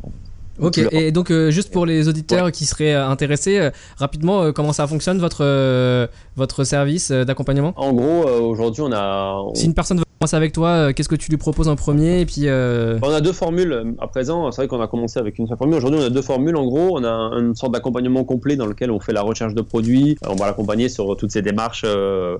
Ok, 0.63 0.79
et 0.93 1.11
donc 1.13 1.31
euh, 1.31 1.51
juste 1.51 1.73
pour 1.73 1.87
les 1.87 2.09
auditeurs 2.09 2.51
qui 2.53 2.65
seraient 2.65 2.95
euh, 2.95 3.09
intéressés, 3.09 3.59
euh, 3.59 3.71
rapidement, 3.97 4.43
euh, 4.43 4.53
comment 4.53 4.73
ça 4.73 4.87
fonctionne 4.87 5.19
votre, 5.19 5.43
euh, 5.45 6.07
votre 6.37 6.65
service 6.65 7.11
euh, 7.11 7.25
d'accompagnement? 7.25 7.73
En 7.77 7.93
gros, 7.93 8.27
euh, 8.29 8.39
aujourd'hui 8.41 8.83
on 8.83 8.93
a, 8.93 9.35
on- 9.45 9.55
Si 9.55 9.67
une 9.67 9.75
personne 9.75 9.99
veut 9.99 10.05
avec 10.33 10.53
toi, 10.53 10.69
euh, 10.69 10.93
qu'est-ce 10.93 11.09
que 11.09 11.17
tu 11.17 11.31
lui 11.31 11.37
proposes 11.37 11.69
en 11.69 11.77
premier 11.77 12.21
Et 12.21 12.27
puis, 12.27 12.47
euh, 12.47 12.99
On 13.03 13.11
a 13.11 13.21
deux 13.21 13.33
formules 13.33 13.95
à 13.99 14.07
présent. 14.07 14.51
C'est 14.53 14.63
vrai 14.63 14.69
qu'on 14.69 14.81
a 14.81 14.87
commencé 14.87 15.19
avec 15.19 15.39
une 15.39 15.49
seule 15.49 15.59
formule. 15.59 15.77
Aujourd'hui, 15.77 16.01
on 16.01 16.05
a 16.05 16.11
deux 16.11 16.23
formules. 16.23 16.57
En 16.57 16.65
gros, 16.65 16.99
on 16.99 17.05
a 17.05 17.09
une 17.39 17.55
sorte 17.57 17.73
d'accompagnement 17.73 18.25
complet 18.25 18.57
dans 18.57 18.67
lequel 18.67 18.91
on 18.91 19.01
fait 19.01 19.13
la 19.13 19.23
recherche 19.23 19.55
de 19.55 19.63
produits. 19.63 20.17
On 20.27 20.37
va 20.37 20.47
l'accompagner 20.47 20.89
sur 20.89 21.17
toutes 21.17 21.33
ces 21.33 21.43
démarches, 21.43 21.83
euh, 21.85 22.39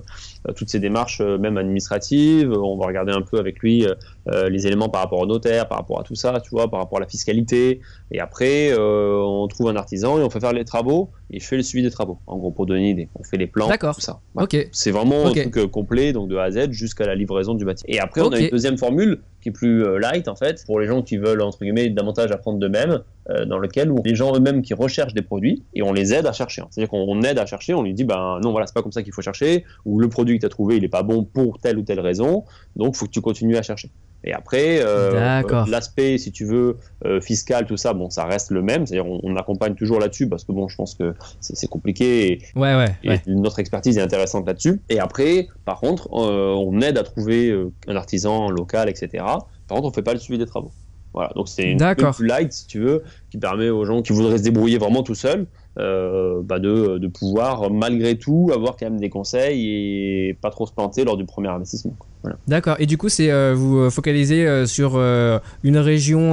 toutes 0.55 0.69
ces 0.69 0.79
démarches, 0.79 1.19
même 1.19 1.57
administratives. 1.57 2.51
On 2.51 2.77
va 2.77 2.87
regarder 2.87 3.11
un 3.11 3.21
peu 3.21 3.37
avec 3.37 3.59
lui 3.59 3.85
euh, 3.85 4.49
les 4.49 4.65
éléments 4.65 4.89
par 4.89 5.01
rapport 5.01 5.19
au 5.19 5.25
notaire, 5.25 5.67
par 5.67 5.79
rapport 5.79 5.99
à 5.99 6.03
tout 6.03 6.15
ça, 6.15 6.39
tu 6.41 6.51
vois, 6.51 6.69
par 6.69 6.79
rapport 6.79 6.99
à 6.99 7.01
la 7.01 7.07
fiscalité. 7.07 7.81
Et 8.11 8.19
après, 8.19 8.73
on 8.77 9.47
trouve 9.47 9.67
un 9.67 9.75
artisan 9.75 10.19
et 10.19 10.23
on 10.23 10.29
fait 10.29 10.39
faire 10.39 10.53
les 10.53 10.65
travaux. 10.65 11.09
Et 11.31 11.39
je 11.39 11.47
fais 11.47 11.57
le 11.57 11.63
suivi 11.63 11.83
des 11.83 11.89
travaux. 11.91 12.19
En 12.27 12.37
gros, 12.37 12.51
pour 12.51 12.67
donner 12.67 12.81
une 12.81 12.87
idée, 12.87 13.09
on 13.15 13.23
fait 13.23 13.37
les 13.37 13.47
plans, 13.47 13.67
D'accord. 13.67 13.95
tout 13.95 14.01
ça. 14.01 14.19
Voilà. 14.35 14.45
ok. 14.45 14.67
C'est 14.71 14.91
vraiment 14.91 15.25
un 15.25 15.31
truc 15.31 15.65
complet, 15.71 16.13
donc 16.13 16.29
de 16.29 16.37
A 16.37 16.43
à 16.43 16.51
Z 16.51 16.71
jusqu'à 16.71 17.07
la 17.07 17.15
livraison 17.15 17.55
du 17.55 17.65
Et 17.87 17.99
après, 17.99 18.21
on 18.21 18.31
a 18.31 18.39
une 18.39 18.49
deuxième 18.49 18.77
formule 18.77 19.19
qui 19.41 19.49
est 19.49 19.51
plus 19.51 19.83
euh, 19.83 19.99
light 19.99 20.27
en 20.27 20.35
fait, 20.35 20.63
pour 20.65 20.79
les 20.79 20.87
gens 20.87 21.01
qui 21.01 21.17
veulent 21.17 21.41
entre 21.41 21.59
guillemets 21.59 21.89
davantage 21.89 22.31
apprendre 22.31 22.59
d'eux-mêmes, 22.59 22.99
euh, 23.29 23.45
dans 23.45 23.57
lequel 23.57 23.91
où 23.91 24.01
les 24.03 24.15
gens 24.15 24.35
eux-mêmes 24.35 24.61
qui 24.61 24.73
recherchent 24.73 25.13
des 25.13 25.21
produits 25.21 25.63
et 25.73 25.81
on 25.83 25.91
les 25.91 26.13
aide 26.13 26.25
à 26.25 26.31
chercher. 26.31 26.61
hein. 26.61 26.67
C'est-à-dire 26.71 26.89
qu'on 26.89 27.21
aide 27.23 27.39
à 27.39 27.45
chercher, 27.45 27.73
on 27.73 27.83
lui 27.83 27.93
dit 27.93 28.03
ben 28.05 28.39
non 28.41 28.51
voilà 28.51 28.67
c'est 28.67 28.73
pas 28.73 28.81
comme 28.81 28.91
ça 28.91 29.03
qu'il 29.03 29.13
faut 29.13 29.21
chercher, 29.21 29.65
ou 29.85 29.99
le 29.99 30.07
produit 30.09 30.35
que 30.37 30.41
tu 30.41 30.45
as 30.45 30.49
trouvé 30.49 30.77
il 30.77 30.83
est 30.83 30.89
pas 30.89 31.03
bon 31.03 31.23
pour 31.23 31.59
telle 31.59 31.77
ou 31.77 31.83
telle 31.83 31.99
raison, 31.99 32.45
donc 32.75 32.95
faut 32.95 33.05
que 33.05 33.11
tu 33.11 33.21
continues 33.21 33.57
à 33.57 33.61
chercher. 33.61 33.89
Et 34.25 34.33
après, 34.33 34.79
euh, 34.81 35.41
euh, 35.43 35.65
l'aspect, 35.67 36.17
si 36.17 36.31
tu 36.31 36.45
veux, 36.45 36.77
euh, 37.05 37.19
fiscal, 37.19 37.65
tout 37.65 37.77
ça, 37.77 37.93
bon, 37.93 38.09
ça 38.09 38.25
reste 38.25 38.51
le 38.51 38.61
même. 38.61 38.85
C'est-à-dire, 38.85 39.05
on, 39.05 39.19
on 39.23 39.35
accompagne 39.35 39.75
toujours 39.75 39.99
là-dessus 39.99 40.27
parce 40.29 40.43
que 40.45 40.51
bon, 40.51 40.67
je 40.67 40.75
pense 40.75 40.95
que 40.95 41.13
c'est 41.41 41.67
compliqué 41.67 42.31
et, 42.31 42.41
Ouais, 42.55 42.75
ouais. 42.75 42.95
et 43.03 43.09
ouais. 43.09 43.21
notre 43.27 43.59
expertise 43.59 43.97
est 43.97 44.01
intéressante 44.01 44.47
là-dessus. 44.47 44.81
Et 44.89 44.99
après, 44.99 45.47
par 45.65 45.79
contre, 45.79 46.07
euh, 46.13 46.53
on 46.55 46.79
aide 46.81 46.97
à 46.97 47.03
trouver 47.03 47.53
un 47.87 47.95
artisan 47.95 48.49
local, 48.49 48.89
etc. 48.89 49.09
Par 49.23 49.75
contre, 49.75 49.87
on 49.87 49.91
fait 49.91 50.01
pas 50.03 50.13
le 50.13 50.19
suivi 50.19 50.39
des 50.39 50.45
travaux. 50.45 50.71
Voilà, 51.13 51.31
donc 51.35 51.47
c'est 51.47 51.69
une 51.71 51.79
light, 52.21 52.51
si 52.51 52.65
tu 52.65 52.79
veux, 52.79 53.03
qui 53.29 53.37
permet 53.37 53.69
aux 53.69 53.85
gens 53.85 54.01
qui 54.01 54.13
voudraient 54.13 54.39
se 54.39 54.43
débrouiller 54.43 54.79
vraiment 54.79 55.03
tout 55.03 55.13
seuls 55.13 55.45
euh, 55.79 56.41
bah 56.43 56.59
de, 56.59 56.97
de 56.97 57.07
pouvoir, 57.07 57.71
malgré 57.71 58.17
tout, 58.17 58.51
avoir 58.53 58.75
quand 58.77 58.85
même 58.85 58.99
des 58.99 59.09
conseils 59.09 59.69
et 59.69 60.37
pas 60.39 60.49
trop 60.49 60.67
se 60.67 60.73
planter 60.73 61.03
lors 61.03 61.17
du 61.17 61.25
premier 61.25 61.49
investissement. 61.49 61.95
Voilà. 62.21 62.37
D'accord. 62.47 62.75
Et 62.79 62.85
du 62.85 62.97
coup, 62.97 63.09
c'est 63.09 63.31
euh, 63.31 63.53
vous 63.53 63.77
euh, 63.77 63.89
focalisez 63.89 64.65
sur 64.65 64.93
euh, 64.95 65.39
une 65.63 65.77
région 65.77 66.31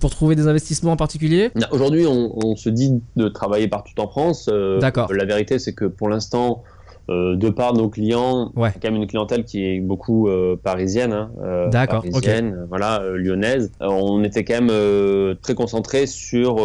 pour 0.00 0.10
trouver 0.10 0.36
des 0.36 0.48
investissements 0.48 0.92
en 0.92 0.96
particulier? 0.96 1.50
Aujourd'hui, 1.70 2.06
on, 2.06 2.32
on 2.46 2.56
se 2.56 2.70
dit 2.70 3.00
de 3.16 3.28
travailler 3.28 3.68
partout 3.68 3.92
en 3.98 4.08
France. 4.08 4.48
D'accord. 4.80 5.12
La 5.12 5.24
vérité, 5.24 5.58
c'est 5.58 5.74
que 5.74 5.84
pour 5.84 6.08
l'instant, 6.08 6.62
euh, 7.08 7.36
de 7.36 7.50
par 7.50 7.72
nos 7.74 7.88
clients, 7.88 8.52
Ouais. 8.56 8.70
quand 8.82 8.90
même 8.90 9.00
une 9.00 9.06
clientèle 9.06 9.44
qui 9.44 9.64
est 9.64 9.80
beaucoup 9.80 10.28
euh, 10.28 10.56
parisienne, 10.60 11.12
hein, 11.12 11.30
euh, 11.42 11.68
D'accord, 11.70 12.02
parisienne, 12.02 12.66
voilà, 12.68 13.02
lyonnaise. 13.14 13.70
On 13.80 14.24
était 14.24 14.44
quand 14.44 14.60
même 14.60 15.36
très 15.42 15.54
concentré 15.54 16.06
sur 16.06 16.56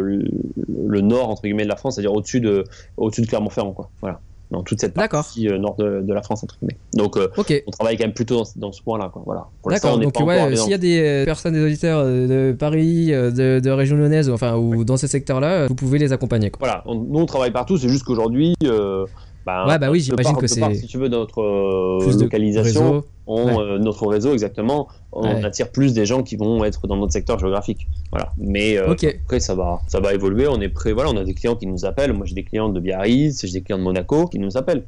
le, 0.00 1.00
nord 1.00 1.30
entre 1.30 1.42
guillemets 1.42 1.64
de 1.64 1.68
la 1.68 1.76
France, 1.76 1.94
c'est-à-dire 1.96 2.12
au-dessus 2.12 2.40
de 2.40 2.64
au-dessus 2.96 3.22
de 3.22 3.26
Clermont-Ferrand, 3.26 3.72
quoi. 3.72 3.90
Voilà, 4.00 4.20
dans 4.50 4.62
toute 4.62 4.80
cette 4.80 4.94
partie 4.94 5.46
nord 5.46 5.76
de, 5.76 6.00
de 6.02 6.12
la 6.14 6.22
France 6.22 6.44
entre 6.44 6.56
guillemets. 6.60 6.78
Donc, 6.94 7.16
on 7.16 7.70
travaille 7.70 7.96
quand 7.96 8.04
même 8.04 8.12
plutôt 8.12 8.36
dans, 8.36 8.44
ce- 8.44 8.58
dans 8.58 8.72
ce 8.72 8.82
point-là, 8.82 9.10
quoi. 9.12 9.22
Voilà. 9.24 9.46
D'accord, 9.68 9.98
donc 9.98 10.18
ouais, 10.20 10.56
s'il 10.56 10.70
y 10.70 10.74
a 10.74 10.78
des 10.78 11.22
personnes, 11.24 11.54
des 11.54 11.64
auditeurs 11.64 12.04
de 12.04 12.54
Paris, 12.58 13.06
de, 13.08 13.60
de 13.60 13.70
région 13.70 13.96
lyonnaise, 13.96 14.28
enfin, 14.30 14.56
ou 14.56 14.84
dans 14.84 14.96
ces 14.96 15.08
secteurs-là, 15.08 15.66
vous 15.66 15.74
pouvez 15.74 15.98
les 15.98 16.12
accompagner. 16.12 16.50
Quoi. 16.50 16.58
Voilà, 16.60 16.82
on- 16.86 16.94
nous 16.94 17.18
on 17.20 17.26
travaille 17.26 17.50
partout, 17.52 17.76
c'est 17.76 17.88
juste 17.88 18.04
qu'aujourd'hui, 18.04 18.54
ben, 19.46 19.66
Ouais, 19.66 19.78
bah 19.78 19.90
oui, 19.90 20.00
j'imagine 20.00 20.36
que 20.36 20.46
c'est 20.46 20.74
si 20.74 20.86
tu 20.86 20.98
veux, 20.98 21.08
notre 21.08 21.40
euh, 21.40 22.18
localisation, 22.20 22.90
réseau. 22.92 23.06
on, 23.26 23.46
Ouais. 23.46 23.58
euh, 23.58 23.78
notre 23.78 24.06
réseau 24.06 24.32
exactement, 24.32 24.88
on 25.12 25.22
Ouais. 25.22 25.44
attire 25.44 25.70
plus 25.70 25.94
des 25.94 26.04
gens 26.06 26.22
qui 26.22 26.36
vont 26.36 26.62
être 26.64 26.86
dans 26.86 26.96
notre 26.96 27.12
secteur 27.12 27.38
géographique. 27.38 27.86
Voilà, 28.12 28.32
mais 28.38 28.76
euh, 28.76 28.92
après 28.92 29.40
ça 29.40 29.54
va, 29.54 29.80
ça 29.86 30.00
va 30.00 30.12
évoluer. 30.14 30.46
On 30.48 30.60
est 30.60 30.68
prêt. 30.68 30.92
Voilà, 30.92 31.10
on 31.10 31.16
a 31.16 31.24
des 31.24 31.34
clients 31.34 31.56
qui 31.56 31.66
nous 31.66 31.84
appellent. 31.84 32.12
Moi, 32.12 32.26
j'ai 32.26 32.34
des 32.34 32.44
clients 32.44 32.68
de 32.68 32.80
Biarritz, 32.80 33.44
j'ai 33.46 33.52
des 33.52 33.62
clients 33.62 33.78
de 33.78 33.84
Monaco 33.84 34.26
qui 34.26 34.38
nous 34.38 34.56
appellent. 34.56 34.84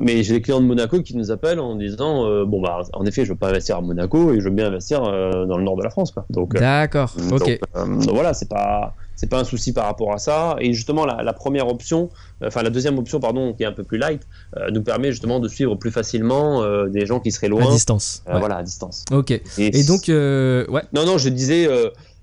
Mais 0.00 0.22
j'ai 0.22 0.34
des 0.34 0.40
clients 0.40 0.60
de 0.60 0.66
Monaco 0.66 1.02
qui 1.02 1.14
nous 1.16 1.30
appellent 1.30 1.60
en 1.60 1.74
disant, 1.76 2.44
bon 2.46 2.62
bah, 2.62 2.80
en 2.94 3.04
effet, 3.04 3.24
je 3.24 3.30
veux 3.32 3.38
pas 3.38 3.48
investir 3.48 3.76
à 3.76 3.80
Monaco 3.82 4.32
et 4.32 4.40
je 4.40 4.44
veux 4.44 4.54
bien 4.54 4.66
investir 4.68 5.02
dans 5.02 5.58
le 5.58 5.64
nord 5.64 5.76
de 5.76 5.82
la 5.82 5.90
France, 5.90 6.12
quoi. 6.12 6.24
Donc, 6.30 6.54
D'accord, 6.54 7.12
donc, 7.28 7.42
ok. 7.42 7.60
donc 7.74 8.08
voilà, 8.14 8.32
c'est 8.34 8.48
pas 8.48 8.94
c'est 9.20 9.28
pas 9.28 9.38
un 9.38 9.44
souci 9.44 9.74
par 9.74 9.84
rapport 9.84 10.14
à 10.14 10.18
ça. 10.18 10.56
Et 10.60 10.72
justement, 10.72 11.04
la, 11.04 11.22
la 11.22 11.34
première 11.34 11.68
option, 11.68 12.08
euh, 12.42 12.46
enfin 12.46 12.62
la 12.62 12.70
deuxième 12.70 12.96
option, 12.98 13.20
pardon, 13.20 13.52
qui 13.52 13.64
est 13.64 13.66
un 13.66 13.72
peu 13.72 13.84
plus 13.84 13.98
light, 13.98 14.22
euh, 14.56 14.70
nous 14.70 14.82
permet 14.82 15.10
justement 15.10 15.40
de 15.40 15.46
suivre 15.48 15.74
plus 15.74 15.90
facilement 15.90 16.62
euh, 16.62 16.88
des 16.88 17.04
gens 17.04 17.20
qui 17.20 17.30
seraient 17.30 17.48
À 17.48 17.50
loin, 17.50 17.70
distance. 17.70 18.22
euh, 18.26 18.32
ouais. 18.32 18.38
voilà, 18.38 18.56
à 18.56 18.62
distance. 18.62 19.04
Ok. 19.12 19.30
Et 19.58 19.84
donc, 19.84 20.04
ouais. 20.08 20.82
non, 20.94 21.04
non, 21.04 21.18
je 21.18 21.28
disais. 21.28 21.68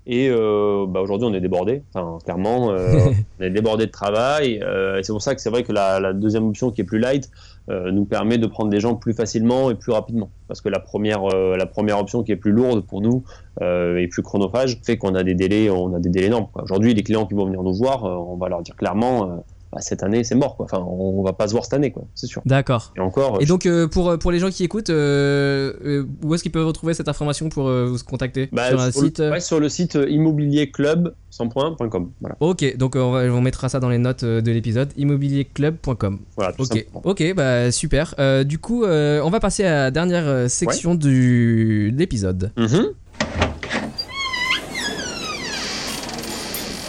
et 0.08 0.28
bah, 0.28 1.00
aujourd'hui, 1.00 1.28
on 1.30 1.34
est 1.34 1.40
débordé. 1.40 1.82
Enfin, 1.94 2.18
clairement, 2.24 2.66
on 3.38 3.42
est 3.44 3.50
débordé 3.50 3.86
de 3.86 3.92
travail. 3.92 4.54
et 4.54 5.00
c'est 5.04 5.12
pour 5.12 5.22
ça 5.22 5.36
que 5.36 5.40
c'est 5.40 5.50
vrai 5.50 5.62
que 5.62 5.70
la, 5.72 6.00
la 6.00 6.12
deuxième 6.12 6.48
option, 6.48 6.72
qui 6.72 6.80
est 6.80 6.84
plus 6.84 6.98
light, 6.98 7.30
nous 7.68 8.04
permet 8.04 8.38
de 8.38 8.46
prendre 8.46 8.70
des 8.70 8.80
gens 8.80 8.94
plus 8.94 9.12
facilement 9.12 9.70
et 9.70 9.74
plus 9.74 9.92
rapidement. 9.92 10.30
Parce 10.48 10.60
que 10.60 10.68
la 10.68 10.80
première, 10.80 11.24
euh, 11.24 11.56
la 11.56 11.66
première 11.66 11.98
option, 11.98 12.22
qui 12.22 12.32
est 12.32 12.36
plus 12.36 12.52
lourde 12.52 12.84
pour 12.86 13.02
nous 13.02 13.22
euh, 13.60 13.98
et 13.98 14.08
plus 14.08 14.22
chronophage, 14.22 14.80
fait 14.84 14.96
qu'on 14.96 15.14
a 15.14 15.22
des 15.22 15.34
délais, 15.34 15.68
on 15.70 15.94
a 15.94 16.00
des 16.00 16.08
délais 16.08 16.26
énormes. 16.26 16.48
Aujourd'hui, 16.54 16.94
les 16.94 17.02
clients 17.02 17.26
qui 17.26 17.34
vont 17.34 17.44
venir 17.44 17.62
nous 17.62 17.74
voir, 17.74 18.04
euh, 18.04 18.16
on 18.16 18.36
va 18.36 18.48
leur 18.48 18.62
dire 18.62 18.74
clairement, 18.74 19.24
euh, 19.24 19.36
bah, 19.72 19.80
cette 19.80 20.02
année, 20.02 20.24
c'est 20.24 20.34
mort. 20.34 20.56
Quoi. 20.56 20.64
Enfin, 20.64 20.78
on, 20.78 21.22
va 21.22 21.32
pas 21.34 21.46
se 21.46 21.52
voir 21.52 21.64
cette 21.64 21.74
année, 21.74 21.90
quoi. 21.90 22.04
C'est 22.14 22.26
sûr. 22.26 22.40
D'accord. 22.46 22.92
Et 22.96 23.00
encore. 23.00 23.38
Et 23.40 23.44
donc, 23.46 23.66
euh, 23.66 23.86
pour, 23.86 24.18
pour 24.18 24.30
les 24.32 24.38
gens 24.38 24.48
qui 24.50 24.64
écoutent, 24.64 24.88
euh, 24.90 25.72
euh, 25.84 26.04
où 26.24 26.34
est-ce 26.34 26.42
qu'ils 26.42 26.52
peuvent 26.52 26.66
retrouver 26.66 26.94
cette 26.94 27.08
information 27.08 27.48
pour 27.50 27.68
euh, 27.68 27.86
vous 27.86 27.98
contacter 28.04 28.48
bah, 28.52 28.68
Sur 28.68 28.78
le- 28.78 28.92
site 28.92 29.20
euh, 29.20 29.30
ouais, 29.32 29.40
sur 29.40 29.60
le 29.60 29.68
site 29.68 29.96
euh, 29.96 30.08
immobilierclub 30.08 31.12
sans 31.30 31.48
point, 31.48 31.72
point 31.74 31.88
com. 31.90 32.10
Voilà. 32.20 32.36
Ok, 32.40 32.76
donc 32.78 32.96
euh, 32.96 33.00
on, 33.00 33.12
va, 33.12 33.20
on 33.24 33.40
mettra 33.42 33.68
ça 33.68 33.78
dans 33.78 33.90
les 33.90 33.98
notes 33.98 34.22
euh, 34.22 34.40
de 34.40 34.50
l'épisode 34.50 34.90
immobilierclub.com. 34.96 36.18
Voilà, 36.36 36.52
tout 36.52 36.62
Ok, 36.62 36.68
simplement. 36.78 37.02
ok, 37.04 37.34
bah 37.34 37.70
super. 37.70 38.14
Euh, 38.18 38.44
du 38.44 38.58
coup, 38.58 38.84
euh, 38.84 39.20
on 39.22 39.28
va 39.30 39.38
passer 39.38 39.64
à 39.64 39.70
la 39.84 39.90
dernière 39.90 40.26
euh, 40.26 40.48
section 40.48 40.94
du, 40.94 41.92
de 41.92 41.98
l'épisode. 41.98 42.52
Mhm. 42.56 42.86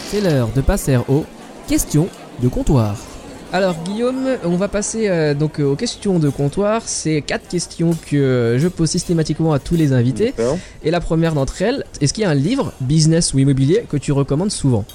C'est 0.08 0.20
l'heure 0.20 0.48
de 0.56 0.60
passer 0.60 0.96
aux 1.08 1.24
questions 1.68 2.08
de 2.40 2.48
comptoir. 2.48 2.96
Alors 3.52 3.74
Guillaume, 3.84 4.36
on 4.44 4.56
va 4.56 4.68
passer 4.68 5.08
euh, 5.08 5.34
donc 5.34 5.58
euh, 5.58 5.64
aux 5.64 5.76
questions 5.76 6.20
de 6.20 6.28
comptoir. 6.28 6.82
C'est 6.84 7.20
quatre 7.20 7.48
questions 7.48 7.96
que 8.06 8.16
euh, 8.16 8.58
je 8.58 8.68
pose 8.68 8.88
systématiquement 8.88 9.52
à 9.52 9.58
tous 9.58 9.74
les 9.74 9.92
invités. 9.92 10.34
Et 10.84 10.90
la 10.90 11.00
première 11.00 11.34
d'entre 11.34 11.60
elles, 11.62 11.84
est-ce 12.00 12.12
qu'il 12.12 12.22
y 12.22 12.26
a 12.26 12.30
un 12.30 12.34
livre, 12.34 12.72
business 12.80 13.34
ou 13.34 13.40
immobilier, 13.40 13.84
que 13.88 13.96
tu 13.96 14.12
recommandes 14.12 14.52
souvent 14.52 14.84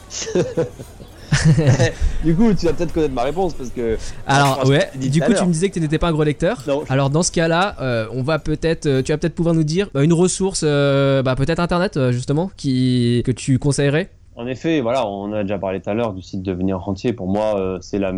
Du 2.24 2.36
coup, 2.36 2.54
tu 2.54 2.66
vas 2.66 2.74
peut-être 2.74 2.94
connaître 2.94 3.14
ma 3.14 3.24
réponse 3.24 3.54
parce 3.54 3.70
que. 3.70 3.98
Alors 4.28 4.68
ouais, 4.68 4.90
du 4.96 5.22
coup 5.22 5.34
tu 5.34 5.46
me 5.46 5.52
disais 5.52 5.70
que 5.70 5.74
tu 5.74 5.80
n'étais 5.80 5.98
pas 5.98 6.08
un 6.08 6.12
gros 6.12 6.24
lecteur. 6.24 6.64
Non. 6.68 6.84
Alors 6.90 7.10
dans 7.10 7.24
ce 7.24 7.32
cas-là, 7.32 7.76
euh, 7.82 8.08
on 8.12 8.24
va 8.24 8.40
peut-être, 8.40 8.86
euh, 8.86 9.02
tu 9.02 9.12
vas 9.12 9.18
peut-être 9.18 9.36
pouvoir 9.36 9.56
nous 9.56 9.64
dire 9.64 9.90
une 9.96 10.14
ressource, 10.14 10.62
euh, 10.64 11.22
bah, 11.24 11.36
peut-être 11.36 11.60
internet 11.60 12.00
justement, 12.12 12.52
qui 12.58 13.22
que 13.26 13.32
tu 13.32 13.60
conseillerais. 13.60 14.10
En 14.36 14.48
effet, 14.48 14.82
voilà, 14.82 15.08
on 15.08 15.32
a 15.32 15.44
déjà 15.44 15.58
parlé 15.58 15.82
tout 15.82 15.90
à 15.90 15.94
l'heure 15.94 16.14
du 16.14 16.22
site 16.22 16.42
Devenir 16.42 16.80
Rentier. 16.80 17.14
Pour 17.14 17.28
moi, 17.28 17.58
euh, 17.58 17.80
c'est 17.82 18.00
la 18.00 18.14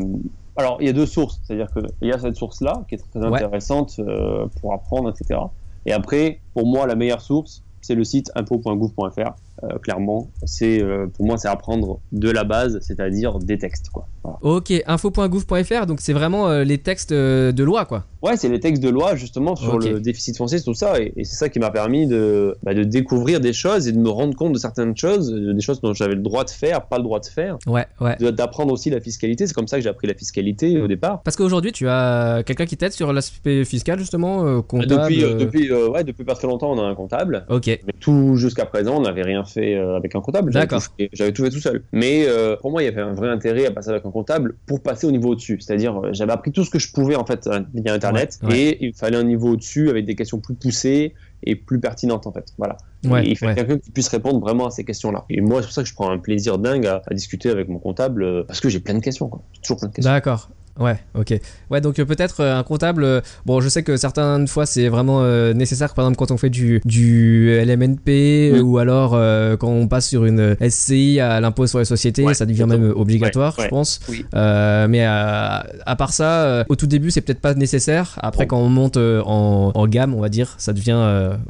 Alors, 0.55 0.77
il 0.79 0.87
y 0.87 0.89
a 0.89 0.93
deux 0.93 1.05
sources. 1.05 1.39
C'est-à-dire 1.43 1.67
qu'il 1.71 2.07
y 2.07 2.11
a 2.11 2.17
cette 2.17 2.35
source-là, 2.35 2.83
qui 2.89 2.95
est 2.95 2.97
très 2.97 3.23
intéressante 3.23 3.99
euh, 3.99 4.47
pour 4.59 4.73
apprendre, 4.73 5.09
etc. 5.09 5.39
Et 5.85 5.93
après, 5.93 6.41
pour 6.55 6.65
moi, 6.65 6.87
la 6.87 6.95
meilleure 6.95 7.21
source, 7.21 7.63
c'est 7.81 7.93
le 7.93 8.03
site 8.03 8.31
impôt.gouv.fr. 8.35 9.35
Euh, 9.63 9.77
clairement, 9.79 10.29
c'est 10.45 10.81
euh, 10.83 11.07
pour 11.07 11.25
moi, 11.25 11.37
c'est 11.37 11.47
apprendre 11.47 11.99
de 12.11 12.29
la 12.29 12.43
base, 12.43 12.79
c'est-à-dire 12.81 13.39
des 13.39 13.57
textes. 13.57 13.89
Quoi. 13.89 14.07
Voilà. 14.23 14.37
Ok, 14.43 14.71
info.gouv.fr, 14.85 15.85
donc 15.87 15.99
c'est 16.01 16.13
vraiment 16.13 16.47
euh, 16.49 16.63
les 16.63 16.77
textes 16.77 17.11
de 17.13 17.63
loi, 17.63 17.85
quoi. 17.85 18.03
Ouais, 18.21 18.35
c'est 18.35 18.49
les 18.49 18.59
textes 18.59 18.81
de 18.83 18.89
loi 18.89 19.15
justement 19.15 19.55
sur 19.55 19.77
le 19.79 19.99
déficit 19.99 20.37
foncier, 20.37 20.61
tout 20.61 20.73
ça, 20.73 20.99
et, 20.99 21.13
et 21.15 21.23
c'est 21.23 21.35
ça 21.35 21.49
qui 21.49 21.59
m'a 21.59 21.69
permis 21.69 22.07
de, 22.07 22.55
bah, 22.63 22.73
de 22.73 22.83
découvrir 22.83 23.39
des 23.39 23.53
choses 23.53 23.87
et 23.87 23.91
de 23.91 23.99
me 23.99 24.09
rendre 24.09 24.35
compte 24.35 24.53
de 24.53 24.57
certaines 24.57 24.95
choses, 24.97 25.31
de- 25.31 25.53
des 25.53 25.61
choses 25.61 25.81
dont 25.81 25.93
j'avais 25.93 26.15
le 26.15 26.21
droit 26.21 26.43
de 26.43 26.49
faire, 26.49 26.85
pas 26.87 26.97
le 26.97 27.03
droit 27.03 27.19
de 27.19 27.25
faire, 27.25 27.57
Ouais, 27.67 27.85
ouais. 28.01 28.15
d'apprendre 28.31 28.73
aussi 28.73 28.89
la 28.89 28.99
fiscalité. 28.99 29.47
C'est 29.47 29.53
comme 29.53 29.67
ça 29.67 29.77
que 29.77 29.83
j'ai 29.83 29.89
appris 29.89 30.07
la 30.07 30.13
fiscalité 30.15 30.79
au 30.81 30.87
départ. 30.87 31.21
Parce 31.23 31.35
qu'aujourd'hui, 31.37 31.71
tu 31.71 31.87
as 31.87 32.43
quelqu'un 32.45 32.65
qui 32.65 32.75
t'aide 32.77 32.91
sur 32.91 33.13
l'aspect 33.13 33.65
fiscal, 33.65 33.97
justement, 33.99 34.45
euh, 34.45 34.61
comptable. 34.61 35.01
depuis, 35.13 35.21
depuis, 35.21 35.71
ouais, 35.73 36.03
depuis 36.03 36.23
pas 36.25 36.35
très 36.35 36.47
longtemps, 36.47 36.71
on 36.73 36.79
a 36.79 36.83
un 36.87 36.95
comptable. 36.95 37.45
Ok, 37.49 37.67
Mais 37.67 37.93
tout 37.99 38.35
jusqu'à 38.35 38.65
présent, 38.65 38.97
on 38.97 39.01
n'avait 39.01 39.23
rien 39.23 39.43
fait 39.47 39.75
euh, 39.75 39.95
avec 39.95 40.13
un 40.15 40.21
comptable. 40.21 40.51
J'avais 40.51 40.65
D'accord. 40.65 40.83
tout 40.83 40.89
fait- 40.97 41.09
J'avais 41.13 41.31
tout 41.33 41.43
fait 41.43 41.49
tout 41.49 41.59
seul. 41.59 41.83
Mais 41.91 42.25
euh, 42.27 42.55
pour 42.57 42.71
moi, 42.71 42.83
il 42.83 42.85
y 42.85 42.89
avait 42.89 43.01
un 43.01 43.13
vrai 43.13 43.29
intérêt 43.29 43.65
à 43.65 43.71
passer 43.71 43.89
avec 43.89 44.05
un 44.05 44.11
comptable 44.11 44.55
pour 44.65 44.81
passer 44.81 45.07
au 45.07 45.11
niveau 45.11 45.29
au-dessus. 45.29 45.59
C'est-à-dire, 45.59 45.97
euh, 46.03 46.09
j'avais 46.13 46.31
appris 46.33 46.51
tout 46.51 46.63
ce 46.63 46.69
que 46.69 46.79
je 46.79 46.91
pouvais 46.91 47.15
en 47.15 47.25
fait 47.25 47.49
via 47.73 47.93
Internet, 47.93 48.37
Ouais, 48.43 48.49
ouais. 48.49 48.59
et 48.59 48.85
il 48.85 48.93
fallait 48.93 49.17
un 49.17 49.23
niveau 49.23 49.49
au-dessus 49.53 49.89
avec 49.89 50.05
des 50.05 50.15
questions 50.15 50.39
plus 50.39 50.55
poussées 50.55 51.13
et 51.43 51.55
plus 51.55 51.79
pertinentes 51.79 52.25
en 52.27 52.31
fait. 52.31 52.45
Voilà. 52.57 52.77
Ouais, 53.05 53.23
il 53.27 53.37
fallait 53.37 53.53
quelqu'un 53.55 53.77
qui 53.77 53.91
puisse 53.91 54.07
répondre 54.09 54.39
vraiment 54.39 54.65
à 54.67 54.71
ces 54.71 54.83
questions-là. 54.83 55.25
Et 55.29 55.39
moi, 55.39 55.61
c'est 55.61 55.67
pour 55.67 55.73
ça 55.73 55.83
que 55.83 55.87
je 55.89 55.93
prends 55.93 56.09
un 56.09 56.17
plaisir 56.17 56.57
dingue 56.57 56.85
à, 56.87 57.01
à 57.05 57.13
discuter 57.13 57.49
avec 57.49 57.69
mon 57.69 57.77
comptable 57.77 58.23
euh, 58.23 58.43
parce 58.47 58.59
que 58.59 58.69
j'ai 58.69 58.79
plein 58.79 58.95
de 58.95 58.99
questions. 58.99 59.29
Quoi. 59.29 59.43
J'ai 59.53 59.61
toujours 59.61 59.77
plein 59.77 59.87
de 59.89 59.93
questions. 59.93 60.11
d'accord. 60.11 60.49
Ouais, 60.79 60.97
ok. 61.17 61.33
Ouais, 61.71 61.81
donc 61.81 61.99
euh, 61.99 62.05
peut-être 62.05 62.41
euh, 62.41 62.57
un 62.59 62.63
comptable. 62.63 63.03
euh, 63.03 63.21
bon, 63.45 63.61
je 63.61 63.69
sais 63.69 63.83
que 63.83 63.97
certaines 63.97 64.47
fois 64.47 64.65
c'est 64.65 64.87
vraiment 64.89 65.23
nécessaire, 65.53 65.93
par 65.93 66.05
exemple 66.05 66.17
quand 66.17 66.31
on 66.33 66.37
fait 66.37 66.49
du, 66.49 66.81
du 66.85 67.49
LMNP 67.65 68.51
Mm. 68.53 68.61
ou 68.61 68.77
alors 68.77 69.11
quand 69.59 69.67
on 69.69 69.87
passe 69.87 70.07
sur 70.07 70.25
une 70.25 70.55
SCI 70.61 71.19
à 71.19 71.39
l'impôt 71.39 71.67
sur 71.67 71.79
les 71.79 71.85
sociétés, 71.85 72.23
Ouais, 72.23 72.33
ça 72.33 72.45
devient 72.45 72.65
même 72.67 72.91
obligatoire, 72.95 73.53
Ouais, 73.57 73.57
je 73.57 73.61
ouais. 73.63 73.69
pense. 73.69 73.99
Oui. 74.09 74.25
Mais 74.33 75.03
à, 75.03 75.65
à 75.85 75.95
part 75.95 76.13
ça, 76.13 76.65
au 76.69 76.75
tout 76.75 76.87
début 76.87 77.11
c'est 77.11 77.21
peut-être 77.21 77.41
pas 77.41 77.53
nécessaire. 77.53 78.17
Après, 78.21 78.45
Bon. 78.45 78.57
quand 78.57 78.61
on 78.63 78.69
monte 78.69 78.97
en, 78.97 79.71
en 79.73 79.87
gamme, 79.87 80.13
on 80.13 80.21
va 80.21 80.29
dire, 80.29 80.55
ça 80.57 80.73
devient 80.73 80.97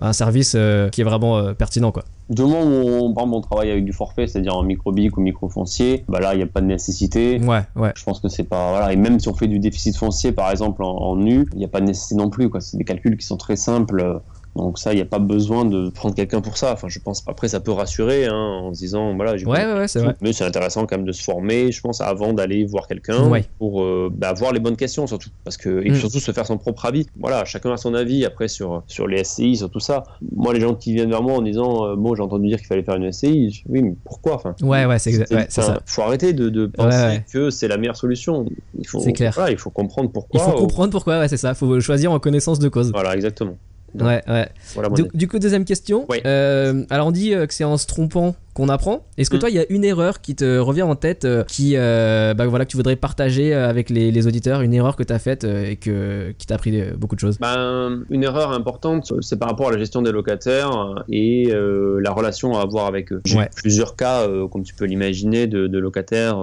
un 0.01 0.13
service 0.13 0.51
qui 0.91 1.01
est 1.01 1.05
vraiment 1.05 1.53
pertinent, 1.53 1.91
quoi. 1.91 2.03
Du 2.29 2.41
moment 2.41 2.61
où 2.63 3.05
on, 3.05 3.13
par 3.13 3.23
exemple, 3.23 3.37
on 3.37 3.41
travaille 3.41 3.71
avec 3.71 3.85
du 3.85 3.93
forfait, 3.93 4.27
c'est-à-dire 4.27 4.53
en 4.57 4.61
microbique 4.63 5.15
ou 5.17 5.21
microfoncier, 5.21 6.03
bah 6.09 6.19
là, 6.19 6.33
il 6.33 6.37
n'y 6.37 6.43
a 6.43 6.47
pas 6.47 6.59
de 6.59 6.65
nécessité. 6.65 7.39
Ouais, 7.39 7.61
ouais. 7.77 7.93
Je 7.95 8.03
pense 8.03 8.19
que 8.19 8.27
c'est 8.27 8.43
pas 8.43 8.71
voilà 8.71 8.91
et 8.91 8.97
même 8.97 9.16
si 9.19 9.27
on 9.27 9.33
fait 9.33 9.47
du 9.47 9.59
déficit 9.59 9.95
foncier 9.95 10.31
par 10.31 10.51
exemple 10.51 10.83
en, 10.83 11.15
nu, 11.15 11.47
il 11.53 11.59
n'y 11.59 11.65
a 11.65 11.69
pas 11.69 11.81
de 11.81 11.85
nécessité 11.85 12.15
non 12.15 12.29
plus. 12.29 12.49
C'est 12.59 12.77
des 12.77 12.85
calculs 12.85 13.17
qui 13.17 13.25
sont 13.25 13.37
très 13.37 13.55
simples. 13.55 14.21
Euh, 14.57 14.61
Donc 14.63 14.79
ça, 14.79 14.93
il 14.93 14.95
n'y 14.95 15.01
a 15.01 15.05
pas 15.05 15.19
besoin 15.19 15.65
de 15.65 15.89
prendre 15.89 16.15
quelqu'un 16.15 16.41
pour 16.41 16.57
ça. 16.57 16.73
Enfin, 16.73 16.87
je 16.89 16.99
pense. 16.99 17.23
Après, 17.27 17.47
ça 17.47 17.59
peut 17.59 17.71
rassurer 17.71 18.25
hein, 18.25 18.33
en 18.35 18.73
se 18.73 18.79
disant 18.79 19.15
voilà. 19.15 19.37
j'ai 19.37 19.45
Ouais, 19.45 19.65
ouais, 19.65 19.73
ouais, 19.73 19.87
vrai. 20.01 20.15
Mais 20.21 20.33
c'est 20.33 20.43
intéressant 20.45 20.85
quand 20.85 20.97
même 20.97 21.05
de 21.05 21.11
se 21.11 21.23
former, 21.23 21.71
je 21.71 21.81
pense, 21.81 22.01
avant 22.01 22.33
d'aller 22.33 22.65
voir 22.65 22.87
quelqu'un 22.87 23.21
pour 23.59 23.83
euh, 23.83 24.09
bah, 24.11 24.29
avoir 24.29 24.51
les 24.53 24.59
bonnes 24.59 24.75
questions 24.75 25.07
surtout, 25.07 25.29
parce 25.43 25.57
que 25.57 25.85
et 25.85 25.91
Mm. 25.91 25.95
surtout 25.95 26.19
se 26.19 26.31
faire 26.31 26.45
son 26.45 26.57
propre 26.57 26.85
avis. 26.85 27.07
Voilà, 27.19 27.45
chacun 27.45 27.71
a 27.71 27.77
son 27.77 27.93
avis 27.93 28.25
après 28.25 28.47
sur 28.47 28.83
sur 28.87 29.07
les 29.07 29.23
SCI, 29.23 29.57
sur 29.57 29.69
tout 29.69 29.79
ça. 29.79 30.03
Moi, 30.35 30.53
les 30.53 30.59
gens 30.59 30.75
qui 30.75 30.93
viennent 30.93 31.09
vers 31.09 31.23
moi 31.23 31.33
en 31.33 31.41
disant 31.41 31.85
euh, 31.85 31.95
bon, 31.95 32.15
j'ai 32.15 32.23
entendu 32.23 32.47
dire 32.47 32.57
qu'il 32.57 32.67
fallait 32.67 32.83
faire 32.83 32.95
une 32.95 33.11
SCI, 33.11 33.51
je- 33.51 33.61
oui, 33.69 33.81
mais 33.81 33.95
pourquoi? 34.03 34.35
Enfin, 34.35 34.55
Ouais, 34.61 34.85
ouais, 34.85 34.99
c'est 34.99 35.11
exa- 35.11 35.33
ouais, 35.33 35.45
c'est 35.49 35.61
enfin, 35.61 35.75
ça. 35.75 35.81
faut 35.85 36.01
arrêter 36.01 36.33
de, 36.33 36.49
de 36.49 36.65
penser 36.65 37.21
que 37.31 37.49
c'est 37.49 37.67
la 37.67 37.77
meilleure 37.77 37.95
solution. 37.97 38.45
Il 38.77 38.87
faut, 38.87 38.99
C'est 38.99 39.13
clair. 39.13 39.31
voilà, 39.35 39.51
il 39.51 39.57
faut 39.57 39.69
comprendre 39.69 40.09
Il 40.09 40.13
pourquoi. 40.13 40.39
faut 40.41 40.51
comprendre 40.57 40.91
pourquoi, 40.91 41.19
ouais, 41.19 41.27
c'est 41.27 41.37
ça. 41.37 41.53
Faut 41.53 41.79
choisir 41.79 42.11
en 42.11 42.19
connaissance 42.19 42.59
de 42.59 42.69
cause. 42.69 42.91
Voilà, 42.91 43.13
exactement. 43.15 43.57
Ouais, 44.05 44.23
ouais. 44.27 44.49
Voilà 44.73 44.89
Du, 45.13 45.27
coup, 45.27 45.39
deuxième 45.39 45.65
question. 45.65 46.05
Ouais. 46.09 46.21
Euh, 46.25 46.83
alors, 46.89 47.07
on 47.07 47.11
dit 47.11 47.33
euh, 47.33 47.45
que 47.45 47.53
c'est 47.53 47.63
en 47.63 47.77
se 47.77 47.85
trompant 47.85 48.35
qu'on 48.57 48.69
apprend. 48.69 49.05
Est-ce 49.19 49.29
que 49.29 49.35
Mm. 49.35 49.39
toi, 49.39 49.49
il 49.51 49.55
y 49.55 49.59
a 49.59 49.65
une 49.69 49.85
erreur 49.85 50.19
qui 50.19 50.33
te 50.35 50.57
revient 50.57 50.81
en 50.81 50.95
tête, 50.95 51.25
euh, 51.25 51.43
qui, 51.43 51.73
euh, 51.75 52.33
bah, 52.33 52.47
voilà, 52.47 52.65
que 52.65 52.71
tu 52.71 52.77
voudrais 52.77 52.95
partager 52.95 53.53
euh, 53.53 53.69
avec 53.69 53.91
les, 53.91 54.09
les 54.11 54.25
auditeurs, 54.25 54.61
une 54.61 54.73
erreur 54.73 54.95
que 54.95 55.03
tu 55.03 55.13
as 55.13 55.19
faite 55.19 55.43
et 55.43 55.75
que, 55.75 56.31
qui 56.39 56.47
t'a 56.47 56.55
appris 56.55 56.81
beaucoup 56.97 57.13
de 57.13 57.19
choses? 57.19 57.37
Ben, 57.39 58.03
une 58.09 58.23
erreur 58.23 58.51
importante, 58.53 59.13
c'est 59.21 59.37
par 59.37 59.49
rapport 59.49 59.67
à 59.67 59.71
la 59.71 59.77
gestion 59.77 60.01
des 60.01 60.11
locataires 60.11 60.71
et 61.07 61.51
la 61.51 62.11
relation 62.11 62.57
à 62.57 62.61
avoir 62.61 62.87
avec 62.87 63.11
eux. 63.13 63.21
J'ai 63.25 63.37
Ouais. 63.37 63.49
plusieurs 63.55 63.95
cas, 63.95 64.25
comme 64.51 64.63
tu 64.63 64.73
peux 64.73 64.85
l'imaginer, 64.85 65.45
de, 65.45 65.67
de 65.67 65.77
locataires 65.77 66.37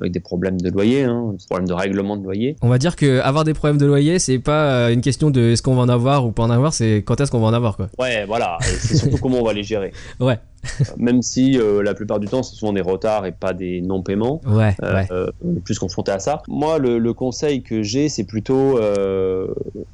avec 0.00 0.10
des 0.12 0.20
problèmes 0.20 0.60
de 0.60 0.70
loyer, 0.70 1.04
hein, 1.04 1.34
des 1.38 1.46
problèmes 1.46 1.68
de 1.68 1.72
règlement 1.72 2.16
de 2.16 2.24
loyer. 2.24 2.56
On 2.62 2.68
va 2.68 2.78
dire 2.78 2.96
que 2.96 3.20
avoir 3.20 3.44
des 3.44 3.54
problèmes 3.54 3.78
de 3.78 3.86
loyer, 3.86 4.18
c'est 4.18 4.40
pas 4.40 4.90
une 4.90 5.00
question 5.02 5.30
de 5.30 5.40
est-ce 5.52 5.62
qu'on 5.62 5.76
va 5.76 5.82
en 5.82 5.88
avoir 5.88 6.26
ou 6.26 6.32
pas 6.32 6.42
en 6.42 6.50
avoir, 6.50 6.72
c'est 6.72 7.04
quand 7.06 7.20
est-ce 7.20 7.30
qu'on 7.30 7.40
va 7.40 7.46
en 7.46 7.52
avoir, 7.52 7.76
quoi. 7.76 7.88
Ouais, 7.98 8.24
voilà, 8.26 8.58
c'est 8.60 8.96
surtout 8.96 9.18
comment 9.22 9.38
on 9.40 9.44
va 9.44 9.52
les 9.52 9.62
gérer. 9.62 9.92
Ouais. 10.18 10.38
Euh, 10.80 10.84
Même 10.96 11.22
si 11.22 11.58
euh, 11.58 11.82
la 11.82 11.94
plupart 11.94 12.20
du 12.20 12.26
temps, 12.26 12.42
c'est 12.42 12.54
souvent 12.56 12.72
des 12.72 12.80
retards 12.80 13.26
et 13.26 13.32
pas 13.32 13.52
des 13.52 13.80
non-paiements. 13.80 14.40
Ouais, 14.46 14.74
ouais. 14.82 15.06
euh, 15.10 15.26
on 15.44 15.56
est 15.56 15.60
plus 15.60 15.78
confronté 15.78 16.12
à 16.12 16.18
ça. 16.18 16.42
Moi, 16.48 16.78
le, 16.78 16.98
le 16.98 17.12
conseil 17.12 17.62
que 17.62 17.82
j'ai, 17.82 18.08
c'est 18.08 18.24
plutôt, 18.24 18.78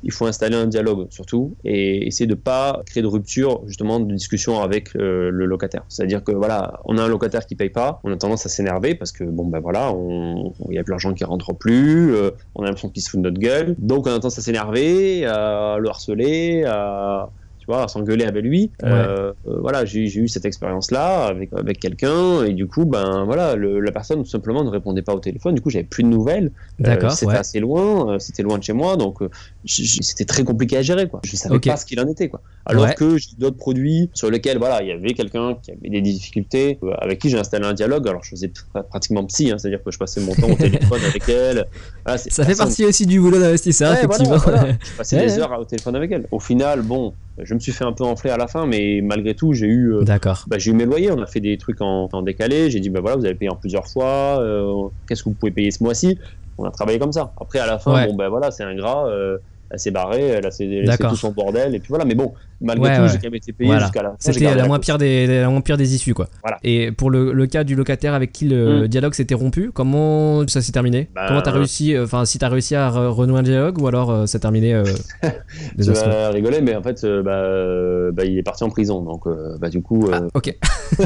il 0.03 0.13
faut 0.13 0.27
installer 0.27 0.57
un 0.57 0.67
dialogue 0.67 1.07
surtout 1.11 1.55
et 1.65 2.07
essayer 2.07 2.27
de 2.27 2.35
pas 2.35 2.81
créer 2.87 3.03
de 3.03 3.09
rupture 3.09 3.63
justement 3.67 4.01
de 4.01 4.15
discussion 4.15 4.61
avec 4.61 4.95
le 4.95 5.31
locataire. 5.31 5.83
C'est-à-dire 5.89 6.23
que 6.25 6.33
voilà, 6.33 6.81
on 6.85 6.99
a 6.99 7.03
un 7.03 7.09
locataire 7.09 7.47
qui 7.47 7.55
paye 7.55 7.71
pas, 7.71 8.01
on 8.05 8.13
a 8.13 8.17
tendance 8.17 8.47
à 8.47 8.49
s'énerver 8.49 8.95
parce 8.95 9.13
que 9.13 9.25
bon 9.25 9.47
ben 9.47 9.61
voilà, 9.61 9.93
il 10.69 10.75
y 10.75 10.79
a 10.79 10.85
plus 10.85 10.93
d'argent 10.93 11.13
qui 11.15 11.25
rentre 11.25 11.55
plus, 11.55 12.15
on 12.55 12.63
a 12.63 12.67
l'impression 12.67 12.89
qu'il 12.89 13.03
se 13.03 13.11
fout 13.11 13.21
de 13.21 13.29
notre 13.29 13.41
gueule, 13.41 13.75
donc 13.79 14.07
on 14.07 14.11
a 14.11 14.15
tendance 14.15 14.39
à 14.39 14.43
s'énerver, 14.43 15.27
à 15.27 15.77
le 15.79 15.89
harceler, 15.89 16.65
à 16.65 17.31
vois, 17.71 17.85
à 17.85 17.89
s'engueuler 17.89 18.25
avec 18.25 18.45
lui. 18.45 18.71
Euh, 18.85 19.33
euh, 19.49 19.59
voilà, 19.61 19.85
j'ai 19.85 20.07
j'ai 20.07 20.21
eu 20.21 20.29
cette 20.29 20.45
expérience-là 20.45 21.27
avec, 21.27 21.51
avec 21.53 21.79
quelqu'un, 21.81 22.45
et 22.45 22.53
du 22.53 22.67
coup, 22.67 22.85
ben 22.85 23.25
voilà, 23.25 23.55
le- 23.57 23.81
la 23.81 23.93
personne 23.93 24.23
tout 24.23 24.29
simplement 24.29 24.63
ne 24.65 24.71
répondait 24.71 25.03
pas 25.03 25.15
au 25.15 25.21
téléphone. 25.21 25.55
Du 25.55 25.61
coup, 25.61 25.71
j'avais 25.71 25.85
plus 25.85 26.03
de 26.03 26.09
nouvelles. 26.09 26.47
Euh, 26.81 26.85
D'accord, 26.85 27.13
c'était 27.13 27.33
ouais. 27.33 27.37
assez 27.39 27.61
loin, 27.61 28.19
c'était 28.19 28.43
loin 28.43 28.59
de 28.59 28.63
chez 28.63 28.73
moi, 28.73 28.97
donc 28.97 29.19
c'était 29.65 30.25
très 30.25 30.45
compliqué 30.45 30.77
à 30.77 30.83
gérer. 30.83 31.09
Quoi. 31.09 31.21
Je 31.25 31.37
savais 31.37 31.59
pas 31.59 31.77
ce 31.77 31.87
qu'il 31.87 32.01
en 32.01 32.09
était. 32.09 32.29
Quoi. 32.29 32.41
Alors 32.67 32.85
Ouais. 32.85 32.95
que 32.95 33.17
j'ai 33.19 33.31
d'autres 33.39 33.57
produits 33.57 34.11
sur 34.15 34.31
lesquels 34.31 34.59
voilà, 34.59 34.83
il 34.83 34.89
y 34.89 34.93
avait 34.93 35.15
quelqu'un 35.15 35.55
qui 35.63 35.71
avait 35.73 35.89
des 35.91 36.01
difficultés, 36.01 36.79
avec 36.99 37.19
qui 37.19 37.29
j'ai 37.31 37.39
installé 37.39 37.67
un 37.67 37.73
dialogue. 37.75 38.07
Alors 38.09 38.23
je 38.25 38.31
faisais 38.31 38.49
pr- 38.49 38.83
pratiquement 38.89 39.25
psy, 39.27 39.51
hein, 39.51 39.57
c'est-à-dire 39.59 39.83
que 39.85 39.91
je 39.91 39.99
passais 39.99 40.21
mon 40.21 40.35
temps 40.35 40.51
au 40.51 40.55
téléphone 40.55 41.01
avec 41.09 41.29
elle. 41.29 41.67
Voilà, 42.05 42.19
c'est 42.19 42.31
Ça 42.33 42.43
fait 42.45 42.49
personne- 42.51 42.67
partie 42.67 42.85
aussi 42.85 43.07
du 43.07 43.21
boulot 43.21 43.39
d'investisseur, 43.39 43.93
Ouais, 43.93 44.05
effectivement. 44.05 44.37
voilà, 44.39 44.59
voilà. 44.61 44.75
Je 44.83 44.97
passais 44.97 45.17
des 45.27 45.39
heures 45.39 45.59
au 45.59 45.65
téléphone 45.65 45.97
avec 45.97 46.11
elle. 46.13 46.27
Au 46.31 46.39
final, 46.41 46.83
bon, 46.83 47.13
je 47.45 47.55
me 47.55 47.59
suis 47.61 47.73
fait 47.73 47.85
un 47.85 47.93
peu 47.93 48.05
enfler 48.05 48.31
à 48.31 48.37
la 48.37 48.47
fin, 48.47 48.67
mais 48.67 49.01
malgré 49.03 49.35
tout, 49.35 49.53
j'ai 49.53 49.67
eu, 49.67 49.93
euh, 49.95 50.03
D'accord. 50.03 50.45
bah, 50.47 50.59
j'ai 50.59 50.71
eu 50.71 50.75
mes 50.75 50.85
loyers. 50.85 51.11
On 51.13 51.21
a 51.23 51.27
fait 51.27 51.41
des 51.41 51.57
trucs 51.59 51.81
en, 51.81 52.09
en 52.13 52.23
décalé. 52.23 52.71
J'ai 52.71 52.81
dit, 52.81 52.91
bah 52.91 53.01
voilà, 53.01 53.17
vous 53.17 53.25
avez 53.25 53.35
payé 53.35 53.51
en 53.51 53.57
plusieurs 53.57 53.87
fois. 53.87 54.41
euh, 54.41 54.89
Qu'est-ce 55.07 55.23
que 55.23 55.29
vous 55.29 55.35
pouvez 55.35 55.53
payer 55.53 55.71
ce 55.71 55.83
mois-ci? 55.83 56.19
On 56.59 56.65
a 56.65 56.71
travaillé 56.71 56.99
comme 56.99 57.13
ça. 57.13 57.33
Après, 57.41 57.59
à 57.59 57.67
la 57.67 57.79
fin, 57.79 57.95
Ouais. 57.95 58.07
bon, 58.07 58.15
ben 58.15 58.29
voilà, 58.29 58.51
c'est 58.51 58.65
ingrat. 58.65 59.09
euh, 59.09 59.39
elle 59.73 59.79
s'est 59.79 59.93
barrée, 59.93 60.23
elle 60.27 60.47
a 60.47 60.51
laissé 60.59 60.97
tout 61.09 61.17
son 61.17 61.31
bordel, 61.31 61.75
et 61.77 61.79
puis 61.79 61.91
voilà. 61.91 62.05
Mais 62.05 62.17
bon, 62.17 62.35
malgré 62.61 62.89
Ouais, 62.91 62.97
tout, 62.97 63.03
ouais. 63.03 63.09
j'ai 63.09 63.17
quand 63.17 63.25
même 63.25 63.35
été 63.35 63.53
payé 63.53 63.69
Voilà. 63.71 63.85
jusqu'à 63.85 64.03
la 64.03 64.11
fin. 64.11 64.17
C'était 64.19 64.55
la 64.55 64.67
moins 64.67 64.79
pire 64.79 64.99
des 64.99 65.27
la 65.27 65.49
moins 65.49 65.61
pire 65.61 65.77
des 65.77 65.95
issues 65.95 66.15
quoi. 66.15 66.29
Voilà. 66.43 66.59
Et 66.63 66.93
pour 66.93 67.11
le, 67.11 67.33
le 67.33 67.47
cas 67.47 67.65
du 67.65 67.75
locataire 67.75 68.15
avec 68.15 68.33
qui 68.33 68.47
le 68.49 68.83
Mm. 68.85 68.89
dialogue 68.89 69.15
s'était 69.15 69.35
rompu, 69.35 69.71
comment 69.73 70.47
ça 70.49 70.61
s'est 70.61 70.73
terminé 70.73 71.09
Bah, 71.15 71.25
Comment 71.29 71.43
t'as 71.43 71.51
réussi 71.51 71.95
euh, 71.95 72.05
Enfin, 72.05 72.25
si 72.25 72.39
t'as 72.39 72.49
réussi 72.49 72.75
à 72.75 72.89
re- 72.91 73.09
renouer 73.09 73.39
un 73.41 73.43
dialogue 73.43 73.81
ou 73.81 73.87
alors 73.87 74.11
euh, 74.11 74.27
c'est 74.27 74.39
terminé 74.41 74.75
euh, 74.75 74.85
Tu 75.79 75.83
vas 75.93 76.31
rigoler, 76.31 76.61
mais 76.61 76.75
en 76.77 76.83
fait, 76.83 77.03
euh, 77.05 77.23
bah, 77.23 78.13
bah, 78.15 78.25
il 78.25 78.37
est 78.39 78.43
parti 78.43 78.65
en 78.65 78.71
prison. 78.71 79.03
Donc, 79.03 79.23
bah, 79.61 79.69
du 79.69 79.83
coup, 79.83 80.09
Ah, 80.13 80.23
ok. 80.35 80.55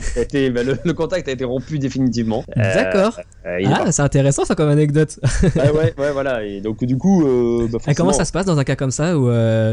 ça 0.00 0.20
été- 0.20 0.50
bah, 0.50 0.62
le, 0.62 0.76
le 0.84 0.92
contact 0.92 1.28
a 1.28 1.32
été 1.32 1.44
rompu 1.44 1.78
définitivement. 1.78 2.44
D'accord. 2.56 3.20
euh, 3.46 3.58
Ah, 3.66 3.90
c'est 3.92 4.02
intéressant 4.02 4.44
ça 4.44 4.54
comme 4.54 4.68
anecdote. 4.68 5.18
Ouais, 5.42 5.70
ouais, 5.70 5.94
ouais, 5.98 6.12
voilà. 6.12 6.44
Et 6.44 6.60
donc, 6.60 6.84
du 6.84 6.96
coup, 6.96 7.24
bah, 7.70 7.78
Et 7.88 7.94
comment 7.94 8.12
ça 8.12 8.24
se 8.24 8.32
passe 8.32 8.46
dans 8.46 8.58
un 8.58 8.64
cas 8.64 8.76
comme 8.76 8.90
ça 8.90 9.16
où, 9.18 9.30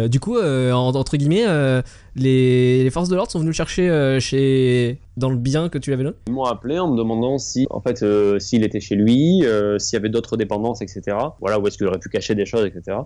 du 0.07 0.19
coup, 0.19 0.37
euh, 0.37 0.71
en- 0.71 0.91
entre 1.11 1.17
guillemets, 1.17 1.45
euh, 1.45 1.81
les, 2.15 2.89
forces 2.89 3.09
de 3.09 3.15
l'ordre 3.15 3.29
sont 3.29 3.39
venues 3.39 3.49
le 3.49 3.53
chercher 3.53 3.89
euh, 3.89 4.21
chez 4.21 4.97
dans 5.17 5.29
le 5.29 5.35
bien 5.35 5.67
que 5.67 5.77
tu 5.77 5.91
avais 5.91 6.05
donné 6.05 6.15
Ils 6.27 6.33
m'ont 6.33 6.45
appelé 6.45 6.79
en 6.79 6.89
me 6.89 6.97
demandant 6.97 7.37
si, 7.37 7.67
en 7.69 7.81
fait, 7.81 8.01
euh, 8.01 8.39
s'il 8.39 8.63
était 8.63 8.79
chez 8.79 8.95
lui, 8.95 9.43
s'il 9.77 9.93
y 9.93 9.99
avait 9.99 10.07
d'autres 10.07 10.37
dépendances, 10.37 10.81
etc. 10.81 11.17
Voilà, 11.41 11.59
où 11.59 11.67
est-ce 11.67 11.77
qu'il 11.77 11.87
aurait 11.87 11.99
pu 11.99 12.07
cacher 12.07 12.33
des 12.33 12.45
choses, 12.45 12.65
etc. 12.65 12.97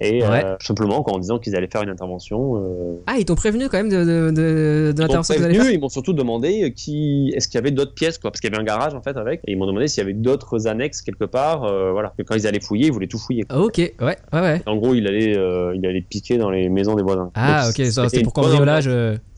Et 0.00 0.24
euh, 0.24 0.56
simplement, 0.60 1.08
en 1.08 1.18
disant 1.18 1.38
qu'ils 1.38 1.54
allaient 1.54 1.68
faire 1.68 1.82
une 1.82 1.90
intervention. 1.90 2.56
Euh, 2.56 3.02
Ah, 3.06 3.14
ils 3.18 3.24
t'ont 3.24 3.34
prévenu 3.34 3.68
quand 3.68 3.76
même 3.78 3.88
de, 3.90 4.04
de, 4.04 4.94
l'intervention 4.98 5.34
que 5.34 5.38
vous 5.38 5.44
allez 5.44 5.54
prévenu, 5.54 5.70
faire 5.70 5.74
ils 5.78 5.80
m'ont 5.80 5.88
surtout 5.88 6.12
demandé 6.12 6.72
qui, 6.74 7.32
est-ce 7.36 7.48
qu'il 7.48 7.58
y 7.58 7.62
avait 7.62 7.70
d'autres 7.70 7.94
pièces, 7.94 8.18
quoi, 8.18 8.30
parce 8.30 8.40
qu'il 8.40 8.50
y 8.50 8.52
avait 8.52 8.60
un 8.60 8.64
garage 8.66 8.94
en 8.94 9.02
fait 9.02 9.16
avec. 9.16 9.40
Et 9.46 9.52
ils 9.52 9.58
m'ont 9.58 9.66
demandé 9.66 9.86
s'il 9.86 10.02
y 10.02 10.04
avait 10.04 10.14
d'autres 10.14 10.66
annexes 10.66 11.02
quelque 11.02 11.24
part. 11.24 11.64
euh, 11.64 11.92
voilà, 11.92 12.12
que 12.16 12.22
quand 12.22 12.34
ils 12.34 12.46
allaient 12.46 12.60
fouiller, 12.60 12.86
ils 12.86 12.92
voulaient 12.92 13.06
tout 13.06 13.18
fouiller. 13.18 13.44
Ah, 13.48 13.60
Ok, 13.60 13.78
ouais, 13.78 13.94
ouais, 14.00 14.16
ouais. 14.32 14.62
En 14.66 14.76
gros, 14.76 14.94
il 14.94 15.06
allait, 15.06 15.36
euh, 15.36 15.74
il 15.76 15.86
allait 15.86 16.02
piquer 16.02 16.38
dans 16.38 16.50
les 16.50 16.68
maisons 16.68 16.94
des 16.94 17.02
voisins. 17.02 17.30
Ah, 17.34 17.66
Donc, 17.66 17.78
ok, 17.78 17.86
ça, 17.86 18.08
c'était 18.08 18.22
pour 18.22 18.32
cambriolage. 18.32 18.88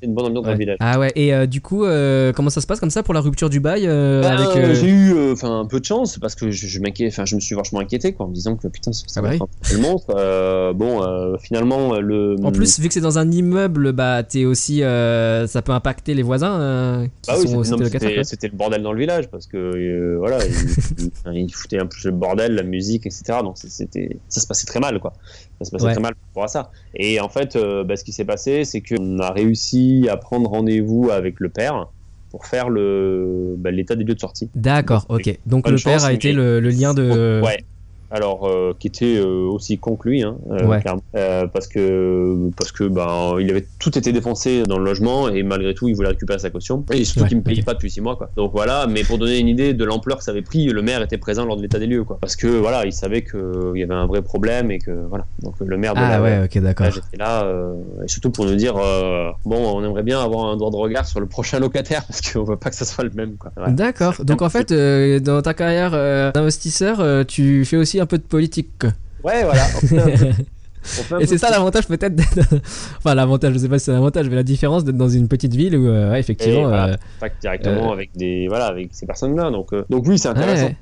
Une 0.02 0.14
bonne 0.14 0.26
ambiance 0.26 0.44
dans 0.44 0.50
le 0.52 0.58
village. 0.58 0.76
Ah 0.80 0.98
ouais, 0.98 1.10
et 1.16 1.32
euh, 1.34 1.46
du 1.46 1.60
coup, 1.60 1.84
euh, 1.84 2.32
comment 2.32 2.50
ça 2.50 2.60
se 2.60 2.66
passe 2.66 2.80
comme 2.80 2.90
ça 2.90 3.02
pour 3.02 3.14
la 3.14 3.20
rupture 3.20 3.48
du 3.50 3.60
bail 3.60 3.86
euh, 3.86 4.22
Bah, 4.22 4.36
avec, 4.36 4.74
J'ai 4.74 4.88
eu 4.88 5.32
enfin 5.32 5.60
un 5.60 5.64
peu 5.66 5.80
de 5.80 5.84
chance 5.84 6.18
parce 6.18 6.34
que 6.34 6.50
je, 6.50 6.66
je 6.66 6.80
m'inquiète, 6.80 7.12
enfin 7.12 7.24
je 7.24 7.34
me 7.34 7.40
suis 7.40 7.54
vachement 7.54 7.80
inquiété 7.80 8.12
quoi, 8.12 8.26
en 8.26 8.28
me 8.28 8.34
disant 8.34 8.56
que 8.56 8.68
putain 8.68 8.92
ça 8.92 9.04
Ah 9.16 9.22
bah 9.22 9.28
va 9.28 9.34
être 9.36 9.46
le 9.72 9.78
monstre. 9.78 10.72
Bon, 10.74 11.38
finalement 11.38 11.98
le. 11.98 12.36
En 12.42 12.52
plus, 12.52 12.78
vu 12.80 12.88
que 12.88 12.94
c'est 12.94 13.00
dans 13.00 13.18
un 13.18 13.30
immeuble, 13.30 13.92
bah 13.92 14.22
t'es 14.22 14.44
aussi, 14.44 14.80
ça 14.80 15.62
peut 15.64 15.72
impacter 15.72 16.14
les 16.14 16.22
voisins 16.22 17.06
qui 17.22 17.30
Bah 17.30 17.36
oui, 17.40 17.48
sont 17.48 17.64
c'était- 17.64 18.24
c'était 18.24 18.48
le 18.48 18.56
bordel 18.56 18.82
dans 18.82 18.92
le 18.92 18.98
village 18.98 19.28
parce 19.28 19.46
que 19.46 20.16
voilà, 20.18 20.38
il, 20.44 20.52
il- 21.34 21.42
il 21.46 21.54
foutait 21.54 21.78
un 21.78 21.86
peu 21.86 21.96
le 22.04 22.10
bordel, 22.10 22.54
la 22.54 22.62
musique, 22.62 23.06
etc. 23.06 23.38
Donc 23.42 23.56
c'était, 23.56 24.18
ça 24.28 24.40
se 24.40 24.46
passait 24.46 24.66
très 24.66 24.80
mal 24.80 24.98
quoi. 25.00 25.12
Ça 25.58 25.64
se 25.64 25.70
passait 25.70 25.84
Ouais. 25.86 25.92
très 25.92 26.02
mal 26.02 26.12
pour 26.34 26.44
à 26.44 26.48
ça. 26.48 26.70
Et 26.94 27.18
en 27.20 27.28
fait, 27.30 27.56
bah, 27.86 27.96
ce 27.96 28.04
qui 28.04 28.12
s'est 28.12 28.24
passé, 28.26 28.64
c'est 28.64 28.82
qu'on 28.82 29.18
a 29.20 29.30
réussi 29.30 29.95
à 30.08 30.16
prendre 30.16 30.48
rendez-vous 30.50 31.10
avec 31.10 31.40
le 31.40 31.48
père 31.48 31.86
pour 32.30 32.46
faire 32.46 32.68
le 32.68 33.54
bah, 33.58 33.70
l'état 33.70 33.94
des 33.96 34.04
lieux 34.04 34.14
de 34.14 34.20
sortie. 34.20 34.50
D'accord, 34.54 35.06
ok. 35.08 35.38
Donc 35.46 35.64
Bonne 35.64 35.74
le 35.74 35.80
père 35.80 35.94
chance, 36.00 36.04
a 36.04 36.12
été 36.12 36.28
mais- 36.28 36.34
le, 36.34 36.60
le 36.60 36.68
lien 36.70 36.92
de. 36.94 37.40
Ouais. 37.44 37.64
Alors, 38.10 38.46
euh, 38.46 38.72
qui 38.78 38.86
était 38.86 39.16
euh, 39.16 39.48
aussi 39.48 39.78
con 39.78 39.96
que 39.96 40.08
lui, 40.08 40.22
hein, 40.22 40.36
euh, 40.50 40.66
Ouais. 40.66 40.80
clairement. 40.80 41.02
Euh, 41.16 41.46
parce 41.46 41.66
que 41.68 42.50
parce 42.56 42.72
que 42.72 42.84
ben 42.84 43.36
il 43.40 43.50
avait 43.50 43.66
tout 43.78 43.96
été 43.98 44.12
défoncé 44.12 44.62
dans 44.64 44.78
le 44.78 44.84
logement 44.84 45.28
et 45.28 45.42
malgré 45.42 45.74
tout 45.74 45.88
il 45.88 45.94
voulait 45.94 46.08
récupérer 46.08 46.38
sa 46.38 46.50
caution. 46.50 46.84
Et 46.92 47.04
surtout 47.04 47.22
Ouais, 47.22 47.28
qu'il 47.28 47.38
me 47.38 47.42
payait 47.42 47.62
pas 47.62 47.74
depuis 47.74 47.90
six 47.90 48.00
mois 48.00 48.16
quoi. 48.16 48.30
Donc 48.36 48.52
voilà, 48.52 48.86
mais 48.88 49.02
pour 49.04 49.18
donner 49.18 49.38
une 49.38 49.48
idée 49.48 49.74
de 49.74 49.84
l'ampleur 49.84 50.18
que 50.18 50.24
ça 50.24 50.30
avait 50.30 50.42
pris, 50.42 50.66
le 50.66 50.82
maire 50.82 51.02
était 51.02 51.18
présent 51.18 51.44
lors 51.44 51.56
de 51.56 51.62
l'état 51.62 51.78
des 51.78 51.86
lieux 51.86 52.04
quoi. 52.04 52.18
Parce 52.20 52.36
que 52.36 52.46
voilà, 52.46 52.84
il 52.86 52.92
savait 52.92 53.22
qu'il 53.22 53.40
y 53.76 53.82
avait 53.82 53.94
un 53.94 54.06
vrai 54.06 54.22
problème 54.22 54.70
et 54.70 54.78
que 54.78 54.90
voilà. 55.08 55.24
Donc 55.42 55.54
le 55.64 55.76
maire 55.76 55.94
de 55.94 56.00
Ah 56.00 56.10
la 56.18 56.22
ouais, 56.22 56.44
ok, 56.44 56.58
d'accord. 56.62 56.86
Là, 56.86 56.92
j'étais 56.92 57.16
là, 57.16 57.44
euh, 57.44 57.74
et 58.04 58.08
surtout 58.08 58.30
pour 58.30 58.44
nous 58.46 58.54
dire, 58.56 58.76
euh, 58.76 59.30
bon, 59.44 59.56
on 59.76 59.84
aimerait 59.84 60.02
bien 60.02 60.20
avoir 60.22 60.46
un 60.46 60.56
droit 60.56 60.70
de 60.70 60.76
regard 60.76 61.06
sur 61.06 61.20
le 61.20 61.26
prochain 61.26 61.58
locataire 61.58 62.04
parce 62.06 62.20
qu'on 62.20 62.44
veut 62.44 62.56
pas 62.56 62.70
que 62.70 62.76
ça 62.76 62.84
soit 62.84 63.04
le 63.04 63.10
même. 63.10 63.36
Quoi. 63.36 63.52
Ouais. 63.56 63.72
D'accord. 63.72 64.14
Donc 64.24 64.42
en 64.42 64.48
fait, 64.48 64.72
euh, 64.72 65.20
dans 65.20 65.42
ta 65.42 65.54
carrière 65.54 65.92
euh, 65.94 66.32
d'investisseur, 66.32 67.00
euh, 67.00 67.24
tu 67.24 67.64
fais 67.64 67.76
aussi 67.76 67.95
un 68.00 68.06
peu 68.06 68.18
de 68.18 68.22
politique. 68.22 68.84
Ouais, 69.24 69.44
voilà. 69.44 69.66
Et 71.20 71.26
c'est 71.26 71.38
ça 71.38 71.50
l'avantage 71.50 71.88
peut-être 71.88 72.14
d'être... 72.14 72.38
enfin 72.98 73.14
l'avantage, 73.16 73.54
je 73.54 73.58
sais 73.58 73.68
pas 73.68 73.78
si 73.80 73.86
c'est 73.86 73.92
l'avantage, 73.92 74.28
mais 74.28 74.36
la 74.36 74.44
différence 74.44 74.84
d'être 74.84 74.96
dans 74.96 75.08
une 75.08 75.26
petite 75.26 75.52
ville 75.54 75.76
où 75.76 75.88
euh, 75.88 76.12
ouais, 76.12 76.20
effectivement... 76.20 76.60
Et 76.60 76.64
voilà. 76.64 76.96
euh, 77.22 77.28
directement 77.40 77.90
Euh, 77.90 77.92
avec 77.94 78.10
des 78.16 78.46
voilà 78.48 78.66
avec 78.66 78.90
ces 78.92 79.04
personnes-là. 79.04 79.50
Donc 79.50 79.72
euh, 79.72 79.84
donc 79.90 80.04
oui, 80.06 80.16
c'est 80.16 80.28
intéressant. 80.28 80.66
ouais. 80.66 80.76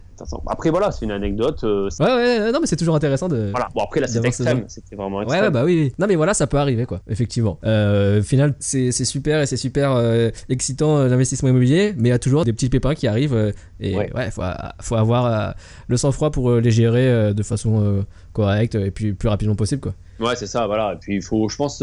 Après 0.49 0.71
voilà, 0.71 0.91
c'est 0.91 1.05
une 1.05 1.11
anecdote. 1.11 1.63
euh, 1.65 1.89
Ouais, 2.01 2.07
ouais, 2.07 2.53
non 2.53 2.61
mais 2.61 2.67
c'est 2.67 2.77
toujours 2.77 2.95
intéressant 2.97 3.29
de... 3.29 3.49
Voilà. 3.51 3.69
Bon 3.75 3.83
après 3.83 4.01
là 4.01 4.07
c'est 4.07 4.25
extrême, 4.25 4.65
c'était 4.69 4.97
vraiment 4.97 5.23
extrême. 5.23 5.45
ouais, 5.45 5.51
bah 5.51 5.65
oui, 5.65 5.81
oui. 5.85 5.93
Non, 5.99 6.07
mais 6.07 6.15
voilà, 6.17 6.35
ça 6.35 6.47
peut 6.47 6.57
arriver, 6.59 6.87
quoi, 6.87 7.01
effectivement. 7.09 7.59
Euh, 7.65 8.21
au 8.21 8.23
final, 8.23 8.55
c'est 8.59 8.91
super 8.93 9.41
et 9.41 9.47
c'est 9.47 9.57
super 9.57 9.93
euh, 9.93 10.31
excitant 10.49 11.05
l'investissement 11.07 11.49
immobilier, 11.49 11.95
mais 11.97 12.09
il 12.09 12.13
y 12.13 12.15
a 12.15 12.19
toujours 12.19 12.45
des 12.45 12.53
petits 12.53 12.69
pépins 12.69 12.95
qui 12.95 13.07
arrivent 13.07 13.53
et 13.81 13.97
ouais, 13.97 14.11
Ouais. 14.15 14.31
faut, 14.31 14.43
faut 14.81 14.97
avoir 14.97 15.55
le 15.89 15.97
sang-froid 15.97 16.31
pour 16.31 16.53
les 16.53 16.71
gérer 16.71 17.35
de 17.35 17.43
façon 17.43 18.05
correcte 18.33 18.75
et 18.75 18.91
puis 18.91 19.13
plus 19.13 19.29
rapidement 19.29 19.55
possible, 19.57 19.81
quoi. 19.81 19.95
Ouais, 20.21 20.37
c'est 20.37 20.47
ça. 20.47 20.67
Voilà. 20.67 20.95
Et 20.95 20.97
puis 20.97 21.17
il 21.17 21.23
faut, 21.23 21.49
je 21.49 21.57
pense. 21.57 21.83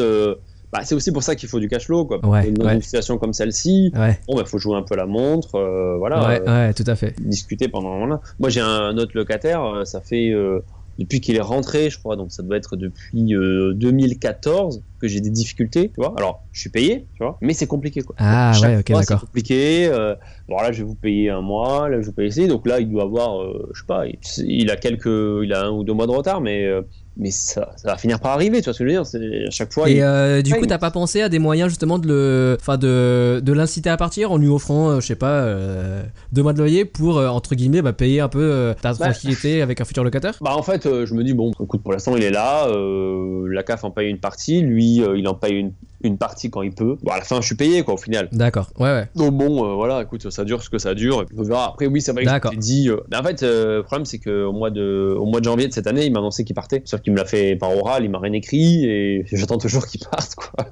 Euh, 0.73 0.77
bah, 0.77 0.85
c'est 0.85 0.95
aussi 0.95 1.11
pour 1.11 1.23
ça 1.23 1.35
qu'il 1.35 1.49
faut 1.49 1.59
du 1.59 1.67
cash 1.67 1.85
flow, 1.85 2.05
quoi. 2.05 2.25
Ouais, 2.25 2.47
Et 2.47 2.51
dans 2.51 2.65
ouais. 2.65 2.75
une 2.75 2.81
situation 2.81 3.17
comme 3.17 3.33
celle-ci, 3.33 3.91
Ouais, 3.95 4.19
bon, 4.27 4.35
bah, 4.35 4.43
faut 4.45 4.57
jouer 4.57 4.75
un 4.77 4.83
peu 4.83 4.95
la 4.95 5.05
montre, 5.05 5.55
euh, 5.55 5.97
voilà. 5.97 6.27
ouais, 6.27 6.41
euh, 6.47 6.67
ouais, 6.67 6.73
tout 6.73 6.83
à 6.87 6.95
fait. 6.95 7.13
discuter 7.21 7.67
pendant 7.67 7.97
voilà. 7.97 8.21
Moi, 8.39 8.49
j'ai 8.49 8.61
un 8.61 8.97
autre 8.97 9.11
locataire, 9.15 9.63
euh, 9.63 9.85
ça 9.85 10.01
fait 10.01 10.31
euh, 10.31 10.59
depuis 10.99 11.19
qu'il 11.21 11.35
est 11.35 11.41
rentré, 11.41 11.89
je 11.89 11.97
crois, 11.97 12.15
donc 12.15 12.31
ça 12.31 12.43
doit 12.43 12.57
être 12.57 12.75
depuis 12.75 13.33
euh, 13.33 13.73
2014 13.73 14.83
que 14.99 15.07
j'ai 15.07 15.19
des 15.19 15.29
difficultés, 15.31 15.89
tu 15.89 15.95
vois. 15.97 16.13
Alors, 16.17 16.43
je 16.51 16.59
suis 16.61 16.69
payé, 16.69 17.07
tu 17.15 17.23
vois, 17.23 17.37
mais 17.41 17.53
c'est 17.53 17.65
compliqué, 17.65 18.01
quoi. 18.01 18.15
Ah, 18.19 18.51
ouais, 18.61 18.77
ok, 18.77 18.89
mois, 18.91 19.01
c'est 19.01 19.09
d'accord. 19.09 19.21
compliqué. 19.25 19.87
euh, 19.87 20.13
bon, 20.47 20.57
là, 20.57 20.71
je 20.71 20.79
vais 20.83 20.87
vous 20.87 20.95
payer 20.95 21.29
un 21.31 21.41
mois, 21.41 21.89
là, 21.89 21.95
je 21.95 22.01
vais 22.01 22.05
vous 22.07 22.13
payer 22.13 22.29
ici. 22.29 22.47
Donc 22.47 22.67
là, 22.67 22.79
il 22.79 22.89
doit 22.89 23.03
avoir, 23.03 23.41
euh, 23.41 23.69
je 23.73 23.79
sais 23.79 23.85
pas, 23.87 24.05
il, 24.05 24.19
il 24.45 24.69
a 24.69 24.75
quelques, 24.75 25.05
il 25.07 25.51
a 25.53 25.63
un 25.65 25.71
ou 25.71 25.83
deux 25.83 25.93
mois 25.93 26.05
de 26.07 26.11
retard, 26.11 26.39
mais 26.41 26.65
euh, 26.65 26.81
mais 27.17 27.29
ça, 27.31 27.73
ça 27.77 27.89
va 27.89 27.97
finir 27.97 28.19
par 28.19 28.31
arriver, 28.31 28.59
tu 28.59 28.65
vois 28.65 28.73
ce 28.73 28.79
que 28.79 28.85
je 28.85 28.89
veux 28.89 28.95
dire. 28.95 29.05
C'est 29.05 29.45
à 29.47 29.49
chaque 29.51 29.73
fois. 29.73 29.89
Et 29.89 29.95
il- 29.97 30.01
euh, 30.01 30.41
du 30.41 30.53
Ouais, 30.53 30.59
coup, 30.59 30.65
t'as 30.65 30.77
pas 30.77 30.91
pensé 30.91 31.21
à 31.21 31.29
des 31.29 31.39
moyens 31.39 31.69
justement 31.69 31.99
de 31.99 32.07
le, 32.07 32.57
enfin 32.59 32.77
de, 32.77 33.41
de 33.43 33.53
l'inciter 33.53 33.89
à 33.89 33.97
partir 33.97 34.31
en 34.31 34.37
lui 34.37 34.47
offrant, 34.47 34.89
euh, 34.89 34.99
je 35.01 35.07
sais 35.07 35.15
pas, 35.15 35.41
euh, 35.43 36.03
deux 36.31 36.41
mois 36.43 36.53
de 36.53 36.57
loyer 36.59 36.85
pour 36.85 37.17
entre 37.17 37.55
guillemets 37.55 37.81
bah, 37.81 37.93
payer 37.93 38.21
un 38.21 38.29
peu 38.29 38.73
ta 38.81 38.93
Bah. 38.93 39.09
tranquillité 39.11 39.61
avec 39.61 39.81
un 39.81 39.85
futur 39.85 40.03
locataire? 40.03 40.37
Bah 40.41 40.55
en 40.55 40.63
fait, 40.63 40.83
je 41.05 41.13
me 41.13 41.23
dis 41.23 41.33
bon, 41.33 41.51
écoute, 41.61 41.83
pour 41.83 41.91
l'instant 41.91 42.15
il 42.15 42.23
est 42.23 42.31
là, 42.31 42.67
la 43.47 43.63
CAF 43.63 43.83
en 43.83 43.91
paye 43.91 44.09
une 44.09 44.19
partie, 44.19 44.61
lui 44.61 45.01
il 45.15 45.27
en 45.27 45.33
paye 45.35 45.53
une, 45.55 45.73
une 46.03 46.17
partie 46.17 46.49
quand 46.49 46.61
il 46.61 46.71
peut. 46.71 46.97
Bon 47.03 47.11
à 47.11 47.17
la 47.17 47.23
fin 47.23 47.41
je 47.41 47.45
suis 47.45 47.55
payé 47.55 47.83
quoi 47.83 47.95
au 47.95 47.97
final. 47.97 48.29
D'accord. 48.31 48.69
Ouais, 48.79 48.91
ouais. 48.91 49.09
Donc 49.15 49.33
bon, 49.33 49.65
euh, 49.65 49.73
voilà, 49.75 50.01
écoute, 50.01 50.29
ça 50.29 50.43
dure 50.43 50.61
ce 50.63 50.69
que 50.69 50.77
ça 50.79 50.93
dure, 50.93 51.21
et 51.21 51.25
puis 51.25 51.35
on 51.39 51.43
verra. 51.43 51.67
Après 51.69 51.85
oui, 51.87 52.01
c'est 52.01 52.11
vrai 52.11 52.23
que 52.25 52.55
dit. 52.55 52.89
euh, 52.89 52.97
mais 53.09 53.17
en 53.17 53.23
fait, 53.23 53.43
euh, 53.43 53.77
le 53.77 53.83
problème 53.83 54.05
c'est 54.05 54.19
que 54.19 54.43
au 54.45 54.51
mois 54.53 54.69
de, 54.69 55.15
au 55.17 55.25
mois 55.25 55.39
de 55.39 55.45
janvier 55.45 55.67
de 55.67 55.73
cette 55.73 55.87
année, 55.87 56.05
il 56.05 56.11
m'a 56.11 56.19
annoncé 56.19 56.43
qu'il 56.43 56.55
partait. 56.55 56.81
Sauf 56.85 57.01
qu'il 57.01 57.13
me 57.13 57.17
l'a 57.17 57.25
fait 57.25 57.55
par 57.55 57.75
oral, 57.75 58.03
il 58.03 58.09
m'a 58.09 58.19
rien 58.19 58.33
écrit, 58.33 58.85
et 58.85 59.25
j'attends 59.31 59.57
toujours 59.57 59.87
qu'il 59.87 60.01
parte 60.01 60.35
quoi. 60.35 60.65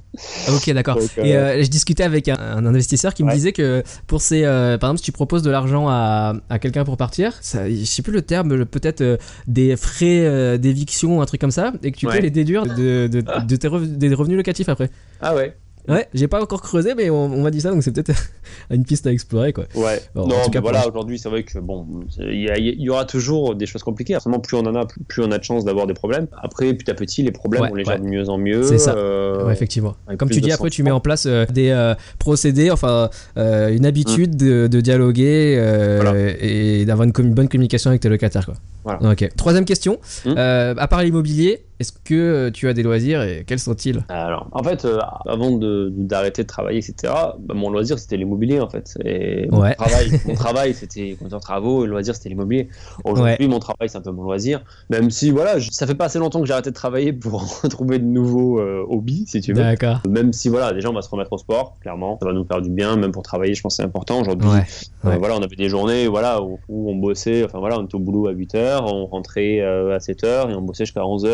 Ok, 0.54 0.70
d'accord. 0.72 0.98
Et 1.18 1.64
je 1.64 1.70
discutais 1.70 2.04
avec 2.04 2.28
un, 2.28 2.38
un 2.40 2.66
investisseur 2.66 3.14
qui 3.14 3.24
me 3.24 3.32
disait 3.34 3.52
que 3.52 3.84
pour 4.08 4.22
ces, 4.22 4.44
par 4.44 4.90
exemple, 4.90 4.98
si 4.98 5.04
tu 5.04 5.12
proposes 5.12 5.44
de 5.44 5.52
l'argent 5.52 5.88
à, 5.90 6.34
à 6.50 6.60
quelqu'un 6.60 6.84
pour 6.84 6.98
partir, 6.98 7.38
ça, 7.42 7.70
je 7.70 7.84
sais 7.86 8.02
plus 8.02 8.14
le 8.14 8.22
terme, 8.22 8.66
peut-être 8.66 9.18
des 9.48 9.76
frais 9.76 10.58
d'éviction, 10.58 11.22
un 11.22 11.26
truc 11.26 11.42
comme 11.42 11.52
ça, 11.52 11.74
et 11.84 11.92
que 11.92 11.98
tu 11.98 12.06
peux 12.06 12.20
les 12.20 12.30
déduire 12.32 12.64
de, 12.66 13.08
de, 13.08 13.22
de 13.22 13.56
tes 13.56 13.68
revenus 13.68 14.38
locatifs 14.38 14.70
après. 14.70 14.90
Ah 15.22 15.36
ouais. 15.36 15.56
Ouais, 15.88 16.08
j'ai 16.14 16.28
pas 16.28 16.40
encore 16.40 16.62
creusé, 16.62 16.94
mais 16.96 17.10
on, 17.10 17.24
on 17.34 17.42
m'a 17.42 17.50
dit 17.50 17.62
ça, 17.62 17.72
donc 17.72 17.82
c'est 17.82 17.92
peut-être 17.92 18.14
une 18.70 18.84
piste 18.86 19.08
à 19.08 19.12
explorer, 19.12 19.54
quoi. 19.54 19.64
Ouais. 19.74 20.00
En 20.16 20.28
non, 20.28 20.36
tout 20.44 20.52
cas, 20.52 20.60
mais 20.60 20.60
voilà, 20.60 20.82
pour- 20.82 20.90
aujourd'hui, 20.92 21.18
c'est 21.18 21.30
vrai 21.30 21.42
que 21.42 21.58
bon, 21.58 21.88
il 22.20 22.76
y, 22.78 22.90
aura 22.92 23.06
toujours 23.06 23.56
des 23.56 23.66
choses 23.66 23.82
compliquées. 23.82 24.14
Forcément, 24.14 24.40
plus 24.40 24.56
on 24.56 24.66
en 24.68 24.76
a, 24.76 24.86
plus, 24.86 25.02
plus 25.08 25.24
on 25.24 25.32
a 25.32 25.40
de 25.40 25.44
chances 25.44 25.66
d'avoir 25.66 25.88
des 25.88 25.96
problèmes. 25.96 26.28
Après, 26.44 26.72
petit 26.76 26.92
à 26.92 26.94
petit, 26.94 27.24
les 27.24 27.32
problèmes, 27.32 27.64
Ouais, 27.64 27.70
on 27.72 27.76
les 27.76 27.86
ouais. 27.86 27.94
gère 27.94 28.00
de 28.04 28.08
mieux 28.08 28.30
en 28.30 28.38
mieux. 28.38 28.62
C'est 28.62 28.78
ça. 28.78 28.94
euh, 28.94 29.46
Ouais, 29.48 29.54
effectivement. 29.54 29.96
Comme 30.20 30.30
tu 30.30 30.42
dis, 30.42 30.52
après, 30.52 30.70
tu 30.70 30.84
mets 30.84 30.92
en 30.92 31.00
place 31.00 31.26
euh, 31.26 31.48
des 31.48 31.70
euh, 31.70 31.96
procédés, 32.20 32.70
enfin, 32.70 33.10
une 33.36 33.86
habitude 33.86 34.38
de, 34.38 34.68
de 34.68 34.82
dialoguer 34.82 35.56
Voilà. 36.02 36.14
et 36.40 36.86
d'avoir 36.86 37.08
une 37.08 37.34
bonne 37.34 37.48
communication 37.50 37.90
avec 37.90 38.02
tes 38.02 38.10
locataires, 38.10 38.46
quoi. 38.46 38.56
Voilà. 38.98 39.12
Ok. 39.14 39.30
Troisième 39.36 39.66
question. 39.66 40.00
Hmm. 40.26 40.34
Euh, 40.38 40.74
à 40.78 40.88
part 40.88 41.02
l'immobilier, 41.04 41.66
est-ce 41.80 41.94
que 41.94 42.14
euh, 42.14 42.52
tu 42.52 42.68
as 42.68 42.74
des 42.74 42.84
loisirs 42.84 43.22
et 43.24 43.46
quels 43.48 43.60
sont-ils? 43.60 44.04
Alors, 44.10 44.48
en 44.52 44.62
fait, 44.64 44.84
euh, 44.84 45.00
avant 45.26 45.52
de- 45.52 45.90
d'arrêter 45.96 46.42
de, 46.44 46.48
travailler, 46.48 46.80
etc., 46.80 47.14
bah, 47.40 47.54
mon 47.56 47.70
loisir, 47.70 47.98
c'était 47.98 48.18
l'immobilier, 48.18 48.60
en 48.60 48.70
fait. 48.70 48.98
Et 49.06 49.48
mon 49.50 49.62
Ouais. 49.62 49.76
travail, 49.76 50.12
mon 50.26 50.34
travail, 50.36 50.74
c'était 50.74 51.16
conducteur 51.18 51.40
de 51.40 51.44
travaux, 51.44 51.84
et 51.84 51.86
le 51.86 51.92
loisir, 51.92 52.16
c'était 52.16 52.28
l'immobilier. 52.30 52.68
Aujourd'hui, 53.06 53.48
mon 53.48 53.60
travail, 53.60 53.88
c'est 53.88 53.98
un 53.98 54.02
peu 54.02 54.12
mon 54.12 54.24
loisir. 54.24 54.62
Même 54.90 55.10
si, 55.10 55.32
voilà, 55.32 55.58
je- 55.60 55.70
ça 55.72 55.88
fait 55.88 55.96
pas 55.96 56.06
assez 56.06 56.20
longtemps 56.20 56.42
que 56.42 56.48
j'ai 56.48 56.54
arrêté 56.54 56.70
de 56.70 56.76
travailler 56.76 57.14
pour 57.14 57.62
retrouver 57.64 58.00
de 58.00 58.06
nouveaux 58.06 58.60
euh, 58.60 58.84
hobbies, 58.90 59.24
si 59.28 59.40
tu 59.40 59.54
veux. 59.54 59.62
D'accord. 59.64 60.02
Même 60.10 60.34
si, 60.34 60.50
voilà, 60.50 60.74
déjà, 60.74 60.90
on 60.90 60.94
va 60.94 61.02
se 61.02 61.10
remettre 61.10 61.32
au 61.32 61.38
sport, 61.38 61.78
clairement. 61.80 62.18
Ça 62.22 62.28
va 62.28 62.34
nous 62.34 62.44
faire 62.46 62.62
du 62.62 62.70
bien, 62.70 62.98
même 62.98 63.12
pour 63.14 63.24
travailler, 63.24 63.54
je 63.54 63.62
pense 63.62 63.78
que 63.78 63.84
c'est 63.84 63.88
important. 63.88 64.20
Aujourd'hui, 64.22 64.50
Ouais. 64.50 64.66
Euh, 65.06 65.16
voilà, 65.18 65.36
on 65.38 65.42
avait 65.42 65.56
des 65.56 65.70
journées 65.70 66.08
voilà, 66.08 66.42
où, 66.42 66.60
où 66.68 66.92
on 66.92 66.96
bossait, 66.96 67.46
enfin 67.46 67.60
voilà, 67.60 67.80
on 67.80 67.86
était 67.86 67.96
au 67.96 68.00
boulot 68.00 68.28
à 68.28 68.34
8h, 68.34 68.79
on 68.86 69.06
rentrait 69.06 69.60
euh, 69.62 69.96
à 69.96 70.00
7h 70.00 70.52
et 70.52 70.56
on 70.56 70.62
bossait 70.62 70.86
jusqu'à 70.86 71.02
11h, 71.02 71.28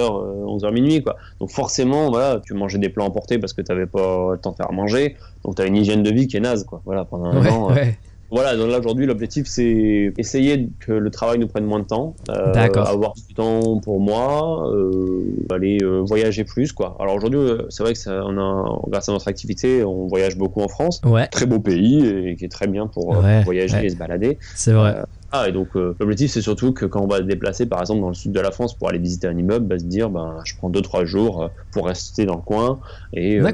11h 0.45 0.71
minuit 0.73 1.01
quoi. 1.03 1.15
Donc 1.39 1.51
forcément, 1.51 2.09
voilà, 2.09 2.41
tu 2.45 2.53
mangeais 2.53 2.77
des 2.79 2.89
plats 2.89 3.05
emportés 3.05 3.37
parce 3.39 3.53
que 3.53 3.61
tu 3.61 3.71
n'avais 3.71 3.85
pas 3.87 4.31
le 4.33 4.37
temps 4.37 4.51
de 4.51 4.55
faire 4.55 4.69
à 4.69 4.73
manger. 4.73 5.15
Donc 5.43 5.55
tu 5.55 5.61
as 5.61 5.65
une 5.65 5.75
hygiène 5.75 6.03
de 6.03 6.11
vie 6.11 6.27
qui 6.27 6.37
est 6.37 6.41
naze 6.41 6.63
quoi. 6.63 6.81
Voilà, 6.85 7.05
pendant 7.05 7.25
un 7.25 7.41
Ouais, 7.41 7.49
an. 7.49 7.69
euh, 7.71 7.73
ouais. 7.75 7.97
Voilà, 8.31 8.57
donc 8.57 8.71
là 8.71 8.79
aujourd'hui 8.79 9.05
l'objectif 9.05 9.45
c'est 9.47 10.11
essayer 10.17 10.69
que 10.79 10.91
le 10.91 11.11
travail 11.11 11.37
nous 11.37 11.47
prenne 11.47 11.63
moins 11.63 11.79
de 11.79 11.85
temps, 11.85 12.15
euh, 12.31 12.51
D'accord. 12.53 12.87
avoir 12.87 13.13
du 13.13 13.35
temps 13.35 13.79
pour 13.79 13.99
moi, 13.99 14.67
euh, 14.73 15.21
aller 15.51 15.77
euh, 15.83 16.01
voyager 16.01 16.43
plus 16.43 16.73
quoi. 16.73 16.97
Alors 16.99 17.15
aujourd'hui 17.15 17.39
euh, 17.39 17.59
c'est 17.69 17.83
vrai 17.83 17.93
que 17.93 17.99
ça, 17.99 18.23
on 18.25 18.35
a, 18.39 18.79
grâce 18.87 19.09
à 19.09 19.11
notre 19.11 19.27
activité 19.27 19.83
on 19.83 20.07
voyage 20.07 20.37
beaucoup 20.37 20.61
en 20.61 20.67
France, 20.67 21.01
Ouais, 21.05 21.27
très 21.27 21.45
beau 21.45 21.59
pays 21.59 22.03
et 22.03 22.35
qui 22.35 22.45
est 22.45 22.51
très 22.51 22.65
bien 22.67 22.87
pour, 22.87 23.15
euh, 23.15 23.21
Ouais, 23.21 23.35
pour 23.37 23.45
voyager 23.45 23.75
ouais. 23.77 23.85
et 23.85 23.89
se 23.89 23.95
balader. 23.95 24.39
c'est 24.55 24.73
vrai. 24.73 24.95
Ah, 25.31 25.49
et 25.49 25.51
donc 25.51 25.69
euh, 25.75 25.95
l'objectif 25.99 26.31
c'est 26.31 26.41
surtout 26.41 26.71
que 26.71 26.85
quand 26.85 27.01
on 27.01 27.07
va 27.07 27.17
se 27.17 27.23
déplacer 27.23 27.65
par 27.65 27.81
exemple 27.81 28.01
dans 28.01 28.09
le 28.09 28.13
sud 28.13 28.31
de 28.31 28.39
la 28.39 28.51
France 28.51 28.77
pour 28.77 28.89
aller 28.89 28.99
visiter 28.99 29.27
un 29.27 29.37
immeuble, 29.37 29.65
bah, 29.65 29.77
se 29.79 29.83
dire 29.83 30.09
ben 30.09 30.41
je 30.45 30.55
prends 30.55 30.69
2-3 30.69 31.05
jours 31.05 31.43
euh, 31.43 31.47
pour 31.71 31.87
rester 31.87 32.25
dans 32.25 32.35
le 32.35 32.41
coin 32.41 32.79
et 33.13 33.39
euh, 33.39 33.51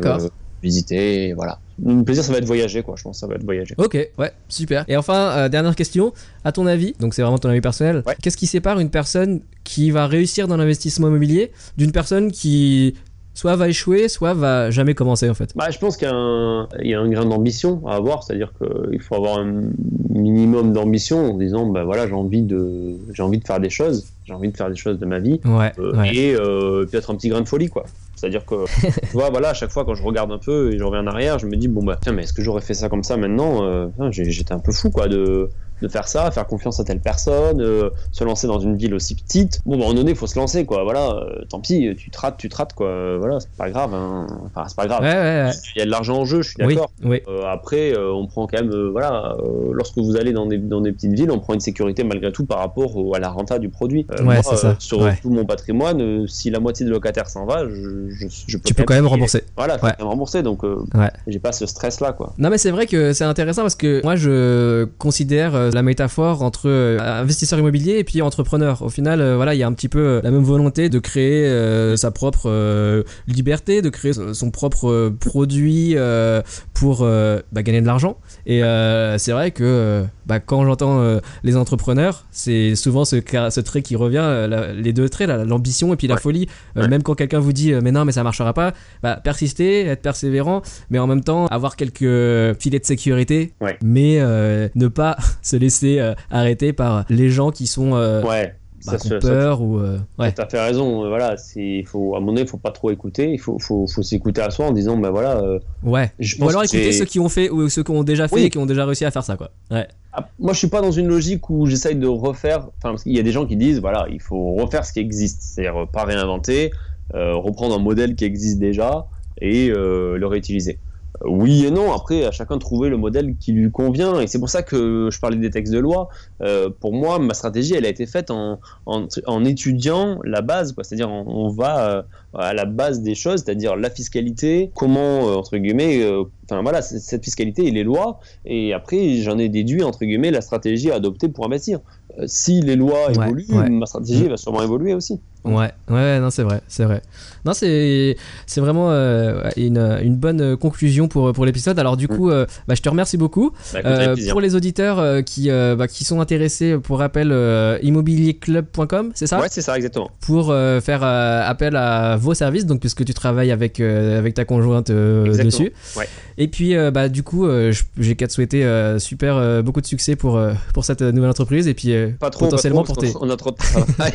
visiter, 0.61 1.29
et 1.29 1.33
voilà. 1.33 1.59
Le 1.83 2.03
plaisir 2.03 2.23
ça 2.23 2.31
va 2.31 2.37
être 2.37 2.45
voyager 2.45 2.83
quoi, 2.83 2.93
je 2.95 3.03
pense 3.03 3.15
que 3.17 3.19
ça 3.21 3.27
va 3.27 3.33
être 3.35 3.43
voyager. 3.43 3.73
Ok, 3.79 3.97
ouais, 4.19 4.31
super. 4.47 4.85
Et 4.87 4.95
enfin, 4.95 5.31
euh, 5.31 5.49
dernière 5.49 5.75
question, 5.75 6.13
à 6.43 6.51
ton 6.51 6.67
avis, 6.67 6.93
donc 6.99 7.15
c'est 7.15 7.23
vraiment 7.23 7.39
ton 7.39 7.49
avis 7.49 7.61
personnel, 7.61 8.03
Ouais. 8.05 8.15
qu'est-ce 8.21 8.37
qui 8.37 8.45
sépare 8.45 8.79
une 8.79 8.91
personne 8.91 9.41
qui 9.63 9.89
va 9.89 10.05
réussir 10.05 10.47
dans 10.47 10.57
l'investissement 10.57 11.07
immobilier 11.07 11.51
d'une 11.77 11.91
personne 11.91 12.31
qui 12.31 12.95
soit 13.41 13.55
va 13.55 13.67
échouer, 13.69 14.07
soit 14.07 14.35
va 14.35 14.69
jamais 14.69 14.93
commencer 14.93 15.27
en 15.29 15.33
fait. 15.33 15.51
Bah, 15.55 15.71
je 15.71 15.79
pense 15.79 15.97
qu'il 15.97 16.07
y, 16.07 16.11
a 16.11 16.15
un- 16.15 16.67
il 16.79 16.89
y 16.89 16.93
a 16.93 16.99
un 16.99 17.09
grain 17.09 17.25
d'ambition 17.25 17.81
à 17.87 17.95
avoir, 17.95 18.21
c'est-à-dire 18.21 18.53
qu'il 18.59 19.01
faut 19.01 19.15
avoir 19.15 19.39
un 19.39 19.63
minimum 20.09 20.73
d'ambition 20.73 21.31
en 21.31 21.37
disant 21.37 21.65
bah 21.65 21.83
voilà 21.83 22.05
j'ai 22.07 22.13
envie 22.13 22.43
de 22.43 22.97
j'ai 23.13 23.23
envie 23.23 23.39
de 23.39 23.45
faire 23.47 23.59
des 23.59 23.69
choses, 23.71 24.05
j'ai 24.25 24.33
envie 24.33 24.49
de 24.51 24.57
faire 24.57 24.69
des 24.69 24.75
choses 24.75 24.99
de 24.99 25.05
ma 25.07 25.19
vie 25.19 25.39
Ouais, 25.45 25.71
euh, 25.79 25.95
ouais. 25.97 26.15
et 26.15 26.35
euh, 26.35 26.85
peut-être 26.85 27.09
un 27.11 27.15
petit 27.15 27.29
grain 27.29 27.41
de 27.41 27.47
folie 27.47 27.69
quoi. 27.69 27.83
C'est-à-dire 28.15 28.45
que 28.45 28.65
tu 28.81 29.13
vois 29.13 29.29
voilà 29.31 29.49
à 29.49 29.53
chaque 29.55 29.71
fois 29.71 29.85
quand 29.85 29.95
je 29.95 30.03
regarde 30.03 30.31
un 30.31 30.37
peu 30.37 30.71
et 30.73 30.77
je 30.77 30.83
reviens 30.83 31.01
en 31.03 31.07
arrière, 31.07 31.39
je 31.39 31.47
me 31.47 31.55
dis 31.55 31.67
bon 31.67 31.83
bah 31.83 31.97
tiens 31.99 32.11
mais 32.13 32.23
est-ce 32.23 32.33
que 32.33 32.43
j'aurais 32.43 32.61
fait 32.61 32.75
ça 32.75 32.89
comme 32.89 33.03
ça 33.03 33.17
maintenant 33.17 33.63
Euh, 33.63 33.87
J'étais 34.11 34.53
un 34.53 34.59
peu 34.59 34.71
fou 34.71 34.91
quoi 34.91 35.07
de 35.07 35.49
de 35.81 35.87
faire 35.87 36.07
ça, 36.07 36.29
faire 36.31 36.45
confiance 36.47 36.79
à 36.79 36.83
telle 36.83 36.99
personne, 36.99 37.61
euh, 37.61 37.89
se 38.11 38.23
lancer 38.23 38.47
dans 38.47 38.59
une 38.59 38.75
ville 38.77 38.93
aussi 38.93 39.15
petite. 39.15 39.61
Bon, 39.65 39.77
bah, 39.77 39.83
à 39.83 39.85
un 39.85 39.89
moment 39.89 39.93
donné, 39.99 40.11
il 40.11 40.17
faut 40.17 40.27
se 40.27 40.37
lancer, 40.37 40.65
quoi. 40.65 40.83
Voilà, 40.83 41.11
euh, 41.11 41.43
tant 41.49 41.59
pis, 41.59 41.93
tu 41.97 42.09
te 42.09 42.19
rates, 42.19 42.37
tu 42.37 42.49
te 42.49 42.55
rates, 42.55 42.73
quoi. 42.73 43.17
Voilà, 43.17 43.39
c'est 43.39 43.49
pas 43.57 43.69
grave. 43.69 43.93
Hein. 43.93 44.27
Enfin, 44.45 44.65
c'est 44.67 44.75
pas 44.75 44.87
grave. 44.87 45.01
Ouais, 45.01 45.07
ouais, 45.13 45.43
ouais. 45.45 45.51
Il 45.75 45.79
y 45.79 45.81
a 45.81 45.85
de 45.85 45.91
l'argent 45.91 46.17
en 46.19 46.25
jeu, 46.25 46.41
je 46.41 46.49
suis 46.49 46.57
d'accord. 46.57 46.91
oui. 47.03 47.21
Euh, 47.27 47.43
après, 47.51 47.93
euh, 47.97 48.11
on 48.13 48.27
prend 48.27 48.47
quand 48.47 48.59
même, 48.61 48.71
euh, 48.71 48.89
voilà, 48.91 49.35
euh, 49.39 49.71
lorsque 49.73 49.97
vous 49.97 50.15
allez 50.17 50.33
dans 50.33 50.45
des, 50.45 50.57
dans 50.57 50.81
des 50.81 50.91
petites 50.91 51.13
villes, 51.13 51.31
on 51.31 51.39
prend 51.39 51.53
une 51.53 51.59
sécurité 51.59 52.03
malgré 52.03 52.31
tout 52.31 52.45
par 52.45 52.59
rapport 52.59 52.95
au- 52.97 53.15
à 53.15 53.19
la 53.19 53.29
renta 53.29 53.59
du 53.59 53.69
produit. 53.69 54.05
Euh, 54.11 54.17
Ouais, 54.23 54.35
moi, 54.35 54.43
c'est 54.43 54.55
ça. 54.57 54.75
sur 54.79 54.99
Ouais. 54.99 55.17
tout 55.21 55.29
mon 55.29 55.45
patrimoine, 55.45 56.01
euh, 56.01 56.27
si 56.27 56.49
la 56.49 56.59
moitié 56.59 56.85
des 56.85 56.91
locataires 56.91 57.27
s'en 57.29 57.45
va, 57.45 57.67
je, 57.67 58.09
je, 58.09 58.27
je 58.47 58.57
peux 58.57 58.63
Tu 58.63 58.73
peux 58.73 58.83
quand 58.83 58.93
même 58.93 59.07
rembourser. 59.07 59.43
Voilà, 59.57 59.75
je 59.77 59.81
peux 59.81 59.87
quand 59.87 59.99
même 59.99 60.07
rembourser, 60.07 60.43
donc 60.43 60.63
euh, 60.63 60.77
Ouais. 60.93 61.09
j'ai 61.27 61.39
pas 61.39 61.51
ce 61.51 61.65
stress-là, 61.65 62.13
quoi. 62.13 62.33
Non 62.37 62.49
mais 62.49 62.57
c'est 62.57 62.71
vrai 62.71 62.85
que 62.85 63.13
c'est 63.13 63.23
intéressant 63.23 63.63
parce 63.63 63.75
que 63.75 64.01
moi 64.03 64.15
je 64.15 64.85
considère 64.97 65.55
euh, 65.55 65.70
la 65.75 65.83
métaphore 65.83 66.43
entre 66.43 66.67
euh, 66.69 66.99
investisseur 66.99 67.59
immobilier 67.59 67.97
et 67.97 68.03
puis 68.03 68.21
entrepreneur. 68.21 68.81
Au 68.81 68.89
final, 68.89 69.21
euh, 69.21 69.35
voilà, 69.35 69.55
il 69.55 69.57
y 69.57 69.63
a 69.63 69.67
un 69.67 69.73
petit 69.73 69.89
peu 69.89 69.99
euh, 69.99 70.21
la 70.23 70.31
même 70.31 70.43
volonté 70.43 70.89
de 70.89 70.99
créer 70.99 71.45
euh, 71.45 71.95
sa 71.95 72.11
propre 72.11 72.43
euh, 72.45 73.03
liberté, 73.27 73.81
de 73.81 73.89
créer 73.89 74.13
son 74.13 74.51
propre 74.51 74.89
euh, 74.89 75.15
produit 75.17 75.93
euh, 75.95 76.41
pour 76.73 76.99
euh, 77.01 77.39
bah, 77.51 77.63
gagner 77.63 77.81
de 77.81 77.85
l'argent. 77.85 78.17
Et 78.45 78.63
euh, 78.63 79.17
c'est 79.17 79.31
vrai 79.31 79.51
que 79.51 79.63
euh, 79.63 80.03
bah, 80.25 80.39
quand 80.39 80.65
j'entends 80.65 80.99
euh, 81.01 81.19
les 81.43 81.55
entrepreneurs, 81.55 82.25
c'est 82.31 82.75
souvent 82.75 83.05
ce, 83.05 83.17
ce 83.17 83.59
trait 83.59 83.81
qui 83.81 83.95
revient, 83.95 84.17
euh, 84.21 84.47
la- 84.47 84.73
les 84.73 84.93
deux 84.93 85.09
traits, 85.09 85.29
l'ambition 85.29 85.93
et 85.93 85.97
puis 85.97 86.07
la 86.07 86.15
Ouais. 86.15 86.21
folie. 86.21 86.47
Euh, 86.77 86.81
Ouais. 86.81 86.87
Même 86.87 87.03
quand 87.03 87.15
quelqu'un 87.15 87.39
vous 87.39 87.53
dit 87.53 87.73
mais 87.81 87.91
non 87.91 88.05
mais 88.05 88.11
ça 88.11 88.23
marchera 88.23 88.53
pas, 88.53 88.73
bah, 89.03 89.19
persister, 89.23 89.85
être 89.85 90.01
persévérant, 90.01 90.61
mais 90.89 90.99
en 90.99 91.07
même 91.07 91.23
temps 91.23 91.45
avoir 91.47 91.75
quelques 91.75 92.57
filets 92.59 92.79
de 92.79 92.85
sécurité, 92.85 93.53
Ouais. 93.61 93.77
mais 93.83 94.17
euh, 94.19 94.67
ne 94.75 94.87
pas 94.87 95.17
se 95.41 95.55
laisser 95.55 95.99
arrêter 96.29 96.73
par 96.73 97.05
les 97.09 97.29
gens 97.29 97.51
qui 97.51 97.67
sont 97.67 97.91
euh, 97.95 98.23
Ouais. 98.23 98.55
Bah, 98.85 98.97
Ça, 98.97 99.05
ont 99.07 99.09
ça- 99.09 99.19
peur 99.19 99.61
ou 99.61 99.77
euh, 99.79 99.97
ouais. 100.19 100.31
Tu 100.33 100.41
as 100.41 100.47
fait 100.47 100.59
raison, 100.59 101.03
euh, 101.05 101.07
voilà, 101.09 101.37
c'est, 101.37 101.61
il 101.79 101.85
faut, 101.85 102.15
à 102.15 102.19
mon 102.19 102.33
avis, 102.33 102.41
il 102.43 102.47
faut 102.47 102.57
pas 102.57 102.71
trop 102.71 102.91
écouter, 102.91 103.31
il 103.31 103.39
faut, 103.39 103.57
faut, 103.59 103.85
faut 103.87 104.03
s'écouter 104.03 104.41
à 104.41 104.49
soi 104.49 104.65
en 104.67 104.71
disant, 104.71 104.97
ben 104.97 105.09
voilà, 105.11 105.37
euh, 105.37 105.59
ouais. 105.83 106.11
je 106.19 106.35
Ou 106.41 106.49
alors 106.49 106.63
écouter 106.63 106.91
ceux 106.91 107.05
qui 107.05 107.19
ont 107.19 107.29
fait 107.29 107.49
ou 107.49 107.69
ceux 107.69 107.83
qui 107.83 107.91
ont 107.91 108.03
déjà 108.03 108.27
fait 108.27 108.35
Oui. 108.35 108.43
et 108.43 108.49
qui 108.49 108.57
ont 108.57 108.65
déjà 108.65 108.85
réussi 108.85 109.05
à 109.05 109.11
faire 109.11 109.23
ça 109.23 109.35
quoi. 109.37 109.51
Ouais. 109.69 109.87
Ah, 110.13 110.27
Moi, 110.39 110.53
je 110.53 110.59
suis 110.59 110.67
pas 110.67 110.81
dans 110.81 110.91
une 110.91 111.07
logique 111.07 111.49
où 111.49 111.65
j'essaye 111.67 111.95
de 111.95 112.07
refaire. 112.07 112.59
Enfin, 112.77 112.89
parce 112.91 113.03
qu'il 113.03 113.13
y 113.15 113.19
a 113.19 113.23
des 113.23 113.31
gens 113.31 113.45
qui 113.45 113.55
disent, 113.55 113.79
voilà, 113.79 114.07
il 114.11 114.19
faut 114.21 114.53
refaire 114.55 114.83
ce 114.85 114.91
qui 114.93 114.99
existe, 114.99 115.41
c'est-à-dire 115.41 115.83
euh, 115.83 115.85
pas 115.85 116.03
réinventer, 116.03 116.71
euh, 117.15 117.35
reprendre 117.35 117.75
un 117.75 117.79
modèle 117.79 118.15
qui 118.15 118.25
existe 118.25 118.59
déjà 118.59 119.05
et 119.39 119.69
le 119.69 120.25
réutiliser. 120.27 120.77
Oui 121.25 121.65
et 121.65 121.71
non. 121.71 121.93
Après, 121.93 122.25
à 122.25 122.31
chacun 122.31 122.55
de 122.55 122.59
trouver 122.61 122.89
le 122.89 122.97
modèle 122.97 123.35
qui 123.39 123.51
lui 123.51 123.69
convient. 123.71 124.19
Et 124.19 124.27
c'est 124.27 124.39
pour 124.39 124.49
ça 124.49 124.63
que 124.63 125.09
je 125.11 125.19
parlais 125.19 125.37
des 125.37 125.49
textes 125.49 125.73
de 125.73 125.79
loi. 125.79 126.09
Euh, 126.41 126.69
pour 126.79 126.93
moi, 126.93 127.19
ma 127.19 127.33
stratégie, 127.33 127.73
elle 127.75 127.85
a 127.85 127.89
été 127.89 128.05
faite 128.05 128.31
en, 128.31 128.59
en, 128.85 129.07
en 129.27 129.45
étudiant 129.45 130.19
la 130.23 130.41
base. 130.41 130.73
C'est-à-dire, 130.81 131.09
on, 131.09 131.25
on 131.27 131.49
va 131.49 131.89
euh, 131.89 132.01
à 132.33 132.53
la 132.53 132.65
base 132.65 133.01
des 133.01 133.15
choses, 133.15 133.43
c'est-à-dire 133.43 133.75
la 133.75 133.89
fiscalité, 133.89 134.71
comment, 134.75 135.27
euh, 135.29 135.35
entre 135.35 135.57
guillemets, 135.57 136.01
euh, 136.01 136.23
enfin 136.49 136.61
voilà, 136.61 136.81
cette 136.81 137.23
fiscalité 137.23 137.67
et 137.67 137.71
les 137.71 137.83
lois. 137.83 138.19
Et 138.45 138.73
après, 138.73 139.17
j'en 139.17 139.37
ai 139.37 139.49
déduit, 139.49 139.83
entre 139.83 140.05
guillemets, 140.05 140.31
la 140.31 140.41
stratégie 140.41 140.91
à 140.91 140.95
adopter 140.95 141.27
pour 141.29 141.45
investir. 141.45 141.79
Euh, 142.19 142.23
si 142.25 142.61
les 142.61 142.75
lois 142.75 143.07
Ouais, 143.09 143.25
évoluent, 143.25 143.45
ouais. 143.49 143.69
ma 143.69 143.85
stratégie 143.85 144.27
va 144.27 144.37
sûrement 144.37 144.63
évoluer 144.63 144.93
aussi. 144.93 145.19
Ouais, 145.43 145.71
ouais, 145.89 146.19
non, 146.19 146.29
c'est 146.29 146.43
vrai, 146.43 146.61
c'est 146.67 146.83
vrai. 146.85 147.01
Non, 147.45 147.53
c'est, 147.53 148.15
c'est 148.45 148.61
vraiment 148.61 148.91
euh, 148.91 149.49
une, 149.57 149.79
une 150.03 150.15
bonne 150.15 150.55
conclusion 150.55 151.07
pour, 151.07 151.33
pour 151.33 151.45
l'épisode. 151.45 151.79
Alors, 151.79 151.97
du 151.97 152.07
coup, 152.07 152.29
euh, 152.29 152.45
bah, 152.67 152.75
je 152.75 152.81
te 152.81 152.89
remercie 152.89 153.17
beaucoup. 153.17 153.51
Bah, 153.73 153.79
Euh, 153.83 154.15
pour 154.29 154.39
les 154.41 154.53
auditeurs 154.55 154.99
euh, 154.99 155.21
qui, 155.23 155.49
euh, 155.49 155.75
bah, 155.75 155.87
qui 155.87 156.03
sont 156.03 156.21
intéressés, 156.21 156.77
pour 156.77 156.99
rappel, 156.99 157.29
euh, 157.31 157.79
immobilierclub.com, 157.81 159.11
c'est 159.15 159.27
ça? 159.27 159.39
Ouais, 159.39 159.47
c'est 159.49 159.61
ça, 159.61 159.75
exactement. 159.75 160.11
Pour 160.21 160.51
euh, 160.51 160.79
faire 160.81 161.01
euh, 161.03 161.41
appel 161.43 161.75
à 161.75 162.15
vos 162.17 162.33
services, 162.33 162.65
donc 162.67 162.79
puisque 162.79 163.03
tu 163.03 163.13
travailles 163.13 163.51
avec, 163.51 163.79
euh, 163.79 164.19
avec 164.19 164.33
ta 164.35 164.45
conjointe 164.45 164.89
euh, 164.91 165.43
dessus. 165.43 165.71
ouais. 165.97 166.07
Et 166.37 166.47
puis, 166.47 166.75
euh, 166.75 166.91
bah, 166.91 167.09
du 167.09 167.23
coup, 167.23 167.45
euh, 167.47 167.73
j'ai 167.97 168.15
qu'à 168.15 168.27
te 168.27 168.33
souhaiter 168.33 168.63
euh, 168.63 168.99
super 168.99 169.35
euh, 169.37 169.61
beaucoup 169.61 169.81
de 169.81 169.85
succès 169.87 170.15
pour, 170.15 170.37
euh, 170.37 170.53
pour 170.73 170.85
cette 170.85 171.01
nouvelle 171.01 171.29
entreprise 171.31 171.67
et 171.67 171.73
puis 171.73 171.93
euh, 171.93 172.09
Pas 172.19 172.29
trop, 172.29 172.45
potentiellement 172.45 172.81
pas 172.83 172.93
trop, 172.93 172.93
pour 172.95 173.03
tes. 173.03 173.11
parce 173.11 173.19
qu'on 173.19 173.29
a 173.29 173.37
trop 173.37 173.51
de 173.51 173.55
travail. 173.57 174.13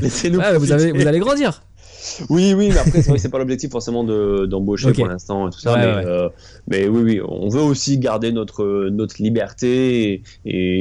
Laissez-nous 0.00 0.39
Ah, 0.42 0.58
vous, 0.58 0.72
avez, 0.72 0.84
profiter. 0.88 0.98
vous 1.02 1.08
allez 1.08 1.18
grandir. 1.18 1.62
Oui, 2.30 2.54
oui, 2.54 2.68
mais 2.70 2.78
après, 2.78 3.02
c'est 3.02 3.08
vrai 3.08 3.16
que 3.16 3.20
c'est 3.22 3.28
pas 3.28 3.38
l'objectif 3.38 3.70
forcément 3.70 4.04
de- 4.04 4.46
d'embaucher 4.46 4.88
Ok. 4.88 4.96
pour 4.96 5.06
l'instant 5.06 5.48
et 5.48 5.50
tout 5.50 5.60
ça. 5.60 5.74
Ouais, 5.74 5.78
mais, 5.80 5.94
ouais. 5.96 6.04
euh, 6.06 6.28
mais 6.68 6.88
oui, 6.88 7.02
oui, 7.02 7.20
on 7.26 7.48
veut 7.48 7.60
aussi 7.60 7.98
garder 7.98 8.32
notre, 8.32 8.88
notre 8.90 9.22
liberté 9.22 10.12
et, 10.12 10.22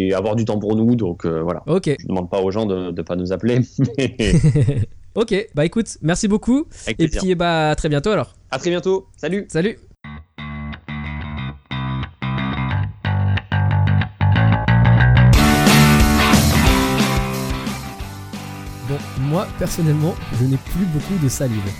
et 0.07 0.13
avoir 0.13 0.35
du 0.35 0.45
temps 0.45 0.59
pour 0.59 0.75
nous. 0.75 0.95
Donc 0.95 1.25
euh, 1.25 1.41
voilà. 1.41 1.61
Ok. 1.67 1.93
Je 1.99 2.07
demande 2.07 2.29
pas 2.29 2.41
aux 2.41 2.51
gens 2.51 2.65
de 2.65 2.91
ne 2.91 3.01
pas 3.01 3.15
nous 3.15 3.31
appeler. 3.33 3.59
Mais 3.97 4.15
Ok, 5.15 5.49
bah 5.55 5.65
écoute, 5.65 5.97
merci 6.01 6.27
beaucoup. 6.27 6.67
avec 6.85 7.01
Et 7.01 7.07
puis, 7.09 7.35
bah, 7.35 7.71
à 7.71 7.75
très 7.75 7.89
bientôt 7.89 8.11
alors. 8.11 8.35
À 8.51 8.59
très 8.59 8.69
bientôt. 8.69 9.07
Salut. 9.17 9.45
Salut 9.49 9.77
moi, 19.29 19.47
personnellement, 19.59 20.15
je 20.39 20.45
n'ai 20.45 20.57
plus 20.57 20.85
beaucoup 20.85 21.17
de 21.23 21.29
salive. 21.29 21.71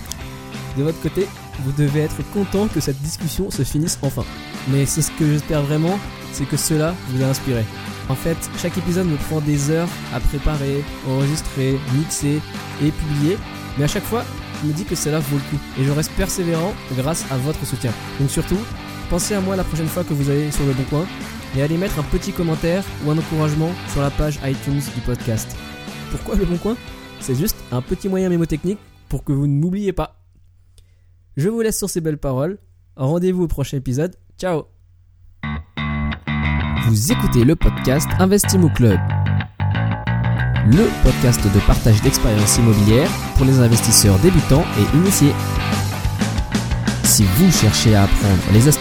De 0.76 0.82
votre 0.84 1.00
côté, 1.00 1.26
vous 1.64 1.72
devez 1.72 2.00
être 2.00 2.22
content 2.32 2.68
que 2.68 2.80
cette 2.80 3.00
discussion 3.02 3.50
se 3.50 3.62
finisse 3.62 3.98
enfin. 4.02 4.24
Mais 4.68 4.86
c'est 4.86 5.02
ce 5.02 5.10
que 5.12 5.26
j'espère 5.26 5.62
vraiment, 5.62 5.98
c'est 6.32 6.48
que 6.48 6.56
cela 6.56 6.94
vous 7.08 7.22
a 7.22 7.26
inspiré. 7.26 7.64
En 8.08 8.14
fait, 8.14 8.36
chaque 8.58 8.76
épisode 8.78 9.06
me 9.06 9.16
prend 9.16 9.40
des 9.40 9.70
heures 9.70 9.88
à 10.14 10.20
préparer, 10.20 10.82
enregistrer, 11.08 11.78
mixer 11.94 12.40
et 12.82 12.90
publier. 12.90 13.36
Mais 13.78 13.84
à 13.84 13.88
chaque 13.88 14.04
fois, 14.04 14.24
je 14.62 14.68
me 14.68 14.72
dis 14.72 14.84
que 14.84 14.94
cela 14.94 15.18
vaut 15.18 15.36
le 15.36 15.42
coup. 15.42 15.62
Et 15.80 15.84
je 15.84 15.90
reste 15.90 16.12
persévérant 16.12 16.74
grâce 16.96 17.24
à 17.30 17.36
votre 17.36 17.64
soutien. 17.66 17.92
Donc 18.18 18.30
surtout, 18.30 18.58
pensez 19.10 19.34
à 19.34 19.40
moi 19.40 19.56
la 19.56 19.64
prochaine 19.64 19.88
fois 19.88 20.04
que 20.04 20.14
vous 20.14 20.30
allez 20.30 20.50
sur 20.50 20.64
le 20.66 20.72
bon 20.72 20.84
coin 20.84 21.06
et 21.56 21.62
allez 21.62 21.76
mettre 21.76 21.98
un 21.98 22.04
petit 22.04 22.32
commentaire 22.32 22.84
ou 23.04 23.10
un 23.10 23.18
encouragement 23.18 23.70
sur 23.92 24.02
la 24.02 24.10
page 24.10 24.38
iTunes 24.44 24.82
du 24.94 25.00
podcast. 25.00 25.56
Pourquoi 26.10 26.36
le 26.36 26.44
bon 26.44 26.56
coin? 26.56 26.76
C'est 27.20 27.34
juste 27.34 27.56
un 27.70 27.82
petit 27.82 28.08
moyen 28.08 28.28
mémotechnique 28.28 28.78
pour 29.08 29.24
que 29.24 29.32
vous 29.32 29.46
ne 29.46 29.60
m'oubliez 29.60 29.92
pas. 29.92 30.16
Je 31.36 31.48
vous 31.48 31.60
laisse 31.60 31.78
sur 31.78 31.90
ces 31.90 32.00
belles 32.00 32.18
paroles. 32.18 32.58
Rendez-vous 32.96 33.44
au 33.44 33.48
prochain 33.48 33.76
épisode. 33.76 34.16
Ciao 34.38 34.64
Vous 36.86 37.12
écoutez 37.12 37.44
le 37.44 37.56
podcast 37.56 38.08
Investimo 38.18 38.68
Club. 38.70 38.98
Le 40.66 40.88
podcast 41.02 41.42
de 41.42 41.66
partage 41.66 42.00
d'expériences 42.02 42.58
immobilières 42.58 43.10
pour 43.36 43.44
les 43.46 43.58
investisseurs 43.58 44.18
débutants 44.20 44.64
et 44.78 44.96
initiés. 44.96 45.32
Si 47.04 47.24
vous 47.24 47.50
cherchez 47.50 47.94
à 47.94 48.04
apprendre 48.04 48.42
les 48.52 48.68
astuces 48.68 48.79